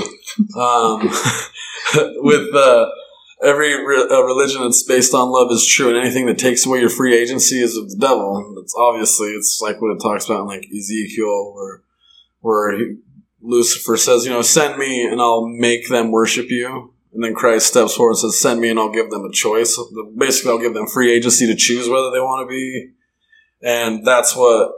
Um, 0.58 1.02
with 2.22 2.52
the 2.52 2.99
every 3.44 3.86
re- 3.86 4.08
uh, 4.10 4.24
religion 4.24 4.62
that's 4.62 4.84
based 4.84 5.14
on 5.14 5.32
love 5.32 5.52
is 5.52 5.66
true, 5.66 5.90
and 5.90 5.98
anything 5.98 6.26
that 6.28 6.38
takes 6.38 6.66
away 6.66 6.80
your 6.80 6.90
free 6.90 7.16
agency 7.16 7.62
is 7.62 7.78
of 7.78 7.90
the 7.90 7.98
devil. 7.98 8.56
It's 8.62 8.76
obviously 8.78 9.30
it's 9.30 9.60
like 9.62 9.82
what 9.82 9.92
it 9.92 10.00
talks 10.02 10.26
about 10.26 10.42
in 10.42 10.48
like 10.48 10.68
Ezekiel, 10.76 11.54
where 11.54 11.82
where 12.42 12.78
he, 12.78 12.98
Lucifer 13.42 13.98
says, 13.98 14.26
you 14.26 14.32
know, 14.32 14.42
send 14.42 14.78
me 14.78 15.06
and 15.06 15.22
I'll 15.22 15.48
make 15.48 15.88
them 15.90 16.12
worship 16.12 16.50
you. 16.50 16.94
And 17.14 17.24
then 17.24 17.34
Christ 17.34 17.68
steps 17.68 17.96
forward 17.96 18.12
and 18.12 18.20
says, 18.20 18.40
send 18.40 18.62
me 18.62 18.70
and 18.70 18.78
I'll 18.78 18.92
give 18.92 19.10
them 19.10 19.26
a 19.26 19.32
choice. 19.32 19.80
Basically, 20.16 20.52
I'll 20.52 20.60
give 20.60 20.74
them 20.74 20.88
free 20.88 21.12
agency 21.12 21.48
to 21.48 21.56
choose 21.56 21.90
whether 21.90 22.12
they 22.12 22.20
want 22.20 22.48
to 22.48 22.50
be. 22.50 22.92
And 23.62 24.06
that's 24.06 24.36
what 24.36 24.74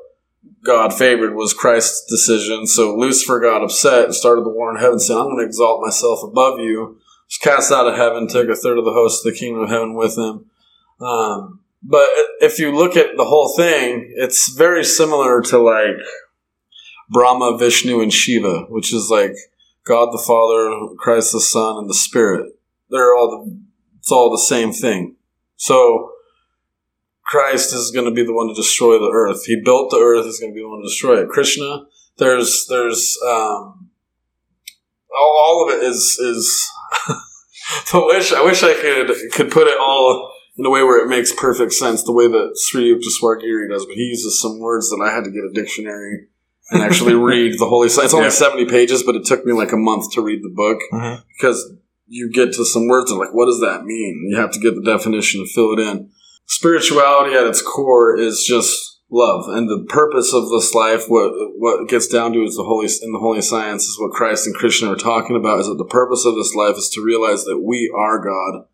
God 0.64 0.94
favored 0.94 1.36
was 1.36 1.54
Christ's 1.54 2.06
decision. 2.10 2.68
So 2.68 2.96
Lucifer 2.96 3.40
got 3.40 3.64
upset 3.64 4.06
and 4.06 4.16
started 4.16 4.46
the 4.46 4.50
war 4.50 4.72
in 4.72 4.80
heaven, 4.80 5.00
saying, 5.00 5.20
I'm 5.20 5.26
going 5.26 5.40
to 5.40 5.46
exalt 5.46 5.82
myself 5.82 6.24
above 6.24 6.60
you. 6.60 7.01
Was 7.32 7.38
cast 7.38 7.72
out 7.72 7.88
of 7.88 7.96
heaven, 7.96 8.28
took 8.28 8.50
a 8.50 8.56
third 8.56 8.78
of 8.78 8.84
the 8.84 8.92
host 8.92 9.26
of 9.26 9.32
the 9.32 9.40
kingdom 9.40 9.64
of 9.64 9.70
heaven 9.70 9.94
with 9.94 10.18
him. 10.18 10.48
Um, 11.00 11.62
but 11.82 12.08
if 12.42 12.60
you 12.60 12.76
look 12.76 12.98
at 12.98 13.16
the 13.16 13.24
whole 13.24 13.56
thing, 13.56 14.14
it's 14.18 14.50
very 14.50 14.84
similar 14.84 15.42
to 15.44 15.58
like 15.58 15.96
Brahma, 17.10 17.58
Vishnu, 17.58 18.02
and 18.02 18.12
Shiva, 18.12 18.66
which 18.68 18.94
is 18.94 19.10
like 19.10 19.34
God 19.86 20.12
the 20.12 20.22
Father, 20.28 20.94
Christ 20.98 21.32
the 21.32 21.40
Son, 21.40 21.78
and 21.78 21.90
the 21.90 21.94
Spirit. 21.94 22.52
They're 22.90 23.16
all 23.16 23.46
the, 23.46 23.60
it's 24.00 24.12
all 24.12 24.30
the 24.30 24.38
same 24.38 24.74
thing. 24.74 25.16
So 25.56 26.12
Christ 27.24 27.74
is 27.74 27.92
going 27.92 28.06
to 28.06 28.12
be 28.12 28.26
the 28.26 28.34
one 28.34 28.50
to 28.50 28.54
destroy 28.54 29.00
the 29.00 29.10
earth. 29.14 29.46
He 29.46 29.56
built 29.64 29.90
the 29.90 30.00
earth. 30.00 30.26
He's 30.26 30.42
going 30.42 30.52
to 30.52 30.56
be 30.56 30.62
the 30.62 30.70
one 30.70 30.82
to 30.82 30.90
destroy 30.90 31.22
it. 31.22 31.30
Krishna, 31.30 31.86
there's 32.18 32.66
there's 32.68 33.18
um, 33.26 33.90
all, 35.16 35.44
all 35.46 35.66
of 35.70 35.76
it 35.76 35.84
is 35.86 36.20
is. 36.20 36.70
I 37.94 38.06
wish 38.06 38.34
I 38.34 38.44
wish 38.44 38.64
I 38.64 38.74
could 38.74 39.32
could 39.32 39.52
put 39.52 39.68
it 39.68 39.80
all 39.80 40.32
in 40.58 40.66
a 40.66 40.70
way 40.70 40.84
where 40.84 41.04
it 41.04 41.10
makes 41.10 41.34
perfect 41.34 41.74
sense, 41.74 42.04
the 42.04 42.12
way 42.12 42.28
that 42.28 42.58
Sri 42.58 42.94
Yukteswar 42.94 43.40
does. 43.70 43.86
But 43.86 43.96
he 43.96 44.04
uses 44.04 44.42
some 44.42 44.60
words 44.60 44.90
that 44.90 45.02
I 45.04 45.14
had 45.14 45.24
to 45.24 45.32
get 45.32 45.44
a 45.44 45.52
dictionary 45.54 46.28
and 46.70 46.82
actually 46.82 47.14
read 47.16 47.58
the 47.60 47.66
Holy. 47.66 47.88
It's 47.88 47.98
only 47.98 48.26
yeah. 48.26 48.30
70 48.30 48.66
pages, 48.66 49.04
but 49.04 49.16
it 49.16 49.26
took 49.26 49.46
me 49.46 49.54
like 49.54 49.72
a 49.72 49.78
month 49.78 50.12
to 50.14 50.22
read 50.22 50.44
the 50.44 50.54
book 50.54 50.80
mm-hmm. 50.92 51.22
because 51.38 51.74
you 52.08 52.30
get 52.30 52.54
to 52.54 52.66
some 52.66 52.88
words 52.88 53.10
and 53.10 53.20
like, 53.20 53.34
what 53.34 53.46
does 53.46 53.62
that 53.62 53.86
mean? 53.86 54.28
You 54.30 54.38
have 54.38 54.52
to 54.52 54.60
get 54.60 54.76
the 54.76 54.84
definition 54.84 55.42
to 55.42 55.48
fill 55.48 55.74
it 55.74 55.80
in. 55.80 56.10
Spirituality 56.48 57.36
at 57.36 57.48
its 57.48 57.62
core 57.62 58.18
is 58.18 58.44
just 58.46 58.91
love, 59.12 59.50
and 59.50 59.70
the 59.70 59.86
purpose 59.90 60.34
of 60.34 60.50
this 60.50 60.74
life, 60.74 61.04
what 61.08 61.32
what 61.58 61.90
gets 61.90 62.08
down 62.08 62.34
to 62.34 62.44
is 62.44 62.56
the 62.56 62.64
holy 62.64 62.88
in 63.02 63.12
the 63.12 63.20
holy 63.20 63.42
science 63.42 63.84
is 63.84 64.00
what 64.00 64.14
Christ 64.14 64.48
and 64.48 64.56
Krishna 64.56 64.94
are 64.94 64.96
talking 64.96 65.36
about. 65.36 65.60
Is 65.60 65.68
that 65.68 65.78
the 65.78 65.86
purpose 65.86 66.26
of 66.26 66.36
this 66.36 66.56
life 66.56 66.78
is 66.78 66.90
to 66.90 67.04
realize 67.04 67.44
that 67.44 67.60
we 67.60 67.94
are 67.96 68.24
God, 68.24 68.66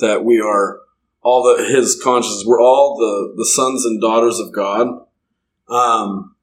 that 0.00 0.24
we 0.24 0.40
are 0.40 0.80
all 1.22 1.42
the 1.42 1.64
His 1.64 1.98
consciousness. 2.02 2.44
We're 2.46 2.60
all 2.60 2.96
the 2.98 3.34
the 3.36 3.46
sons 3.46 3.84
and 3.86 4.00
daughters 4.00 4.40
of 4.40 4.52
God. 4.52 5.06
Um, 5.68 6.34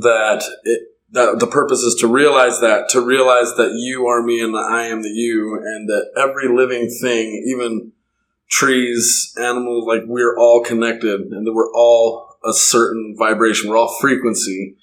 that 0.00 0.42
it, 0.64 0.88
that 1.10 1.40
the 1.40 1.46
purpose 1.46 1.80
is 1.80 1.94
to 1.96 2.06
realize 2.06 2.60
that, 2.60 2.88
to 2.90 3.00
realize 3.00 3.54
that 3.56 3.72
you 3.74 4.06
are 4.06 4.22
me 4.22 4.40
and 4.40 4.54
that 4.54 4.66
I 4.70 4.86
am 4.86 5.02
the 5.02 5.10
you, 5.10 5.60
and 5.62 5.88
that 5.88 6.10
every 6.16 6.48
living 6.48 6.88
thing, 6.88 7.44
even 7.46 7.92
trees, 8.48 9.34
animals, 9.38 9.86
like 9.86 10.02
we're 10.06 10.38
all 10.38 10.62
connected, 10.62 11.20
and 11.20 11.46
that 11.46 11.52
we're 11.52 11.72
all 11.74 12.31
a 12.44 12.52
certain 12.52 13.14
vibration. 13.18 13.70
We're 13.70 13.78
all 13.78 13.96
frequency 14.00 14.76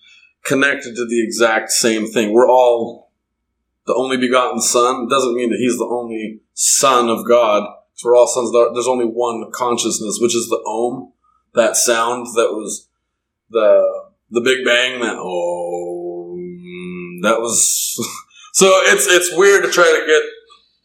connected 0.45 0.95
to 0.95 1.05
the 1.05 1.23
exact 1.23 1.69
same 1.71 2.07
thing. 2.07 2.33
We're 2.33 2.49
all 2.49 3.11
the 3.85 3.95
only 3.95 4.17
begotten 4.17 4.61
Son. 4.61 5.05
It 5.05 5.09
doesn't 5.09 5.35
mean 5.35 5.49
that 5.49 5.59
He's 5.59 5.77
the 5.77 5.89
only 5.89 6.41
Son 6.53 7.09
of 7.09 7.27
God. 7.27 7.67
We're 8.03 8.15
all 8.15 8.27
sons. 8.27 8.51
There's 8.73 8.87
only 8.87 9.05
one 9.05 9.51
consciousness, 9.51 10.19
which 10.21 10.35
is 10.35 10.47
the 10.47 10.63
Om, 10.65 11.11
that 11.53 11.75
sound 11.75 12.27
that 12.35 12.51
was 12.51 12.87
the 13.49 14.05
the 14.29 14.41
Big 14.41 14.63
Bang. 14.63 15.01
That 15.01 15.17
oh, 15.17 16.37
that 17.23 17.41
was 17.41 17.95
so. 18.53 18.67
It's 18.85 19.05
it's 19.07 19.35
weird 19.35 19.65
to 19.65 19.71
try 19.71 19.83
to 19.83 20.05
get 20.05 20.21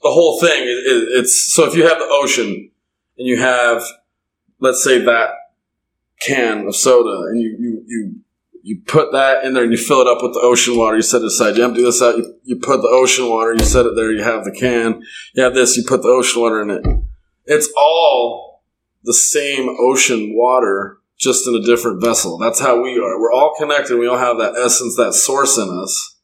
the 0.02 0.10
whole 0.10 0.40
thing. 0.40 0.64
It, 0.64 0.66
it, 0.66 1.18
it's 1.20 1.52
so 1.52 1.66
if 1.66 1.76
you 1.76 1.86
have 1.86 1.98
the 1.98 2.08
ocean 2.08 2.70
and 3.16 3.28
you 3.28 3.38
have, 3.38 3.84
let's 4.58 4.82
say 4.82 4.98
that 4.98 5.30
can 6.20 6.66
of 6.66 6.76
soda, 6.76 7.28
and 7.28 7.40
you 7.40 7.56
you 7.58 7.84
you 7.86 8.14
you 8.62 8.80
put 8.86 9.12
that 9.12 9.44
in 9.44 9.52
there 9.52 9.62
and 9.62 9.72
you 9.72 9.78
fill 9.78 10.00
it 10.00 10.06
up 10.06 10.22
with 10.22 10.32
the 10.32 10.40
ocean 10.40 10.76
water. 10.76 10.96
You 10.96 11.02
set 11.02 11.20
it 11.20 11.26
aside. 11.26 11.56
You 11.56 11.64
empty 11.64 11.82
this 11.82 12.00
out. 12.00 12.16
You, 12.16 12.34
you 12.44 12.56
put 12.56 12.80
the 12.80 12.88
ocean 12.88 13.28
water. 13.28 13.52
You 13.52 13.64
set 13.64 13.84
it 13.84 13.94
there. 13.94 14.10
You 14.10 14.22
have 14.22 14.44
the 14.44 14.52
can. 14.52 15.02
You 15.34 15.42
have 15.42 15.54
this. 15.54 15.76
You 15.76 15.84
put 15.86 16.00
the 16.00 16.08
ocean 16.08 16.40
water 16.40 16.62
in 16.62 16.70
it. 16.70 16.86
It's 17.44 17.70
all 17.76 18.62
the 19.02 19.12
same 19.12 19.68
ocean 19.78 20.32
water 20.34 20.96
just 21.18 21.46
in 21.46 21.54
a 21.54 21.62
different 21.62 22.00
vessel. 22.00 22.38
That's 22.38 22.58
how 22.58 22.82
we 22.82 22.98
are. 22.98 23.20
We're 23.20 23.32
all 23.32 23.54
connected. 23.58 23.98
We 23.98 24.08
all 24.08 24.16
have 24.16 24.38
that 24.38 24.56
essence, 24.56 24.96
that 24.96 25.12
source 25.12 25.58
in 25.58 25.68
us. 25.68 26.16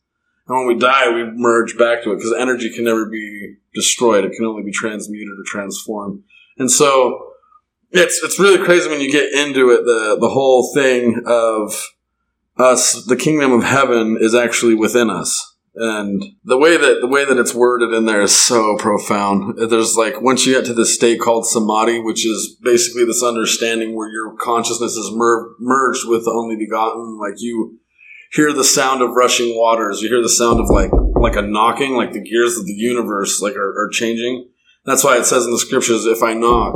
And 0.48 0.58
when 0.58 0.66
we 0.66 0.78
die, 0.78 1.12
we 1.12 1.24
merge 1.24 1.76
back 1.78 2.02
to 2.02 2.12
it 2.12 2.16
because 2.16 2.32
energy 2.32 2.74
can 2.74 2.84
never 2.84 3.06
be 3.06 3.56
destroyed. 3.74 4.24
It 4.24 4.32
can 4.32 4.46
only 4.46 4.62
be 4.62 4.72
transmuted 4.72 5.38
or 5.38 5.44
transformed. 5.44 6.22
And 6.58 6.70
so 6.70 7.29
it's, 7.92 8.22
it's 8.22 8.38
really 8.38 8.64
crazy 8.64 8.88
when 8.88 9.00
you 9.00 9.10
get 9.10 9.32
into 9.32 9.70
it, 9.70 9.84
the, 9.84 10.16
the 10.20 10.28
whole 10.28 10.72
thing 10.74 11.22
of 11.26 11.90
us, 12.56 13.04
the 13.04 13.16
kingdom 13.16 13.52
of 13.52 13.64
heaven 13.64 14.18
is 14.20 14.34
actually 14.34 14.74
within 14.74 15.10
us 15.10 15.50
and 15.74 16.22
the 16.44 16.58
way 16.58 16.76
that 16.76 16.98
the 17.00 17.06
way 17.06 17.24
that 17.24 17.38
it's 17.38 17.54
worded 17.54 17.92
in 17.92 18.04
there 18.04 18.22
is 18.22 18.36
so 18.36 18.76
profound. 18.76 19.56
There's 19.70 19.96
like 19.96 20.20
once 20.20 20.44
you 20.44 20.54
get 20.54 20.64
to 20.66 20.74
this 20.74 20.94
state 20.94 21.20
called 21.20 21.46
samadhi, 21.46 22.00
which 22.00 22.26
is 22.26 22.56
basically 22.62 23.04
this 23.04 23.22
understanding 23.22 23.94
where 23.94 24.10
your 24.10 24.34
consciousness 24.36 24.92
is 24.92 25.10
mer- 25.12 25.54
merged 25.60 26.08
with 26.08 26.24
the 26.24 26.32
only 26.32 26.56
begotten. 26.56 27.18
Like 27.18 27.34
you 27.38 27.78
hear 28.32 28.52
the 28.52 28.64
sound 28.64 29.00
of 29.00 29.10
rushing 29.10 29.56
waters, 29.56 30.02
you 30.02 30.08
hear 30.08 30.22
the 30.22 30.28
sound 30.28 30.58
of 30.58 30.68
like 30.68 30.90
like 31.14 31.36
a 31.36 31.42
knocking, 31.42 31.94
like 31.94 32.12
the 32.12 32.22
gears 32.22 32.58
of 32.58 32.66
the 32.66 32.74
universe 32.74 33.40
like 33.40 33.54
are, 33.54 33.84
are 33.84 33.90
changing. 33.92 34.48
That's 34.84 35.04
why 35.04 35.18
it 35.18 35.24
says 35.24 35.44
in 35.44 35.52
the 35.52 35.58
scriptures, 35.58 36.04
"If 36.04 36.22
I 36.22 36.34
knock, 36.34 36.74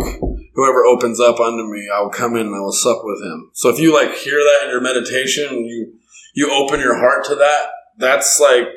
whoever 0.54 0.84
opens 0.84 1.20
up 1.20 1.40
unto 1.40 1.64
me, 1.64 1.88
I 1.94 2.00
will 2.00 2.10
come 2.10 2.36
in 2.36 2.46
and 2.46 2.56
I 2.56 2.60
will 2.60 2.72
sup 2.72 3.00
with 3.04 3.22
him." 3.22 3.50
So 3.52 3.68
if 3.68 3.78
you 3.78 3.92
like 3.92 4.14
hear 4.14 4.38
that 4.38 4.64
in 4.64 4.70
your 4.70 4.80
meditation, 4.80 5.64
you 5.64 5.94
you 6.34 6.50
open 6.50 6.80
your 6.80 6.98
heart 6.98 7.24
to 7.26 7.36
that, 7.36 7.66
that's 7.98 8.40
like 8.40 8.68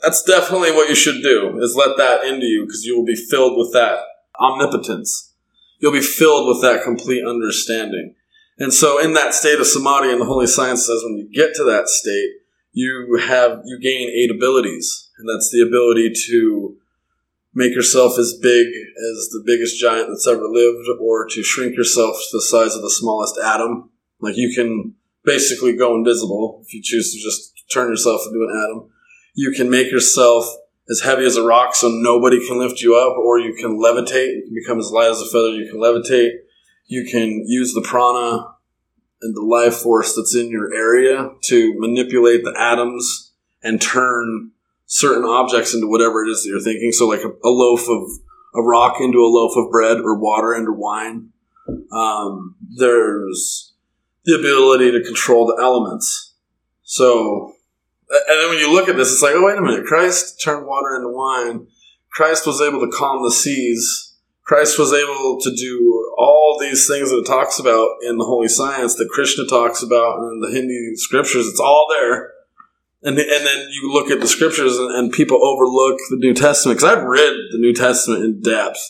that's 0.00 0.22
definitely 0.22 0.72
what 0.72 0.88
you 0.88 0.94
should 0.94 1.22
do 1.22 1.58
is 1.60 1.76
let 1.76 1.96
that 1.96 2.24
into 2.24 2.46
you 2.46 2.64
because 2.66 2.84
you 2.84 2.96
will 2.96 3.06
be 3.06 3.16
filled 3.16 3.56
with 3.56 3.72
that 3.72 4.00
omnipotence. 4.40 5.32
You'll 5.78 5.92
be 5.92 6.00
filled 6.00 6.48
with 6.48 6.62
that 6.62 6.82
complete 6.82 7.24
understanding. 7.26 8.14
And 8.58 8.72
so 8.72 8.98
in 8.98 9.14
that 9.14 9.34
state 9.34 9.58
of 9.58 9.66
samadhi 9.66 10.10
and 10.10 10.20
the 10.20 10.26
holy 10.26 10.46
science 10.46 10.86
says 10.86 11.02
when 11.04 11.16
you 11.16 11.28
get 11.32 11.54
to 11.54 11.64
that 11.64 11.88
state, 11.88 12.30
you 12.72 13.18
have 13.26 13.62
you 13.64 13.78
gain 13.80 14.10
eight 14.10 14.30
abilities. 14.30 15.10
And 15.18 15.28
that's 15.28 15.50
the 15.50 15.62
ability 15.66 16.12
to 16.28 16.76
make 17.54 17.74
yourself 17.74 18.18
as 18.18 18.38
big 18.40 18.66
as 18.66 19.28
the 19.30 19.42
biggest 19.46 19.80
giant 19.80 20.08
that's 20.08 20.26
ever 20.26 20.46
lived 20.48 20.88
or 21.00 21.26
to 21.28 21.42
shrink 21.42 21.76
yourself 21.76 22.16
to 22.16 22.38
the 22.38 22.42
size 22.42 22.74
of 22.74 22.82
the 22.82 22.90
smallest 22.90 23.38
atom. 23.44 23.90
Like 24.20 24.36
you 24.36 24.52
can 24.54 24.94
basically 25.24 25.76
go 25.76 25.96
invisible 25.96 26.62
if 26.66 26.74
you 26.74 26.82
choose 26.82 27.12
to 27.12 27.20
just 27.20 27.52
turn 27.72 27.88
yourself 27.90 28.22
into 28.26 28.40
an 28.40 28.50
atom 28.50 28.90
you 29.34 29.50
can 29.50 29.68
make 29.68 29.90
yourself 29.90 30.46
as 30.88 31.00
heavy 31.00 31.24
as 31.24 31.36
a 31.36 31.42
rock 31.42 31.74
so 31.74 31.88
nobody 31.88 32.46
can 32.46 32.58
lift 32.58 32.80
you 32.80 32.96
up, 32.96 33.16
or 33.18 33.38
you 33.38 33.54
can 33.54 33.78
levitate. 33.78 34.36
You 34.36 34.42
can 34.44 34.54
become 34.54 34.78
as 34.78 34.90
light 34.90 35.10
as 35.10 35.20
a 35.20 35.26
feather. 35.26 35.50
You 35.50 35.70
can 35.70 35.80
levitate. 35.80 36.30
You 36.86 37.04
can 37.10 37.44
use 37.46 37.74
the 37.74 37.82
prana 37.82 38.46
and 39.22 39.34
the 39.34 39.42
life 39.42 39.76
force 39.76 40.14
that's 40.14 40.36
in 40.36 40.50
your 40.50 40.72
area 40.74 41.30
to 41.44 41.74
manipulate 41.78 42.44
the 42.44 42.54
atoms 42.58 43.32
and 43.62 43.80
turn 43.80 44.52
certain 44.86 45.24
objects 45.24 45.74
into 45.74 45.86
whatever 45.86 46.24
it 46.24 46.30
is 46.30 46.42
that 46.42 46.48
you're 46.48 46.60
thinking. 46.60 46.92
So, 46.92 47.08
like 47.08 47.22
a, 47.22 47.28
a 47.28 47.50
loaf 47.50 47.88
of 47.88 48.08
a 48.54 48.62
rock 48.62 49.00
into 49.00 49.18
a 49.18 49.26
loaf 49.26 49.56
of 49.56 49.70
bread, 49.70 49.98
or 49.98 50.18
water 50.18 50.54
into 50.54 50.72
wine. 50.72 51.30
Um, 51.92 52.56
there's 52.76 53.72
the 54.24 54.34
ability 54.34 54.92
to 54.92 55.02
control 55.02 55.46
the 55.46 55.60
elements. 55.62 56.34
So 56.82 57.54
and 58.10 58.40
then 58.40 58.48
when 58.50 58.58
you 58.58 58.72
look 58.72 58.88
at 58.88 58.96
this, 58.96 59.12
it's 59.12 59.22
like, 59.22 59.34
oh, 59.34 59.44
wait 59.44 59.58
a 59.58 59.62
minute. 59.62 59.86
Christ 59.86 60.40
turned 60.42 60.66
water 60.66 60.94
into 60.94 61.08
wine. 61.08 61.66
Christ 62.12 62.46
was 62.46 62.60
able 62.60 62.80
to 62.80 62.96
calm 62.96 63.22
the 63.24 63.32
seas. 63.32 64.14
Christ 64.44 64.78
was 64.78 64.92
able 64.92 65.40
to 65.40 65.56
do 65.56 66.14
all 66.18 66.58
these 66.60 66.86
things 66.86 67.10
that 67.10 67.18
it 67.18 67.26
talks 67.26 67.58
about 67.58 67.88
in 68.02 68.18
the 68.18 68.24
Holy 68.24 68.46
Science 68.46 68.94
that 68.96 69.08
Krishna 69.10 69.46
talks 69.46 69.82
about 69.82 70.18
in 70.18 70.40
the 70.40 70.50
Hindi 70.52 70.92
scriptures. 70.96 71.48
It's 71.48 71.60
all 71.60 71.86
there. 71.90 72.33
And, 73.04 73.18
and 73.18 73.46
then 73.46 73.68
you 73.70 73.92
look 73.92 74.10
at 74.10 74.20
the 74.20 74.26
scriptures 74.26 74.78
and, 74.78 74.90
and 74.90 75.12
people 75.12 75.44
overlook 75.44 75.98
the 76.08 76.16
New 76.16 76.32
Testament. 76.32 76.78
Because 76.78 76.96
I've 76.96 77.04
read 77.04 77.34
the 77.52 77.58
New 77.58 77.74
Testament 77.74 78.24
in 78.24 78.40
depth. 78.40 78.80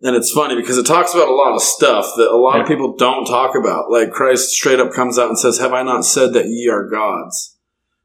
And 0.00 0.16
it's 0.16 0.32
funny 0.32 0.56
because 0.56 0.78
it 0.78 0.86
talks 0.86 1.12
about 1.12 1.28
a 1.28 1.34
lot 1.34 1.54
of 1.54 1.62
stuff 1.62 2.12
that 2.16 2.30
a 2.30 2.36
lot 2.36 2.60
of 2.60 2.66
people 2.66 2.96
don't 2.96 3.24
talk 3.24 3.54
about. 3.56 3.90
Like 3.90 4.12
Christ 4.12 4.50
straight 4.50 4.80
up 4.80 4.92
comes 4.92 5.18
out 5.18 5.28
and 5.28 5.38
says, 5.38 5.58
Have 5.58 5.72
I 5.72 5.82
not 5.82 6.04
said 6.04 6.32
that 6.32 6.46
ye 6.46 6.68
are 6.68 6.88
gods? 6.88 7.56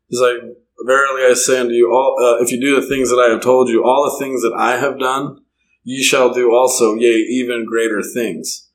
He's 0.08 0.20
like, 0.20 0.38
Verily 0.86 1.24
I 1.24 1.34
say 1.34 1.60
unto 1.60 1.74
you, 1.74 1.92
all 1.92 2.16
uh, 2.22 2.44
if 2.44 2.52
you 2.52 2.62
do 2.62 2.80
the 2.80 2.88
things 2.88 3.10
that 3.10 3.18
I 3.18 3.32
have 3.32 3.42
told 3.42 3.68
you, 3.68 3.84
all 3.84 4.12
the 4.12 4.24
things 4.24 4.42
that 4.42 4.56
I 4.56 4.78
have 4.78 5.00
done, 5.00 5.40
ye 5.84 6.04
shall 6.04 6.32
do 6.32 6.54
also, 6.54 6.94
yea, 6.94 7.16
even 7.16 7.66
greater 7.66 8.04
things. 8.04 8.70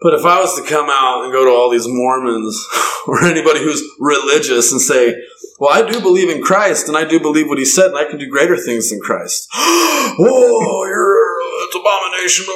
But 0.00 0.14
if 0.14 0.24
I 0.24 0.40
was 0.40 0.54
to 0.56 0.68
come 0.68 0.88
out 0.88 1.24
and 1.24 1.32
go 1.32 1.44
to 1.44 1.50
all 1.50 1.68
these 1.68 1.88
Mormons 1.88 2.64
or 3.08 3.24
anybody 3.24 3.60
who's 3.60 3.82
religious 3.98 4.70
and 4.70 4.80
say, 4.80 5.16
well, 5.62 5.70
I 5.72 5.88
do 5.88 6.00
believe 6.00 6.28
in 6.28 6.42
Christ 6.42 6.88
and 6.88 6.96
I 6.96 7.04
do 7.04 7.20
believe 7.20 7.46
what 7.46 7.56
he 7.56 7.64
said 7.64 7.90
and 7.90 7.96
I 7.96 8.04
can 8.04 8.18
do 8.18 8.28
greater 8.28 8.56
things 8.56 8.90
than 8.90 8.98
Christ. 9.00 9.46
Whoa, 9.54 10.84
you're, 10.86 11.16
uh, 11.16 11.66
it's 11.66 11.76
abomination. 11.76 12.46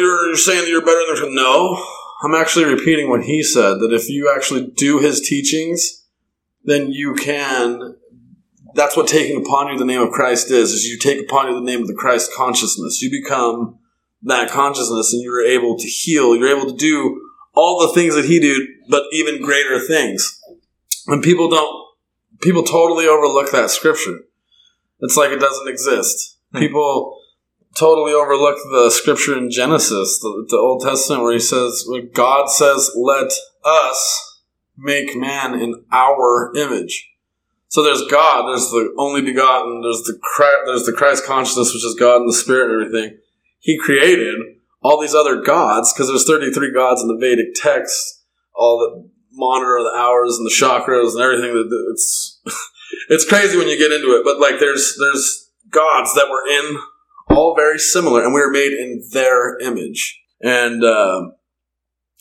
You're, 0.00 0.28
you're 0.28 0.34
saying 0.34 0.62
that 0.62 0.70
you're 0.70 0.80
better 0.80 1.04
than, 1.06 1.16
Christ. 1.16 1.32
no. 1.34 1.84
I'm 2.22 2.34
actually 2.34 2.64
repeating 2.64 3.10
what 3.10 3.24
he 3.24 3.42
said, 3.42 3.74
that 3.80 3.92
if 3.92 4.08
you 4.08 4.32
actually 4.34 4.68
do 4.74 5.00
his 5.00 5.20
teachings, 5.20 6.06
then 6.64 6.90
you 6.90 7.12
can 7.12 7.96
that's 8.74 8.96
what 8.96 9.06
taking 9.06 9.44
upon 9.44 9.70
you 9.70 9.78
the 9.78 9.84
name 9.84 10.00
of 10.00 10.10
Christ 10.10 10.50
is, 10.50 10.72
is 10.72 10.86
you 10.86 10.98
take 10.98 11.20
upon 11.20 11.48
you 11.48 11.54
the 11.54 11.60
name 11.60 11.82
of 11.82 11.88
the 11.88 11.94
Christ 11.94 12.32
consciousness. 12.34 13.02
You 13.02 13.10
become 13.10 13.80
that 14.22 14.50
consciousness 14.50 15.12
and 15.12 15.22
you're 15.22 15.44
able 15.44 15.76
to 15.76 15.86
heal. 15.86 16.34
You're 16.34 16.56
able 16.56 16.70
to 16.70 16.76
do 16.76 17.20
all 17.54 17.86
the 17.86 17.92
things 17.92 18.14
that 18.14 18.24
he 18.24 18.40
did, 18.40 18.62
but 18.88 19.04
even 19.12 19.42
greater 19.42 19.78
things. 19.78 20.40
And 21.06 21.22
people 21.22 21.50
don't, 21.50 21.83
people 22.40 22.62
totally 22.62 23.06
overlook 23.06 23.50
that 23.52 23.70
scripture. 23.70 24.20
It's 25.00 25.16
like 25.16 25.30
it 25.30 25.40
doesn't 25.40 25.68
exist. 25.68 26.38
Hmm. 26.52 26.58
People 26.58 27.18
totally 27.74 28.12
overlook 28.12 28.56
the 28.70 28.90
scripture 28.90 29.36
in 29.36 29.50
Genesis, 29.50 30.18
the, 30.20 30.46
the 30.48 30.56
Old 30.56 30.82
Testament, 30.82 31.22
where 31.22 31.32
he 31.32 31.40
says, 31.40 31.84
where 31.88 32.02
God 32.02 32.48
says, 32.48 32.90
let 32.96 33.32
us 33.64 34.40
make 34.76 35.16
man 35.16 35.54
in 35.54 35.84
our 35.92 36.52
image. 36.56 37.10
So 37.68 37.82
there's 37.82 38.06
God, 38.06 38.48
there's 38.48 38.70
the 38.70 38.94
only 38.98 39.20
begotten, 39.20 39.82
there's 39.82 40.02
the 40.02 40.16
Christ, 40.22 40.58
there's 40.66 40.86
the 40.86 40.92
Christ 40.92 41.24
consciousness, 41.24 41.74
which 41.74 41.84
is 41.84 41.96
God 41.98 42.20
and 42.20 42.28
the 42.28 42.34
Spirit 42.34 42.70
and 42.70 42.86
everything. 42.86 43.18
He 43.58 43.78
created 43.78 44.36
all 44.80 45.00
these 45.00 45.14
other 45.14 45.42
gods 45.42 45.92
because 45.92 46.08
there's 46.08 46.26
33 46.26 46.72
gods 46.72 47.02
in 47.02 47.08
the 47.08 47.16
Vedic 47.16 47.54
text. 47.56 48.22
All 48.54 48.78
the 48.78 49.10
monitor 49.34 49.82
the 49.82 49.98
hours 49.98 50.38
and 50.38 50.46
the 50.46 50.54
chakras 50.54 51.12
and 51.12 51.20
everything. 51.20 51.52
That 51.52 51.90
it's 51.92 52.40
it's 53.08 53.28
crazy 53.28 53.58
when 53.58 53.68
you 53.68 53.78
get 53.78 53.92
into 53.92 54.16
it. 54.16 54.24
But 54.24 54.40
like 54.40 54.60
there's 54.60 54.96
there's 54.98 55.50
gods 55.70 56.14
that 56.14 56.30
were 56.30 56.46
in 56.48 56.78
all 57.36 57.54
very 57.54 57.78
similar, 57.78 58.22
and 58.22 58.32
we 58.32 58.40
were 58.40 58.50
made 58.50 58.72
in 58.72 59.02
their 59.12 59.58
image. 59.58 60.20
And 60.40 60.84
uh, 60.84 61.30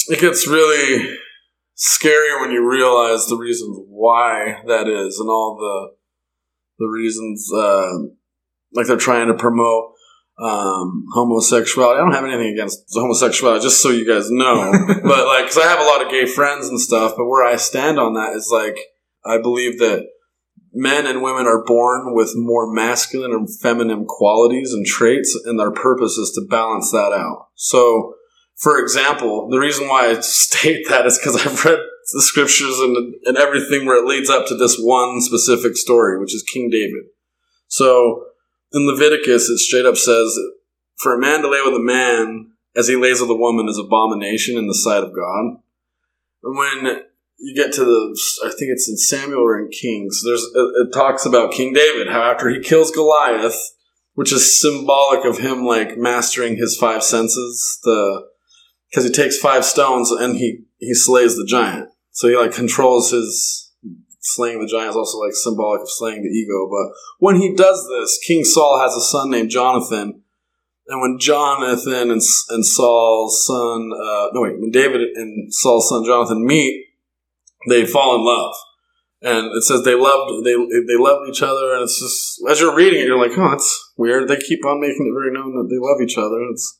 it 0.07 0.19
gets 0.19 0.47
really 0.47 1.17
scary 1.75 2.39
when 2.39 2.51
you 2.51 2.67
realize 2.67 3.27
the 3.27 3.37
reasons 3.37 3.77
why 3.87 4.61
that 4.67 4.87
is 4.87 5.19
and 5.19 5.29
all 5.29 5.57
the 5.59 5.95
the 6.79 6.87
reasons 6.87 7.49
uh, 7.53 7.99
like 8.73 8.87
they're 8.87 8.97
trying 8.97 9.27
to 9.27 9.33
promote 9.33 9.92
um, 10.43 11.05
homosexuality. 11.13 11.99
I 11.99 12.03
don't 12.03 12.13
have 12.13 12.25
anything 12.25 12.53
against 12.53 12.83
homosexuality, 12.93 13.63
just 13.63 13.81
so 13.81 13.89
you 13.89 14.07
guys 14.07 14.29
know. 14.29 14.71
but 15.03 15.27
like, 15.27 15.45
because 15.45 15.57
I 15.57 15.67
have 15.67 15.79
a 15.79 15.83
lot 15.83 16.03
of 16.03 16.11
gay 16.11 16.25
friends 16.25 16.67
and 16.67 16.79
stuff, 16.79 17.13
but 17.17 17.25
where 17.25 17.43
I 17.43 17.55
stand 17.55 17.99
on 17.99 18.13
that 18.15 18.33
is 18.33 18.49
like, 18.51 18.77
I 19.25 19.37
believe 19.37 19.79
that 19.79 20.05
men 20.73 21.05
and 21.05 21.21
women 21.21 21.47
are 21.47 21.63
born 21.63 22.13
with 22.13 22.33
more 22.35 22.71
masculine 22.73 23.31
and 23.31 23.47
feminine 23.61 24.05
qualities 24.05 24.73
and 24.73 24.85
traits, 24.85 25.37
and 25.45 25.59
their 25.59 25.71
purpose 25.71 26.17
is 26.17 26.31
to 26.31 26.47
balance 26.49 26.91
that 26.91 27.13
out. 27.13 27.47
So 27.55 28.15
for 28.63 28.79
example, 28.79 29.49
the 29.49 29.59
reason 29.59 29.87
why 29.87 30.07
I 30.07 30.19
state 30.21 30.87
that 30.89 31.05
is 31.05 31.17
because 31.17 31.35
I've 31.35 31.65
read 31.65 31.79
the 32.13 32.21
scriptures 32.21 32.79
and, 32.79 33.15
and 33.25 33.37
everything 33.37 33.85
where 33.85 34.01
it 34.01 34.07
leads 34.07 34.29
up 34.29 34.47
to 34.47 34.55
this 34.55 34.77
one 34.77 35.21
specific 35.21 35.77
story, 35.77 36.19
which 36.19 36.33
is 36.33 36.43
King 36.43 36.69
David. 36.69 37.03
So 37.67 38.25
in 38.73 38.87
Leviticus, 38.87 39.49
it 39.49 39.59
straight 39.59 39.85
up 39.85 39.97
says, 39.97 40.37
for 40.97 41.13
a 41.13 41.19
man 41.19 41.41
to 41.41 41.49
lay 41.49 41.61
with 41.63 41.75
a 41.75 41.83
man 41.83 42.51
as 42.75 42.87
he 42.87 42.95
lays 42.95 43.21
with 43.21 43.29
a 43.29 43.35
woman 43.35 43.69
is 43.69 43.77
abomination 43.77 44.57
in 44.57 44.67
the 44.67 44.73
sight 44.73 45.03
of 45.03 45.15
God. 45.15 45.57
And 46.43 46.57
when 46.57 47.03
you 47.37 47.55
get 47.55 47.73
to 47.73 47.85
the, 47.85 48.19
I 48.45 48.49
think 48.49 48.71
it's 48.71 48.89
in 48.89 48.97
Samuel 48.97 49.41
or 49.41 49.59
in 49.59 49.69
Kings, 49.69 50.21
there's, 50.25 50.43
it, 50.43 50.71
it 50.87 50.93
talks 50.93 51.25
about 51.25 51.53
King 51.53 51.73
David, 51.73 52.07
how 52.07 52.23
after 52.23 52.49
he 52.49 52.59
kills 52.59 52.91
Goliath, 52.91 53.75
which 54.15 54.33
is 54.33 54.59
symbolic 54.59 55.25
of 55.25 55.39
him 55.39 55.65
like 55.65 55.97
mastering 55.97 56.57
his 56.57 56.77
five 56.77 57.03
senses, 57.03 57.79
the, 57.83 58.27
because 58.89 59.05
he 59.05 59.11
takes 59.11 59.37
five 59.37 59.65
stones 59.65 60.11
and 60.11 60.37
he 60.37 60.65
he 60.77 60.93
slays 60.93 61.35
the 61.35 61.45
giant. 61.47 61.89
So 62.11 62.27
he 62.27 62.37
like 62.37 62.53
controls 62.53 63.11
his 63.11 63.62
slaying 64.23 64.59
the 64.59 64.67
giant 64.67 64.91
is 64.91 64.95
also 64.95 65.19
like 65.19 65.33
symbolic 65.33 65.81
of 65.81 65.89
slaying 65.89 66.23
the 66.23 66.29
ego. 66.29 66.67
But 66.69 66.93
when 67.19 67.35
he 67.35 67.53
does 67.53 67.87
this, 67.87 68.19
King 68.25 68.43
Saul 68.43 68.79
has 68.79 68.95
a 68.95 69.01
son 69.01 69.29
named 69.29 69.49
Jonathan, 69.49 70.23
and 70.87 71.01
when 71.01 71.19
Jonathan 71.19 72.09
and 72.11 72.21
and 72.49 72.65
Saul's 72.65 73.45
son, 73.45 73.91
uh, 73.93 74.27
no 74.33 74.41
wait, 74.41 74.59
when 74.59 74.71
David 74.71 75.01
and 75.01 75.53
Saul's 75.53 75.89
son 75.89 76.05
Jonathan 76.05 76.45
meet, 76.45 76.85
they 77.67 77.85
fall 77.85 78.15
in 78.15 78.25
love. 78.25 78.55
And 79.21 79.55
it 79.55 79.63
says 79.63 79.83
they 79.83 79.95
loved 79.95 80.43
they 80.43 80.55
they 80.55 80.97
loved 80.97 81.29
each 81.29 81.41
other, 81.41 81.73
and 81.73 81.83
it's 81.83 81.99
just 81.99 82.41
as 82.49 82.59
you're 82.59 82.75
reading 82.75 83.01
it, 83.01 83.05
you're 83.05 83.21
like, 83.21 83.37
oh, 83.37 83.53
it's 83.53 83.93
weird. 83.97 84.27
They 84.27 84.37
keep 84.37 84.65
on 84.65 84.81
making 84.81 85.07
it 85.07 85.13
very 85.13 85.31
known 85.31 85.55
that 85.55 85.69
they 85.69 85.79
love 85.79 86.01
each 86.01 86.17
other. 86.17 86.43
It's 86.51 86.79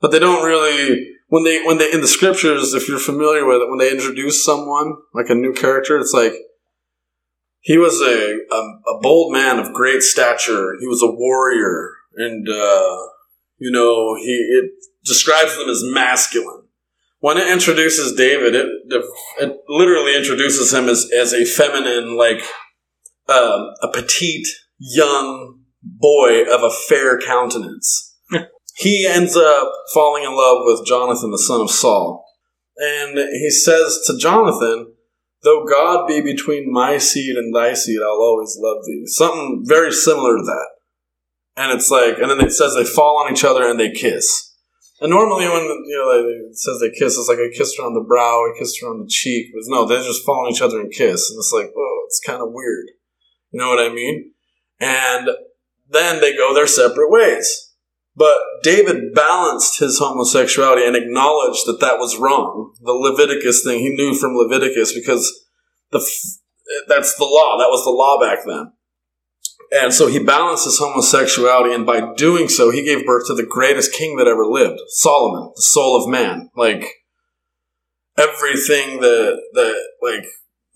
but 0.00 0.10
they 0.10 0.18
don't 0.18 0.44
really 0.44 1.14
when 1.28 1.44
they 1.44 1.62
when 1.64 1.78
they 1.78 1.92
in 1.92 2.00
the 2.00 2.08
scriptures, 2.08 2.74
if 2.74 2.88
you're 2.88 2.98
familiar 2.98 3.46
with 3.46 3.62
it, 3.62 3.68
when 3.68 3.78
they 3.78 3.90
introduce 3.90 4.44
someone 4.44 4.94
like 5.14 5.30
a 5.30 5.34
new 5.34 5.52
character, 5.52 5.98
it's 5.98 6.12
like 6.12 6.34
he 7.66 7.76
was 7.76 8.00
a 8.00 8.38
a, 8.54 8.60
a 8.96 9.00
bold 9.02 9.32
man 9.32 9.58
of 9.58 9.74
great 9.74 10.02
stature. 10.02 10.76
He 10.78 10.86
was 10.86 11.02
a 11.02 11.10
warrior, 11.10 11.90
and 12.14 12.48
uh, 12.48 12.96
you 13.58 13.72
know 13.72 14.14
he 14.14 14.32
it 14.32 14.70
describes 15.04 15.56
them 15.56 15.68
as 15.68 15.82
masculine. 15.82 16.62
When 17.18 17.38
it 17.38 17.48
introduces 17.48 18.14
David, 18.14 18.54
it 18.54 18.68
it 19.40 19.56
literally 19.68 20.16
introduces 20.16 20.72
him 20.72 20.88
as 20.88 21.10
as 21.10 21.32
a 21.32 21.44
feminine, 21.44 22.16
like 22.16 22.42
uh, 23.28 23.66
a 23.82 23.88
petite 23.92 24.46
young 24.78 25.60
boy 25.82 26.42
of 26.42 26.62
a 26.62 26.70
fair 26.88 27.18
countenance 27.18 28.14
he 28.76 29.06
ends 29.06 29.36
up 29.36 29.72
falling 29.92 30.24
in 30.24 30.36
love 30.36 30.58
with 30.62 30.86
Jonathan, 30.86 31.30
the 31.30 31.38
son 31.38 31.60
of 31.60 31.70
Saul. 31.70 32.24
And 32.76 33.16
he 33.16 33.50
says 33.50 34.02
to 34.06 34.18
Jonathan, 34.18 34.94
Though 35.46 35.64
God 35.64 36.08
be 36.08 36.20
between 36.20 36.72
my 36.72 36.98
seed 36.98 37.36
and 37.36 37.54
thy 37.54 37.74
seed, 37.74 38.00
I'll 38.02 38.20
always 38.20 38.58
love 38.58 38.78
thee. 38.84 39.04
Something 39.06 39.62
very 39.64 39.92
similar 39.92 40.38
to 40.38 40.42
that. 40.42 40.68
And 41.56 41.70
it's 41.70 41.88
like, 41.88 42.18
and 42.18 42.28
then 42.28 42.40
it 42.40 42.50
says 42.50 42.74
they 42.74 42.82
fall 42.82 43.24
on 43.24 43.32
each 43.32 43.44
other 43.44 43.64
and 43.64 43.78
they 43.78 43.92
kiss. 43.92 44.52
And 45.00 45.10
normally 45.10 45.46
when, 45.46 45.62
you 45.62 45.96
know, 45.96 46.50
it 46.50 46.58
says 46.58 46.80
they 46.80 46.90
kiss, 46.90 47.16
it's 47.16 47.28
like 47.28 47.38
I 47.38 47.56
kissed 47.56 47.78
her 47.78 47.84
on 47.84 47.94
the 47.94 48.00
brow, 48.00 48.40
I 48.40 48.58
kissed 48.58 48.80
her 48.80 48.88
on 48.88 48.98
the 48.98 49.08
cheek. 49.08 49.52
But 49.54 49.62
no, 49.68 49.86
they 49.86 50.02
just 50.02 50.26
fall 50.26 50.46
on 50.46 50.52
each 50.52 50.62
other 50.62 50.80
and 50.80 50.90
kiss. 50.90 51.30
And 51.30 51.38
it's 51.38 51.52
like, 51.54 51.70
oh, 51.76 52.02
it's 52.06 52.20
kind 52.26 52.42
of 52.42 52.48
weird. 52.50 52.86
You 53.52 53.60
know 53.60 53.68
what 53.68 53.78
I 53.78 53.94
mean? 53.94 54.32
And 54.80 55.30
then 55.88 56.20
they 56.20 56.36
go 56.36 56.54
their 56.54 56.66
separate 56.66 57.08
ways. 57.08 57.66
But 58.16 58.36
David 58.64 59.14
balanced 59.14 59.78
his 59.78 59.98
homosexuality 60.00 60.84
and 60.84 60.96
acknowledged 60.96 61.66
that 61.66 61.78
that 61.80 61.98
was 61.98 62.18
wrong. 62.18 62.74
The 62.80 62.92
Leviticus 62.92 63.62
thing, 63.62 63.80
he 63.80 63.90
knew 63.90 64.14
from 64.14 64.34
Leviticus 64.34 64.92
because 64.92 65.45
the 65.92 66.04
that's 66.88 67.16
the 67.16 67.24
law. 67.24 67.58
That 67.58 67.70
was 67.70 67.84
the 67.84 67.90
law 67.90 68.20
back 68.20 68.44
then. 68.46 68.72
And 69.72 69.92
so 69.92 70.06
he 70.06 70.18
balanced 70.18 70.64
his 70.64 70.78
homosexuality, 70.78 71.74
and 71.74 71.84
by 71.84 72.14
doing 72.14 72.48
so, 72.48 72.70
he 72.70 72.84
gave 72.84 73.04
birth 73.04 73.26
to 73.26 73.34
the 73.34 73.46
greatest 73.46 73.92
king 73.92 74.16
that 74.16 74.28
ever 74.28 74.46
lived, 74.46 74.80
Solomon, 74.88 75.52
the 75.56 75.62
soul 75.62 76.00
of 76.00 76.08
man. 76.08 76.50
Like 76.56 76.86
everything 78.16 79.00
that 79.00 79.40
that 79.54 79.88
like 80.02 80.26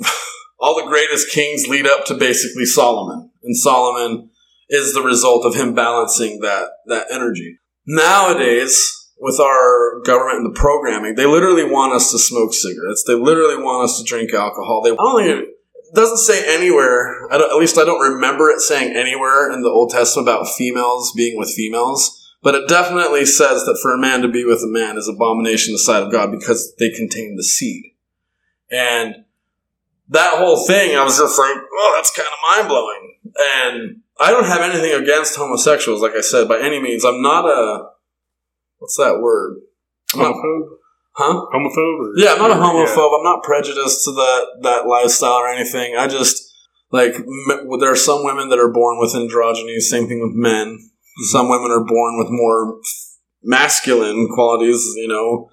all 0.60 0.76
the 0.76 0.88
greatest 0.88 1.30
kings 1.30 1.68
lead 1.68 1.86
up 1.86 2.04
to 2.06 2.14
basically 2.14 2.64
Solomon, 2.64 3.30
and 3.42 3.56
Solomon 3.56 4.30
is 4.68 4.94
the 4.94 5.02
result 5.02 5.44
of 5.44 5.54
him 5.54 5.74
balancing 5.74 6.40
that 6.40 6.68
that 6.86 7.06
energy. 7.10 7.58
Nowadays, 7.86 8.99
with 9.20 9.38
our 9.38 10.00
government 10.04 10.38
and 10.38 10.46
the 10.46 10.58
programming, 10.58 11.14
they 11.14 11.26
literally 11.26 11.64
want 11.64 11.92
us 11.92 12.10
to 12.10 12.18
smoke 12.18 12.54
cigarettes. 12.54 13.04
They 13.06 13.14
literally 13.14 13.62
want 13.62 13.84
us 13.84 13.98
to 13.98 14.04
drink 14.04 14.32
alcohol. 14.32 14.82
They 14.82 14.96
only 14.98 15.28
it 15.28 15.94
doesn't 15.94 16.18
say 16.18 16.56
anywhere. 16.56 17.28
at 17.32 17.40
least 17.56 17.76
I 17.76 17.84
don't 17.84 18.14
remember 18.14 18.48
it 18.48 18.60
saying 18.60 18.96
anywhere 18.96 19.50
in 19.50 19.62
the 19.62 19.68
Old 19.68 19.90
Testament 19.90 20.28
about 20.28 20.48
females 20.48 21.12
being 21.16 21.38
with 21.38 21.52
females. 21.52 22.16
But 22.42 22.54
it 22.54 22.68
definitely 22.68 23.26
says 23.26 23.64
that 23.64 23.78
for 23.82 23.92
a 23.92 23.98
man 23.98 24.22
to 24.22 24.28
be 24.28 24.44
with 24.44 24.62
a 24.62 24.66
man 24.66 24.96
is 24.96 25.08
abomination 25.08 25.72
in 25.72 25.74
the 25.74 25.78
sight 25.80 26.02
of 26.02 26.10
God 26.10 26.30
because 26.30 26.74
they 26.78 26.88
contain 26.88 27.36
the 27.36 27.44
seed. 27.44 27.84
And 28.70 29.24
that 30.08 30.34
whole 30.38 30.66
thing, 30.66 30.96
I 30.96 31.04
was 31.04 31.18
just 31.18 31.38
like, 31.38 31.56
oh, 31.56 31.92
that's 31.96 32.16
kind 32.16 32.28
of 32.28 32.56
mind 32.56 32.68
blowing. 32.68 33.14
And 33.38 34.00
I 34.18 34.30
don't 34.30 34.46
have 34.46 34.62
anything 34.62 34.94
against 35.02 35.36
homosexuals, 35.36 36.00
like 36.00 36.14
I 36.14 36.22
said, 36.22 36.48
by 36.48 36.60
any 36.60 36.80
means. 36.80 37.04
I'm 37.04 37.20
not 37.20 37.44
a 37.44 37.90
what's 38.80 38.96
that 38.96 39.20
word? 39.20 39.58
Homophobe. 40.12 40.68
Huh? 41.12 41.46
Homophobe? 41.54 42.00
Or, 42.00 42.12
yeah, 42.16 42.32
I'm 42.32 42.38
not 42.38 42.50
a 42.50 42.54
homophobe. 42.54 42.96
Yeah. 42.96 43.16
I'm 43.16 43.24
not 43.24 43.44
prejudiced 43.44 44.04
to 44.04 44.12
that 44.12 44.46
that 44.62 44.86
lifestyle 44.86 45.34
or 45.34 45.48
anything. 45.48 45.94
I 45.96 46.08
just 46.08 46.42
like 46.90 47.14
there 47.78 47.92
are 47.92 47.96
some 47.96 48.24
women 48.24 48.48
that 48.48 48.58
are 48.58 48.72
born 48.72 48.98
with 48.98 49.14
androgyny. 49.14 49.78
Same 49.78 50.08
thing 50.08 50.20
with 50.20 50.34
men. 50.34 50.66
Mm-hmm. 50.66 51.24
Some 51.30 51.48
women 51.48 51.70
are 51.70 51.84
born 51.84 52.18
with 52.18 52.28
more 52.30 52.80
masculine 53.42 54.28
qualities, 54.34 54.92
you 54.96 55.08
know, 55.08 55.50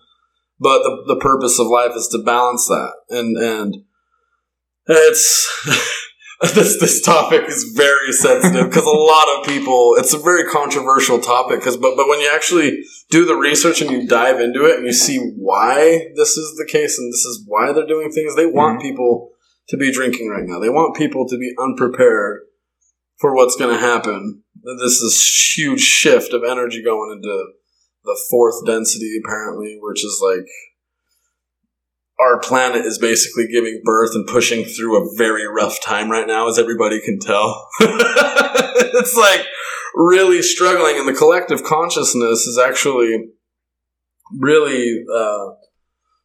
but 0.60 0.80
the, 0.84 1.04
the 1.08 1.20
purpose 1.20 1.60
of 1.60 1.68
life 1.68 1.94
is 1.96 2.08
to 2.10 2.24
balance 2.24 2.68
that. 2.68 2.94
And, 3.10 3.38
and 3.38 3.76
it's, 4.88 5.48
this, 6.54 6.80
this 6.80 7.02
topic 7.02 7.46
is 7.48 7.74
very 7.76 8.12
sensitive 8.12 8.70
because 8.70 8.86
a 8.86 8.90
lot 8.90 9.26
of 9.40 9.46
people, 9.48 9.96
it's 9.98 10.14
a 10.14 10.20
very 10.20 10.44
controversial 10.44 11.20
topic 11.20 11.60
because, 11.60 11.78
but, 11.78 11.96
but 11.96 12.08
when 12.08 12.20
you 12.20 12.32
actually 12.34 12.84
do 13.10 13.26
the 13.26 13.36
research 13.36 13.82
and 13.82 13.90
you 13.90 14.08
dive 14.08 14.40
into 14.40 14.66
it 14.66 14.78
and 14.78 14.86
you 14.86 14.94
see 14.94 15.18
why 15.36 16.08
this 16.16 16.38
is 16.38 16.56
the 16.58 16.66
case 16.66 17.00
and 17.00 17.12
this 17.12 17.26
is 17.26 17.44
why 17.48 17.74
they're 17.74 17.88
doing 17.88 18.12
things, 18.12 18.36
they 18.36 18.46
want 18.46 18.80
Mhm. 18.80 18.84
people 18.84 19.32
to 19.70 19.78
be 19.78 19.92
drinking 19.92 20.30
right 20.30 20.46
now. 20.46 20.60
They 20.60 20.70
want 20.70 20.96
people 20.96 21.28
to 21.28 21.38
be 21.38 21.54
unprepared 21.60 22.42
for 23.20 23.34
what's 23.36 23.56
going 23.56 23.74
to 23.74 23.82
happen. 23.82 24.44
This 24.64 25.02
is 25.02 25.54
huge 25.56 25.82
shift 25.82 26.34
of 26.34 26.44
energy 26.44 26.84
going 26.84 27.14
into 27.18 27.46
the 28.04 28.20
fourth 28.30 28.64
density, 28.66 29.20
apparently, 29.24 29.78
which 29.82 30.06
is 30.06 30.22
like 30.24 30.48
our 32.20 32.40
planet 32.40 32.86
is 32.86 32.98
basically 32.98 33.48
giving 33.48 33.82
birth 33.84 34.12
and 34.16 34.26
pushing 34.26 34.66
through 34.66 34.98
a 34.98 35.18
very 35.18 35.48
rough 35.48 35.80
time 35.82 36.10
right 36.10 36.28
now, 36.28 36.48
as 36.50 36.58
everybody 36.58 37.00
can 37.00 37.20
tell. 37.20 37.68
it's 37.80 39.16
like 39.16 39.46
really 39.96 40.42
struggling, 40.42 40.98
and 40.98 41.08
the 41.08 41.14
collective 41.14 41.64
consciousness 41.64 42.48
is 42.48 42.58
actually 42.58 43.30
really 44.36 45.04
uh, 45.16 45.50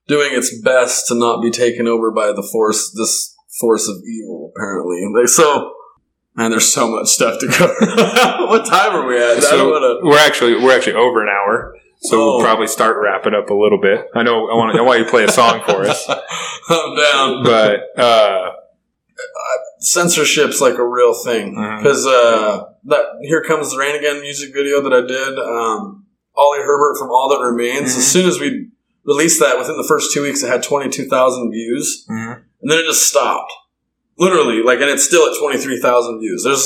doing 0.09 0.31
its 0.33 0.59
best 0.63 1.09
to 1.09 1.15
not 1.15 1.43
be 1.43 1.51
taken 1.51 1.87
over 1.87 2.11
by 2.11 2.33
the 2.33 2.47
force, 2.53 2.91
this 2.97 3.35
force 3.61 3.89
of 3.89 3.97
evil. 4.05 4.53
Apparently, 4.57 5.07
like 5.15 5.29
so. 5.29 5.75
Man, 6.35 6.51
there's 6.51 6.73
so 6.73 6.89
much 6.89 7.09
stuff 7.09 7.39
to 7.41 7.47
cover. 7.47 7.75
what 8.49 8.65
time 8.65 8.97
are 8.97 9.07
we 9.07 9.23
at? 9.23 9.43
So 9.43 9.71
wanna- 9.71 9.99
we're 10.03 10.19
actually 10.19 10.55
we're 10.55 10.75
actually 10.75 10.95
over 10.95 11.23
an 11.23 11.29
hour, 11.29 11.77
so 12.03 12.17
Oh. 12.21 12.37
we'll 12.37 12.45
probably 12.45 12.67
start 12.67 12.97
wrapping 13.01 13.35
up 13.35 13.49
a 13.51 13.55
little 13.55 13.81
bit. 13.81 14.07
I 14.15 14.23
know 14.23 14.49
I 14.51 14.55
want 14.55 14.77
I 14.79 14.83
want 14.83 14.99
you 14.99 15.05
to 15.05 15.11
play 15.11 15.25
a 15.25 15.31
song 15.33 15.63
for 15.65 15.83
us, 15.85 16.09
I'm 16.69 16.97
down. 16.97 17.45
but 17.45 17.81
uh, 17.99 18.51
censorship's 19.79 20.61
like 20.61 20.75
a 20.79 20.87
real 20.87 21.15
thing 21.15 21.55
because 21.79 22.07
uh, 22.07 22.65
that 22.85 23.05
"Here 23.23 23.43
Comes 23.43 23.71
the 23.73 23.79
Rain 23.79 23.97
Again" 23.97 24.21
music 24.21 24.53
video 24.55 24.81
that 24.83 24.93
I 24.93 25.01
did, 25.07 25.39
um, 25.39 26.07
Oli 26.37 26.59
Herbert 26.63 26.99
from 26.99 27.11
All 27.11 27.29
That 27.31 27.45
Remains. 27.45 27.93
Mhm. 27.95 27.99
As 27.99 28.07
soon 28.11 28.27
as 28.29 28.39
we 28.41 28.69
released 29.05 29.41
that, 29.41 29.59
within 29.59 29.77
the 29.77 29.85
first 29.87 30.13
two 30.13 30.23
weeks, 30.23 30.43
it 30.43 30.49
had 30.49 30.63
twenty 30.63 30.89
two 30.91 31.07
thousand 31.07 31.51
views, 31.51 32.07
mhm. 32.11 32.43
and 32.63 32.71
then 32.71 32.79
it 32.79 32.87
just 32.87 33.09
stopped. 33.09 33.53
Literally, 34.19 34.63
like, 34.63 34.81
and 34.81 34.91
it's 34.91 35.05
still 35.05 35.27
at 35.31 35.39
twenty 35.41 35.59
three 35.59 35.81
thousand 35.81 36.21
views. 36.21 36.45
There's 36.45 36.65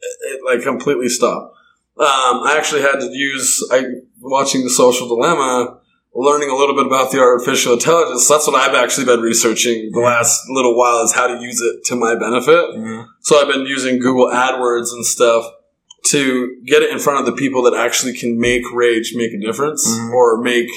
it, 0.00 0.16
it 0.22 0.40
like 0.44 0.62
completely 0.62 1.08
stopped. 1.08 1.56
Um, 2.00 2.42
I 2.46 2.54
actually 2.56 2.80
had 2.80 2.98
to 3.00 3.10
use 3.12 3.62
I 3.70 3.84
watching 4.20 4.64
the 4.64 4.70
Social 4.70 5.06
Dilemma. 5.06 5.76
Learning 6.12 6.50
a 6.50 6.56
little 6.56 6.74
bit 6.74 6.86
about 6.86 7.12
the 7.12 7.20
artificial 7.20 7.74
intelligence. 7.74 8.26
That's 8.28 8.44
what 8.46 8.56
I've 8.56 8.74
actually 8.74 9.04
been 9.04 9.20
researching 9.20 9.90
the 9.92 10.00
last 10.00 10.40
little 10.48 10.76
while 10.76 11.04
is 11.04 11.12
how 11.12 11.28
to 11.28 11.40
use 11.40 11.60
it 11.60 11.84
to 11.84 11.94
my 11.94 12.16
benefit. 12.16 12.64
Mhm. 12.74 13.06
So 13.20 13.40
I've 13.40 13.46
been 13.46 13.64
using 13.64 14.00
Google 14.00 14.26
AdWords 14.28 14.92
and 14.92 15.06
stuff 15.06 15.44
to 16.06 16.56
get 16.66 16.82
it 16.82 16.90
in 16.90 16.98
front 16.98 17.20
of 17.20 17.26
the 17.26 17.32
people 17.32 17.62
that 17.62 17.74
actually 17.74 18.14
can 18.14 18.40
make 18.40 18.62
Rage 18.72 19.12
make 19.14 19.32
a 19.32 19.38
difference 19.38 19.86
Mhm. 19.86 20.12
or 20.12 20.40
make 20.42 20.68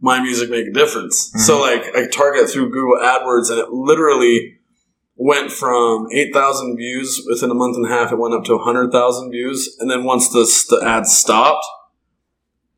my 0.00 0.22
music 0.22 0.48
make 0.48 0.66
a 0.68 0.72
difference. 0.72 1.32
Mhm. 1.36 1.40
So 1.40 1.60
like 1.60 1.94
I 1.94 2.06
target 2.06 2.48
through 2.48 2.70
Google 2.70 2.98
AdWords 3.02 3.50
and 3.50 3.58
it 3.58 3.70
literally 3.70 4.57
went 5.18 5.50
from 5.50 6.06
8,000 6.12 6.76
views 6.76 7.26
within 7.28 7.50
a 7.50 7.54
month 7.54 7.76
and 7.76 7.84
a 7.84 7.88
half. 7.88 8.12
It 8.12 8.18
went 8.18 8.34
up 8.34 8.44
to 8.44 8.56
100,000 8.56 9.30
views. 9.30 9.76
And 9.80 9.90
then 9.90 10.04
once 10.04 10.28
the, 10.30 10.44
the 10.70 10.86
ad 10.86 11.06
stopped, 11.06 11.66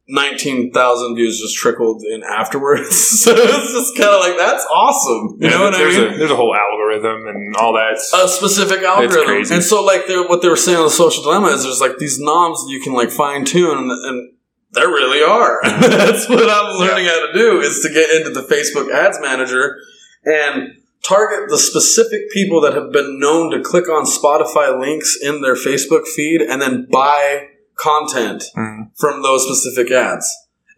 19,000 0.08 1.14
views 1.14 1.38
just 1.38 1.54
trickled 1.56 2.02
in 2.02 2.22
afterwards. 2.24 2.96
so 3.22 3.32
it's 3.36 3.72
just 3.72 3.96
kind 3.96 4.08
of 4.08 4.20
like, 4.20 4.38
that's 4.38 4.64
awesome. 4.64 5.36
You 5.38 5.48
Yeah, 5.48 5.58
know 5.58 5.64
what 5.64 5.74
I 5.74 5.78
there's 5.78 5.96
mean? 5.98 6.14
A, 6.14 6.18
there's 6.18 6.30
a 6.30 6.36
whole 6.36 6.56
algorithm 6.56 7.26
and 7.28 7.54
all 7.56 7.74
that. 7.74 7.98
a 8.14 8.26
specific 8.26 8.82
algorithm. 8.82 9.52
And 9.52 9.62
so, 9.62 9.84
like, 9.84 10.06
they're, 10.08 10.26
what 10.26 10.40
they 10.42 10.48
were 10.48 10.56
saying 10.56 10.78
on 10.78 10.84
the 10.84 10.90
social 10.90 11.22
dilemma 11.22 11.48
is 11.48 11.62
there's 11.62 11.80
like 11.80 11.98
these 11.98 12.18
knobs 12.18 12.64
that 12.64 12.70
you 12.72 12.80
can 12.80 12.94
like 12.94 13.10
fine 13.10 13.44
tune, 13.44 13.76
and, 13.78 13.90
and 13.90 14.32
there 14.72 14.88
really 14.88 15.22
are. 15.22 15.60
That's 15.62 16.28
what 16.28 16.48
I'm 16.48 16.78
learning 16.80 17.04
how 17.04 17.26
to 17.26 17.32
do 17.32 17.60
is 17.60 17.80
to 17.82 17.92
get 17.92 18.10
into 18.10 18.30
the 18.30 18.42
Facebook 18.48 18.90
Ads 18.92 19.20
Manager 19.20 19.76
and 20.24 20.74
target 21.02 21.48
the 21.48 21.58
specific 21.58 22.30
people 22.30 22.60
that 22.60 22.74
have 22.74 22.92
been 22.92 23.18
known 23.18 23.50
to 23.50 23.60
click 23.60 23.88
on 23.88 24.04
Spotify 24.04 24.78
links 24.78 25.16
in 25.20 25.40
their 25.40 25.54
Facebook 25.54 26.06
feed 26.06 26.40
and 26.42 26.60
then 26.60 26.86
buy 26.90 27.46
content 27.76 28.44
Mhm. 28.56 28.90
from 28.98 29.22
those 29.22 29.44
specific 29.44 29.90
ads. 29.92 30.26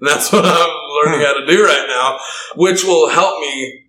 And 0.00 0.08
that's 0.08 0.30
what 0.32 0.44
I'm 0.44 0.70
learning 1.04 1.26
how 1.26 1.34
to 1.40 1.46
do 1.46 1.64
right 1.64 1.86
now, 1.88 2.18
which 2.56 2.84
will 2.84 3.08
help 3.08 3.40
me 3.40 3.80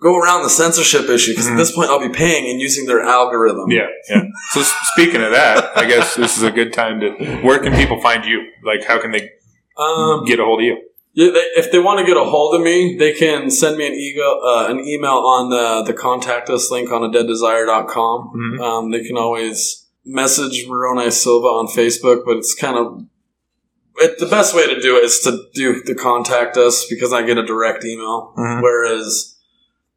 go 0.00 0.16
around 0.16 0.42
the 0.42 0.50
censorship 0.50 1.08
issue 1.08 1.32
because 1.32 1.46
Mhm. 1.48 1.52
at 1.52 1.56
this 1.58 1.72
point 1.72 1.90
I'll 1.90 2.00
be 2.00 2.08
paying 2.08 2.50
and 2.50 2.60
using 2.60 2.86
their 2.86 3.02
algorithm. 3.02 3.70
Yeah, 3.70 3.86
yeah. 4.10 4.22
So 4.52 4.62
speaking 4.94 5.22
of 5.22 5.30
that, 5.32 5.76
I 5.76 5.84
guess 5.84 6.14
this 6.16 6.36
is 6.36 6.42
a 6.42 6.50
good 6.50 6.72
time 6.72 7.00
to. 7.00 7.10
Where 7.42 7.58
can 7.58 7.74
people 7.74 8.00
find 8.00 8.24
you? 8.24 8.40
Like, 8.64 8.84
how 8.84 8.98
can 8.98 9.10
they 9.12 9.30
Um, 9.78 10.24
get 10.26 10.38
a 10.40 10.44
hold 10.44 10.60
of 10.60 10.64
you? 10.66 10.76
Yeah, 11.14 11.30
they, 11.30 11.40
if 11.60 11.70
they 11.70 11.78
want 11.78 12.00
to 12.00 12.06
get 12.06 12.16
a 12.16 12.24
hold 12.24 12.54
of 12.54 12.62
me, 12.62 12.96
they 12.98 13.12
can 13.12 13.50
send 13.50 13.76
me 13.76 13.86
an 13.86 13.94
email, 13.94 14.40
uh, 14.44 14.66
an 14.68 14.80
email 14.80 15.10
on 15.26 15.50
the, 15.50 15.82
the 15.84 15.92
contact 15.96 16.48
us 16.50 16.70
link 16.70 16.90
on 16.90 17.02
a 17.04 17.08
deaddesire.com. 17.10 18.32
Mhm. 18.34 18.60
Um, 18.60 18.90
they 18.90 19.02
can 19.04 19.16
always 19.16 19.86
message 20.04 20.66
Moroni 20.68 21.10
Silva 21.10 21.46
on 21.46 21.66
Facebook, 21.68 22.24
but 22.24 22.36
it's 22.36 22.54
kind 22.54 22.76
of 22.76 23.04
it, 23.98 24.18
the 24.18 24.26
best 24.26 24.54
way 24.56 24.66
to 24.66 24.80
do 24.80 24.96
it 24.96 25.04
is 25.04 25.20
to 25.20 25.38
do 25.54 25.82
to 25.82 25.94
contact 25.94 26.56
us 26.56 26.86
because 26.88 27.12
I 27.12 27.22
get 27.22 27.36
a 27.38 27.44
direct 27.44 27.84
email. 27.84 28.32
Mhm. 28.38 28.62
Whereas 28.62 29.36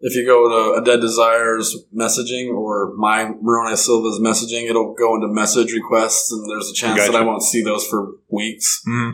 if 0.02 0.16
you 0.16 0.26
go 0.26 0.50
to 0.50 0.80
a 0.82 0.84
Dead 0.84 1.00
Desires 1.00 1.76
messaging 1.96 2.54
or 2.54 2.94
my 2.98 3.32
Moroni 3.42 3.78
Silva's 3.78 4.20
messaging, 4.20 4.70
it'll 4.70 4.94
go 4.94 5.16
into 5.16 5.28
message 5.30 5.72
requests, 5.72 6.32
and 6.32 6.48
there's 6.52 6.70
a 6.70 6.74
chance 6.74 7.00
that 7.08 7.16
I 7.16 7.22
won't 7.24 7.42
see 7.42 7.64
those 7.64 7.88
for 7.88 8.12
weeks. 8.30 8.82
Mhm. 8.88 9.14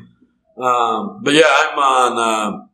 Um, 0.57 1.21
but 1.23 1.33
yeah, 1.33 1.43
I'm 1.47 1.77
on 1.79 2.17
uh, 2.17 2.65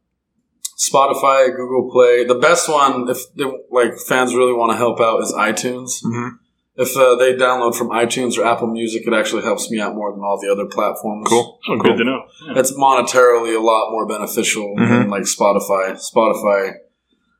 Spotify, 0.78 1.56
Google 1.56 1.90
Play. 1.92 2.24
The 2.26 2.36
best 2.36 2.70
one, 2.70 3.10
if 3.10 3.18
they, 3.36 3.46
like 3.72 3.94
fans 4.08 4.34
really 4.36 4.54
want 4.54 4.72
to 4.72 4.78
help 4.78 5.00
out, 5.00 5.22
is 5.22 5.34
iTunes. 5.34 6.04
Mhm. 6.04 6.38
If 6.80 6.96
uh, 6.96 7.16
they 7.16 7.34
download 7.34 7.76
from 7.76 7.90
iTunes 7.90 8.38
or 8.38 8.46
Apple 8.46 8.68
Music, 8.68 9.02
it 9.08 9.14
actually 9.14 9.42
helps 9.42 9.72
me 9.72 9.80
out 9.82 9.96
more 9.96 10.12
than 10.12 10.22
all 10.22 10.40
the 10.40 10.52
other 10.52 10.66
platforms. 10.68 11.28
Cool. 11.28 11.58
Oh, 11.68 11.74
Cool. 11.74 11.78
good 11.82 11.98
to 11.98 12.04
know. 12.04 12.22
Yeah. 12.46 12.60
It's 12.60 12.72
monetarily 12.74 13.58
a 13.58 13.60
lot 13.60 13.90
more 13.92 14.06
beneficial 14.08 14.76
than 14.78 15.10
like 15.10 15.24
Spotify. 15.24 15.94
Spotify, 15.98 16.74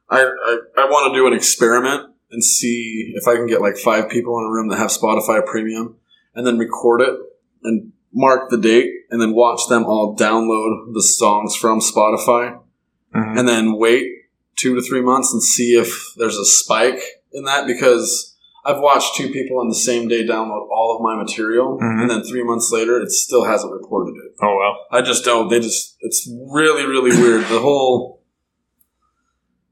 I 0.10 0.22
I, 0.22 0.58
I 0.80 0.86
want 0.90 1.14
to 1.14 1.20
do 1.20 1.28
an 1.28 1.34
experiment 1.34 2.10
and 2.32 2.44
see 2.44 3.14
if 3.16 3.28
I 3.28 3.36
can 3.36 3.46
get 3.46 3.62
like 3.62 3.78
five 3.78 4.10
people 4.10 4.40
in 4.40 4.46
a 4.46 4.50
room 4.50 4.70
that 4.70 4.78
have 4.80 4.90
Spotify 4.90 5.46
Premium, 5.46 5.98
and 6.34 6.46
then 6.48 6.58
record 6.58 7.02
it 7.02 7.16
and 7.64 7.92
mark 8.26 8.50
the 8.50 8.58
date, 8.58 8.90
and 9.12 9.22
then 9.22 9.34
watch 9.34 9.62
them 9.70 9.86
all 9.86 10.16
download 10.18 10.94
the 10.94 11.04
songs 11.04 11.56
from 11.56 11.80
Spotify, 11.80 12.44
Mhm. 13.16 13.40
and 13.40 13.48
then 13.48 13.78
wait 13.78 14.06
two 14.58 14.74
to 14.76 14.82
three 14.82 15.02
months 15.02 15.32
and 15.32 15.42
see 15.42 15.78
if 15.78 15.90
there's 16.18 16.38
a 16.38 16.46
spike 16.46 17.02
in 17.32 17.44
that 17.46 17.66
because. 17.68 18.34
I've 18.70 18.82
watched 18.82 19.16
two 19.16 19.30
people 19.30 19.62
on 19.62 19.70
the 19.70 19.76
same 19.90 20.10
day 20.10 20.28
download 20.28 20.68
all 20.70 20.94
of 20.94 21.02
my 21.02 21.16
material, 21.16 21.80
Mhm. 21.82 22.02
and 22.02 22.10
then 22.10 22.22
three 22.24 22.44
months 22.44 22.70
later, 22.70 23.00
it 23.02 23.10
still 23.12 23.46
hasn't 23.46 23.72
reported 23.72 24.16
it. 24.26 24.34
Oh 24.44 24.54
well. 24.62 24.76
I 24.92 25.02
just 25.02 25.24
don't. 25.24 25.48
They 25.48 25.62
just. 25.62 25.96
It's 26.02 26.30
really, 26.52 26.86
really 26.86 27.12
weird. 27.12 27.44
The 27.48 27.60
whole. 27.60 28.20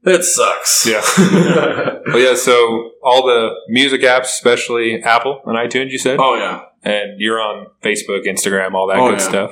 It 0.06 0.24
sucks. 0.24 0.86
Yeah. 0.86 1.02
Well, 2.06 2.20
yeah. 2.20 2.36
So 2.36 2.92
all 3.02 3.26
the 3.26 3.50
music 3.68 4.00
apps, 4.02 4.30
especially 4.38 5.02
Apple 5.02 5.40
and 5.44 5.58
iTunes, 5.58 5.90
you 5.90 5.98
said, 5.98 6.18
oh 6.20 6.36
yeah. 6.36 6.60
And 6.86 7.20
you're 7.20 7.40
on 7.40 7.66
Facebook, 7.82 8.24
Instagram, 8.26 8.74
all 8.74 8.86
that 8.86 8.98
Oh, 8.98 9.10
good 9.10 9.18
yeah. 9.18 9.28
stuff. 9.28 9.50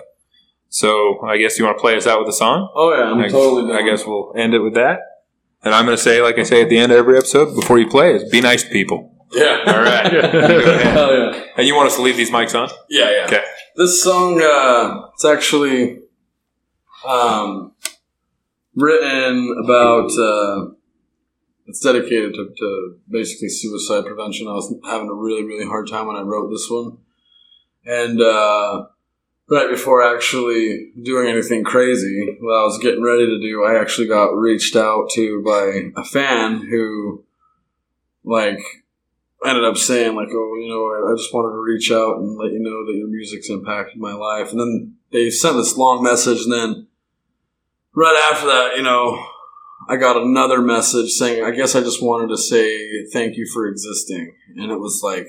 So 0.68 1.20
I 1.26 1.36
guess 1.36 1.58
you 1.58 1.64
want 1.64 1.76
to 1.76 1.80
play 1.80 1.96
us 1.96 2.06
out 2.06 2.20
with 2.20 2.28
a 2.28 2.32
song. 2.32 2.70
Oh 2.74 2.94
yeah. 2.94 3.10
I'm 3.10 3.18
I, 3.18 3.28
totally. 3.28 3.72
I 3.74 3.82
guess 3.82 4.06
we'll 4.06 4.32
end 4.36 4.54
it 4.54 4.60
with 4.60 4.74
that. 4.74 5.00
And 5.62 5.74
I'm 5.74 5.84
going 5.84 5.96
to 5.96 6.02
say, 6.02 6.22
like 6.22 6.38
I 6.38 6.42
say 6.44 6.62
at 6.62 6.68
the 6.68 6.78
end 6.78 6.92
of 6.92 6.98
every 6.98 7.16
episode, 7.16 7.54
before 7.54 7.78
you 7.78 7.88
play, 7.88 8.14
is 8.14 8.28
be 8.30 8.40
nice 8.40 8.62
to 8.64 8.70
people. 8.70 9.12
Yeah. 9.32 9.62
All 9.66 9.82
right. 9.82 10.12
Hell 10.82 11.12
yeah. 11.16 11.44
And 11.56 11.66
you 11.66 11.74
want 11.74 11.88
us 11.88 11.96
to 11.96 12.02
leave 12.02 12.16
these 12.16 12.30
mics 12.30 12.54
on? 12.54 12.68
Yeah, 12.88 13.10
yeah. 13.10 13.26
Okay. 13.26 13.42
This 13.76 14.02
song, 14.02 14.40
uh, 14.40 15.08
it's 15.14 15.24
actually 15.24 16.00
um, 17.06 17.72
written 18.76 19.56
about. 19.64 20.10
Uh, 20.16 20.74
it's 21.66 21.80
dedicated 21.80 22.34
to, 22.34 22.50
to 22.56 22.96
basically 23.08 23.48
suicide 23.48 24.04
prevention. 24.04 24.46
I 24.48 24.52
was 24.52 24.72
having 24.84 25.08
a 25.08 25.14
really, 25.14 25.44
really 25.44 25.64
hard 25.64 25.88
time 25.88 26.06
when 26.06 26.16
I 26.16 26.20
wrote 26.20 26.50
this 26.50 26.68
one, 26.70 26.98
and 27.86 28.20
uh, 28.20 28.86
right 29.48 29.70
before 29.70 30.02
actually 30.02 30.92
doing 31.02 31.28
anything 31.28 31.64
crazy, 31.64 32.36
what 32.40 32.54
I 32.54 32.64
was 32.64 32.78
getting 32.78 33.02
ready 33.02 33.26
to 33.26 33.40
do, 33.40 33.64
I 33.64 33.80
actually 33.80 34.08
got 34.08 34.36
reached 34.36 34.76
out 34.76 35.10
to 35.14 35.42
by 35.44 35.90
a 36.00 36.04
fan 36.04 36.66
who, 36.66 37.24
like, 38.24 38.60
ended 39.44 39.64
up 39.64 39.76
saying 39.76 40.14
like, 40.14 40.28
oh, 40.32 40.56
you 40.56 40.68
know, 40.68 41.12
I 41.12 41.16
just 41.16 41.34
wanted 41.34 41.50
to 41.50 41.62
reach 41.62 41.92
out 41.92 42.18
and 42.18 42.38
let 42.38 42.52
you 42.52 42.60
know 42.60 42.86
that 42.86 42.96
your 42.96 43.08
music's 43.08 43.50
impacted 43.50 44.00
my 44.00 44.14
life. 44.14 44.50
And 44.50 44.60
then 44.60 44.94
they 45.12 45.30
sent 45.30 45.56
this 45.56 45.76
long 45.76 46.02
message, 46.02 46.44
and 46.44 46.52
then 46.52 46.86
right 47.94 48.30
after 48.32 48.46
that, 48.46 48.76
you 48.76 48.82
know, 48.82 49.22
I 49.86 49.96
got 49.96 50.16
another 50.16 50.62
message 50.62 51.10
saying, 51.10 51.44
I 51.44 51.50
guess 51.50 51.74
I 51.74 51.80
just 51.80 52.02
wanted 52.02 52.28
to 52.28 52.38
say 52.38 53.04
thank 53.12 53.36
you 53.36 53.46
for 53.52 53.66
existing. 53.66 54.34
And 54.56 54.72
it 54.72 54.80
was 54.80 55.02
like, 55.04 55.28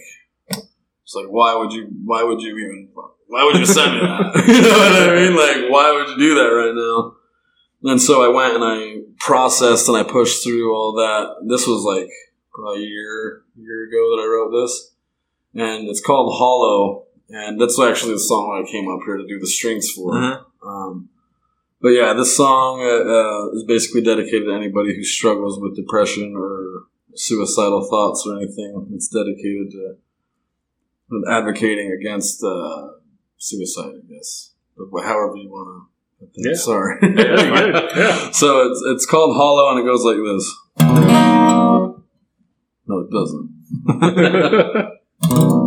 it's 1.05 1.13
like, 1.13 1.27
why 1.27 1.55
would 1.55 1.71
you, 1.71 1.87
why 2.03 2.23
would 2.23 2.41
you 2.41 2.57
even, 2.57 2.89
why 3.27 3.43
would 3.43 3.57
you 3.59 3.65
send 3.65 3.93
me 3.93 3.99
that? 3.99 4.43
you 4.47 4.61
know 4.61 4.69
what 4.69 5.09
I 5.09 5.15
mean? 5.15 5.35
Like, 5.35 5.71
why 5.71 5.91
would 5.91 6.09
you 6.09 6.17
do 6.17 6.33
that 6.33 6.49
right 6.49 6.73
now? 6.73 7.91
And 7.91 8.01
so 8.01 8.23
I 8.23 8.33
went 8.33 8.55
and 8.55 8.63
I 8.63 9.01
processed 9.19 9.87
and 9.87 9.95
I 9.95 10.01
pushed 10.01 10.43
through 10.43 10.75
all 10.75 10.93
that. 10.93 11.47
This 11.47 11.67
was 11.67 11.83
like 11.83 12.09
probably 12.51 12.85
a 12.85 12.87
year, 12.87 13.43
year 13.55 13.87
ago 13.87 14.15
that 14.15 14.23
I 14.23 14.25
wrote 14.25 14.63
this. 14.63 14.95
And 15.53 15.87
it's 15.87 16.01
called 16.01 16.33
Hollow. 16.35 17.03
And 17.29 17.61
that's 17.61 17.79
actually 17.79 18.13
the 18.13 18.19
song 18.19 18.65
I 18.65 18.71
came 18.71 18.89
up 18.89 19.01
here 19.05 19.17
to 19.17 19.27
do 19.27 19.39
the 19.39 19.45
strings 19.45 19.91
for. 19.91 20.11
Mhm. 20.11 20.43
Um, 20.65 21.09
but 21.81 21.89
yeah, 21.89 22.13
this 22.13 22.35
song 22.35 22.81
uh, 22.81 22.85
uh, 22.85 23.51
is 23.51 23.63
basically 23.67 24.01
dedicated 24.01 24.45
to 24.45 24.55
anybody 24.55 24.95
who 24.95 25.03
struggles 25.03 25.59
with 25.59 25.75
depression 25.75 26.33
or 26.35 26.85
suicidal 27.13 27.87
thoughts 27.87 28.25
or 28.27 28.37
anything. 28.37 28.87
It's 28.95 29.07
dedicated 29.07 29.69
to 29.71 29.97
advocating 31.29 31.91
against 31.99 32.43
uh, 32.43 32.87
suicide, 33.37 33.93
I 33.95 34.13
guess. 34.13 34.51
However 34.77 35.35
you 35.37 35.49
want 35.49 35.67
to. 35.67 36.31
Yeah. 36.35 36.55
Sorry. 36.55 36.97
Yeah. 37.01 37.91
Yeah. 37.95 38.31
so 38.31 38.69
it's 38.69 38.81
it's 38.87 39.05
called 39.05 39.35
Hollow, 39.35 39.69
and 39.71 39.79
it 39.79 39.85
goes 39.85 40.03
like 40.03 40.17
this. 40.17 40.53
No, 42.87 42.99
it 42.99 43.09
doesn't. 43.11 43.49